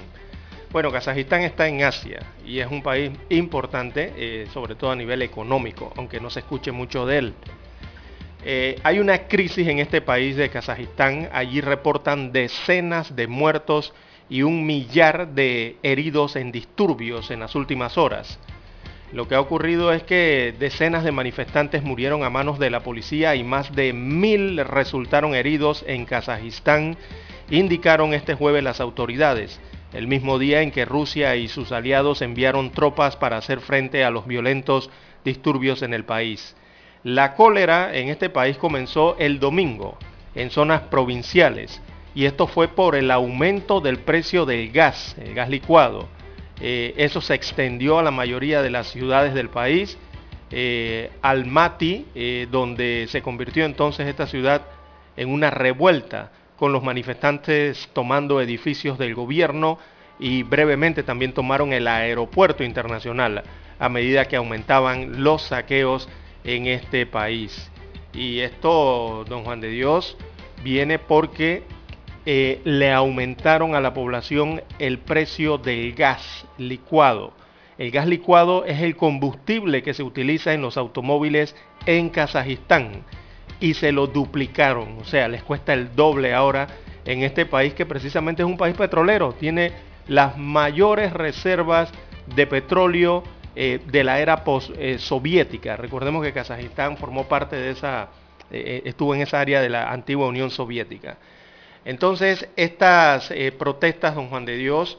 Bueno, 0.72 0.92
Kazajistán 0.92 1.42
está 1.42 1.68
en 1.68 1.84
Asia 1.84 2.20
y 2.46 2.60
es 2.60 2.68
un 2.70 2.84
país 2.84 3.12
importante, 3.30 4.14
eh, 4.18 4.48
sobre 4.54 4.76
todo 4.76 4.92
a 4.92 4.96
nivel 4.96 5.22
económico, 5.22 5.94
aunque 5.96 6.20
no 6.20 6.30
se 6.30 6.40
escuche 6.40 6.72
mucho 6.72 7.06
de 7.06 7.18
él. 7.18 7.34
hay 8.84 9.00
una 9.00 9.28
crisis 9.28 9.68
en 9.68 9.80
este 9.80 10.02
país 10.02 10.36
de 10.36 10.50
Kazajistán, 10.50 11.30
allí 11.34 11.60
reportan 11.62 12.32
decenas 12.32 13.16
de 13.16 13.28
muertos 13.28 13.94
y 14.30 14.44
un 14.44 14.66
millar 14.66 15.30
de 15.30 15.78
heridos 15.84 16.36
en 16.36 16.52
disturbios 16.52 17.32
en 17.32 17.40
las 17.40 17.56
últimas 17.56 17.98
horas. 17.98 18.40
Lo 19.14 19.28
que 19.28 19.36
ha 19.36 19.40
ocurrido 19.40 19.94
es 19.94 20.04
que 20.04 20.54
decenas 20.60 21.06
de 21.06 21.14
manifestantes 21.14 21.82
murieron 21.82 22.24
a 22.24 22.30
manos 22.30 22.60
de 22.60 22.70
la 22.70 22.82
policía 22.82 23.36
y 23.36 23.44
más 23.44 23.74
de 23.74 23.94
mil 23.94 24.58
resultaron 24.58 25.34
heridos 25.34 25.86
en 25.88 26.06
Kazajistán, 26.06 26.98
indicaron 27.50 28.14
este 28.14 28.34
jueves 28.34 28.64
las 28.64 28.82
autoridades, 28.82 29.62
el 29.94 30.08
mismo 30.08 30.40
día 30.40 30.62
en 30.62 30.72
que 30.72 30.86
Rusia 30.86 31.36
y 31.36 31.48
sus 31.48 31.72
aliados 31.72 32.22
enviaron 32.22 32.72
tropas 32.72 33.16
para 33.16 33.38
hacer 33.38 33.62
frente 33.62 34.04
a 34.04 34.12
los 34.12 34.28
violentos 34.28 34.90
disturbios 35.24 35.82
en 35.82 35.94
el 35.94 36.04
país. 36.04 36.56
La 37.04 37.36
cólera 37.36 37.96
en 37.96 38.10
este 38.10 38.30
país 38.30 38.58
comenzó 38.58 39.16
el 39.18 39.40
domingo 39.40 39.98
en 40.36 40.50
zonas 40.50 40.82
provinciales 40.84 41.82
y 42.14 42.26
esto 42.26 42.48
fue 42.48 42.68
por 42.68 42.96
el 42.96 43.12
aumento 43.12 43.80
del 43.80 44.00
precio 44.00 44.46
del 44.46 44.72
gas, 44.72 45.16
el 45.20 45.34
gas 45.34 45.50
licuado. 45.50 46.08
Eh, 46.60 46.96
eso 46.98 47.22
se 47.22 47.36
extendió 47.36 48.00
a 48.00 48.04
la 48.04 48.12
mayoría 48.12 48.62
de 48.62 48.72
las 48.72 48.88
ciudades 48.88 49.34
del 49.34 49.50
país. 49.50 49.98
Eh, 50.50 51.12
Almaty, 51.22 52.06
eh, 52.16 52.48
donde 52.50 53.06
se 53.10 53.22
convirtió 53.22 53.66
entonces 53.66 54.08
esta 54.08 54.26
ciudad 54.28 54.64
en 55.16 55.30
una 55.30 55.52
revuelta 55.52 56.32
con 56.58 56.74
los 56.74 56.84
manifestantes 56.84 57.90
tomando 57.94 58.42
edificios 58.42 58.98
del 58.98 59.16
gobierno 59.16 59.78
y 60.20 60.44
brevemente 60.44 61.04
también 61.04 61.34
tomaron 61.34 61.72
el 61.72 61.88
aeropuerto 61.88 62.64
internacional 62.64 63.44
a 63.80 63.90
medida 63.90 64.26
que 64.26 64.36
aumentaban 64.36 65.24
los 65.24 65.44
saqueos 65.44 66.10
en 66.44 66.66
este 66.68 67.06
país. 67.06 67.72
Y 68.14 68.40
esto, 68.40 69.24
don 69.30 69.44
Juan 69.44 69.62
de 69.62 69.70
Dios, 69.70 70.18
viene 70.64 70.98
porque 70.98 71.64
eh, 72.26 72.60
le 72.64 72.92
aumentaron 72.92 73.76
a 73.76 73.82
la 73.82 73.94
población 73.94 74.64
el 74.80 74.98
precio 74.98 75.60
del 75.60 75.94
gas 75.94 76.46
licuado. 76.58 77.34
El 77.78 77.92
gas 77.92 78.08
licuado 78.08 78.66
es 78.66 78.82
el 78.82 78.96
combustible 78.96 79.84
que 79.84 79.94
se 79.94 80.02
utiliza 80.02 80.54
en 80.54 80.64
los 80.64 80.78
automóviles 80.78 81.56
en 81.86 82.10
Kazajistán 82.10 83.04
y 83.60 83.74
se 83.74 83.92
lo 83.92 84.08
duplicaron, 84.08 84.98
o 85.00 85.06
sea, 85.06 85.28
les 85.28 85.44
cuesta 85.44 85.74
el 85.74 85.96
doble 85.96 86.34
ahora 86.34 86.68
en 87.06 87.24
este 87.24 87.46
país 87.46 87.74
que 87.74 87.86
precisamente 87.86 88.42
es 88.44 88.48
un 88.48 88.58
país 88.58 88.76
petrolero, 88.76 89.34
tiene 89.34 89.72
las 90.08 90.38
mayores 90.38 91.14
reservas 91.14 91.92
de 92.36 92.48
petróleo 92.48 93.24
eh, 93.56 93.80
de 93.86 94.04
la 94.04 94.20
era 94.20 94.44
post 94.44 94.72
eh. 94.78 94.98
Recordemos 95.78 96.24
que 96.24 96.34
Kazajistán 96.34 96.98
formó 96.98 97.28
parte 97.28 97.56
de 97.56 97.72
esa, 97.72 98.10
estuvo 98.52 99.16
en 99.16 99.22
esa 99.22 99.40
área 99.40 99.62
de 99.62 99.70
la 99.70 99.92
antigua 99.92 100.28
Unión 100.28 100.50
Soviética. 100.50 101.18
Entonces, 101.88 102.50
estas 102.58 103.32
eh, 103.32 103.54
protestas, 103.54 104.14
don 104.14 104.28
Juan 104.28 104.44
de 104.44 104.58
Dios, 104.58 104.98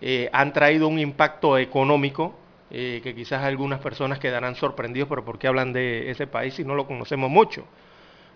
eh, 0.00 0.30
han 0.32 0.52
traído 0.52 0.86
un 0.86 1.00
impacto 1.00 1.58
económico 1.58 2.32
eh, 2.70 3.00
que 3.02 3.12
quizás 3.12 3.42
algunas 3.42 3.80
personas 3.80 4.20
quedarán 4.20 4.54
sorprendidos, 4.54 5.08
pero 5.08 5.24
¿por 5.24 5.40
qué 5.40 5.48
hablan 5.48 5.72
de 5.72 6.12
ese 6.12 6.28
país 6.28 6.54
si 6.54 6.62
no 6.64 6.76
lo 6.76 6.86
conocemos 6.86 7.28
mucho? 7.28 7.64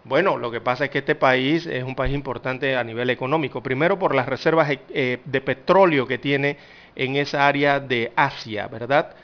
Bueno, 0.04 0.36
lo 0.36 0.50
que 0.50 0.60
pasa 0.60 0.86
es 0.86 0.90
que 0.90 0.98
este 0.98 1.14
país 1.14 1.64
es 1.66 1.84
un 1.84 1.94
país 1.94 2.12
importante 2.12 2.76
a 2.76 2.82
nivel 2.82 3.08
económico. 3.10 3.62
Primero 3.62 3.98
por 3.98 4.14
las 4.14 4.26
reservas 4.26 4.68
de 4.68 5.42
petróleo 5.44 6.06
que 6.06 6.18
tiene 6.18 6.56
en 6.96 7.14
esa 7.16 7.46
área 7.46 7.78
de 7.78 8.12
Asia, 8.16 8.66
¿verdad? 8.66 9.14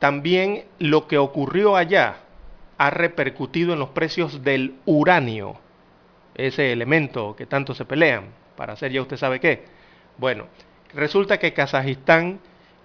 También 0.00 0.64
lo 0.80 1.06
que 1.06 1.18
ocurrió 1.18 1.76
allá 1.76 2.16
ha 2.78 2.90
repercutido 2.90 3.72
en 3.72 3.78
los 3.78 3.90
precios 3.90 4.42
del 4.42 4.74
uranio 4.86 5.56
ese 6.34 6.72
elemento 6.72 7.34
que 7.34 7.46
tanto 7.46 7.74
se 7.74 7.84
pelean 7.84 8.26
para 8.56 8.72
hacer 8.72 8.92
ya 8.92 9.02
usted 9.02 9.16
sabe 9.16 9.40
qué. 9.40 9.64
Bueno, 10.18 10.46
resulta 10.94 11.38
que 11.38 11.52
Kazajistán 11.52 12.40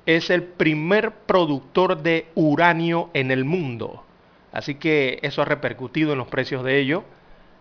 es 0.06 0.30
el 0.30 0.44
primer 0.44 1.12
productor 1.12 2.02
de 2.02 2.28
uranio 2.36 3.10
en 3.14 3.32
el 3.32 3.44
mundo. 3.44 4.04
Así 4.52 4.76
que 4.76 5.20
eso 5.24 5.42
ha 5.42 5.46
repercutido 5.46 6.12
en 6.14 6.20
los 6.20 6.28
precios 6.28 6.64
de 6.64 6.80
ello 6.80 7.04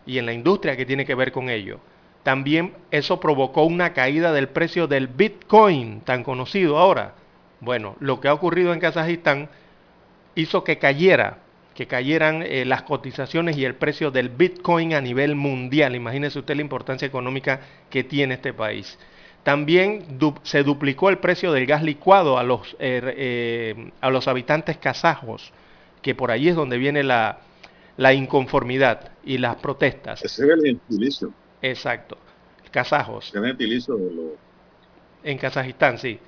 y 0.07 0.19
en 0.19 0.27
la 0.27 0.33
industria 0.33 0.77
que 0.77 0.87
tiene 0.87 1.05
que 1.05 1.15
ver 1.15 1.33
con 1.33 1.49
ello. 1.49 1.81
También 2.23 2.75
eso 2.91 3.19
provocó 3.21 3.65
una 3.65 3.93
caída 3.93 4.33
del 4.33 4.49
precio 4.49 4.87
del 4.87 5.09
Bitcoin, 5.09 6.01
tan 6.03 6.23
conocido 6.23 6.79
ahora. 6.79 7.15
Bueno, 7.61 7.97
lo 8.01 8.21
que 8.21 8.29
ha 8.29 8.35
ocurrido 8.35 8.73
en 8.73 8.81
Kazajistán 8.81 9.49
hizo 10.35 10.65
que 10.65 10.79
cayera 10.79 11.39
que 11.75 11.87
cayeran 11.87 12.43
eh, 12.43 12.65
las 12.65 12.83
cotizaciones 12.83 13.57
y 13.57 13.65
el 13.65 13.75
precio 13.75 14.11
del 14.11 14.29
Bitcoin 14.29 14.95
a 14.95 15.01
nivel 15.01 15.35
mundial. 15.35 15.97
Imagínese 15.97 16.39
usted 16.39 16.57
la 16.57 16.63
importancia 16.63 17.07
económica 17.07 17.61
que 17.91 18.05
tiene 18.05 18.35
este 18.35 18.53
país. 18.53 18.99
También 19.43 20.19
se 20.43 20.63
duplicó 20.63 21.09
el 21.09 21.19
precio 21.19 21.53
del 21.53 21.67
gas 21.67 21.83
licuado 21.83 22.39
a 22.39 22.43
los, 22.43 22.77
eh, 22.79 23.01
eh, 23.17 23.91
a 24.01 24.11
los 24.11 24.29
habitantes 24.29 24.77
kazajos, 24.77 25.53
que 26.01 26.15
por 26.15 26.31
ahí 26.31 26.49
es 26.49 26.55
donde 26.55 26.79
viene 26.79 27.03
la, 27.03 27.39
inconformidad 28.13 29.13
y 29.25 29.39
las 29.39 29.57
protestas. 29.57 30.25
Ese 30.25 30.45
es 30.45 30.51
el 30.51 30.63
gentilicio. 30.63 31.33
Exacto. 31.61 32.19
Kazajos. 32.71 33.35
El 33.35 33.45
gentilicio 33.45 33.97
de 33.97 34.11
los... 34.11 34.27
En 35.23 35.39
Kazajistán, 35.39 35.99
sí. 35.99 36.19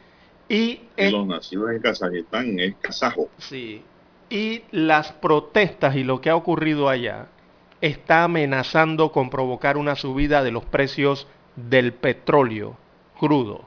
Y 0.48 0.80
los 0.96 1.26
nacidos 1.26 1.70
en 1.70 1.80
Kazajistán 1.80 2.60
es 2.60 2.74
kazajo. 2.80 3.30
Sí, 3.38 3.82
y 4.28 4.62
las 4.70 5.12
protestas 5.12 5.96
y 5.96 6.04
lo 6.04 6.20
que 6.20 6.30
ha 6.30 6.36
ocurrido 6.36 6.88
allá 6.88 7.28
está 7.80 8.24
amenazando 8.24 9.12
con 9.12 9.30
provocar 9.30 9.76
una 9.76 9.94
subida 9.94 10.42
de 10.42 10.50
los 10.50 10.64
precios 10.64 11.26
del 11.56 11.92
petróleo 11.92 12.76
crudo. 13.18 13.64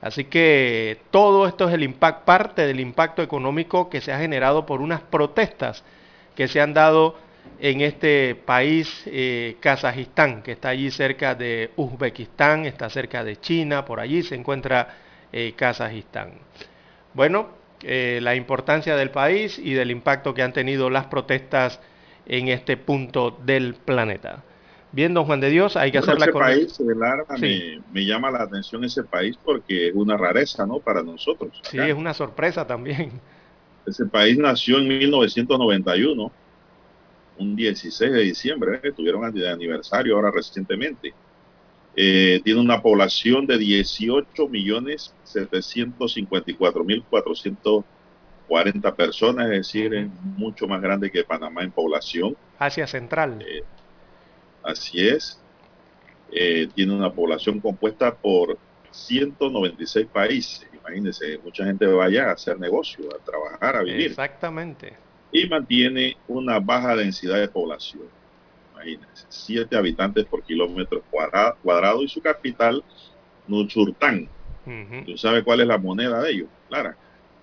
Así 0.00 0.24
que 0.24 1.00
todo 1.10 1.46
esto 1.46 1.68
es 1.68 1.74
el 1.74 1.84
impacto, 1.84 2.24
parte 2.24 2.66
del 2.66 2.80
impacto 2.80 3.22
económico 3.22 3.88
que 3.88 4.00
se 4.00 4.12
ha 4.12 4.18
generado 4.18 4.66
por 4.66 4.80
unas 4.80 5.00
protestas 5.00 5.84
que 6.34 6.48
se 6.48 6.60
han 6.60 6.74
dado 6.74 7.16
en 7.60 7.80
este 7.80 8.34
país, 8.34 9.02
eh, 9.06 9.56
Kazajistán, 9.60 10.42
que 10.42 10.52
está 10.52 10.70
allí 10.70 10.90
cerca 10.90 11.34
de 11.34 11.70
Uzbekistán, 11.76 12.66
está 12.66 12.90
cerca 12.90 13.22
de 13.22 13.40
China, 13.40 13.84
por 13.84 14.00
allí 14.00 14.22
se 14.22 14.34
encuentra 14.34 14.96
eh, 15.32 15.52
Kazajistán. 15.56 16.32
Bueno, 17.14 17.50
eh, 17.82 18.20
la 18.22 18.34
importancia 18.34 18.96
del 18.96 19.10
país 19.10 19.58
y 19.58 19.74
del 19.74 19.90
impacto 19.90 20.34
que 20.34 20.42
han 20.42 20.52
tenido 20.52 20.90
las 20.90 21.06
protestas 21.06 21.80
en 22.26 22.48
este 22.48 22.76
punto 22.76 23.38
del 23.44 23.74
planeta. 23.74 24.42
Bien, 24.92 25.14
don 25.14 25.24
Juan 25.24 25.40
de 25.40 25.48
Dios, 25.48 25.76
hay 25.76 25.90
que 25.90 25.98
hacer 25.98 26.18
la 26.18 26.26
país, 26.26 26.78
me, 27.40 27.80
me, 27.92 28.04
llama 28.04 28.30
la 28.30 28.42
atención 28.42 28.84
ese 28.84 29.04
país 29.04 29.38
porque 29.42 29.88
es 29.88 29.94
una 29.94 30.18
rareza, 30.18 30.66
¿no? 30.66 30.80
Para 30.80 31.02
nosotros. 31.02 31.60
Sí, 31.62 31.78
es 31.78 31.94
una 31.94 32.12
sorpresa 32.12 32.66
también. 32.66 33.12
Ese 33.86 34.06
país 34.06 34.38
nació 34.38 34.78
en 34.78 34.88
1991, 34.88 36.32
un 37.38 37.56
16 37.56 38.12
de 38.12 38.20
diciembre, 38.20 38.80
¿eh? 38.82 38.92
tuvieron 38.92 39.24
aniversario 39.24 40.16
ahora 40.16 40.30
recientemente. 40.30 41.12
Eh, 41.94 42.40
tiene 42.42 42.60
una 42.60 42.80
población 42.80 43.46
de 43.46 43.58
18 43.58 44.48
millones 44.48 45.14
754 45.24 46.84
mil 46.84 47.04
440 47.04 48.94
personas, 48.94 49.44
es 49.46 49.50
decir, 49.50 49.92
es 49.94 50.08
mucho 50.36 50.66
más 50.66 50.80
grande 50.80 51.10
que 51.10 51.24
Panamá 51.24 51.62
en 51.62 51.70
población. 51.70 52.36
Asia 52.58 52.86
Central. 52.86 53.42
Eh, 53.46 53.62
así 54.62 55.06
es. 55.06 55.38
Eh, 56.30 56.68
tiene 56.74 56.94
una 56.94 57.12
población 57.12 57.60
compuesta 57.60 58.14
por 58.14 58.56
196 58.90 60.06
países. 60.06 60.66
Imagínense, 60.84 61.38
mucha 61.44 61.64
gente 61.64 61.86
va 61.86 62.06
allá 62.06 62.30
a 62.30 62.32
hacer 62.32 62.58
negocio, 62.58 63.08
a 63.14 63.18
trabajar, 63.24 63.76
a 63.76 63.82
vivir. 63.82 64.06
Exactamente. 64.06 64.94
Y 65.30 65.48
mantiene 65.48 66.16
una 66.28 66.58
baja 66.58 66.96
densidad 66.96 67.38
de 67.38 67.48
población 67.48 68.02
imagínense, 68.82 69.26
7 69.28 69.76
habitantes 69.76 70.24
por 70.26 70.42
kilómetro 70.42 71.02
cuadrado 71.62 72.02
y 72.02 72.08
su 72.08 72.20
capital, 72.20 72.82
Nuchurtán. 73.46 74.28
¿Tú 75.06 75.16
sabes 75.16 75.42
cuál 75.44 75.60
es 75.60 75.66
la 75.66 75.78
moneda 75.78 76.22
de 76.22 76.30
ellos, 76.30 76.48
Clara? 76.68 76.96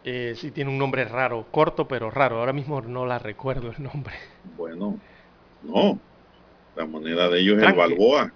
Eh, 0.06 0.34
sí, 0.36 0.52
tiene 0.52 0.72
un 0.72 0.78
nombre 0.78 1.04
raro, 1.06 1.46
corto 1.52 1.88
pero 1.88 2.10
raro. 2.10 2.40
Ahora 2.40 2.54
mismo 2.54 2.82
no 2.82 3.06
la 3.06 3.20
recuerdo 3.20 3.72
el 3.76 3.84
nombre. 3.84 4.14
Bueno, 4.56 4.98
no. 5.64 6.00
La 6.76 6.86
moneda 6.86 7.30
de 7.30 7.42
ellos 7.42 7.58
es 7.62 7.68
el 7.68 7.74
Balboa. 7.76 8.32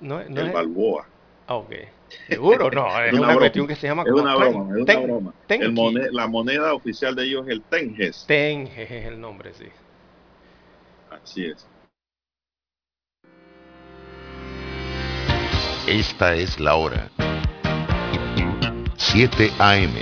No, 0.00 0.20
el 0.20 0.52
Balboa. 0.52 1.06
Ah, 1.48 1.56
ok. 1.56 1.72
Seguro, 2.28 2.70
no. 2.70 3.02
Es, 3.02 3.12
una, 3.12 3.34
cuestión 3.34 3.66
que 3.66 3.76
se 3.76 3.86
llama. 3.86 4.04
Es 4.06 4.12
una 4.12 4.36
broma, 4.36 4.74
es 4.76 4.82
una 4.82 5.00
broma. 5.00 5.34
la 6.10 6.26
moneda 6.26 6.74
oficial 6.74 7.14
de 7.14 7.24
ellos 7.24 7.46
es 7.46 7.52
el 7.52 7.62
Tenges. 7.62 8.24
Tenges 8.26 8.90
es 8.90 9.06
el 9.06 9.20
nombre, 9.20 9.52
sí. 9.54 9.66
Así 11.10 11.46
es. 11.46 11.66
Esta 15.86 16.34
es 16.34 16.58
la 16.58 16.76
hora. 16.76 17.10
7 18.96 19.50
AM. 19.58 19.92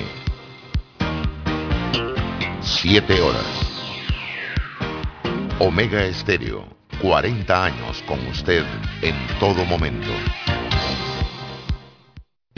7 2.61 3.21
horas. 3.21 3.73
Omega 5.59 6.05
Estéreo, 6.05 6.65
40 7.01 7.65
años 7.65 8.03
con 8.07 8.25
usted 8.29 8.65
en 9.03 9.15
todo 9.39 9.65
momento. 9.65 10.11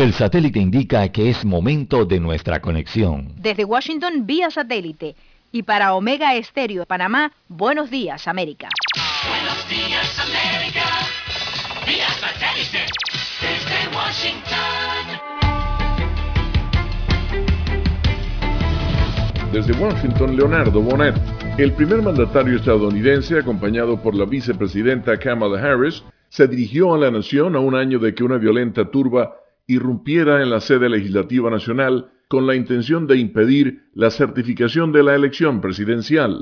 El 0.05 0.13
satélite 0.13 0.59
indica 0.59 1.09
que 1.09 1.31
es 1.31 1.47
momento 1.47 2.05
de 2.05 2.21
nuestra 2.21 2.61
conexión. 2.61 3.33
Desde 3.39 3.65
Washington 3.65 4.27
vía 4.27 4.51
satélite 4.51 5.17
y 5.51 5.63
para 5.63 5.95
Omega 5.95 6.35
Estéreo 6.35 6.85
Panamá, 6.85 7.33
buenos 7.49 7.89
días 7.89 8.29
América. 8.29 8.69
Buenos 9.27 9.67
días 9.67 10.21
América, 10.21 10.85
vía 11.87 12.07
satélite 12.21 12.85
desde 13.41 13.97
Washington. 13.97 15.07
Desde 19.55 19.73
Washington, 19.83 20.37
Leonardo 20.37 20.83
Bonet, 20.83 21.15
el 21.57 21.73
primer 21.73 22.03
mandatario 22.03 22.59
estadounidense, 22.59 23.39
acompañado 23.39 24.03
por 24.03 24.15
la 24.15 24.27
vicepresidenta 24.27 25.17
Kamala 25.17 25.59
Harris, 25.63 26.05
se 26.29 26.47
dirigió 26.47 26.93
a 26.93 26.99
la 26.99 27.11
nación 27.11 27.57
a 27.57 27.61
un 27.61 27.75
año 27.75 27.99
de 27.99 28.15
que 28.15 28.23
una 28.23 28.37
violenta 28.37 28.91
turba 28.91 29.37
irrumpiera 29.67 30.43
en 30.43 30.51
la 30.51 30.61
sede 30.61 30.89
legislativa 30.89 31.51
nacional 31.51 32.11
con 32.29 32.47
la 32.47 32.55
intención 32.55 33.07
de 33.07 33.17
impedir 33.19 33.84
la 33.95 34.11
certificación 34.11 34.91
de 34.93 35.03
la 35.03 35.15
elección 35.15 35.61
presidencial. 35.61 36.41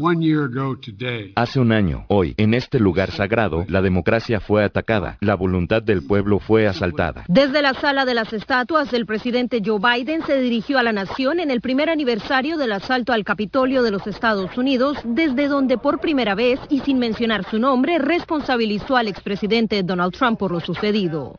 Hace 1.34 1.60
un 1.60 1.72
año, 1.72 2.04
hoy, 2.08 2.34
en 2.38 2.54
este 2.54 2.80
lugar 2.80 3.10
sagrado, 3.10 3.64
la 3.68 3.82
democracia 3.82 4.40
fue 4.40 4.64
atacada, 4.64 5.18
la 5.20 5.34
voluntad 5.34 5.82
del 5.82 6.02
pueblo 6.02 6.38
fue 6.38 6.66
asaltada. 6.66 7.24
Desde 7.28 7.60
la 7.60 7.74
sala 7.74 8.04
de 8.04 8.14
las 8.14 8.32
estatuas, 8.32 8.92
el 8.94 9.04
presidente 9.04 9.60
Joe 9.64 9.78
Biden 9.78 10.22
se 10.24 10.40
dirigió 10.40 10.78
a 10.78 10.82
la 10.82 10.92
nación 10.92 11.40
en 11.40 11.50
el 11.50 11.60
primer 11.60 11.90
aniversario 11.90 12.56
del 12.56 12.72
asalto 12.72 13.12
al 13.12 13.24
Capitolio 13.24 13.82
de 13.82 13.90
los 13.90 14.06
Estados 14.06 14.56
Unidos, 14.56 14.96
desde 15.04 15.48
donde 15.48 15.76
por 15.76 16.00
primera 16.00 16.34
vez, 16.34 16.58
y 16.70 16.80
sin 16.80 16.98
mencionar 16.98 17.44
su 17.44 17.58
nombre, 17.58 17.98
responsabilizó 17.98 18.96
al 18.96 19.08
expresidente 19.08 19.82
Donald 19.82 20.14
Trump 20.14 20.38
por 20.38 20.52
lo 20.52 20.60
sucedido. 20.60 21.34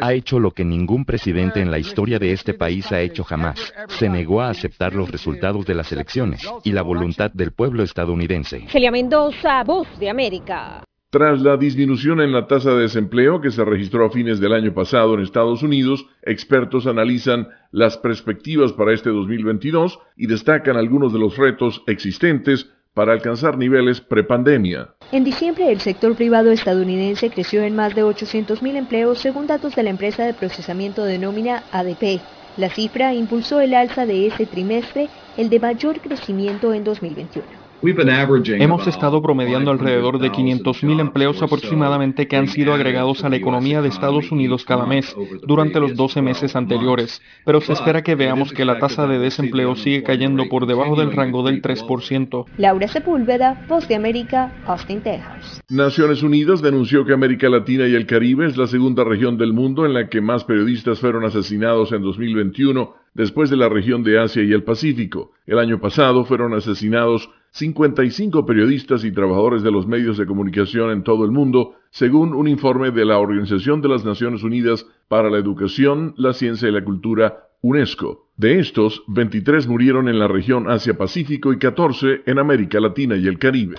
Ha 0.00 0.12
hecho 0.12 0.38
lo 0.38 0.52
que 0.52 0.64
ningún 0.64 1.04
presidente 1.04 1.60
en 1.60 1.70
la 1.70 1.78
historia 1.78 2.18
de 2.18 2.32
este 2.32 2.54
país 2.54 2.90
ha 2.92 3.00
hecho 3.00 3.24
jamás. 3.24 3.72
Se 3.88 4.08
negó 4.08 4.40
a 4.40 4.50
aceptar 4.50 4.94
los 5.00 5.10
resultados 5.10 5.64
de 5.64 5.74
las 5.74 5.90
elecciones 5.92 6.46
y 6.62 6.72
la 6.72 6.82
voluntad 6.82 7.30
del 7.32 7.52
pueblo 7.52 7.82
estadounidense. 7.82 8.66
Celia 8.68 8.90
Mendoza, 8.90 9.64
Voz 9.64 9.88
de 9.98 10.10
América. 10.10 10.84
Tras 11.08 11.40
la 11.40 11.56
disminución 11.56 12.20
en 12.20 12.32
la 12.32 12.46
tasa 12.46 12.72
de 12.74 12.82
desempleo 12.82 13.40
que 13.40 13.50
se 13.50 13.64
registró 13.64 14.06
a 14.06 14.10
fines 14.10 14.38
del 14.38 14.52
año 14.52 14.72
pasado 14.74 15.14
en 15.14 15.22
Estados 15.22 15.62
Unidos, 15.62 16.06
expertos 16.22 16.86
analizan 16.86 17.48
las 17.72 17.96
perspectivas 17.96 18.72
para 18.74 18.92
este 18.92 19.10
2022 19.10 19.98
y 20.16 20.26
destacan 20.26 20.76
algunos 20.76 21.12
de 21.12 21.18
los 21.18 21.36
retos 21.36 21.82
existentes 21.86 22.70
para 22.94 23.12
alcanzar 23.12 23.56
niveles 23.56 24.00
prepandemia. 24.00 24.90
En 25.12 25.24
diciembre, 25.24 25.72
el 25.72 25.80
sector 25.80 26.14
privado 26.14 26.50
estadounidense 26.52 27.30
creció 27.30 27.62
en 27.62 27.74
más 27.74 27.94
de 27.94 28.04
800.000 28.04 28.76
empleos 28.76 29.18
según 29.18 29.46
datos 29.46 29.74
de 29.74 29.82
la 29.82 29.90
empresa 29.90 30.24
de 30.24 30.34
procesamiento 30.34 31.04
de 31.04 31.18
nómina 31.18 31.64
ADP. 31.72 32.20
La 32.54 32.70
cifra 32.70 33.12
impulsó 33.12 33.60
el 33.60 33.74
alza 33.74 34.06
de 34.06 34.28
ese 34.28 34.46
trimestre, 34.46 35.10
el 35.34 35.50
de 35.50 35.58
mayor 35.58 36.00
crecimiento 36.00 36.72
en 36.72 36.84
2021. 36.84 37.59
Hemos 37.82 38.86
estado 38.86 39.22
promediando 39.22 39.70
alrededor 39.70 40.18
de 40.18 40.30
500.000 40.30 41.00
empleos 41.00 41.42
aproximadamente 41.42 42.28
que 42.28 42.36
han 42.36 42.48
sido 42.48 42.74
agregados 42.74 43.24
a 43.24 43.30
la 43.30 43.36
economía 43.36 43.80
de 43.80 43.88
Estados 43.88 44.30
Unidos 44.30 44.64
cada 44.66 44.84
mes 44.84 45.16
durante 45.46 45.80
los 45.80 45.96
12 45.96 46.20
meses 46.20 46.56
anteriores, 46.56 47.22
pero 47.46 47.62
se 47.62 47.72
espera 47.72 48.02
que 48.02 48.16
veamos 48.16 48.52
que 48.52 48.66
la 48.66 48.78
tasa 48.78 49.06
de 49.06 49.18
desempleo 49.18 49.76
sigue 49.76 50.02
cayendo 50.02 50.46
por 50.50 50.66
debajo 50.66 50.94
del 50.94 51.12
rango 51.12 51.42
del 51.42 51.62
3%. 51.62 52.44
Laura 52.58 52.86
Sepúlveda, 52.86 53.64
Voz 53.66 53.88
de 53.88 53.94
América, 53.94 54.52
Austin, 54.66 55.00
Texas. 55.00 55.62
Naciones 55.70 56.22
Unidas 56.22 56.60
denunció 56.60 57.06
que 57.06 57.14
América 57.14 57.48
Latina 57.48 57.86
y 57.86 57.94
el 57.94 58.06
Caribe 58.06 58.46
es 58.46 58.58
la 58.58 58.66
segunda 58.66 59.04
región 59.04 59.38
del 59.38 59.54
mundo 59.54 59.86
en 59.86 59.94
la 59.94 60.08
que 60.08 60.20
más 60.20 60.44
periodistas 60.44 61.00
fueron 61.00 61.24
asesinados 61.24 61.92
en 61.92 62.02
2021 62.02 62.94
después 63.14 63.50
de 63.50 63.56
la 63.56 63.68
región 63.68 64.02
de 64.02 64.20
Asia 64.20 64.42
y 64.42 64.52
el 64.52 64.64
Pacífico. 64.64 65.32
El 65.46 65.58
año 65.58 65.80
pasado 65.80 66.24
fueron 66.24 66.54
asesinados 66.54 67.30
55 67.52 68.46
periodistas 68.46 69.04
y 69.04 69.12
trabajadores 69.12 69.62
de 69.62 69.72
los 69.72 69.86
medios 69.86 70.16
de 70.16 70.26
comunicación 70.26 70.90
en 70.90 71.02
todo 71.02 71.24
el 71.24 71.32
mundo, 71.32 71.74
según 71.90 72.32
un 72.32 72.46
informe 72.46 72.92
de 72.92 73.04
la 73.04 73.18
Organización 73.18 73.80
de 73.80 73.88
las 73.88 74.04
Naciones 74.04 74.44
Unidas 74.44 74.86
para 75.08 75.30
la 75.30 75.38
Educación, 75.38 76.14
la 76.16 76.32
Ciencia 76.32 76.68
y 76.68 76.72
la 76.72 76.84
Cultura, 76.84 77.48
UNESCO. 77.60 78.28
De 78.36 78.60
estos, 78.60 79.02
23 79.08 79.66
murieron 79.66 80.08
en 80.08 80.18
la 80.18 80.28
región 80.28 80.70
Asia-Pacífico 80.70 81.52
y 81.52 81.58
14 81.58 82.22
en 82.26 82.38
América 82.38 82.78
Latina 82.80 83.16
y 83.16 83.26
el 83.26 83.38
Caribe. 83.38 83.76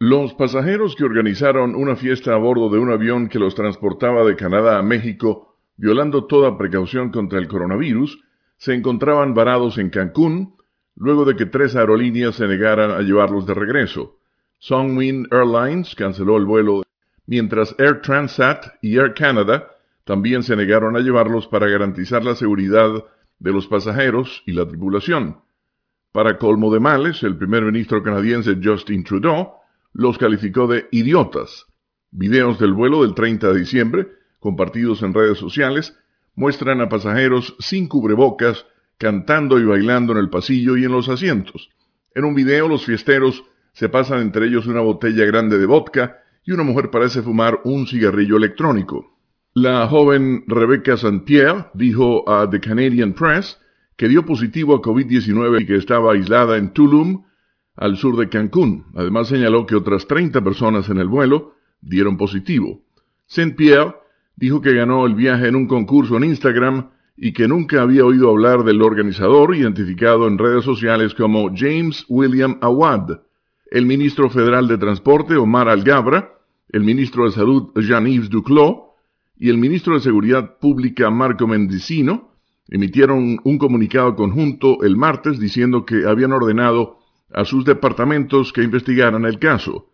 Los 0.00 0.34
pasajeros 0.34 0.94
que 0.94 1.04
organizaron 1.04 1.74
una 1.74 1.96
fiesta 1.96 2.34
a 2.34 2.36
bordo 2.36 2.68
de 2.68 2.78
un 2.78 2.90
avión 2.90 3.28
que 3.28 3.38
los 3.38 3.54
transportaba 3.54 4.24
de 4.24 4.36
Canadá 4.36 4.78
a 4.78 4.82
México, 4.82 5.56
violando 5.76 6.26
toda 6.26 6.58
precaución 6.58 7.10
contra 7.10 7.38
el 7.38 7.48
coronavirus, 7.48 8.20
se 8.58 8.74
encontraban 8.74 9.34
varados 9.34 9.78
en 9.78 9.90
Cancún 9.90 10.56
luego 10.96 11.24
de 11.24 11.36
que 11.36 11.46
tres 11.46 11.76
aerolíneas 11.76 12.34
se 12.34 12.46
negaran 12.46 12.90
a 12.90 13.00
llevarlos 13.00 13.46
de 13.46 13.54
regreso. 13.54 14.18
Songwin 14.58 15.28
Airlines 15.30 15.94
canceló 15.94 16.36
el 16.36 16.44
vuelo, 16.44 16.82
mientras 17.26 17.74
Air 17.78 18.02
Transat 18.02 18.66
y 18.82 18.98
Air 18.98 19.14
Canada 19.14 19.70
también 20.04 20.42
se 20.42 20.56
negaron 20.56 20.96
a 20.96 21.00
llevarlos 21.00 21.46
para 21.46 21.68
garantizar 21.68 22.24
la 22.24 22.34
seguridad 22.34 23.04
de 23.38 23.52
los 23.52 23.68
pasajeros 23.68 24.42
y 24.46 24.52
la 24.52 24.66
tripulación. 24.66 25.38
Para 26.10 26.38
colmo 26.38 26.72
de 26.72 26.80
males, 26.80 27.22
el 27.22 27.36
primer 27.36 27.62
ministro 27.62 28.02
canadiense 28.02 28.58
Justin 28.62 29.04
Trudeau 29.04 29.52
los 29.92 30.18
calificó 30.18 30.66
de 30.66 30.88
idiotas. 30.90 31.66
Videos 32.10 32.58
del 32.58 32.72
vuelo 32.72 33.02
del 33.02 33.14
30 33.14 33.52
de 33.52 33.58
diciembre, 33.60 34.08
compartidos 34.40 35.02
en 35.02 35.14
redes 35.14 35.38
sociales, 35.38 35.96
muestran 36.38 36.80
a 36.80 36.88
pasajeros 36.88 37.56
sin 37.58 37.88
cubrebocas 37.88 38.64
cantando 38.96 39.58
y 39.58 39.64
bailando 39.64 40.12
en 40.12 40.18
el 40.18 40.30
pasillo 40.30 40.76
y 40.76 40.84
en 40.84 40.92
los 40.92 41.08
asientos. 41.08 41.68
En 42.14 42.24
un 42.24 42.36
video 42.36 42.68
los 42.68 42.86
fiesteros 42.86 43.42
se 43.72 43.88
pasan 43.88 44.20
entre 44.20 44.46
ellos 44.46 44.68
una 44.68 44.80
botella 44.80 45.24
grande 45.24 45.58
de 45.58 45.66
vodka 45.66 46.18
y 46.44 46.52
una 46.52 46.62
mujer 46.62 46.90
parece 46.90 47.22
fumar 47.22 47.60
un 47.64 47.88
cigarrillo 47.88 48.36
electrónico. 48.36 49.18
La 49.52 49.88
joven 49.88 50.44
Rebecca 50.46 50.94
St. 50.94 51.24
dijo 51.74 52.30
a 52.30 52.48
The 52.48 52.60
Canadian 52.60 53.14
Press 53.14 53.58
que 53.96 54.06
dio 54.06 54.24
positivo 54.24 54.76
a 54.76 54.80
COVID-19 54.80 55.62
y 55.62 55.66
que 55.66 55.74
estaba 55.74 56.12
aislada 56.12 56.56
en 56.56 56.72
Tulum, 56.72 57.24
al 57.74 57.96
sur 57.96 58.16
de 58.16 58.28
Cancún. 58.28 58.86
Además 58.94 59.26
señaló 59.26 59.66
que 59.66 59.74
otras 59.74 60.06
30 60.06 60.40
personas 60.42 60.88
en 60.88 60.98
el 60.98 61.08
vuelo 61.08 61.56
dieron 61.80 62.16
positivo. 62.16 62.80
St. 63.26 63.56
Dijo 64.38 64.60
que 64.60 64.72
ganó 64.72 65.04
el 65.04 65.16
viaje 65.16 65.48
en 65.48 65.56
un 65.56 65.66
concurso 65.66 66.16
en 66.16 66.22
Instagram 66.22 66.90
y 67.16 67.32
que 67.32 67.48
nunca 67.48 67.82
había 67.82 68.04
oído 68.04 68.30
hablar 68.30 68.62
del 68.62 68.82
organizador 68.82 69.56
identificado 69.56 70.28
en 70.28 70.38
redes 70.38 70.64
sociales 70.64 71.12
como 71.12 71.50
James 71.52 72.04
William 72.08 72.56
Awad. 72.60 73.18
El 73.68 73.84
ministro 73.84 74.30
federal 74.30 74.68
de 74.68 74.78
Transporte, 74.78 75.34
Omar 75.34 75.68
Algabra, 75.68 76.34
el 76.68 76.84
ministro 76.84 77.24
de 77.24 77.32
Salud, 77.32 77.72
Jean-Yves 77.74 78.30
Duclos, 78.30 78.76
y 79.36 79.48
el 79.48 79.58
ministro 79.58 79.94
de 79.94 80.00
Seguridad 80.00 80.58
Pública, 80.60 81.10
Marco 81.10 81.48
Mendicino, 81.48 82.30
emitieron 82.68 83.40
un 83.42 83.58
comunicado 83.58 84.14
conjunto 84.14 84.84
el 84.84 84.96
martes 84.96 85.40
diciendo 85.40 85.84
que 85.84 86.06
habían 86.06 86.30
ordenado 86.30 86.98
a 87.34 87.44
sus 87.44 87.64
departamentos 87.64 88.52
que 88.52 88.62
investigaran 88.62 89.24
el 89.24 89.40
caso. 89.40 89.90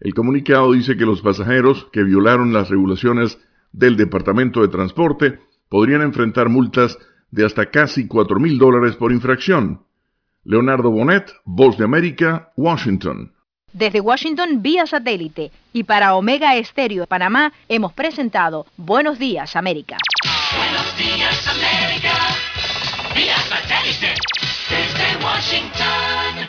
El 0.00 0.12
comunicado 0.12 0.72
dice 0.72 0.96
que 0.96 1.06
los 1.06 1.22
pasajeros 1.22 1.86
que 1.92 2.02
violaron 2.02 2.52
las 2.52 2.68
regulaciones 2.68 3.38
del 3.76 3.96
Departamento 3.96 4.62
de 4.62 4.68
Transporte 4.68 5.38
podrían 5.68 6.02
enfrentar 6.02 6.48
multas 6.48 6.98
de 7.30 7.44
hasta 7.44 7.66
casi 7.66 8.08
4 8.08 8.40
mil 8.40 8.58
dólares 8.58 8.96
por 8.96 9.12
infracción. 9.12 9.84
Leonardo 10.44 10.90
Bonet, 10.90 11.30
Voz 11.44 11.76
de 11.76 11.84
América, 11.84 12.52
Washington. 12.56 13.32
Desde 13.72 14.00
Washington 14.00 14.62
vía 14.62 14.86
satélite 14.86 15.50
y 15.72 15.84
para 15.84 16.14
Omega 16.14 16.56
Estéreo 16.56 17.02
de 17.02 17.06
Panamá 17.06 17.52
hemos 17.68 17.92
presentado 17.92 18.64
Buenos 18.76 19.18
Días 19.18 19.54
América. 19.54 19.98
Buenos 20.56 20.96
días, 20.96 21.46
América. 21.48 22.14
Vía 23.14 23.36
satélite. 23.36 24.14
Desde 24.70 25.24
Washington. 25.24 26.48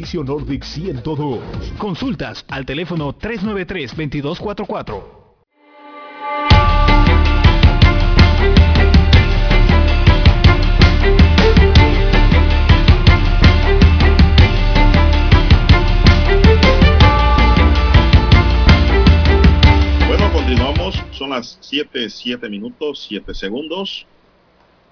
Nordic 0.00 0.64
102. 0.64 1.40
Consultas 1.76 2.44
al 2.48 2.64
teléfono 2.64 3.12
393-2244. 3.12 5.02
Bueno, 20.08 20.32
continuamos. 20.32 21.02
Son 21.12 21.28
las 21.30 21.58
7, 21.60 22.08
7 22.08 22.48
minutos, 22.48 23.04
7 23.06 23.34
segundos. 23.34 24.06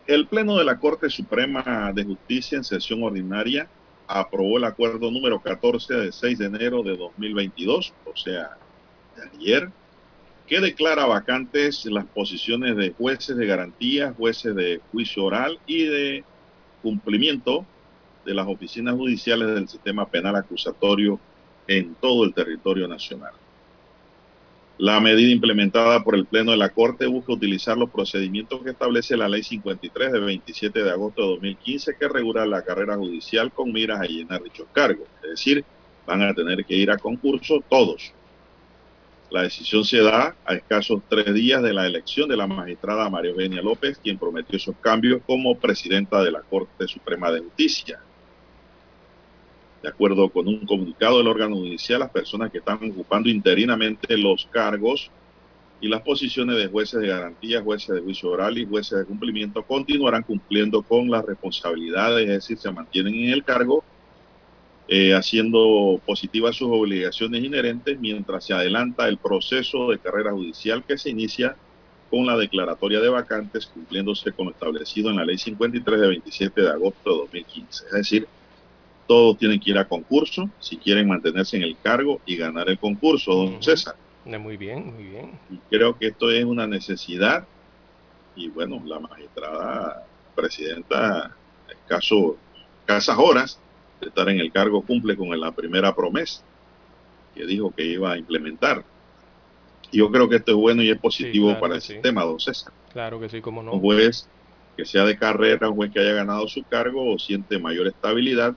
El 0.07 0.27
Pleno 0.27 0.59
de 0.59 0.65
la 0.65 0.79
Corte 0.79 1.09
Suprema 1.09 1.93
de 1.95 2.05
Justicia 2.05 2.59
en 2.59 2.65
sesión 2.65 3.03
ordinaria 3.03 3.69
aprobó 4.09 4.57
el 4.57 4.65
acuerdo 4.65 5.11
número 5.11 5.41
14 5.41 5.95
de 5.95 6.13
6 6.13 6.39
de 6.39 6.47
enero 6.47 6.83
de 6.83 6.97
2022, 6.97 7.93
o 8.07 8.17
sea, 8.17 8.57
de 9.15 9.39
ayer, 9.39 9.71
que 10.47 10.61
declara 10.61 11.05
vacantes 11.05 11.85
las 11.85 12.07
posiciones 12.07 12.75
de 12.77 12.95
jueces 12.95 13.37
de 13.37 13.47
garantía, 13.47 14.15
jueces 14.17 14.55
de 14.57 14.81
juicio 14.91 15.25
oral 15.25 15.61
y 15.67 15.85
de 15.85 16.25
cumplimiento 16.83 17.67
de 18.25 18.33
las 18.33 18.47
oficinas 18.49 18.95
judiciales 18.95 19.49
del 19.49 19.69
sistema 19.69 20.09
penal 20.09 20.37
acusatorio 20.37 21.21
en 21.67 21.95
todo 21.97 22.25
el 22.25 22.33
territorio 22.33 22.89
nacional. 22.89 23.33
La 24.79 25.01
medida 25.01 25.33
implementada 25.33 26.05
por 26.05 26.15
el 26.15 26.25
Pleno 26.25 26.53
de 26.53 26.57
la 26.57 26.69
Corte 26.69 27.09
busca 27.09 27.33
utilizar 27.33 27.77
los 27.77 27.91
procedimientos 27.91 28.63
que 28.63 28.71
establece 28.71 29.17
la 29.17 29.29
Ley 29.29 29.43
53 29.43 30.13
de 30.13 30.21
27 30.21 30.85
de 30.85 30.91
agosto 30.93 31.23
de 31.23 31.29
2015 31.31 31.97
que 31.99 32.09
regula 32.09 32.47
la 32.47 32.63
carrera 32.63 32.97
judicial 32.97 33.51
con 33.51 33.73
miras 33.73 34.01
a 34.01 34.05
llenar 34.05 34.41
dichos 34.41 34.69
cargos. 34.73 35.09
Es 35.25 35.31
decir, 35.31 35.65
van 36.07 36.23
a 36.23 36.33
tener 36.33 36.65
que 36.65 36.77
ir 36.77 36.93
a 36.93 36.97
concurso 36.97 37.61
todos. 37.69 38.13
La 39.31 39.43
decisión 39.43 39.85
se 39.85 40.01
da 40.01 40.37
a 40.47 40.55
escasos 40.55 41.03
tres 41.09 41.35
días 41.35 41.61
de 41.61 41.75
la 41.75 41.85
elección 41.85 42.29
de 42.29 42.37
la 42.37 42.47
magistrada 42.47 43.11
María 43.11 43.33
Eugenia 43.33 43.61
López, 43.61 43.99
quien 43.99 44.17
prometió 44.17 44.59
esos 44.59 44.77
cambios 44.77 45.23
como 45.27 45.59
presidenta 45.59 46.23
de 46.23 46.31
la 46.31 46.43
Corte 46.43 46.87
Suprema 46.87 47.33
de 47.33 47.41
Justicia. 47.41 47.99
De 49.83 49.89
acuerdo 49.89 50.29
con 50.29 50.49
un 50.49 50.67
comunicado 50.67 51.19
del 51.19 51.29
órgano 51.29 51.57
judicial, 51.57 52.01
las 52.01 52.11
personas 52.11 52.51
que 52.51 52.59
están 52.59 52.79
ocupando 52.91 53.29
interinamente 53.29 54.17
los 54.17 54.47
cargos 54.47 55.11
y 55.81 55.89
las 55.89 56.03
posiciones 56.03 56.57
de 56.57 56.67
jueces 56.67 57.01
de 57.01 57.09
garantía, 57.09 57.63
jueces 57.63 57.95
de 57.95 58.01
juicio 58.01 58.31
oral 58.31 58.59
y 58.59 58.67
jueces 58.67 58.99
de 58.99 59.05
cumplimiento 59.05 59.63
continuarán 59.63 60.25
cumpliendo 60.25 60.83
con 60.83 61.09
las 61.09 61.25
responsabilidades, 61.25 62.23
es 62.23 62.35
decir, 62.35 62.59
se 62.59 62.73
mantienen 62.73 63.15
en 63.15 63.31
el 63.31 63.45
cargo, 63.45 63.85
eh, 64.89 65.15
haciendo 65.15 66.01
positivas 66.05 66.57
sus 66.57 66.69
obligaciones 66.71 67.45
inherentes 67.45 68.01
mientras 68.01 68.45
se 68.47 68.55
adelanta 68.55 69.07
el 69.07 69.19
proceso 69.19 69.91
de 69.91 69.99
carrera 69.99 70.33
judicial 70.33 70.83
que 70.83 70.99
se 70.99 71.11
inicia 71.11 71.57
con 72.11 72.27
la 72.27 72.37
declaratoria 72.37 73.01
de 73.01 73.11
vacantes, 73.11 73.67
cumpliéndose 73.67 74.33
con 74.33 74.47
lo 74.47 74.53
establecido 74.53 75.11
en 75.11 75.17
la 75.17 75.25
Ley 75.27 75.39
53 75.39 76.01
de 76.01 76.09
27 76.09 76.63
de 76.63 76.71
agosto 76.71 77.11
de 77.11 77.19
2015. 77.19 77.85
Es 77.85 77.93
decir, 77.93 78.29
todos 79.09 79.39
tienen 79.39 79.59
que 79.59 79.71
ir 79.71 79.79
a 79.79 79.89
concurso 79.89 80.49
si 80.61 80.77
quieren 80.77 81.09
mantenerse 81.09 81.57
en 81.57 81.63
el 81.65 81.77
cargo 81.83 82.21
y 82.27 82.37
ganar 82.37 82.69
el 82.69 82.79
concurso, 82.79 83.35
don 83.35 83.63
César. 83.63 83.97
Muy 84.25 84.59
bien, 84.59 84.95
muy 84.95 85.05
bien. 85.05 85.39
Y 85.51 85.57
creo 85.71 85.99
que 85.99 86.09
esto 86.09 86.31
es 86.31 86.45
una 86.45 86.67
necesidad. 86.67 87.47
Y 88.37 88.49
bueno, 88.51 88.81
la 88.85 89.01
magistrada 89.01 90.05
presidenta, 90.37 91.35
escaso, 91.69 92.37
escasas 92.81 93.17
horas 93.19 93.59
de 94.01 94.09
estar 94.09 94.29
en 94.29 94.39
el 94.39 94.53
cargo, 94.53 94.83
cumple 94.83 95.17
con 95.17 95.29
la 95.41 95.51
primera 95.53 95.95
promesa 95.95 96.43
que 97.35 97.47
dijo 97.47 97.73
que 97.75 97.85
iba 97.85 98.13
a 98.13 98.19
implementar. 98.19 98.85
Yo 99.91 100.11
creo 100.11 100.29
que 100.29 100.37
esto 100.37 100.53
es 100.53 100.59
bueno 100.59 100.83
y 100.83 100.91
es 100.91 100.99
positivo 100.99 101.47
claro 101.47 101.61
para 101.61 101.75
el 101.77 101.81
sí. 101.81 101.95
sistema, 101.95 102.23
don 102.25 102.39
César. 102.39 102.73
Claro 102.93 103.19
que 103.19 103.31
sí, 103.31 103.41
como 103.41 103.63
no. 103.63 103.73
Un 103.73 103.81
juez 103.81 104.29
que 104.77 104.85
sea 104.85 105.05
de 105.05 105.17
carrera, 105.17 105.71
un 105.71 105.77
juez 105.77 105.91
que 105.91 106.01
haya 106.01 106.13
ganado 106.13 106.47
su 106.47 106.63
cargo 106.65 107.15
o 107.15 107.19
siente 107.19 107.59
mayor 107.59 107.87
estabilidad, 107.87 108.55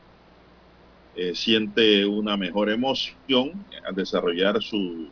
eh, 1.16 1.36
siente 1.36 2.06
una 2.06 2.38
mejor 2.38 2.70
emoción 2.70 3.66
al 3.86 3.96
desarrollar 3.96 4.62
su 4.62 5.10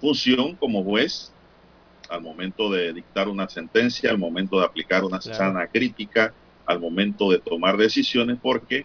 función 0.00 0.56
como 0.56 0.82
juez 0.82 1.32
al 2.10 2.20
momento 2.20 2.70
de 2.70 2.92
dictar 2.92 3.28
una 3.28 3.48
sentencia, 3.48 4.10
al 4.10 4.18
momento 4.18 4.58
de 4.60 4.66
aplicar 4.66 5.04
una 5.04 5.18
Claro. 5.18 5.36
sana 5.38 5.66
crítica, 5.68 6.34
al 6.66 6.78
momento 6.80 7.30
de 7.30 7.38
tomar 7.38 7.76
decisiones, 7.76 8.38
porque 8.42 8.84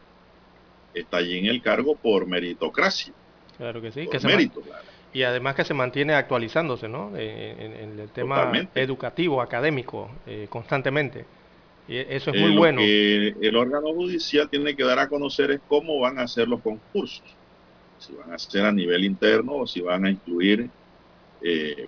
está 0.94 1.18
allí 1.18 1.38
en 1.38 1.46
el 1.48 1.62
cargo 1.62 1.96
por 1.98 2.28
meritocracia, 2.28 3.14
Claro 3.58 3.82
que 3.82 3.92
sí. 3.92 4.04
por 4.06 4.14
Que 4.14 4.20
se, 4.20 4.28
mérito. 4.28 4.62
claro. 4.62 4.84
Y 5.14 5.24
además 5.24 5.56
que 5.56 5.66
se 5.66 5.74
mantiene 5.74 6.14
actualizándose, 6.14 6.88
¿no? 6.88 7.16
En, 7.18 7.74
en 7.74 8.00
el 8.00 8.10
tema 8.10 8.36
Totalmente. 8.38 8.82
educativo, 8.82 9.42
académico, 9.42 10.10
eh, 10.28 10.48
constantemente. 10.50 11.26
Y 11.90 11.98
eso 11.98 12.30
es 12.30 12.38
Eh, 12.38 12.40
muy 12.40 12.54
lo 12.54 12.60
bueno. 12.60 12.82
que 12.82 13.36
el 13.42 13.56
órgano 13.56 13.94
judicial 13.94 14.48
tiene 14.50 14.76
que 14.76 14.84
dar 14.84 15.00
a 15.00 15.10
conocer 15.10 15.50
es 15.52 15.60
cómo 15.68 16.00
van 16.00 16.20
a 16.20 16.24
hacer 16.24 16.48
los 16.48 16.62
concursos. 16.62 17.24
Si 17.98 18.14
van 18.14 18.32
a 18.32 18.38
ser 18.40 18.64
a 18.66 18.72
nivel 18.72 19.04
interno 19.04 19.56
o 19.56 19.68
si 19.68 19.82
van 19.82 20.06
a 20.06 20.12
incluir 20.12 20.70
eh, 21.42 21.88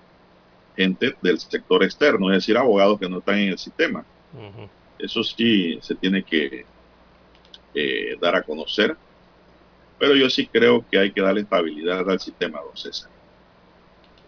gente 0.76 1.14
del 1.22 1.40
sector 1.40 1.84
externo, 1.84 2.32
es 2.32 2.38
decir, 2.38 2.58
abogados 2.58 3.00
que 3.00 3.08
no 3.08 3.20
están 3.20 3.38
en 3.38 3.50
el 3.50 3.58
sistema. 3.58 4.04
Eso 4.98 5.24
sí 5.24 5.78
se 5.82 5.96
tiene 5.96 6.24
que 6.24 6.66
eh, 7.76 8.18
dar 8.20 8.36
a 8.36 8.42
conocer. 8.44 8.96
Pero 10.00 10.16
yo 10.16 10.30
sí 10.32 10.48
creo 10.48 10.84
que 10.90 10.98
hay 10.98 11.12
que 11.12 11.22
darle 11.22 11.42
estabilidad 11.42 12.10
al 12.10 12.20
sistema, 12.20 12.60
don 12.60 12.76
César. 12.76 13.10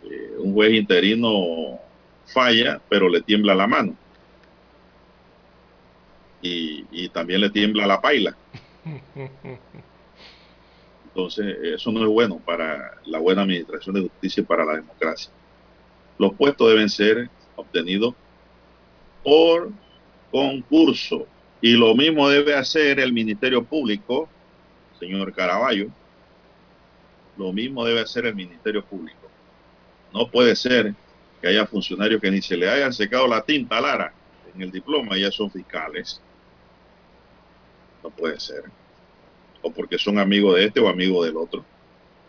Eh, 0.03 0.33
un 0.37 0.53
juez 0.53 0.73
interino 0.73 1.79
falla, 2.27 2.79
pero 2.89 3.09
le 3.09 3.21
tiembla 3.21 3.55
la 3.55 3.65
mano. 3.67 3.95
Y, 6.43 6.85
y 6.91 7.09
también 7.09 7.41
le 7.41 7.49
tiembla 7.49 7.87
la 7.87 7.99
paila. 7.99 8.37
Entonces, 11.05 11.57
eso 11.63 11.91
no 11.91 12.01
es 12.01 12.07
bueno 12.07 12.39
para 12.45 12.99
la 13.05 13.17
buena 13.19 13.43
administración 13.43 13.95
de 13.95 14.01
justicia 14.01 14.41
y 14.41 14.45
para 14.45 14.65
la 14.65 14.75
democracia. 14.75 15.31
Los 16.19 16.33
puestos 16.33 16.69
deben 16.69 16.89
ser 16.89 17.29
obtenidos 17.55 18.13
por 19.23 19.71
concurso. 20.31 21.27
Y 21.61 21.73
lo 21.73 21.95
mismo 21.95 22.27
debe 22.27 22.55
hacer 22.55 22.99
el 22.99 23.13
Ministerio 23.13 23.63
Público, 23.63 24.27
señor 24.99 25.33
Caraballo. 25.33 25.87
Lo 27.37 27.53
mismo 27.53 27.85
debe 27.85 28.01
hacer 28.01 28.25
el 28.25 28.35
Ministerio 28.35 28.83
Público. 28.83 29.29
No 30.13 30.29
puede 30.29 30.55
ser 30.55 30.93
que 31.41 31.47
haya 31.47 31.65
funcionarios 31.65 32.19
que 32.19 32.31
ni 32.31 32.41
se 32.41 32.57
le 32.57 32.69
hayan 32.69 32.91
secado 32.91 33.27
la 33.27 33.43
tinta 33.43 33.79
Lara 33.79 34.13
en 34.53 34.61
el 34.61 34.71
diploma 34.71 35.17
ya 35.17 35.31
son 35.31 35.49
fiscales. 35.51 36.21
No 38.03 38.09
puede 38.09 38.39
ser. 38.39 38.63
O 39.61 39.71
porque 39.71 39.97
son 39.97 40.19
amigos 40.19 40.55
de 40.55 40.65
este 40.65 40.79
o 40.79 40.89
amigos 40.89 41.25
del 41.25 41.37
otro. 41.37 41.63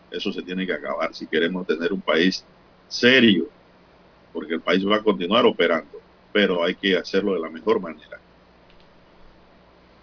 Eso 0.09 0.31
se 0.31 0.41
tiene 0.41 0.65
que 0.65 0.73
acabar 0.73 1.13
si 1.13 1.27
queremos 1.27 1.67
tener 1.67 1.91
un 1.91 2.01
país 2.01 2.45
serio. 2.87 3.47
Porque 4.31 4.53
el 4.53 4.61
país 4.61 4.85
va 4.87 4.97
a 4.97 5.03
continuar 5.03 5.45
operando. 5.45 5.99
Pero 6.31 6.63
hay 6.63 6.75
que 6.75 6.97
hacerlo 6.97 7.33
de 7.33 7.41
la 7.41 7.49
mejor 7.49 7.79
manera. 7.79 8.19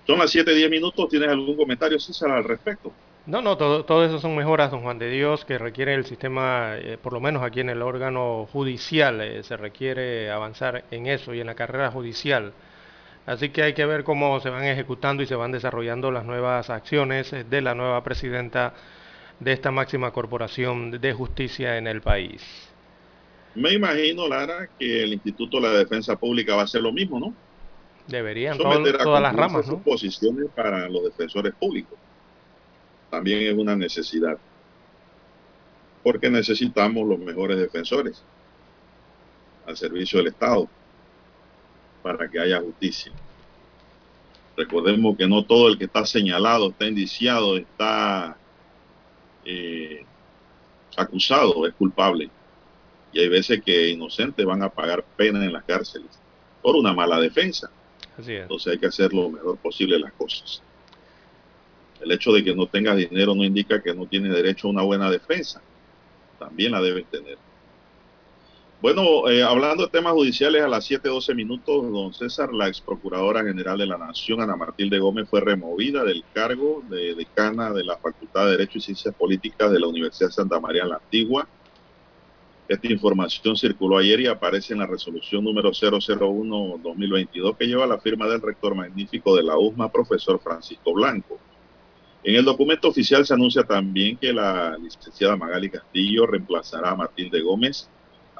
Son 0.06 0.18
las 0.18 0.34
7:10 0.34 0.70
minutos. 0.70 1.08
¿Tienes 1.08 1.28
algún 1.28 1.56
comentario, 1.56 1.98
César, 1.98 2.30
al 2.30 2.44
respecto? 2.44 2.92
No, 3.24 3.40
no, 3.40 3.56
todo, 3.56 3.84
todo 3.84 4.04
eso 4.04 4.18
son 4.18 4.34
mejoras, 4.34 4.72
don 4.72 4.82
Juan 4.82 4.98
de 4.98 5.08
Dios, 5.08 5.44
que 5.44 5.56
requiere 5.56 5.94
el 5.94 6.04
sistema, 6.04 6.74
eh, 6.76 6.98
por 7.00 7.12
lo 7.12 7.20
menos 7.20 7.44
aquí 7.44 7.60
en 7.60 7.70
el 7.70 7.80
órgano 7.80 8.48
judicial, 8.52 9.20
eh, 9.20 9.44
se 9.44 9.56
requiere 9.56 10.28
avanzar 10.32 10.84
en 10.90 11.06
eso 11.06 11.32
y 11.32 11.40
en 11.40 11.46
la 11.46 11.54
carrera 11.54 11.92
judicial. 11.92 12.52
Así 13.26 13.50
que 13.50 13.62
hay 13.62 13.74
que 13.74 13.86
ver 13.86 14.02
cómo 14.02 14.40
se 14.40 14.50
van 14.50 14.64
ejecutando 14.64 15.22
y 15.22 15.26
se 15.26 15.36
van 15.36 15.52
desarrollando 15.52 16.10
las 16.10 16.24
nuevas 16.24 16.70
acciones 16.70 17.32
eh, 17.32 17.44
de 17.44 17.60
la 17.62 17.74
nueva 17.74 18.02
presidenta 18.02 18.74
de 19.38 19.52
esta 19.52 19.70
máxima 19.70 20.10
corporación 20.12 20.90
de 20.90 21.12
justicia 21.12 21.78
en 21.78 21.86
el 21.86 22.00
país. 22.00 22.42
Me 23.54 23.72
imagino, 23.72 24.28
Lara, 24.28 24.68
que 24.78 25.04
el 25.04 25.12
Instituto 25.12 25.60
de 25.60 25.68
la 25.68 25.74
Defensa 25.74 26.16
Pública 26.16 26.54
va 26.54 26.62
a 26.62 26.64
hacer 26.64 26.82
lo 26.82 26.92
mismo, 26.92 27.20
¿no? 27.20 27.34
Deberían 28.08 28.56
Someter 28.56 29.00
a 29.00 29.04
todas 29.04 29.22
las 29.22 29.34
ramas, 29.34 29.66
sus 29.66 29.74
¿no? 29.74 29.82
posiciones 29.82 30.46
para 30.54 30.88
los 30.88 31.04
defensores 31.04 31.54
públicos. 31.54 31.96
También 33.10 33.42
es 33.42 33.54
una 33.54 33.76
necesidad. 33.76 34.36
Porque 36.02 36.28
necesitamos 36.28 37.06
los 37.06 37.18
mejores 37.20 37.58
defensores 37.58 38.24
al 39.66 39.76
servicio 39.76 40.18
del 40.18 40.28
Estado 40.28 40.68
para 42.02 42.28
que 42.28 42.38
haya 42.38 42.60
justicia. 42.60 43.12
Recordemos 44.56 45.16
que 45.16 45.26
no 45.26 45.44
todo 45.44 45.68
el 45.68 45.78
que 45.78 45.84
está 45.84 46.04
señalado, 46.04 46.70
está 46.70 46.86
indiciado, 46.86 47.56
está 47.56 48.36
eh, 49.44 50.04
acusado, 50.96 51.66
es 51.66 51.74
culpable. 51.74 52.30
Y 53.12 53.20
hay 53.20 53.28
veces 53.28 53.62
que 53.64 53.90
inocentes 53.90 54.44
van 54.44 54.62
a 54.62 54.68
pagar 54.68 55.04
pena 55.16 55.44
en 55.44 55.52
las 55.52 55.64
cárceles 55.64 56.10
por 56.60 56.76
una 56.76 56.92
mala 56.92 57.18
defensa. 57.18 57.70
Así 58.18 58.34
es. 58.34 58.42
Entonces 58.42 58.72
hay 58.72 58.78
que 58.78 58.86
hacer 58.86 59.12
lo 59.12 59.30
mejor 59.30 59.56
posible 59.58 59.98
las 59.98 60.12
cosas. 60.12 60.62
El 62.00 62.10
hecho 62.12 62.32
de 62.32 62.42
que 62.42 62.54
no 62.54 62.66
tengas 62.66 62.96
dinero 62.96 63.34
no 63.34 63.44
indica 63.44 63.82
que 63.82 63.94
no 63.94 64.06
tienes 64.06 64.34
derecho 64.34 64.66
a 64.66 64.70
una 64.70 64.82
buena 64.82 65.10
defensa. 65.10 65.62
También 66.38 66.72
la 66.72 66.80
debes 66.80 67.06
tener. 67.06 67.38
Bueno, 68.82 69.28
eh, 69.28 69.44
hablando 69.44 69.84
de 69.84 69.90
temas 69.90 70.12
judiciales, 70.12 70.60
a 70.60 70.66
las 70.66 70.90
7.12 70.90 71.36
minutos, 71.36 71.92
don 71.92 72.12
César, 72.12 72.52
la 72.52 72.66
ex 72.66 72.80
procuradora 72.80 73.44
general 73.44 73.78
de 73.78 73.86
la 73.86 73.96
Nación, 73.96 74.40
Ana 74.40 74.56
Matilde 74.56 74.98
Gómez, 74.98 75.28
fue 75.28 75.40
removida 75.40 76.02
del 76.02 76.24
cargo 76.34 76.82
de 76.90 77.14
decana 77.14 77.72
de 77.72 77.84
la 77.84 77.96
Facultad 77.98 78.46
de 78.46 78.50
Derecho 78.50 78.78
y 78.78 78.80
Ciencias 78.80 79.14
Políticas 79.14 79.70
de 79.70 79.78
la 79.78 79.86
Universidad 79.86 80.30
Santa 80.30 80.58
María 80.58 80.84
la 80.84 80.96
Antigua. 80.96 81.46
Esta 82.66 82.90
información 82.90 83.54
circuló 83.54 83.98
ayer 83.98 84.18
y 84.18 84.26
aparece 84.26 84.72
en 84.72 84.80
la 84.80 84.86
resolución 84.88 85.44
número 85.44 85.70
001-2022 85.70 87.56
que 87.56 87.66
lleva 87.68 87.86
la 87.86 88.00
firma 88.00 88.26
del 88.26 88.42
rector 88.42 88.74
magnífico 88.74 89.36
de 89.36 89.44
la 89.44 89.56
USMA, 89.56 89.92
profesor 89.92 90.40
Francisco 90.42 90.92
Blanco. 90.92 91.38
En 92.24 92.34
el 92.34 92.44
documento 92.44 92.88
oficial 92.88 93.24
se 93.24 93.34
anuncia 93.34 93.62
también 93.62 94.16
que 94.16 94.32
la 94.32 94.76
licenciada 94.76 95.36
Magali 95.36 95.70
Castillo 95.70 96.26
reemplazará 96.26 96.90
a 96.90 96.96
Matilde 96.96 97.40
Gómez, 97.42 97.88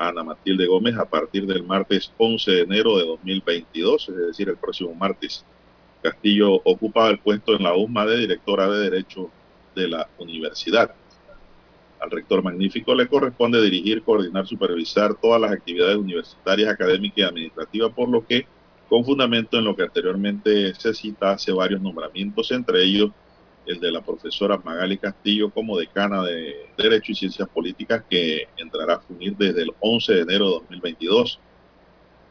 Ana 0.09 0.23
Matilde 0.23 0.67
Gómez, 0.67 0.97
a 0.97 1.05
partir 1.05 1.47
del 1.47 1.63
martes 1.63 2.13
11 2.19 2.51
de 2.51 2.61
enero 2.63 2.99
de 2.99 3.07
2022, 3.07 4.09
es 4.09 4.17
decir, 4.17 4.49
el 4.49 4.57
próximo 4.57 4.95
martes. 4.95 5.45
Castillo 6.03 6.55
ocupaba 6.65 7.11
el 7.11 7.19
puesto 7.19 7.55
en 7.55 7.63
la 7.63 7.77
USMA 7.77 8.07
de 8.07 8.19
directora 8.19 8.69
de 8.69 8.91
Derecho 8.91 9.31
de 9.75 9.89
la 9.89 10.09
universidad. 10.19 10.95
Al 12.01 12.11
rector 12.11 12.43
magnífico 12.43 12.95
le 12.95 13.07
corresponde 13.07 13.63
dirigir, 13.63 14.03
coordinar, 14.03 14.47
supervisar 14.47 15.15
todas 15.15 15.41
las 15.41 15.53
actividades 15.53 15.97
universitarias, 15.97 16.71
académicas 16.71 17.19
y 17.19 17.23
administrativas, 17.23 17.93
por 17.93 18.09
lo 18.09 18.27
que, 18.27 18.47
con 18.89 19.05
fundamento 19.05 19.57
en 19.59 19.65
lo 19.65 19.77
que 19.77 19.85
anteriormente 19.85 20.75
se 20.75 20.93
cita, 20.95 21.33
hace 21.33 21.53
varios 21.53 21.81
nombramientos, 21.81 22.51
entre 22.51 22.83
ellos 22.83 23.13
el 23.67 23.81
de 23.81 23.93
la 23.93 24.01
profesora 24.01 24.61
Magali 24.63 24.99
Castillo 24.99 25.51
como 25.51 25.79
decana 25.79 26.23
de 26.23 26.69
Derecho 26.77 27.13
y 27.13 27.15
Ciencias 27.15 27.49
Políticas, 27.49 28.05
que 28.09 28.49
entrará 28.57 28.95
a 28.95 29.01
fungir 29.01 29.37
desde 29.37 29.63
el 29.63 29.71
11 29.81 30.15
de 30.15 30.21
enero 30.23 30.47
de 30.47 30.53
2022. 30.53 31.39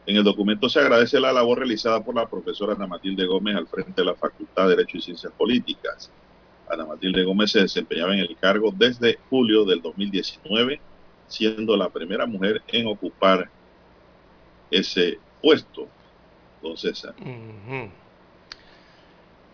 En 0.04 0.16
el 0.16 0.24
documento 0.24 0.68
se 0.68 0.80
agradece 0.80 1.20
la 1.20 1.32
labor 1.32 1.58
realizada 1.58 2.02
por 2.02 2.14
la 2.14 2.28
profesora 2.28 2.74
Ana 2.74 2.86
Matilde 2.86 3.24
Gómez 3.24 3.56
al 3.56 3.68
frente 3.68 4.02
de 4.02 4.04
la 4.04 4.14
Facultad 4.14 4.64
de 4.64 4.76
Derecho 4.76 4.98
y 4.98 5.02
Ciencias 5.02 5.32
Políticas. 5.32 6.10
Ana 6.68 6.84
Matilde 6.84 7.24
Gómez 7.24 7.52
se 7.52 7.60
desempeñaba 7.60 8.12
en 8.14 8.20
el 8.20 8.36
cargo 8.36 8.72
desde 8.76 9.18
julio 9.30 9.64
del 9.64 9.80
2019, 9.80 10.80
siendo 11.28 11.76
la 11.76 11.88
primera 11.88 12.26
mujer 12.26 12.62
en 12.68 12.86
ocupar 12.88 13.48
ese 14.70 15.18
puesto, 15.40 15.86
don 16.62 16.76
César. 16.76 17.14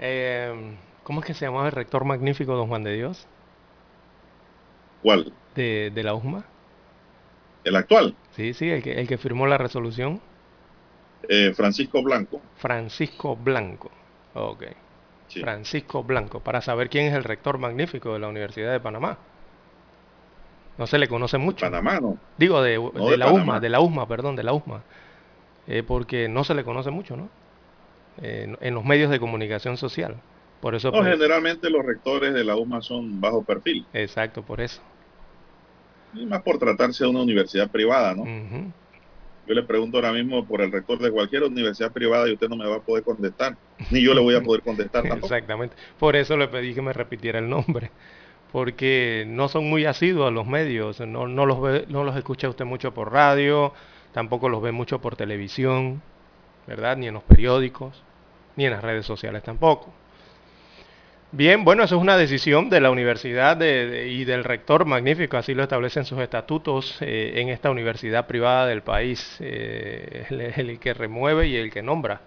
Eh, 0.01 0.77
¿Cómo 1.09 1.21
es 1.21 1.27
que 1.27 1.33
se 1.33 1.47
llamaba 1.47 1.65
el 1.69 1.73
rector 1.73 2.05
magnífico, 2.05 2.55
don 2.55 2.69
Juan 2.69 2.85
de 2.85 2.93
Dios? 2.93 3.27
¿Cuál? 5.01 5.35
De, 5.55 5.91
de 5.95 6.03
la 6.03 6.15
USMA. 6.15 6.45
¿El 7.65 7.77
actual? 7.77 8.19
Sí, 8.33 8.53
sí, 8.53 8.69
el 8.71 8.83
que, 8.83 9.01
el 9.01 9.09
que 9.09 9.17
firmó 9.17 9.47
la 9.47 9.57
resolución. 9.57 10.23
Eh, 11.29 11.55
Francisco 11.55 12.03
Blanco. 12.03 12.43
Francisco 12.57 13.37
Blanco. 13.37 13.91
Ok. 14.35 14.65
Sí. 15.29 15.41
Francisco 15.41 16.05
Blanco, 16.05 16.41
para 16.41 16.61
saber 16.61 16.91
quién 16.91 17.07
es 17.07 17.15
el 17.15 17.25
rector 17.25 17.57
magnífico 17.59 18.13
de 18.13 18.19
la 18.19 18.29
Universidad 18.29 18.73
de 18.73 18.81
Panamá. 18.81 19.19
No 20.77 20.87
se 20.87 20.99
le 20.99 21.09
conoce 21.09 21.39
mucho. 21.39 21.71
Panamá, 21.71 22.01
¿no? 22.01 22.19
Digo, 22.37 22.63
de, 22.63 22.79
No, 22.95 23.11
de 23.11 23.13
de 23.13 23.17
la 23.17 23.27
Panamá. 23.27 23.43
USMA, 23.43 23.61
de 23.61 23.69
la 23.71 23.81
USMA, 23.81 24.09
perdón, 24.09 24.37
de 24.37 24.43
la 24.45 24.53
USMA. 24.53 24.85
Eh, 25.69 25.83
porque 25.83 26.29
no 26.29 26.45
se 26.45 26.55
le 26.55 26.65
conoce 26.65 26.91
mucho, 26.91 27.17
¿no? 27.17 27.31
Eh, 28.23 28.57
en 28.61 28.75
los 28.75 28.85
medios 28.85 29.11
de 29.11 29.21
comunicación 29.21 29.77
social. 29.77 30.23
Por 30.61 30.75
eso... 30.75 30.91
No, 30.91 30.99
pues, 30.99 31.13
generalmente 31.13 31.71
los 31.71 31.85
rectores 31.85 32.35
de 32.35 32.45
la 32.45 32.57
UMA 32.57 32.81
son 32.83 33.21
bajo 33.21 33.45
perfil. 33.45 33.87
exacto, 33.93 34.43
por 34.43 34.61
eso. 34.61 34.81
Y 36.15 36.27
más 36.27 36.43
por 36.43 36.59
tratarse 36.59 37.05
de 37.05 37.11
una 37.11 37.23
universidad 37.23 37.71
privada, 37.71 38.15
¿no? 38.15 38.25
Yo 39.47 39.55
le 39.55 39.63
pregunto 39.63 39.97
ahora 39.97 40.13
mismo 40.13 40.47
por 40.47 40.61
el 40.61 40.71
rector 40.71 40.99
de 40.99 41.11
cualquier 41.11 41.45
universidad 41.45 41.93
privada 41.93 42.29
y 42.29 42.33
usted 42.35 42.49
no 42.49 42.57
me 42.57 42.67
va 42.69 42.77
a 42.77 42.81
poder 42.81 43.03
contestar. 43.03 43.57
Ni 43.91 44.03
yo 44.03 44.13
le 44.13 44.21
voy 44.21 44.35
a 44.35 44.43
poder 44.43 44.63
contestar 44.63 45.03
tampoco. 45.09 45.27
Exactamente. 45.35 45.77
Por 45.99 46.17
eso 46.17 46.37
le 46.37 46.49
pedí 46.49 46.75
que 46.75 46.83
me 46.83 46.93
repitiera 46.93 47.39
el 47.39 47.49
nombre. 47.49 47.91
Porque 48.53 49.25
no 49.29 49.49
son 49.49 49.69
muy 49.69 49.85
asiduos 49.87 50.29
a 50.29 50.31
los 50.31 50.47
medios. 50.47 51.01
No, 51.01 51.29
no, 51.29 51.47
los 51.47 51.61
ve- 51.61 51.85
no 51.89 52.05
los 52.05 52.17
escucha 52.17 52.49
usted 52.49 52.65
mucho 52.65 52.93
por 52.93 53.13
radio, 53.13 53.73
tampoco 54.13 54.49
los 54.49 54.63
ve 54.63 54.73
mucho 54.73 55.01
por 55.01 55.17
televisión, 55.17 56.03
¿verdad? 56.67 56.97
Ni 56.97 57.09
en 57.09 57.15
los 57.15 57.23
periódicos, 57.25 58.03
ni 58.57 58.67
en 58.67 58.73
las 58.73 58.83
redes 58.83 59.07
sociales 59.07 59.43
tampoco. 59.43 59.93
Bien, 61.31 61.63
bueno, 61.63 61.85
eso 61.85 61.97
es 61.97 62.01
una 62.01 62.17
decisión 62.17 62.71
de 62.71 62.81
la 62.81 62.91
universidad 62.91 63.61
y 63.61 64.25
del 64.25 64.45
rector 64.45 64.87
magnífico, 64.87 65.37
así 65.37 65.53
lo 65.53 65.63
establecen 65.63 66.07
sus 66.07 66.21
estatutos 66.21 66.97
eh, 67.03 67.33
en 67.37 67.51
esta 67.51 67.71
universidad 67.71 68.27
privada 68.27 68.67
del 68.67 68.81
país, 68.81 69.37
eh, 69.41 70.25
el, 70.57 70.79
que 70.79 70.95
remueve 70.95 71.47
y 71.49 71.57
el 71.57 71.71
que 71.71 71.83
nombra 71.83 72.23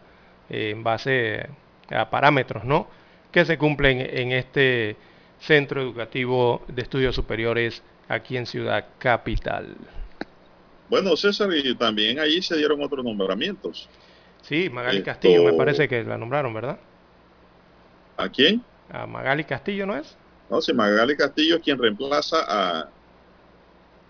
eh, 0.52 0.70
en 0.70 0.84
base 0.84 1.50
a 1.90 2.12
parámetros, 2.12 2.64
¿no? 2.64 2.88
Que 3.32 3.44
se 3.44 3.58
cumplen 3.58 4.02
en 4.02 4.34
este 4.34 4.96
centro 5.40 5.82
educativo 5.82 6.62
de 6.68 6.84
estudios 6.84 7.16
superiores 7.16 7.82
aquí 8.08 8.38
en 8.38 8.46
Ciudad 8.46 8.86
Capital. 9.00 9.78
Bueno, 10.90 11.18
César, 11.18 11.50
y 11.56 11.74
también 11.74 12.20
allí 12.20 12.44
se 12.44 12.56
dieron 12.56 12.80
otros 12.84 13.04
nombramientos. 13.04 13.90
Sí, 14.44 14.70
Magali 14.70 15.02
Castillo 15.02 15.44
me 15.44 15.54
parece 15.54 15.88
que 15.88 16.04
la 16.04 16.20
nombraron, 16.20 16.54
¿verdad? 16.54 16.78
¿A 18.18 18.30
quién? 18.30 18.64
A 18.92 19.08
Magali 19.08 19.44
Castillo, 19.46 19.86
¿no 19.86 19.96
es? 19.96 20.18
No, 20.50 20.62
si 20.62 20.74
Magali 20.74 21.16
Castillo 21.16 21.56
es 21.56 21.62
quien 21.64 21.80
reemplaza 21.80 22.38
a... 22.48 22.90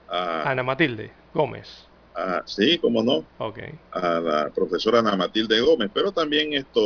Ana 0.10 0.64
Matilde 0.64 1.12
Gómez. 1.34 1.88
sí, 2.46 2.78
cómo 2.80 3.04
no. 3.04 3.24
Ok. 3.38 3.60
A 3.92 4.20
la 4.20 4.50
profesora 4.50 5.00
Ana 5.00 5.16
Matilde 5.16 5.62
Gómez. 5.62 5.90
Pero 5.94 6.12
también 6.12 6.54
esto, 6.54 6.82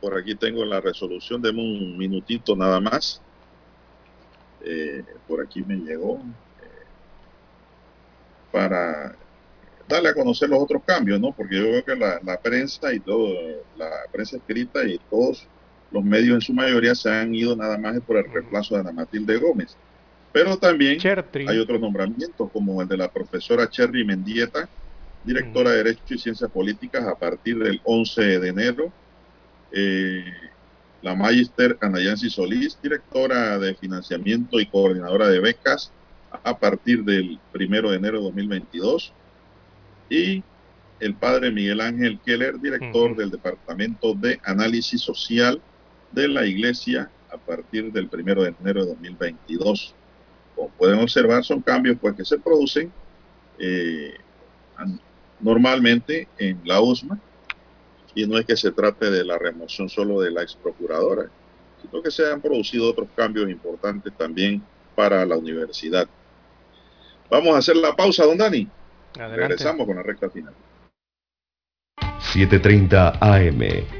por 0.00 0.16
aquí 0.16 0.34
tengo 0.36 0.64
la 0.64 0.80
resolución, 0.80 1.42
de 1.42 1.50
un 1.50 1.98
minutito 1.98 2.54
nada 2.56 2.80
más. 2.80 3.20
Eh, 4.64 5.04
por 5.26 5.42
aquí 5.42 5.62
me 5.62 5.76
llegó. 5.76 6.18
Eh, 6.62 6.86
para 8.52 9.16
darle 9.88 10.10
a 10.10 10.14
conocer 10.14 10.48
los 10.48 10.62
otros 10.62 10.82
cambios, 10.86 11.20
¿no? 11.20 11.32
Porque 11.32 11.56
yo 11.56 11.64
veo 11.64 11.84
que 11.84 11.96
la, 11.96 12.20
la 12.22 12.40
prensa 12.40 12.94
y 12.94 13.00
todo, 13.00 13.34
la 13.76 13.90
prensa 14.12 14.36
escrita 14.36 14.84
y 14.84 14.98
todos 15.10 15.46
los 15.90 16.04
medios 16.04 16.34
en 16.34 16.40
su 16.40 16.52
mayoría 16.52 16.94
se 16.94 17.10
han 17.10 17.34
ido 17.34 17.56
nada 17.56 17.76
más 17.78 17.98
por 18.00 18.16
el 18.16 18.30
reemplazo 18.30 18.74
de 18.74 18.80
Ana 18.80 18.92
Matilde 18.92 19.36
Gómez. 19.36 19.76
Pero 20.32 20.56
también 20.56 20.98
hay 21.48 21.58
otros 21.58 21.80
nombramientos, 21.80 22.50
como 22.52 22.80
el 22.80 22.88
de 22.88 22.96
la 22.96 23.10
profesora 23.10 23.68
Cherry 23.68 24.04
Mendieta, 24.04 24.68
directora 25.24 25.70
de 25.70 25.76
Derecho 25.78 26.14
y 26.14 26.18
Ciencias 26.18 26.50
Políticas 26.50 27.04
a 27.06 27.16
partir 27.16 27.58
del 27.58 27.80
11 27.84 28.38
de 28.38 28.48
enero. 28.48 28.92
Eh, 29.72 30.24
la 31.02 31.14
Magister 31.16 31.76
Anayansi 31.80 32.30
Solís, 32.30 32.78
directora 32.80 33.58
de 33.58 33.74
Financiamiento 33.74 34.60
y 34.60 34.66
coordinadora 34.66 35.28
de 35.28 35.40
becas 35.40 35.90
a 36.44 36.56
partir 36.56 37.04
del 37.04 37.40
1 37.52 37.90
de 37.90 37.96
enero 37.96 38.18
de 38.18 38.24
2022. 38.24 39.12
Y 40.10 40.44
el 41.00 41.14
padre 41.14 41.50
Miguel 41.50 41.80
Ángel 41.80 42.20
Keller, 42.24 42.60
director 42.60 43.16
del 43.16 43.30
Departamento 43.30 44.14
de 44.14 44.38
Análisis 44.44 45.00
Social 45.00 45.60
de 46.12 46.28
la 46.28 46.46
Iglesia 46.46 47.10
a 47.30 47.36
partir 47.36 47.92
del 47.92 48.08
primero 48.08 48.42
de 48.42 48.54
enero 48.60 48.82
de 48.82 48.90
2022. 48.90 49.94
Como 50.54 50.68
pueden 50.70 51.00
observar, 51.00 51.44
son 51.44 51.60
cambios 51.60 51.96
pues, 52.00 52.14
que 52.14 52.24
se 52.24 52.38
producen 52.38 52.92
eh, 53.58 54.14
normalmente 55.40 56.28
en 56.38 56.60
la 56.64 56.80
USMA 56.80 57.18
y 58.14 58.26
no 58.26 58.38
es 58.38 58.44
que 58.44 58.56
se 58.56 58.72
trate 58.72 59.10
de 59.10 59.24
la 59.24 59.38
remoción 59.38 59.88
solo 59.88 60.20
de 60.20 60.30
la 60.30 60.42
ex 60.42 60.54
procuradora, 60.54 61.28
sino 61.80 62.02
que 62.02 62.10
se 62.10 62.30
han 62.30 62.40
producido 62.40 62.90
otros 62.90 63.08
cambios 63.14 63.48
importantes 63.48 64.12
también 64.16 64.62
para 64.94 65.24
la 65.24 65.36
universidad. 65.36 66.08
Vamos 67.30 67.54
a 67.54 67.58
hacer 67.58 67.76
la 67.76 67.94
pausa, 67.94 68.24
don 68.24 68.36
Dani. 68.36 68.68
Regresamos 69.14 69.86
con 69.86 69.96
la 69.96 70.02
recta 70.02 70.28
final. 70.28 70.52
7.30 72.32 73.18
AM 73.20 73.99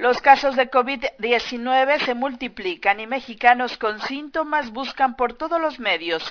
Los 0.00 0.20
casos 0.20 0.54
de 0.54 0.70
COVID-19 0.70 2.04
se 2.04 2.14
multiplican 2.14 3.00
y 3.00 3.08
mexicanos 3.08 3.76
con 3.78 4.00
síntomas 4.00 4.70
buscan 4.70 5.16
por 5.16 5.32
todos 5.32 5.60
los 5.60 5.80
medios 5.80 6.22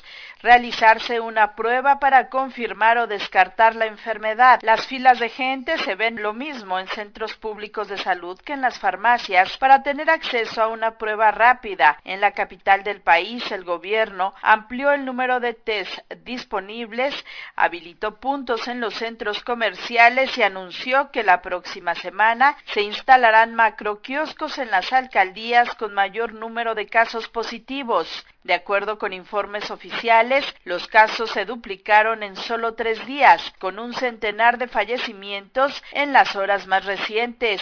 realizarse 0.42 1.20
una 1.20 1.54
prueba 1.54 2.00
para 2.00 2.30
confirmar 2.30 2.98
o 2.98 3.08
descartar 3.08 3.76
la 3.76 3.88
enfermedad. 3.88 4.62
Las 4.64 4.88
filas 4.88 5.20
de 5.20 5.28
gente 5.28 5.78
se 5.80 5.96
ven 5.96 6.22
lo 6.22 6.32
mismo 6.32 6.80
en 6.80 6.88
centros 6.88 7.34
públicos 7.36 7.90
de 7.90 7.98
salud 7.98 8.40
que 8.40 8.54
en 8.54 8.62
las 8.62 8.80
farmacias 8.80 9.58
para 9.58 9.84
tener 9.84 10.10
acceso 10.10 10.62
a 10.62 10.70
una 10.70 10.98
prueba 10.98 11.32
rápida. 11.32 12.00
En 12.06 12.22
la 12.22 12.32
capital 12.32 12.84
del 12.84 13.02
país, 13.02 13.52
el 13.52 13.66
gobierno 13.66 14.34
amplió 14.42 14.94
el 14.94 15.04
número 15.04 15.42
de 15.42 15.54
test 15.54 16.00
disponibles, 16.24 17.14
habilitó 17.58 18.16
puntos 18.22 18.70
en 18.70 18.80
los 18.80 18.94
centros 18.94 19.44
comerciales 19.44 20.38
y 20.38 20.44
anunció 20.44 21.12
que 21.12 21.24
la 21.24 21.42
próxima 21.42 21.96
semana 21.96 22.56
se 22.68 22.82
instalarán 22.82 23.57
macroquioscos 23.58 24.60
en 24.60 24.70
las 24.70 24.94
alcaldías 24.94 25.74
con 25.78 25.92
mayor 25.92 26.32
número 26.32 26.76
de 26.76 26.86
casos 26.86 27.28
positivos. 27.28 28.08
De 28.44 28.54
acuerdo 28.54 29.00
con 29.00 29.14
informes 29.14 29.72
oficiales, 29.72 30.46
los 30.64 30.88
casos 30.88 31.32
se 31.32 31.44
duplicaron 31.44 32.22
en 32.22 32.36
solo 32.36 32.76
tres 32.76 33.04
días, 33.08 33.42
con 33.58 33.80
un 33.80 33.96
centenar 33.96 34.60
de 34.60 34.68
fallecimientos 34.68 35.84
en 35.92 36.14
las 36.14 36.36
horas 36.36 36.68
más 36.68 36.86
recientes. 36.86 37.60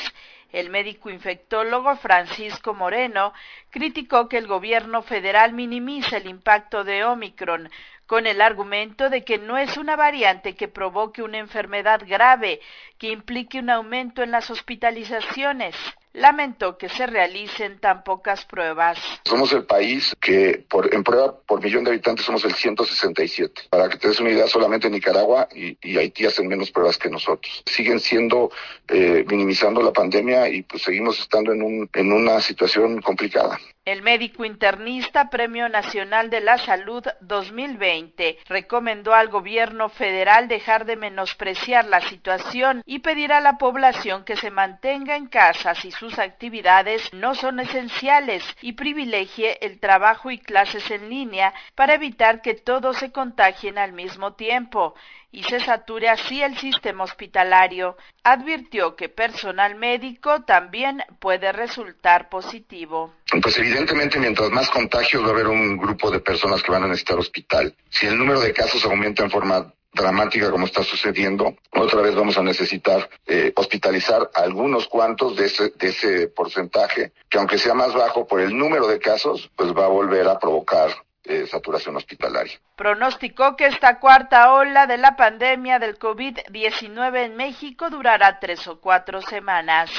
El 0.51 0.69
médico 0.69 1.09
infectólogo 1.09 1.95
Francisco 1.95 2.73
Moreno 2.73 3.33
criticó 3.69 4.27
que 4.27 4.37
el 4.37 4.47
gobierno 4.47 5.01
federal 5.01 5.53
minimiza 5.53 6.17
el 6.17 6.27
impacto 6.27 6.83
de 6.83 7.05
Omicron, 7.05 7.69
con 8.07 8.27
el 8.27 8.41
argumento 8.41 9.09
de 9.09 9.23
que 9.23 9.37
no 9.37 9.57
es 9.57 9.77
una 9.77 9.95
variante 9.95 10.55
que 10.55 10.67
provoque 10.67 11.23
una 11.23 11.37
enfermedad 11.37 12.01
grave 12.07 12.61
que 12.97 13.09
implique 13.09 13.59
un 13.59 13.69
aumento 13.69 14.23
en 14.23 14.31
las 14.31 14.49
hospitalizaciones 14.49 15.75
lamentó 16.15 16.77
que 16.77 16.89
se 16.89 17.05
realicen 17.05 17.79
tan 17.79 18.03
pocas 18.03 18.45
pruebas. 18.45 18.97
Somos 19.25 19.51
el 19.53 19.65
país 19.65 20.15
que 20.19 20.63
por, 20.69 20.93
en 20.93 21.03
prueba 21.03 21.37
por 21.45 21.61
millón 21.61 21.83
de 21.83 21.91
habitantes 21.91 22.25
somos 22.25 22.43
el 22.45 22.53
167. 22.53 23.63
Para 23.69 23.89
que 23.89 23.97
te 23.97 24.07
des 24.07 24.19
una 24.19 24.31
idea, 24.31 24.47
solamente 24.47 24.89
Nicaragua 24.89 25.47
y, 25.53 25.97
Haití 25.97 26.25
hacen 26.25 26.47
menos 26.47 26.71
pruebas 26.71 26.97
que 26.97 27.09
nosotros. 27.09 27.63
Siguen 27.65 27.99
siendo, 27.99 28.51
eh, 28.87 29.25
minimizando 29.27 29.81
la 29.81 29.93
pandemia 29.93 30.49
y 30.49 30.63
pues 30.63 30.83
seguimos 30.83 31.19
estando 31.19 31.53
en, 31.53 31.61
un, 31.61 31.89
en 31.93 32.11
una 32.11 32.39
situación 32.41 33.01
complicada. 33.01 33.59
El 33.85 34.01
médico 34.01 34.43
internista 34.45 35.29
Premio 35.29 35.69
Nacional 35.69 36.31
de 36.31 36.41
la 36.41 36.57
Salud 36.57 37.05
2020 37.21 38.39
recomendó 38.47 39.13
al 39.13 39.27
gobierno 39.27 39.89
federal 39.89 40.47
dejar 40.47 40.85
de 40.85 40.95
menospreciar 40.95 41.85
la 41.85 42.01
situación 42.01 42.81
y 42.87 42.97
pedir 42.97 43.31
a 43.31 43.41
la 43.41 43.59
población 43.59 44.25
que 44.25 44.37
se 44.37 44.49
mantenga 44.49 45.15
en 45.15 45.27
casa 45.27 45.75
si 45.75 45.91
sus 45.91 46.17
actividades 46.17 47.13
no 47.13 47.35
son 47.35 47.59
esenciales 47.59 48.43
y 48.59 48.71
privilegie 48.71 49.63
el 49.63 49.79
trabajo 49.79 50.31
y 50.31 50.39
clases 50.39 50.89
en 50.89 51.07
línea 51.07 51.53
para 51.75 51.93
evitar 51.93 52.41
que 52.41 52.55
todos 52.55 52.97
se 52.97 53.11
contagien 53.11 53.77
al 53.77 53.93
mismo 53.93 54.33
tiempo 54.33 54.95
y 55.35 55.43
se 55.43 55.59
sature 55.59 56.07
así 56.07 56.41
el 56.41 56.57
sistema 56.57 57.03
hospitalario. 57.03 57.97
Advirtió 58.23 58.95
que 58.95 59.09
personal 59.09 59.75
médico 59.75 60.43
también 60.43 61.03
puede 61.19 61.51
resultar 61.51 62.29
positivo. 62.29 63.13
Pues 63.41 63.57
evidentemente 63.57 64.17
mientras 64.17 64.49
más 64.51 64.69
contagios 64.69 65.23
va 65.23 65.27
a 65.27 65.31
haber 65.31 65.47
un 65.47 65.77
grupo 65.77 66.09
de 66.09 66.21
personas 66.21 66.63
que 66.63 66.71
van 66.71 66.83
a 66.83 66.87
necesitar 66.87 67.19
hospital. 67.19 67.75
Si 67.89 68.07
el 68.07 68.17
número 68.17 68.39
de 68.39 68.53
casos 68.53 68.85
aumenta 68.85 69.23
en 69.23 69.31
forma 69.31 69.73
dramática 69.91 70.51
como 70.51 70.67
está 70.67 70.83
sucediendo, 70.83 71.53
otra 71.71 72.01
vez 72.01 72.15
vamos 72.15 72.37
a 72.37 72.43
necesitar 72.43 73.09
eh, 73.27 73.51
hospitalizar 73.57 74.29
a 74.33 74.41
algunos 74.41 74.87
cuantos 74.87 75.35
de 75.35 75.47
ese, 75.47 75.69
de 75.71 75.89
ese 75.89 76.27
porcentaje, 76.27 77.11
que 77.29 77.37
aunque 77.37 77.57
sea 77.57 77.73
más 77.73 77.93
bajo 77.93 78.25
por 78.25 78.39
el 78.39 78.57
número 78.57 78.87
de 78.87 78.99
casos, 78.99 79.49
pues 79.57 79.73
va 79.73 79.85
a 79.85 79.89
volver 79.89 80.27
a 80.29 80.39
provocar 80.39 80.91
eh, 81.25 81.45
saturación 81.47 81.95
hospitalaria. 81.95 82.59
Pronosticó 82.75 83.55
que 83.55 83.67
esta 83.67 83.99
cuarta 83.99 84.53
ola 84.53 84.87
de 84.87 84.97
la 84.97 85.15
pandemia 85.15 85.79
del 85.79 85.97
COVID-19 85.97 87.25
en 87.25 87.35
México 87.35 87.89
durará 87.89 88.39
tres 88.39 88.67
o 88.67 88.79
cuatro 88.79 89.21
semanas. 89.21 89.89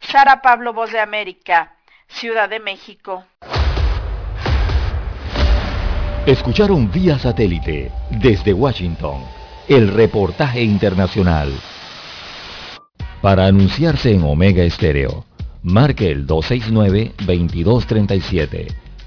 Sara 0.00 0.42
Pablo, 0.42 0.72
Voz 0.72 0.92
de 0.92 1.00
América, 1.00 1.76
Ciudad 2.08 2.48
de 2.48 2.60
México. 2.60 3.24
Escucharon 6.26 6.90
vía 6.90 7.18
satélite 7.18 7.90
desde 8.10 8.52
Washington 8.52 9.24
el 9.68 9.92
reportaje 9.92 10.62
internacional. 10.62 11.52
Para 13.22 13.46
anunciarse 13.46 14.12
en 14.12 14.22
Omega 14.22 14.62
Estéreo, 14.62 15.24
marque 15.62 16.10
el 16.10 16.26
269-2237. 16.26 18.83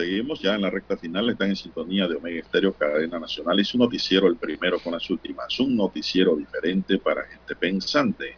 Seguimos 0.00 0.40
ya 0.40 0.54
en 0.54 0.62
la 0.62 0.70
recta 0.70 0.96
final. 0.96 1.28
Están 1.30 1.50
en 1.50 1.56
sintonía 1.56 2.08
de 2.08 2.16
Omega 2.16 2.40
Estéreo, 2.40 2.72
cadena 2.72 3.18
nacional. 3.18 3.60
Y 3.60 3.64
su 3.64 3.78
noticiero, 3.78 4.26
el 4.26 4.36
primero 4.36 4.78
con 4.80 4.92
las 4.92 5.08
últimas. 5.10 5.58
Un 5.60 5.76
noticiero 5.76 6.36
diferente 6.36 6.98
para 6.98 7.24
gente 7.24 7.54
pensante. 7.54 8.36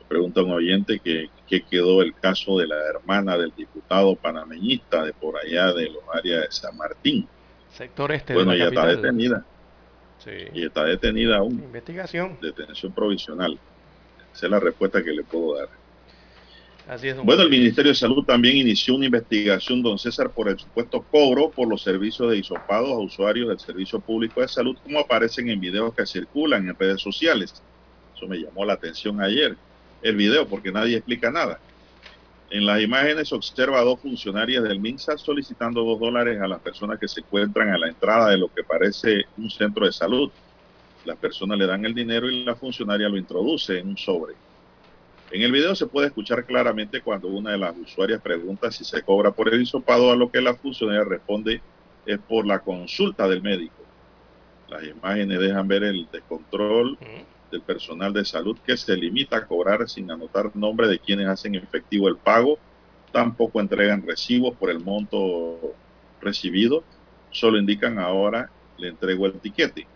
Me 0.00 0.06
pregunta 0.08 0.42
un 0.42 0.52
oyente 0.52 0.98
que 1.00 1.30
qué 1.48 1.62
quedó 1.62 2.02
el 2.02 2.14
caso 2.14 2.58
de 2.58 2.66
la 2.66 2.76
hermana 2.88 3.36
del 3.38 3.52
diputado 3.56 4.16
panameñista 4.16 5.04
de 5.04 5.12
por 5.12 5.36
allá 5.36 5.72
de 5.72 5.90
los 5.90 6.02
áreas 6.12 6.42
de 6.42 6.52
San 6.52 6.76
Martín. 6.76 7.28
Sector 7.72 8.12
este 8.12 8.34
Bueno, 8.34 8.52
de 8.52 8.58
la 8.58 8.64
ella 8.64 8.68
está 8.70 8.82
capital. 8.82 9.02
detenida. 9.02 9.44
Sí. 10.18 10.30
Y 10.54 10.64
está 10.66 10.84
detenida 10.84 11.36
aún. 11.36 11.52
Investigación. 11.52 12.38
Detención 12.40 12.92
provisional. 12.92 13.58
Esa 14.34 14.46
es 14.46 14.50
la 14.50 14.60
respuesta 14.60 15.02
que 15.02 15.12
le 15.12 15.22
puedo 15.22 15.56
dar. 15.56 15.68
Así 16.88 17.08
es. 17.08 17.16
don 17.16 17.26
Bueno, 17.26 17.42
el. 17.42 17.50
Ministerio 17.50 17.90
de 17.90 17.96
Salud 17.96 18.24
también 18.24 18.56
inició 18.56 18.94
una 18.94 19.06
investigación, 19.06 19.82
don 19.82 19.98
César, 19.98 20.30
por 20.30 20.48
el 20.48 20.58
supuesto 20.58 21.02
cobro 21.02 21.50
por 21.50 21.68
los 21.68 21.82
servicios 21.82 22.30
de 22.30 22.38
hisopados 22.38 22.90
a 22.90 22.98
usuarios 22.98 23.48
del 23.48 23.58
Servicio 23.58 23.98
Público 23.98 24.40
de 24.40 24.48
Salud, 24.48 24.76
como 24.82 25.00
aparecen 25.00 25.48
en 25.50 25.60
videos 25.60 25.94
que 25.94 26.06
circulan 26.06 26.68
en 26.68 26.76
redes 26.78 27.02
sociales. 27.02 27.62
Eso 28.14 28.26
me 28.28 28.38
llamó 28.38 28.64
la 28.64 28.74
atención 28.74 29.20
ayer, 29.20 29.56
el 30.02 30.16
video, 30.16 30.46
porque 30.46 30.70
nadie 30.70 30.96
explica 30.96 31.30
nada. 31.30 31.58
En 32.48 32.64
las 32.64 32.80
imágenes 32.80 33.28
se 33.28 33.34
observa 33.34 33.80
a 33.80 33.84
dos 33.84 34.00
funcionarias 34.00 34.62
del 34.62 34.78
MINSA 34.78 35.18
solicitando 35.18 35.82
dos 35.82 35.98
dólares 35.98 36.40
a 36.40 36.46
las 36.46 36.60
personas 36.60 37.00
que 37.00 37.08
se 37.08 37.20
encuentran 37.20 37.70
a 37.70 37.78
la 37.78 37.88
entrada 37.88 38.30
de 38.30 38.38
lo 38.38 38.48
que 38.48 38.62
parece 38.62 39.24
un 39.36 39.50
centro 39.50 39.84
de 39.84 39.92
salud. 39.92 40.30
Las 41.04 41.16
personas 41.16 41.58
le 41.58 41.66
dan 41.66 41.84
el 41.84 41.94
dinero 41.94 42.30
y 42.30 42.44
la 42.44 42.54
funcionaria 42.54 43.08
lo 43.08 43.16
introduce 43.16 43.78
en 43.78 43.88
un 43.88 43.96
sobre. 43.96 44.34
En 45.30 45.42
el 45.42 45.50
video 45.50 45.74
se 45.74 45.86
puede 45.86 46.06
escuchar 46.06 46.44
claramente 46.44 47.00
cuando 47.00 47.28
una 47.28 47.50
de 47.50 47.58
las 47.58 47.76
usuarias 47.76 48.22
pregunta 48.22 48.70
si 48.70 48.84
se 48.84 49.02
cobra 49.02 49.32
por 49.32 49.52
el 49.52 49.60
hisopado, 49.60 50.12
a 50.12 50.16
lo 50.16 50.30
que 50.30 50.40
la 50.40 50.54
funcionaria 50.54 51.04
responde 51.04 51.60
es 52.06 52.18
por 52.20 52.46
la 52.46 52.60
consulta 52.60 53.26
del 53.26 53.42
médico. 53.42 53.74
Las 54.68 54.84
imágenes 54.84 55.40
dejan 55.40 55.66
ver 55.66 55.82
el 55.82 56.08
descontrol 56.12 56.96
del 57.50 57.60
personal 57.60 58.12
de 58.12 58.24
salud 58.24 58.56
que 58.64 58.76
se 58.76 58.96
limita 58.96 59.38
a 59.38 59.46
cobrar 59.46 59.88
sin 59.88 60.10
anotar 60.10 60.54
nombre 60.54 60.86
de 60.86 60.98
quienes 61.00 61.26
hacen 61.26 61.56
efectivo 61.56 62.08
el 62.08 62.16
pago, 62.16 62.58
tampoco 63.12 63.60
entregan 63.60 64.06
recibos 64.06 64.56
por 64.56 64.70
el 64.70 64.80
monto 64.80 65.58
recibido, 66.20 66.84
solo 67.30 67.58
indican 67.58 67.98
ahora 67.98 68.50
le 68.78 68.88
entrego 68.88 69.26
el 69.26 69.40
tiquete. 69.40 69.86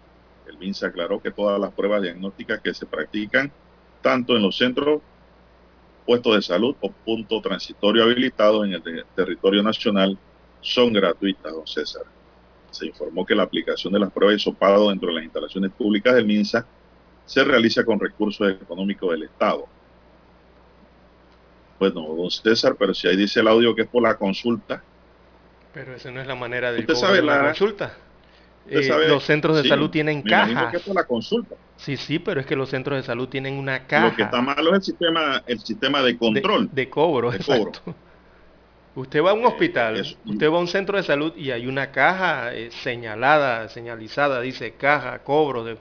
El 0.46 0.58
MINSA 0.58 0.88
aclaró 0.88 1.20
que 1.20 1.30
todas 1.30 1.60
las 1.60 1.72
pruebas 1.72 2.02
diagnósticas 2.02 2.60
que 2.60 2.74
se 2.74 2.86
practican 2.86 3.52
tanto 4.02 4.36
en 4.36 4.42
los 4.42 4.56
centros 4.56 5.02
puestos 6.10 6.34
de 6.34 6.42
salud 6.42 6.74
o 6.80 6.90
punto 6.90 7.40
transitorio 7.40 8.02
habilitados 8.02 8.66
en 8.66 8.72
el 8.74 8.82
te- 8.82 9.04
territorio 9.14 9.62
nacional 9.62 10.18
son 10.60 10.92
gratuitas, 10.92 11.52
don 11.52 11.64
César. 11.68 12.02
Se 12.72 12.86
informó 12.86 13.24
que 13.24 13.36
la 13.36 13.44
aplicación 13.44 13.92
de 13.92 14.00
las 14.00 14.10
pruebas 14.10 14.32
de 14.32 14.36
hisopado 14.38 14.88
dentro 14.90 15.06
de 15.10 15.14
las 15.14 15.22
instalaciones 15.24 15.70
públicas 15.70 16.12
del 16.16 16.26
MINSA 16.26 16.66
se 17.26 17.44
realiza 17.44 17.84
con 17.84 18.00
recursos 18.00 18.50
económicos 18.60 19.08
del 19.12 19.22
Estado. 19.22 19.66
Bueno, 21.78 22.00
don 22.16 22.28
César, 22.28 22.74
pero 22.76 22.92
si 22.92 23.06
ahí 23.06 23.16
dice 23.16 23.38
el 23.38 23.46
audio 23.46 23.72
que 23.76 23.82
es 23.82 23.88
por 23.88 24.02
la 24.02 24.16
consulta, 24.16 24.82
Pero 25.72 25.94
esa 25.94 26.10
no 26.10 26.20
es 26.20 26.26
la 26.26 26.34
manera 26.34 26.72
del 26.72 26.80
Usted 26.80 26.94
sabe 26.96 27.16
de 27.18 27.22
la 27.22 27.36
la- 27.36 27.44
consulta. 27.44 27.96
Eh, 28.70 29.08
los 29.08 29.24
centros 29.24 29.56
de 29.56 29.62
sí, 29.62 29.68
salud 29.68 29.90
tienen 29.90 30.22
cajas. 30.22 30.70
que 30.70 30.76
es 30.78 30.82
por 30.84 30.94
la 30.94 31.04
consulta. 31.04 31.56
Sí, 31.76 31.96
sí, 31.96 32.18
pero 32.18 32.40
es 32.40 32.46
que 32.46 32.56
los 32.56 32.68
centros 32.70 32.96
de 32.98 33.02
salud 33.02 33.28
tienen 33.28 33.54
una 33.54 33.86
caja 33.86 34.10
Lo 34.10 34.14
que 34.16 34.22
está 34.22 34.40
malo 34.42 34.70
es 34.70 34.76
el 34.76 34.82
sistema, 34.82 35.42
el 35.46 35.58
sistema 35.60 36.02
de 36.02 36.18
control. 36.18 36.70
de 36.72 36.88
cobro. 36.90 37.30
de 37.30 37.36
exacto. 37.38 37.80
cobro. 37.84 37.96
Usted 38.94 39.22
va 39.24 39.30
a 39.30 39.34
un 39.34 39.44
hospital, 39.46 39.96
eso. 40.00 40.16
usted 40.24 40.50
va 40.50 40.56
a 40.56 40.60
un 40.60 40.66
centro 40.68 40.96
de 40.96 41.04
salud 41.04 41.32
y 41.36 41.52
hay 41.52 41.66
una 41.66 41.92
caja 41.92 42.52
eh, 42.54 42.70
señalada, 42.72 43.68
señalizada, 43.68 44.40
dice 44.40 44.76
caja, 44.76 45.20
cobro 45.22 45.64
de, 45.64 45.78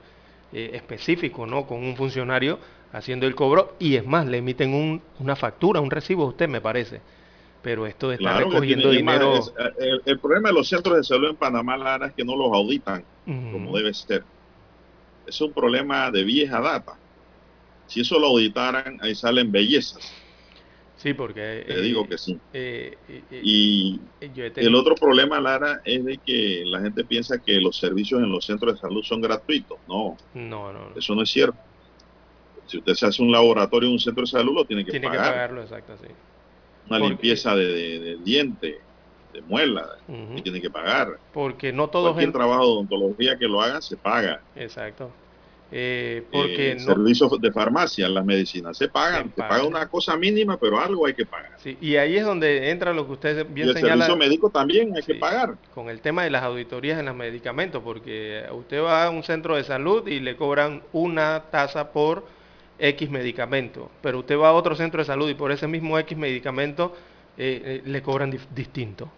eh, 0.52 0.72
específico, 0.74 1.45
¿no? 1.48 1.66
Con 1.66 1.84
un 1.84 1.95
funcionario 1.98 2.60
haciendo 2.91 3.26
el 3.28 3.36
cobro 3.36 3.76
y 3.80 3.95
es 3.95 4.06
más, 4.06 4.28
le 4.28 4.38
emiten 4.38 4.74
un- 4.74 5.03
una 5.20 5.36
factura, 5.36 5.82
un 5.82 5.91
recibo 5.91 6.24
a 6.24 6.28
usted, 6.28 6.48
me 6.48 6.61
parece. 6.61 7.02
Pero 7.61 7.86
esto 7.86 8.10
de 8.10 8.15
estar 8.15 8.34
Claro 8.34 8.49
recogiendo 8.49 8.91
dinero... 8.91 9.38
es- 9.38 9.53
el, 9.80 10.02
el 10.06 10.19
problema 10.19 10.49
de 10.49 10.56
los 10.56 10.68
centros 10.68 10.98
de 10.98 11.03
salud 11.03 11.30
en 11.30 11.38
Panamá, 11.38 11.77
Lara, 11.77 12.07
es 12.07 12.14
que 12.15 12.23
no 12.23 12.36
los 12.36 12.52
auditan 12.53 13.06
como 13.52 13.76
debe 13.77 13.94
ser. 13.94 14.26
Es 15.26 15.40
un 15.41 15.53
problema 15.53 16.10
de 16.11 16.23
vieja 16.23 16.60
data. 16.60 16.99
Si 17.86 18.02
eso 18.02 18.19
lo 18.19 18.27
auditaran, 18.27 18.98
ahí 19.02 19.15
salen 19.15 19.52
bellezas. 19.52 20.03
Sí, 20.98 21.14
porque... 21.14 21.64
Te 21.68 21.81
digo 21.81 22.07
que 22.07 22.18
sí. 22.18 22.41
eh, 22.53 22.98
eh, 23.07 23.23
eh, 23.31 23.41
Y 23.44 24.02
el 24.56 24.76
otro 24.76 24.95
problema, 24.95 25.40
Lara, 25.40 25.80
es 25.86 26.03
de 26.03 26.19
que 26.19 26.64
la 26.65 26.81
gente 26.81 27.06
piensa 27.06 27.40
que 27.40 27.60
los 27.60 27.77
servicios 27.77 28.22
en 28.22 28.31
los 28.31 28.45
centros 28.45 28.73
de 28.73 28.80
salud 28.80 29.02
son 29.03 29.22
gratuitos. 29.22 29.80
No, 29.88 30.18
No, 30.34 30.73
no, 30.73 30.90
no. 30.90 30.95
eso 30.98 31.15
no 31.15 31.23
es 31.23 31.30
cierto. 31.31 31.57
Si 32.68 32.77
usted 32.77 32.94
se 32.94 33.06
hace 33.07 33.22
un 33.23 33.31
laboratorio 33.31 33.88
en 33.88 33.94
un 33.94 33.99
centro 33.99 34.22
de 34.23 34.27
salud, 34.27 34.53
lo 34.53 34.65
tiene 34.65 34.86
que 34.86 34.91
Tiene 34.91 35.07
que 35.10 35.18
pagar. 35.18 35.31
pagarlo, 35.34 35.61
exacto, 35.61 35.98
sí. 35.98 36.07
Una 36.90 36.99
limpieza 36.99 37.56
de, 37.56 37.66
de- 37.68 37.99
de 37.99 38.18
diente, 38.18 38.80
de 39.34 39.41
muela, 39.44 39.86
Ujú. 40.07 40.36
que 40.36 40.41
tiene 40.41 40.60
que 40.61 40.70
pagar. 40.70 41.18
Porque 41.34 41.72
no 41.72 41.88
todos... 41.90 42.07
Cualquier 42.14 42.30
en- 42.30 42.34
trabajo 42.34 42.61
de 42.64 42.68
odontología 42.72 43.38
que 43.38 43.45
lo 43.48 43.61
hagan 43.61 43.82
se 43.82 43.95
paga. 43.98 44.41
Exacto. 44.56 45.11
Eh, 45.72 46.24
porque 46.32 46.72
Eh, 46.72 46.76
no... 46.80 46.82
Servicios 46.95 47.40
de 47.40 47.52
farmacia, 47.52 48.10
las 48.10 48.26
medicinas 48.26 48.76
se 48.76 48.88
pagan. 48.88 49.26
Se 49.36 49.44
paga 49.44 49.64
una 49.66 49.88
cosa 49.88 50.18
mínima, 50.18 50.57
pero 50.57 50.80
algo 50.80 51.06
hay 51.06 51.14
que 51.14 51.28
pagar. 51.28 51.52
Sí, 51.57 51.78
y 51.80 51.95
ahí 51.98 52.18
es 52.18 52.26
donde 52.26 52.72
entra 52.72 52.91
lo 52.91 53.06
que 53.06 53.11
usted 53.14 53.48
Y 53.48 53.53
bien 53.53 53.68
el 53.68 53.76
señala 53.76 54.06
servicio 54.06 54.18
médico 54.18 54.49
también 54.49 54.95
hay 54.95 55.03
que 55.03 55.14
pagar. 55.16 55.57
con 55.76 55.90
el 55.91 56.02
tema 56.02 56.24
de 56.24 56.32
las 56.32 56.41
auditorías 56.41 56.99
en 56.99 57.06
los 57.06 57.16
medicamentos, 57.16 57.84
porque 57.84 58.45
usted 58.52 58.82
va 58.82 59.06
a 59.06 59.10
un 59.11 59.22
centro 59.22 59.57
de 59.57 59.64
salud 59.64 60.07
y 60.07 60.20
le 60.20 60.36
cobran 60.36 60.82
una 60.91 61.44
tasa 61.52 61.91
por 61.91 62.24
X 62.80 63.10
medicamento, 63.10 63.91
pero 64.01 64.19
usted 64.19 64.38
va 64.38 64.49
a 64.49 64.53
otro 64.53 64.76
centro 64.76 64.99
de 64.99 65.06
salud 65.06 65.30
y 65.30 65.34
por 65.34 65.51
ese 65.51 65.68
mismo 65.68 65.99
X 65.99 66.18
medicamento 66.18 66.95
eh, 67.38 67.61
eh, 67.64 67.81
le 67.85 68.01
cobran 68.01 68.38
distinto. 68.53 69.10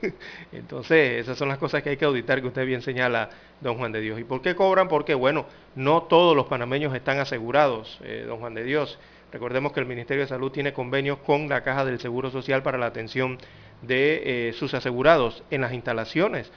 Entonces, 0.52 1.20
esas 1.20 1.38
son 1.38 1.48
las 1.48 1.58
cosas 1.58 1.82
que 1.82 1.90
hay 1.90 1.96
que 1.96 2.04
auditar 2.04 2.40
que 2.40 2.48
usted 2.48 2.66
bien 2.66 2.82
señala, 2.82 3.30
don 3.60 3.76
Juan 3.76 3.92
de 3.92 4.00
Dios. 4.00 4.18
¿Y 4.18 4.24
por 4.24 4.42
qué 4.42 4.54
cobran? 4.54 4.88
Porque, 4.88 5.14
bueno, 5.14 5.46
no 5.74 6.02
todos 6.04 6.34
los 6.34 6.46
panameños 6.46 6.94
están 6.94 7.18
asegurados, 7.18 7.98
eh, 8.02 8.24
don 8.26 8.38
Juan 8.38 8.54
de 8.54 8.64
Dios. 8.64 8.98
Recordemos 9.32 9.72
que 9.72 9.80
el 9.80 9.86
Ministerio 9.86 10.22
de 10.22 10.28
Salud 10.28 10.50
tiene 10.50 10.72
convenios 10.72 11.18
con 11.18 11.48
la 11.48 11.62
Caja 11.62 11.84
del 11.84 12.00
Seguro 12.00 12.30
Social 12.30 12.62
para 12.62 12.78
la 12.78 12.86
atención 12.86 13.38
de 13.82 14.52
sus 14.58 14.74
asegurados 14.74 15.44
en 15.50 15.60
las 15.60 15.72
instalaciones. 15.72 16.50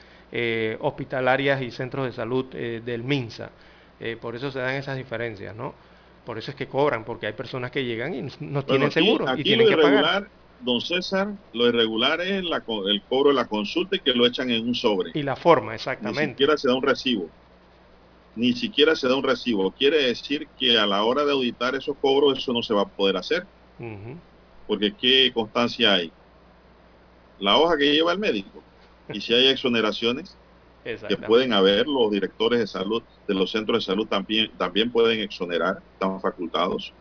hospitalarias 0.80 1.62
y 1.62 1.70
centros 1.70 2.08
de 2.08 2.12
salud 2.12 2.46
del 2.46 3.04
MINSA. 3.04 3.52
Por 4.20 4.36
eso 4.36 4.50
se 4.50 4.58
dan 4.58 4.74
esas 4.74 4.98
diferencias, 4.98 5.56
¿no? 5.56 5.76
Por 6.26 6.38
eso 6.38 6.52
es 6.52 6.56
que 6.58 6.68
cobran, 6.68 7.04
porque 7.04 7.28
hay 7.28 7.34
personas 7.34 7.72
que 7.72 7.84
llegan 7.84 8.14
y 8.16 8.22
no 8.22 8.30
Bueno, 8.40 8.64
tienen 8.64 8.88
aquí- 8.88 8.94
seguro 8.94 9.28
aquí 9.28 9.42
y 9.42 9.44
tienen 9.44 9.66
lo 9.66 9.70
que 9.70 9.82
pagar. 9.82 9.92
irregular, 9.94 10.32
Don 10.60 10.80
César, 10.80 11.28
lo 11.52 11.68
irregular 11.68 12.22
es 12.22 12.44
la 12.46 12.64
el 12.88 13.04
cobro 13.10 13.30
de 13.32 13.36
la 13.36 13.48
consulta 13.48 13.98
y 13.98 14.00
que 14.00 14.14
lo 14.14 14.26
echan 14.26 14.50
en 14.50 14.66
un 14.66 14.74
sobre. 14.76 15.12
Y 15.14 15.22
la 15.24 15.36
forma, 15.36 15.72
Ni 15.72 15.76
exactamente. 15.76 16.30
siquiera 16.32 16.56
se 16.58 16.70
da 16.70 16.76
un 16.76 16.84
recibo. 16.84 17.30
Ni 18.36 18.54
siquiera 18.54 18.96
se 18.96 19.08
da 19.10 19.16
un 19.18 19.24
recibo. 19.24 19.72
Quiere 19.74 19.98
decir 20.04 20.48
que 20.58 20.78
a 20.80 20.86
la 20.86 21.04
hora 21.04 21.26
de 21.26 21.34
auditar 21.34 21.76
esos 21.76 21.98
cobros 22.00 22.38
eso 22.40 22.54
no 22.54 22.62
se 22.64 22.74
va 22.74 22.84
a 22.84 22.88
poder 22.90 23.18
hacer. 23.18 23.46
Porque 24.66 24.96
¿qué 24.96 25.32
constancia 25.34 25.94
hay? 25.96 26.12
La 27.40 27.58
hoja 27.58 27.78
que 27.78 27.92
lleva 27.94 28.14
el 28.14 28.20
médico. 28.20 28.64
Y 29.12 29.20
si 29.20 29.34
hay 29.34 29.48
exoneraciones, 29.50 30.38
que 30.84 31.18
pueden 31.18 31.54
haber 31.54 31.88
los 31.88 32.12
directores 32.12 32.60
de 32.60 32.68
salud 32.68 33.02
de 33.28 33.34
los 33.34 33.52
centros 33.52 33.80
de 33.80 33.92
salud 33.92 34.08
también, 34.08 34.52
también 34.58 34.92
pueden 34.92 35.20
exonerar, 35.22 35.82
están 35.94 36.20
facultados. 36.20 36.94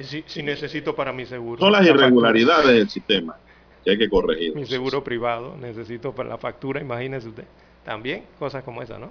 Si, 0.00 0.22
si 0.26 0.42
necesito 0.42 0.94
para 0.94 1.12
mi 1.12 1.26
seguro. 1.26 1.60
Son 1.60 1.72
las 1.72 1.80
la 1.82 1.86
factura. 1.88 2.06
irregularidades 2.06 2.66
del 2.66 2.88
sistema 2.88 3.36
que 3.84 3.90
hay 3.90 3.98
que 3.98 4.08
corregir. 4.08 4.54
Mi 4.54 4.66
seguro 4.66 5.02
privado, 5.02 5.56
necesito 5.56 6.14
para 6.14 6.28
la 6.28 6.38
factura, 6.38 6.80
imagínese 6.80 7.28
usted. 7.28 7.44
También 7.84 8.24
cosas 8.38 8.62
como 8.62 8.82
esa, 8.82 8.98
¿no? 8.98 9.10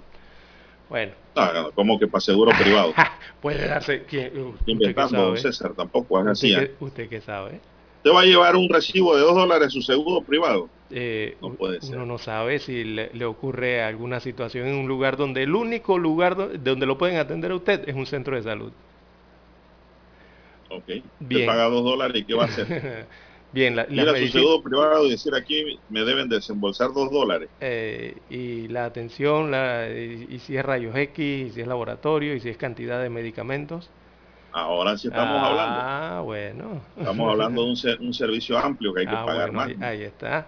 Bueno, 0.88 1.12
Ah, 1.36 1.70
como 1.74 1.98
que 1.98 2.06
para 2.06 2.20
seguro 2.20 2.52
privado. 2.58 2.92
puede 3.40 3.66
darse... 3.66 4.04
¿quién, 4.04 4.38
usted 4.38 4.66
Inventando, 4.66 5.28
sabe? 5.28 5.38
César, 5.38 5.72
tampoco 5.74 6.20
es 6.20 6.26
así. 6.26 6.52
¿Usted 6.52 6.64
¿eh? 6.64 6.74
qué, 6.78 6.84
usted 6.84 7.08
qué 7.08 7.20
sabe? 7.20 7.60
Usted 8.04 8.10
va 8.16 8.20
a 8.22 8.24
llevar 8.26 8.56
un 8.56 8.68
recibo 8.68 9.14
de 9.16 9.22
dos 9.22 9.34
dólares 9.34 9.72
su 9.72 9.80
seguro 9.82 10.24
privado. 10.24 10.72
Eh, 10.90 11.38
No 11.40 11.54
puede 11.56 11.80
ser. 11.80 11.98
uno 11.98 12.06
no 12.06 12.18
sabe 12.18 12.58
si 12.60 12.84
le, 12.84 13.10
le 13.14 13.24
ocurre 13.24 13.82
alguna 13.82 14.20
situación 14.20 14.66
en 14.68 14.74
un 14.76 14.86
lugar 14.88 15.16
donde 15.16 15.42
el 15.42 15.54
único 15.54 15.98
lugar 15.98 16.36
do- 16.36 16.50
donde 16.58 16.86
lo 16.86 16.98
pueden 16.98 17.16
atender 17.18 17.50
a 17.52 17.56
usted 17.56 17.88
es 17.88 17.94
un 17.96 18.06
centro 18.06 18.36
de 18.36 18.42
salud. 18.42 18.74
Ok. 20.70 20.88
Usted 20.88 21.18
Bien. 21.28 21.46
paga 21.46 21.64
dos 21.68 21.84
dólares 21.84 22.22
y 22.22 22.26
¿qué 22.26 22.34
va 22.34 22.44
a 22.44 22.46
hacer? 22.46 22.68
Bien, 23.50 23.76
la, 23.76 23.86
su 24.16 24.28
seguro 24.28 24.62
privado 24.62 25.06
y 25.06 25.10
decir 25.10 25.34
aquí 25.34 25.82
me 25.88 26.04
deben 26.04 26.28
desembolsar 26.28 26.92
dos 26.92 27.10
dólares. 27.10 27.50
eh, 27.60 28.24
y 28.28 28.68
la 28.68 28.84
atención, 28.86 29.50
la, 29.50 29.88
y, 29.90 30.26
y 30.28 30.38
si 30.40 30.56
es 30.56 30.64
rayos 30.64 30.96
X, 30.96 31.48
y 31.48 31.52
si 31.52 31.60
es 31.60 31.66
laboratorio, 31.66 32.34
y 32.34 32.40
si 32.40 32.48
es 32.48 32.56
cantidad 32.56 33.00
de 33.02 33.10
medicamentos. 33.10 33.92
Ahora 34.52 34.96
sí 34.98 35.08
estamos 35.08 35.36
ah, 35.42 36.18
hablando. 36.18 36.24
bueno. 36.24 36.82
Estamos 36.96 37.30
hablando 37.30 37.62
de 37.64 37.68
un, 37.70 37.76
ser- 37.76 38.00
un 38.00 38.12
servicio 38.12 38.58
amplio 38.58 38.92
que 38.92 39.00
hay 39.00 39.06
que 39.06 39.14
Ah, 39.16 39.24
pagar 39.24 39.50
bueno, 39.52 39.52
más. 39.52 39.68
ahí, 39.68 39.76
ahí 39.80 40.02
está. 40.02 40.46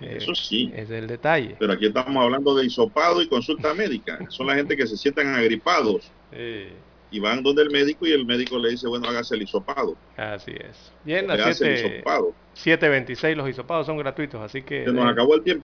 Eh, 0.00 0.16
Eso 0.18 0.34
sí. 0.34 0.70
Ese 0.74 0.82
es 0.82 0.90
el 1.02 1.06
detalle. 1.06 1.56
Pero 1.58 1.72
aquí 1.74 1.86
estamos 1.86 2.22
hablando 2.24 2.54
de 2.56 2.64
hisopado 2.66 3.20
y 3.22 3.28
consulta 3.28 3.74
médica. 3.74 4.18
Son 4.30 4.46
la 4.46 4.54
gente 4.54 4.76
que 4.76 4.86
se 4.86 4.96
sientan 4.96 5.34
agripados 5.34 6.10
Eh, 6.32 6.72
y 7.10 7.20
van 7.20 7.42
donde 7.42 7.62
el 7.62 7.70
médico 7.70 8.06
y 8.06 8.12
el 8.12 8.24
médico 8.24 8.58
le 8.58 8.70
dice, 8.70 8.88
bueno, 8.88 9.06
hágase 9.08 9.34
el 9.34 9.42
hisopado. 9.42 9.96
así 10.16 10.52
es. 10.52 10.90
Bien, 11.04 11.30
el 11.30 11.38
7, 11.54 11.74
hisopado. 11.74 12.32
7.26 12.54 13.34
los 13.36 13.48
hisopados 13.50 13.86
son 13.86 13.98
gratuitos, 13.98 14.40
así 14.40 14.62
que... 14.62 14.84
Se 14.84 14.92
nos 14.92 15.04
eh, 15.06 15.10
acabó 15.10 15.34
el 15.34 15.42
tiempo. 15.42 15.60